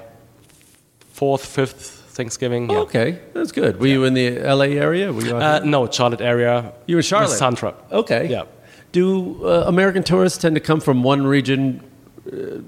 fourth, 1.13 1.45
fifth 1.45 1.91
Thanksgiving. 2.15 2.69
Yeah. 2.69 2.77
Okay, 2.79 3.19
that's 3.33 3.51
good. 3.51 3.79
Were 3.79 3.87
you 3.87 4.03
in 4.05 4.13
the 4.13 4.39
LA 4.39 4.65
area? 4.79 5.11
Were 5.11 5.21
you 5.25 5.35
Uh, 5.37 5.59
no, 5.63 5.89
Charlotte 5.89 6.21
area. 6.21 6.71
You 6.87 6.95
were 6.95 7.03
Charlotte? 7.03 7.37
Santra. 7.39 7.73
Okay. 7.91 8.27
Yeah. 8.29 8.43
Do 8.91 9.45
uh, 9.45 9.63
American 9.67 10.03
tourists 10.03 10.37
tend 10.39 10.55
to 10.55 10.61
come 10.61 10.79
from 10.79 11.03
one 11.03 11.27
region 11.27 11.81
uh, 12.27 12.61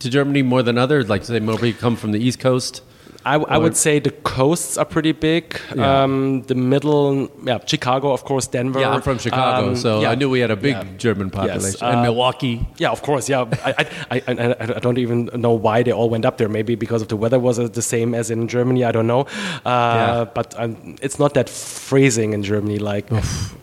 to 0.00 0.10
Germany 0.10 0.42
more 0.42 0.62
than 0.64 0.76
others? 0.76 1.08
Like, 1.08 1.24
say, 1.24 1.38
more 1.40 1.56
people 1.58 1.80
come 1.80 1.96
from 1.96 2.10
the 2.12 2.18
East 2.18 2.40
Coast? 2.40 2.82
I, 3.28 3.34
I 3.56 3.58
would 3.58 3.76
say 3.76 3.98
the 3.98 4.10
coasts 4.10 4.78
are 4.78 4.84
pretty 4.86 5.12
big. 5.12 5.60
Yeah. 5.76 6.02
Um, 6.02 6.42
the 6.42 6.54
middle, 6.54 7.28
yeah, 7.44 7.58
Chicago, 7.66 8.12
of 8.12 8.24
course, 8.24 8.46
Denver. 8.46 8.80
Yeah, 8.80 8.94
I'm 8.94 9.02
from 9.02 9.18
Chicago, 9.18 9.68
Um, 9.68 9.76
so 9.76 10.00
yeah. 10.00 10.12
I 10.12 10.14
knew 10.14 10.30
we 10.30 10.40
had 10.40 10.50
a 10.50 10.56
big 10.56 10.76
Yeah. 10.76 10.84
German 10.96 11.28
population. 11.30 11.62
Yes, 11.62 11.82
and 11.82 11.96
uh, 11.96 12.02
Milwaukee. 12.02 12.66
Yeah, 12.78 12.90
of 12.90 13.02
course. 13.02 13.28
Yeah, 13.28 13.44
I, 13.64 13.86
I, 14.10 14.22
I, 14.28 14.56
I, 14.76 14.80
don't 14.80 14.98
even 14.98 15.28
know 15.34 15.52
why 15.52 15.82
they 15.82 15.92
all 15.92 16.08
went 16.08 16.24
up 16.24 16.38
there. 16.38 16.48
Maybe 16.48 16.74
because 16.74 17.02
of 17.02 17.08
the 17.08 17.16
weather 17.16 17.38
was 17.38 17.58
uh, 17.58 17.68
the 17.68 17.82
same 17.82 18.14
as 18.14 18.30
in 18.30 18.48
Germany. 18.48 18.84
I 18.84 18.92
don't 18.92 19.06
know. 19.06 19.26
Uh, 19.64 20.24
But 20.38 20.54
um, 20.58 20.96
it's 21.02 21.18
not 21.18 21.34
that 21.34 21.48
freezing 21.50 22.32
in 22.32 22.42
Germany. 22.42 22.78
Like 22.78 23.12
if- 23.12 23.54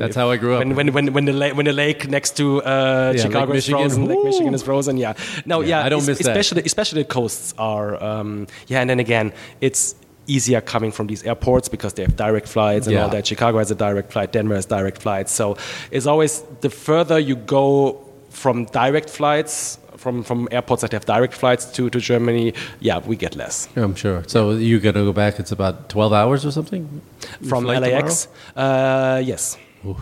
That's 0.00 0.16
how 0.16 0.30
I 0.30 0.36
grew 0.36 0.54
up. 0.54 0.58
When 0.60 0.74
when 0.76 0.92
when, 0.92 1.12
when 1.12 1.24
the 1.24 1.32
lake 1.32 1.54
when 1.56 1.66
the 1.66 1.72
lake 1.72 2.08
next 2.08 2.36
to 2.36 2.62
uh, 2.62 3.10
Lake 3.12 3.22
Chicago 3.22 3.52
is 3.52 3.68
Michigan. 3.68 3.80
frozen, 3.80 4.06
Lake 4.06 4.24
Michigan 4.24 4.54
is 4.54 4.62
frozen. 4.62 4.96
Yeah. 4.96 5.14
No. 5.46 5.60
Yeah, 5.60 5.68
Yeah. 5.80 5.86
I 5.86 5.88
don't 5.88 6.06
miss 6.06 6.18
that. 6.18 6.28
especially 6.28 6.62
especially 6.64 7.02
the 7.02 7.08
coasts 7.08 7.54
are. 7.58 8.02
Um, 8.02 8.46
yeah, 8.66 8.80
and 8.80 8.88
then 8.90 9.00
again, 9.00 9.32
it's 9.60 9.94
easier 10.26 10.60
coming 10.62 10.90
from 10.90 11.06
these 11.06 11.22
airports 11.24 11.68
because 11.68 11.92
they 11.94 12.02
have 12.02 12.16
direct 12.16 12.48
flights 12.48 12.86
and 12.86 12.94
Yeah. 12.94 13.02
all 13.04 13.10
that. 13.10 13.26
Chicago 13.26 13.58
has 13.58 13.70
a 13.70 13.74
direct 13.74 14.10
flight, 14.12 14.32
Denver 14.32 14.54
has 14.54 14.66
direct 14.66 15.02
flights. 15.02 15.32
So 15.32 15.56
it's 15.90 16.06
always 16.06 16.42
the 16.62 16.70
further 16.70 17.18
you 17.18 17.36
go 17.36 18.00
from 18.30 18.64
direct 18.66 19.10
flights, 19.10 19.78
from, 19.96 20.22
from 20.22 20.48
airports 20.50 20.80
that 20.82 20.92
have 20.92 21.04
direct 21.04 21.34
flights 21.34 21.66
to, 21.66 21.88
to 21.90 22.00
Germany, 22.00 22.52
yeah, 22.80 22.98
we 22.98 23.16
get 23.16 23.36
less. 23.36 23.68
I'm 23.76 23.94
sure. 23.94 24.22
So 24.26 24.50
you're 24.52 24.80
going 24.80 24.94
to 24.96 25.04
go 25.04 25.12
back, 25.12 25.38
it's 25.38 25.52
about 25.52 25.88
12 25.88 26.12
hours 26.12 26.44
or 26.44 26.50
something? 26.50 27.00
From 27.48 27.64
LAX, 27.64 28.28
uh, 28.56 29.22
yes. 29.24 29.56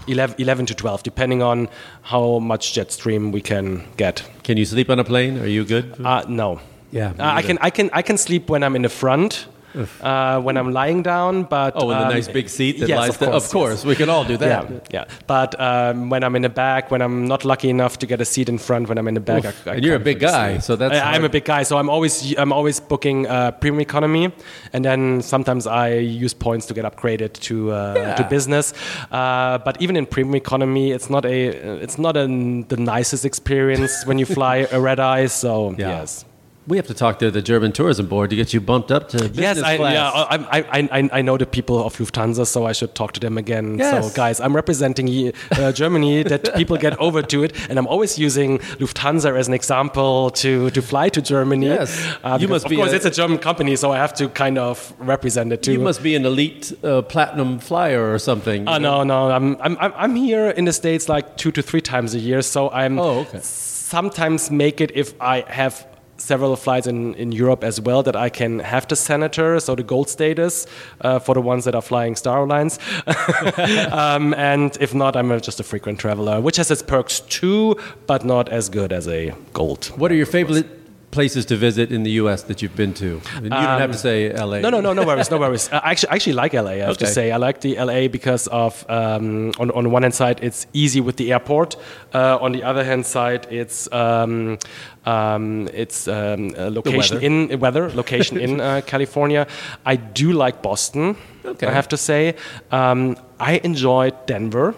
11, 0.06 0.36
11 0.38 0.66
to 0.66 0.74
12, 0.74 1.02
depending 1.02 1.42
on 1.42 1.68
how 2.02 2.38
much 2.38 2.72
jet 2.74 2.92
stream 2.92 3.32
we 3.32 3.40
can 3.40 3.82
get. 3.96 4.22
Can 4.44 4.56
you 4.56 4.64
sleep 4.64 4.90
on 4.90 4.98
a 4.98 5.04
plane? 5.04 5.38
Are 5.38 5.46
you 5.48 5.64
good? 5.64 5.94
Uh, 6.04 6.24
no. 6.28 6.60
Yeah, 6.92 7.12
Uh, 7.18 7.38
I 7.38 7.42
can 7.42 7.58
I 7.62 7.70
can 7.70 7.88
I 7.94 8.02
can 8.02 8.18
sleep 8.18 8.50
when 8.50 8.62
I'm 8.62 8.76
in 8.76 8.82
the 8.82 8.88
front. 8.90 9.46
Uh, 9.74 10.40
when 10.40 10.56
I'm 10.56 10.72
lying 10.72 11.02
down, 11.02 11.44
but 11.44 11.72
oh, 11.76 11.90
in 11.90 11.98
the 11.98 12.04
um, 12.06 12.12
nice 12.12 12.28
big 12.28 12.48
seat 12.48 12.78
that 12.80 12.88
yes, 12.88 12.98
lies 12.98 13.08
of 13.10 13.18
there? 13.18 13.30
course, 13.30 13.44
Of 13.46 13.50
course, 13.52 13.78
yes. 13.78 13.84
we 13.84 13.94
can 13.96 14.08
all 14.10 14.24
do 14.24 14.36
that. 14.36 14.70
Yeah, 14.70 14.80
yeah. 14.92 15.04
But 15.26 15.58
um, 15.60 16.10
when 16.10 16.22
I'm 16.24 16.36
in 16.36 16.42
the 16.42 16.48
back, 16.48 16.90
when 16.90 17.00
I'm 17.00 17.26
not 17.26 17.44
lucky 17.44 17.70
enough 17.70 17.98
to 18.00 18.06
get 18.06 18.20
a 18.20 18.24
seat 18.24 18.48
in 18.48 18.58
front, 18.58 18.88
when 18.88 18.98
I'm 18.98 19.08
in 19.08 19.14
the 19.14 19.20
back, 19.20 19.44
Oof. 19.44 19.66
I, 19.66 19.70
I 19.70 19.74
And 19.76 19.84
you're 19.84 19.96
a 19.96 20.00
big 20.10 20.20
guy, 20.20 20.58
so 20.58 20.76
that's 20.76 20.94
I, 20.94 21.12
I'm 21.12 21.24
a 21.24 21.28
big 21.28 21.44
guy, 21.44 21.62
so 21.62 21.78
I'm 21.78 21.88
always 21.88 22.34
I'm 22.36 22.52
always 22.52 22.80
booking 22.80 23.26
uh, 23.26 23.52
premium 23.52 23.80
economy, 23.80 24.32
and 24.74 24.84
then 24.84 25.22
sometimes 25.22 25.66
I 25.66 25.94
use 26.24 26.34
points 26.34 26.66
to 26.66 26.74
get 26.74 26.84
upgraded 26.84 27.32
to 27.48 27.72
uh, 27.72 27.94
Yeah. 27.96 28.14
to 28.16 28.24
business. 28.24 28.74
Uh, 29.10 29.58
but 29.64 29.80
even 29.80 29.96
in 29.96 30.06
premium 30.06 30.34
economy, 30.36 30.92
it's 30.92 31.08
not 31.08 31.24
a 31.24 31.38
it's 31.84 31.98
not 31.98 32.16
an, 32.16 32.66
the 32.68 32.76
nicest 32.76 33.24
experience 33.24 34.04
when 34.06 34.18
you 34.18 34.26
fly 34.26 34.66
a 34.70 34.80
red 34.80 35.00
eye. 35.00 35.26
So 35.28 35.74
Yeah. 35.78 36.00
yes. 36.00 36.24
We 36.64 36.76
have 36.76 36.86
to 36.86 36.94
talk 36.94 37.18
to 37.18 37.28
the 37.32 37.42
German 37.42 37.72
tourism 37.72 38.06
board 38.06 38.30
to 38.30 38.36
get 38.36 38.54
you 38.54 38.60
bumped 38.60 38.92
up 38.92 39.08
to 39.08 39.16
business 39.18 39.36
Yes, 39.36 39.58
I, 39.62 39.76
class. 39.78 39.92
yeah, 39.94 40.08
I, 40.12 40.58
I, 40.60 40.88
I, 41.00 41.08
I 41.18 41.20
know 41.22 41.36
the 41.36 41.44
people 41.44 41.84
of 41.84 41.96
Lufthansa, 41.96 42.46
so 42.46 42.66
I 42.66 42.72
should 42.72 42.94
talk 42.94 43.10
to 43.14 43.20
them 43.20 43.36
again. 43.36 43.78
Yes. 43.78 44.08
So, 44.10 44.14
guys, 44.14 44.38
I'm 44.38 44.54
representing 44.54 45.32
uh, 45.50 45.72
Germany 45.72 46.22
that 46.32 46.54
people 46.54 46.76
get 46.76 46.96
over 47.00 47.20
to 47.20 47.42
it, 47.42 47.52
and 47.68 47.80
I'm 47.80 47.88
always 47.88 48.16
using 48.16 48.60
Lufthansa 48.78 49.36
as 49.36 49.48
an 49.48 49.54
example 49.54 50.30
to, 50.30 50.70
to 50.70 50.80
fly 50.82 51.08
to 51.08 51.20
Germany. 51.20 51.66
Yes. 51.66 51.90
uh, 52.22 52.38
You 52.40 52.46
must 52.46 52.64
of 52.66 52.70
be 52.70 52.76
course 52.76 52.92
a- 52.92 52.96
it's 52.96 53.06
a 53.06 53.10
German 53.10 53.38
company, 53.38 53.74
so 53.74 53.90
I 53.90 53.96
have 53.96 54.14
to 54.14 54.28
kind 54.28 54.56
of 54.56 54.94
represent 55.00 55.52
it 55.52 55.64
too. 55.64 55.72
you 55.72 55.80
must 55.80 56.00
be 56.00 56.14
an 56.14 56.24
elite 56.24 56.72
uh, 56.84 57.02
platinum 57.02 57.58
flyer 57.58 58.12
or 58.14 58.20
something. 58.20 58.68
Oh 58.68 58.78
no, 58.78 59.02
no, 59.02 59.32
I'm, 59.32 59.56
I'm 59.60 59.76
I'm 59.80 59.92
I'm 59.96 60.14
here 60.14 60.50
in 60.50 60.64
the 60.66 60.72
states 60.72 61.08
like 61.08 61.36
two 61.36 61.50
to 61.50 61.60
three 61.60 61.80
times 61.80 62.14
a 62.14 62.20
year, 62.20 62.40
so 62.40 62.70
I'm 62.70 63.00
Oh, 63.00 63.20
okay. 63.26 63.40
sometimes 63.42 64.48
make 64.50 64.80
it 64.80 64.92
if 64.94 65.20
I 65.20 65.40
have 65.48 65.86
several 66.22 66.56
flights 66.56 66.86
in, 66.86 67.14
in 67.14 67.32
Europe 67.32 67.64
as 67.64 67.80
well 67.80 68.02
that 68.02 68.16
I 68.16 68.28
can 68.28 68.60
have 68.60 68.86
the 68.88 68.96
senator, 68.96 69.58
so 69.60 69.74
the 69.74 69.82
gold 69.82 70.08
status 70.08 70.66
uh, 71.00 71.18
for 71.18 71.34
the 71.34 71.40
ones 71.40 71.64
that 71.64 71.74
are 71.74 71.82
flying 71.82 72.16
Star 72.16 72.44
Alliance. 72.44 72.78
um, 73.92 74.34
and 74.34 74.76
if 74.80 74.94
not, 74.94 75.16
I'm 75.16 75.28
just 75.40 75.60
a 75.60 75.64
frequent 75.64 75.98
traveler, 75.98 76.40
which 76.40 76.56
has 76.56 76.70
its 76.70 76.82
perks 76.82 77.20
too, 77.20 77.76
but 78.06 78.24
not 78.24 78.48
as 78.48 78.68
good 78.68 78.92
as 78.92 79.08
a 79.08 79.34
gold. 79.52 79.86
What 79.96 80.10
are 80.12 80.14
your 80.14 80.26
favorite 80.26 80.81
places 81.12 81.44
to 81.46 81.56
visit 81.56 81.92
in 81.92 82.02
the 82.02 82.10
U.S. 82.22 82.42
that 82.44 82.60
you've 82.60 82.74
been 82.74 82.92
to? 82.94 83.20
You 83.42 83.50
don't 83.50 83.80
have 83.80 83.92
to 83.92 83.98
say 83.98 84.32
L.A. 84.32 84.56
Um, 84.56 84.62
No, 84.62 84.70
no, 84.70 84.80
no, 84.80 84.92
no 84.92 85.04
worries, 85.06 85.30
no 85.30 85.38
worries. 85.38 85.68
Uh, 85.70 85.80
I 85.84 85.92
actually, 85.92 86.10
I 86.10 86.14
actually 86.16 86.32
like 86.32 86.52
LA. 86.54 86.70
I 86.70 86.76
have 86.78 86.98
to 86.98 87.06
say, 87.06 87.30
I 87.30 87.36
like 87.36 87.60
the 87.60 87.76
LA 87.76 88.08
because 88.08 88.48
of 88.48 88.84
um, 88.88 89.52
on 89.60 89.70
on 89.70 89.92
one 89.92 90.02
hand 90.02 90.14
side, 90.14 90.40
it's 90.42 90.66
easy 90.72 91.00
with 91.00 91.16
the 91.16 91.32
airport. 91.32 91.76
Uh, 92.12 92.38
on 92.40 92.52
the 92.52 92.62
other 92.64 92.82
hand 92.84 93.06
side, 93.06 93.46
it's 93.50 93.92
um, 93.92 94.58
um, 95.06 95.68
it's 95.72 96.08
um, 96.08 96.54
a 96.56 96.70
location 96.70 97.16
weather. 97.16 97.26
in 97.26 97.60
weather 97.60 97.90
location 97.90 98.38
in 98.38 98.60
uh, 98.68 98.80
California. 98.86 99.46
I 99.86 99.96
do 99.96 100.32
like 100.32 100.62
Boston. 100.62 101.16
Okay. 101.44 101.66
I 101.66 101.72
have 101.72 101.88
to 101.88 101.96
say, 101.96 102.34
um, 102.70 103.16
I 103.38 103.60
enjoyed 103.64 104.14
Denver. 104.26 104.74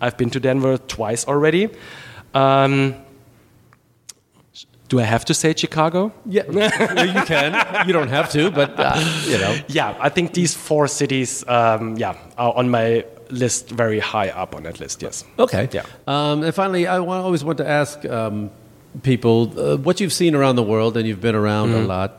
I've 0.00 0.16
been 0.16 0.30
to 0.30 0.40
Denver 0.40 0.78
twice 0.78 1.26
already. 1.28 1.68
Um, 2.34 2.94
do 4.92 5.00
I 5.00 5.04
have 5.14 5.24
to 5.24 5.34
say 5.34 5.54
Chicago? 5.56 6.12
Yeah, 6.26 6.44
you 7.16 7.22
can. 7.32 7.50
You 7.86 7.92
don't 7.98 8.10
have 8.18 8.28
to, 8.36 8.50
but 8.50 8.70
uh, 8.78 8.92
you 9.30 9.38
know. 9.42 9.52
Yeah, 9.78 10.06
I 10.06 10.10
think 10.10 10.34
these 10.34 10.52
four 10.68 10.86
cities, 10.86 11.30
um, 11.48 11.96
yeah, 11.96 12.14
are 12.36 12.52
on 12.60 12.68
my 12.68 13.04
list, 13.30 13.70
very 13.70 14.00
high 14.00 14.28
up 14.42 14.54
on 14.54 14.62
that 14.64 14.78
list. 14.80 15.00
Yes. 15.02 15.24
Okay. 15.38 15.64
Yeah. 15.72 15.86
Um, 16.06 16.42
and 16.44 16.54
finally, 16.54 16.84
I 16.86 16.98
always 16.98 17.42
want 17.42 17.56
to 17.58 17.66
ask 17.80 18.04
um, 18.04 18.50
people 19.02 19.36
uh, 19.58 19.76
what 19.86 19.98
you've 20.00 20.12
seen 20.12 20.34
around 20.34 20.56
the 20.56 20.62
world, 20.74 20.96
and 20.98 21.04
you've 21.08 21.22
been 21.28 21.34
around 21.44 21.68
Mm-hmm. 21.70 21.84
a 21.90 21.96
lot. 21.96 22.12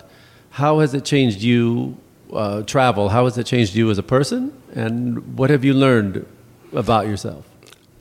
How 0.50 0.80
has 0.82 0.94
it 0.96 1.06
changed 1.06 1.42
you, 1.42 1.96
uh, 2.34 2.64
travel? 2.64 3.10
How 3.10 3.24
has 3.26 3.38
it 3.38 3.46
changed 3.46 3.76
you 3.76 3.92
as 3.92 3.98
a 4.00 4.04
person? 4.16 4.52
And 4.74 5.38
what 5.38 5.50
have 5.52 5.64
you 5.64 5.74
learned 5.76 6.26
about 6.74 7.06
yourself? 7.06 7.44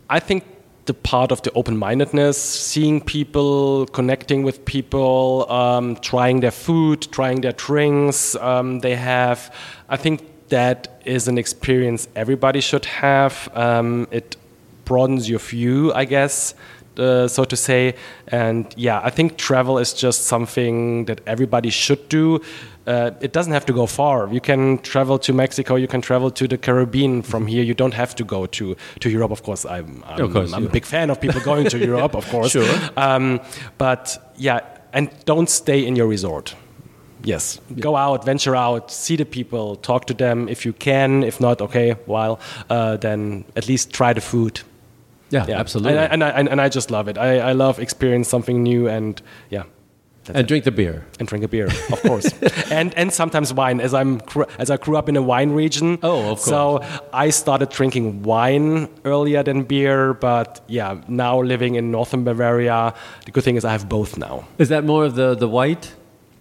I 0.09 0.21
think 0.21 0.43
the 0.87 0.95
part 0.95 1.31
of 1.31 1.43
the 1.43 1.53
open 1.53 1.77
mindedness, 1.77 2.43
seeing 2.43 3.01
people, 3.01 3.87
connecting 3.87 4.43
with 4.43 4.65
people, 4.65 5.51
um, 5.51 5.97
trying 5.97 6.41
their 6.41 6.51
food, 6.51 7.03
trying 7.13 7.41
their 7.41 7.53
drinks. 7.53 8.35
Um, 8.37 8.81
they 8.81 8.97
have, 8.97 9.55
I 9.89 9.97
think 9.97 10.49
that 10.49 11.01
is 11.05 11.29
an 11.29 11.39
experience 11.39 12.09
everybody 12.17 12.61
should 12.61 12.85
have. 12.85 13.49
Um, 13.55 14.09
it 14.11 14.37
broadens 14.85 15.29
your 15.29 15.39
view, 15.39 15.93
I 15.93 16.05
guess. 16.05 16.55
Uh, 16.99 17.27
so 17.27 17.45
to 17.45 17.57
say, 17.57 17.95
and 18.29 18.75
yeah, 18.77 19.01
I 19.03 19.11
think 19.11 19.39
travel 19.39 19.79
is 19.79 19.95
just 19.95 20.25
something 20.25 21.07
that 21.07 21.21
everybody 21.27 21.71
should 21.71 22.09
do. 22.09 22.41
Uh, 22.87 23.13
it 23.21 23.33
doesn't 23.33 23.53
have 23.53 23.65
to 23.67 23.73
go 23.73 23.87
far. 23.87 24.29
You 24.33 24.41
can 24.41 24.79
travel 24.79 25.19
to 25.21 25.33
Mexico. 25.33 25.77
You 25.77 25.87
can 25.87 26.01
travel 26.01 26.31
to 26.33 26.49
the 26.49 26.59
Caribbean 26.59 27.23
from 27.23 27.47
here. 27.47 27.63
You 27.63 27.75
don't 27.75 27.95
have 27.95 28.15
to 28.17 28.25
go 28.25 28.47
to, 28.47 28.77
to 29.01 29.09
Europe. 29.09 29.31
Of 29.31 29.43
course, 29.43 29.65
I'm, 29.65 30.03
I'm, 30.07 30.25
Of 30.25 30.33
course, 30.33 30.53
I'm 30.53 30.65
yeah. 30.65 30.69
a 30.69 30.73
big 30.73 30.85
fan 30.85 31.09
of 31.11 31.21
people 31.21 31.41
going 31.45 31.69
to 31.69 31.79
Europe. 31.79 32.15
Of 32.15 32.29
course, 32.29 32.51
Sure. 32.51 32.69
Um, 32.97 33.41
but 33.79 34.33
yeah, 34.37 34.61
and 34.93 35.09
don't 35.25 35.49
stay 35.49 35.87
in 35.87 35.97
your 35.97 36.07
resort. 36.09 36.55
Yes, 37.25 37.61
go 37.79 37.95
out, 37.95 38.25
venture 38.25 38.57
out, 38.57 38.91
see 38.91 39.15
the 39.15 39.25
people, 39.25 39.77
talk 39.77 40.07
to 40.07 40.15
them 40.15 40.49
if 40.49 40.67
you 40.67 40.73
can. 40.73 41.23
If 41.23 41.41
not, 41.41 41.61
okay, 41.61 41.95
well, 42.07 42.41
uh, 42.69 42.97
then 42.97 43.45
at 43.55 43.69
least 43.69 43.93
try 43.93 44.13
the 44.13 44.21
food. 44.21 44.61
Yeah, 45.33 45.47
Yeah, 45.49 45.59
absolutely. 45.59 45.99
And 45.99 46.23
I, 46.23 46.29
and, 46.29 46.49
I, 46.49 46.53
and 46.53 46.61
I 46.61 46.69
just 46.69 46.91
love 46.91 47.09
it. 47.09 47.17
I, 47.19 47.39
I 47.39 47.53
love 47.53 47.79
experience 47.79 48.29
something 48.29 48.63
new 48.63 48.87
and 48.89 49.21
yeah. 49.51 49.65
and 50.29 50.37
it. 50.37 50.47
drink 50.47 50.65
the 50.65 50.71
beer. 50.71 51.05
and 51.19 51.27
drink 51.27 51.45
a 51.45 51.49
beer, 51.49 51.67
of 51.67 52.03
course, 52.03 52.31
and 52.71 52.95
and 52.97 53.13
sometimes 53.13 53.53
wine. 53.53 53.81
As 53.81 53.93
I'm 53.95 54.21
as 54.59 54.71
I 54.71 54.77
grew 54.77 54.97
up 54.97 55.09
in 55.09 55.17
a 55.17 55.23
wine 55.23 55.53
region, 55.53 55.99
Oh, 56.03 56.31
of 56.33 56.39
course. 56.39 56.45
So 56.45 56.83
I 57.13 57.31
started 57.31 57.71
drinking 57.71 58.23
wine 58.23 58.89
earlier 59.05 59.43
than 59.43 59.65
beer, 59.65 60.15
but 60.15 60.61
yeah, 60.69 61.01
now 61.09 61.43
living 61.43 61.75
in 61.77 61.91
northern 61.91 62.25
Bavaria, 62.25 62.95
the 63.25 63.33
good 63.33 63.45
thing 63.45 63.57
is 63.57 63.65
I 63.65 63.73
have 63.73 63.89
both 63.89 64.17
now. 64.19 64.45
Is 64.59 64.69
that 64.69 64.85
more 64.85 65.05
of 65.05 65.15
the, 65.15 65.35
the 65.35 65.49
white? 65.49 65.95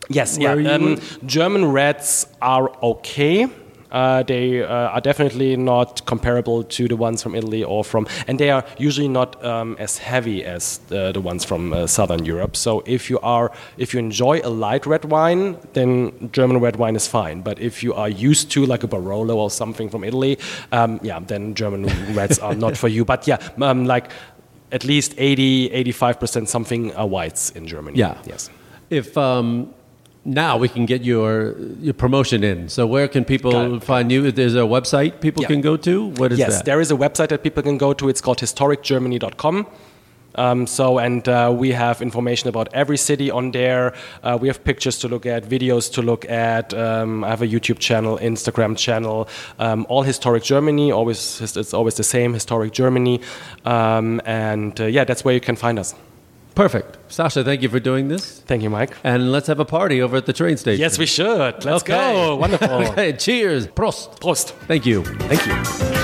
Yes, 0.10 0.38
Where 0.38 0.60
yeah. 0.60 0.74
Um, 0.74 1.00
German 1.26 1.72
reds 1.72 2.28
are 2.42 2.70
okay. 2.84 3.48
Uh, 3.92 4.24
they 4.24 4.64
uh, 4.64 4.68
are 4.68 5.02
definitely 5.02 5.56
not 5.56 6.06
comparable 6.06 6.64
to 6.64 6.88
the 6.88 6.96
ones 6.96 7.22
from 7.22 7.36
Italy 7.36 7.64
or 7.64 7.84
from, 7.84 8.08
and 8.28 8.40
they 8.40 8.50
are 8.50 8.64
usually 8.78 9.08
not 9.08 9.44
um, 9.44 9.76
as 9.80 9.98
heavy 9.98 10.44
as 10.46 10.80
the, 10.88 11.12
the 11.12 11.22
ones 11.22 11.44
from 11.44 11.74
uh, 11.74 11.88
Southern 11.88 12.26
Europe. 12.26 12.56
So 12.56 12.84
if 12.86 13.10
you 13.10 13.20
are, 13.20 13.52
if 13.78 13.94
you 13.94 14.00
enjoy 14.00 14.42
a 14.44 14.50
light 14.50 14.86
red 14.86 15.06
wine, 15.06 15.58
then 15.74 16.30
German 16.32 16.60
red 16.60 16.76
wine 16.78 16.96
is 16.96 17.08
fine. 17.08 17.42
But 17.42 17.60
if 17.60 17.84
you 17.84 17.94
are 17.94 18.10
used 18.10 18.52
to 18.52 18.66
like 18.66 18.84
a 18.84 18.88
Barolo 18.88 19.36
or 19.36 19.50
something 19.50 19.90
from 19.90 20.04
Italy, 20.04 20.40
um, 20.72 21.00
yeah, 21.04 21.20
then 21.20 21.54
German 21.54 21.86
reds 22.14 22.40
are 22.40 22.56
not 22.56 22.78
for 22.78 22.88
you. 22.88 23.06
But 23.06 23.28
yeah, 23.28 23.38
um, 23.62 23.86
like 23.86 24.12
at 24.72 24.86
least 24.86 25.14
80, 25.18 25.72
85 25.72 26.20
percent 26.20 26.50
something 26.50 26.94
are 26.96 27.08
whites 27.08 27.52
in 27.52 27.68
Germany. 27.68 27.98
Yeah. 27.98 28.18
Yes. 28.26 28.50
If 28.90 29.18
um, 29.18 29.74
now 30.24 30.56
we 30.58 30.70
can 30.70 30.86
get 30.86 31.04
your 31.04 31.56
your 31.80 31.94
promotion 31.94 32.44
in. 32.44 32.70
So 32.70 32.86
where 32.86 33.08
can 33.08 33.26
people 33.26 33.80
find 33.80 34.12
you? 34.12 34.32
There's 34.32 34.56
a 34.56 34.60
website 34.60 35.20
people 35.20 35.42
Yeah. 35.44 35.48
can 35.48 35.62
go 35.62 35.78
to. 35.78 36.08
What 36.18 36.32
is 36.32 36.40
yes, 36.40 36.58
that? 36.58 36.66
there 36.66 36.80
is 36.80 36.92
a 36.92 36.96
website 36.96 37.30
that 37.30 37.42
people 37.44 37.64
can 37.64 37.78
go 37.78 37.94
to. 37.94 38.10
It's 38.10 38.22
called 38.22 38.40
historicgermany.com. 38.40 39.66
Um, 40.36 40.66
so, 40.66 40.98
and 40.98 41.28
uh, 41.28 41.54
we 41.54 41.72
have 41.72 42.02
information 42.02 42.48
about 42.48 42.70
every 42.74 42.98
city 42.98 43.30
on 43.30 43.52
there. 43.52 43.94
Uh, 44.24 44.38
we 44.40 44.48
have 44.48 44.64
pictures 44.64 44.98
to 45.00 45.10
look 45.10 45.26
at, 45.26 45.44
videos 45.44 45.92
to 45.94 46.02
look 46.02 46.24
at. 46.30 46.74
Um, 46.74 47.24
I 47.26 47.30
have 47.30 47.42
a 47.42 47.48
YouTube 47.48 47.80
channel, 47.80 48.18
Instagram 48.18 48.78
channel, 48.78 49.28
um, 49.60 49.86
all 49.90 50.04
historic 50.04 50.44
Germany. 50.44 50.92
Always, 50.92 51.42
it's 51.42 51.74
always 51.74 51.96
the 51.96 52.04
same, 52.04 52.34
historic 52.34 52.72
Germany. 52.72 53.20
Um, 53.66 54.22
and 54.26 54.80
uh, 54.80 54.86
yeah, 54.86 55.04
that's 55.04 55.26
where 55.26 55.34
you 55.34 55.42
can 55.42 55.58
find 55.58 55.78
us. 55.78 55.94
Perfect. 56.56 56.98
Sascha, 57.10 57.44
thank 57.46 57.62
you 57.62 57.70
for 57.70 57.80
doing 57.80 58.08
this. 58.10 58.40
Thank 58.42 58.62
you, 58.64 58.70
Mike. 58.70 58.96
And 59.04 59.32
let's 59.32 59.48
have 59.48 59.60
a 59.60 59.66
party 59.66 60.02
over 60.02 60.18
at 60.18 60.26
the 60.26 60.34
train 60.34 60.58
station. 60.58 60.82
Yes, 60.82 60.98
we 60.98 61.06
should. 61.06 61.64
Let's 61.64 61.84
Okay. 61.84 61.94
go. 61.94 62.36
Wonderful. 62.36 62.70
okay, 62.90 63.14
cheers. 63.18 63.68
Prost. 63.68 64.20
Prost. 64.20 64.50
Thank 64.68 64.86
you. 64.86 65.04
Thank 65.04 65.46
you. 65.48 66.01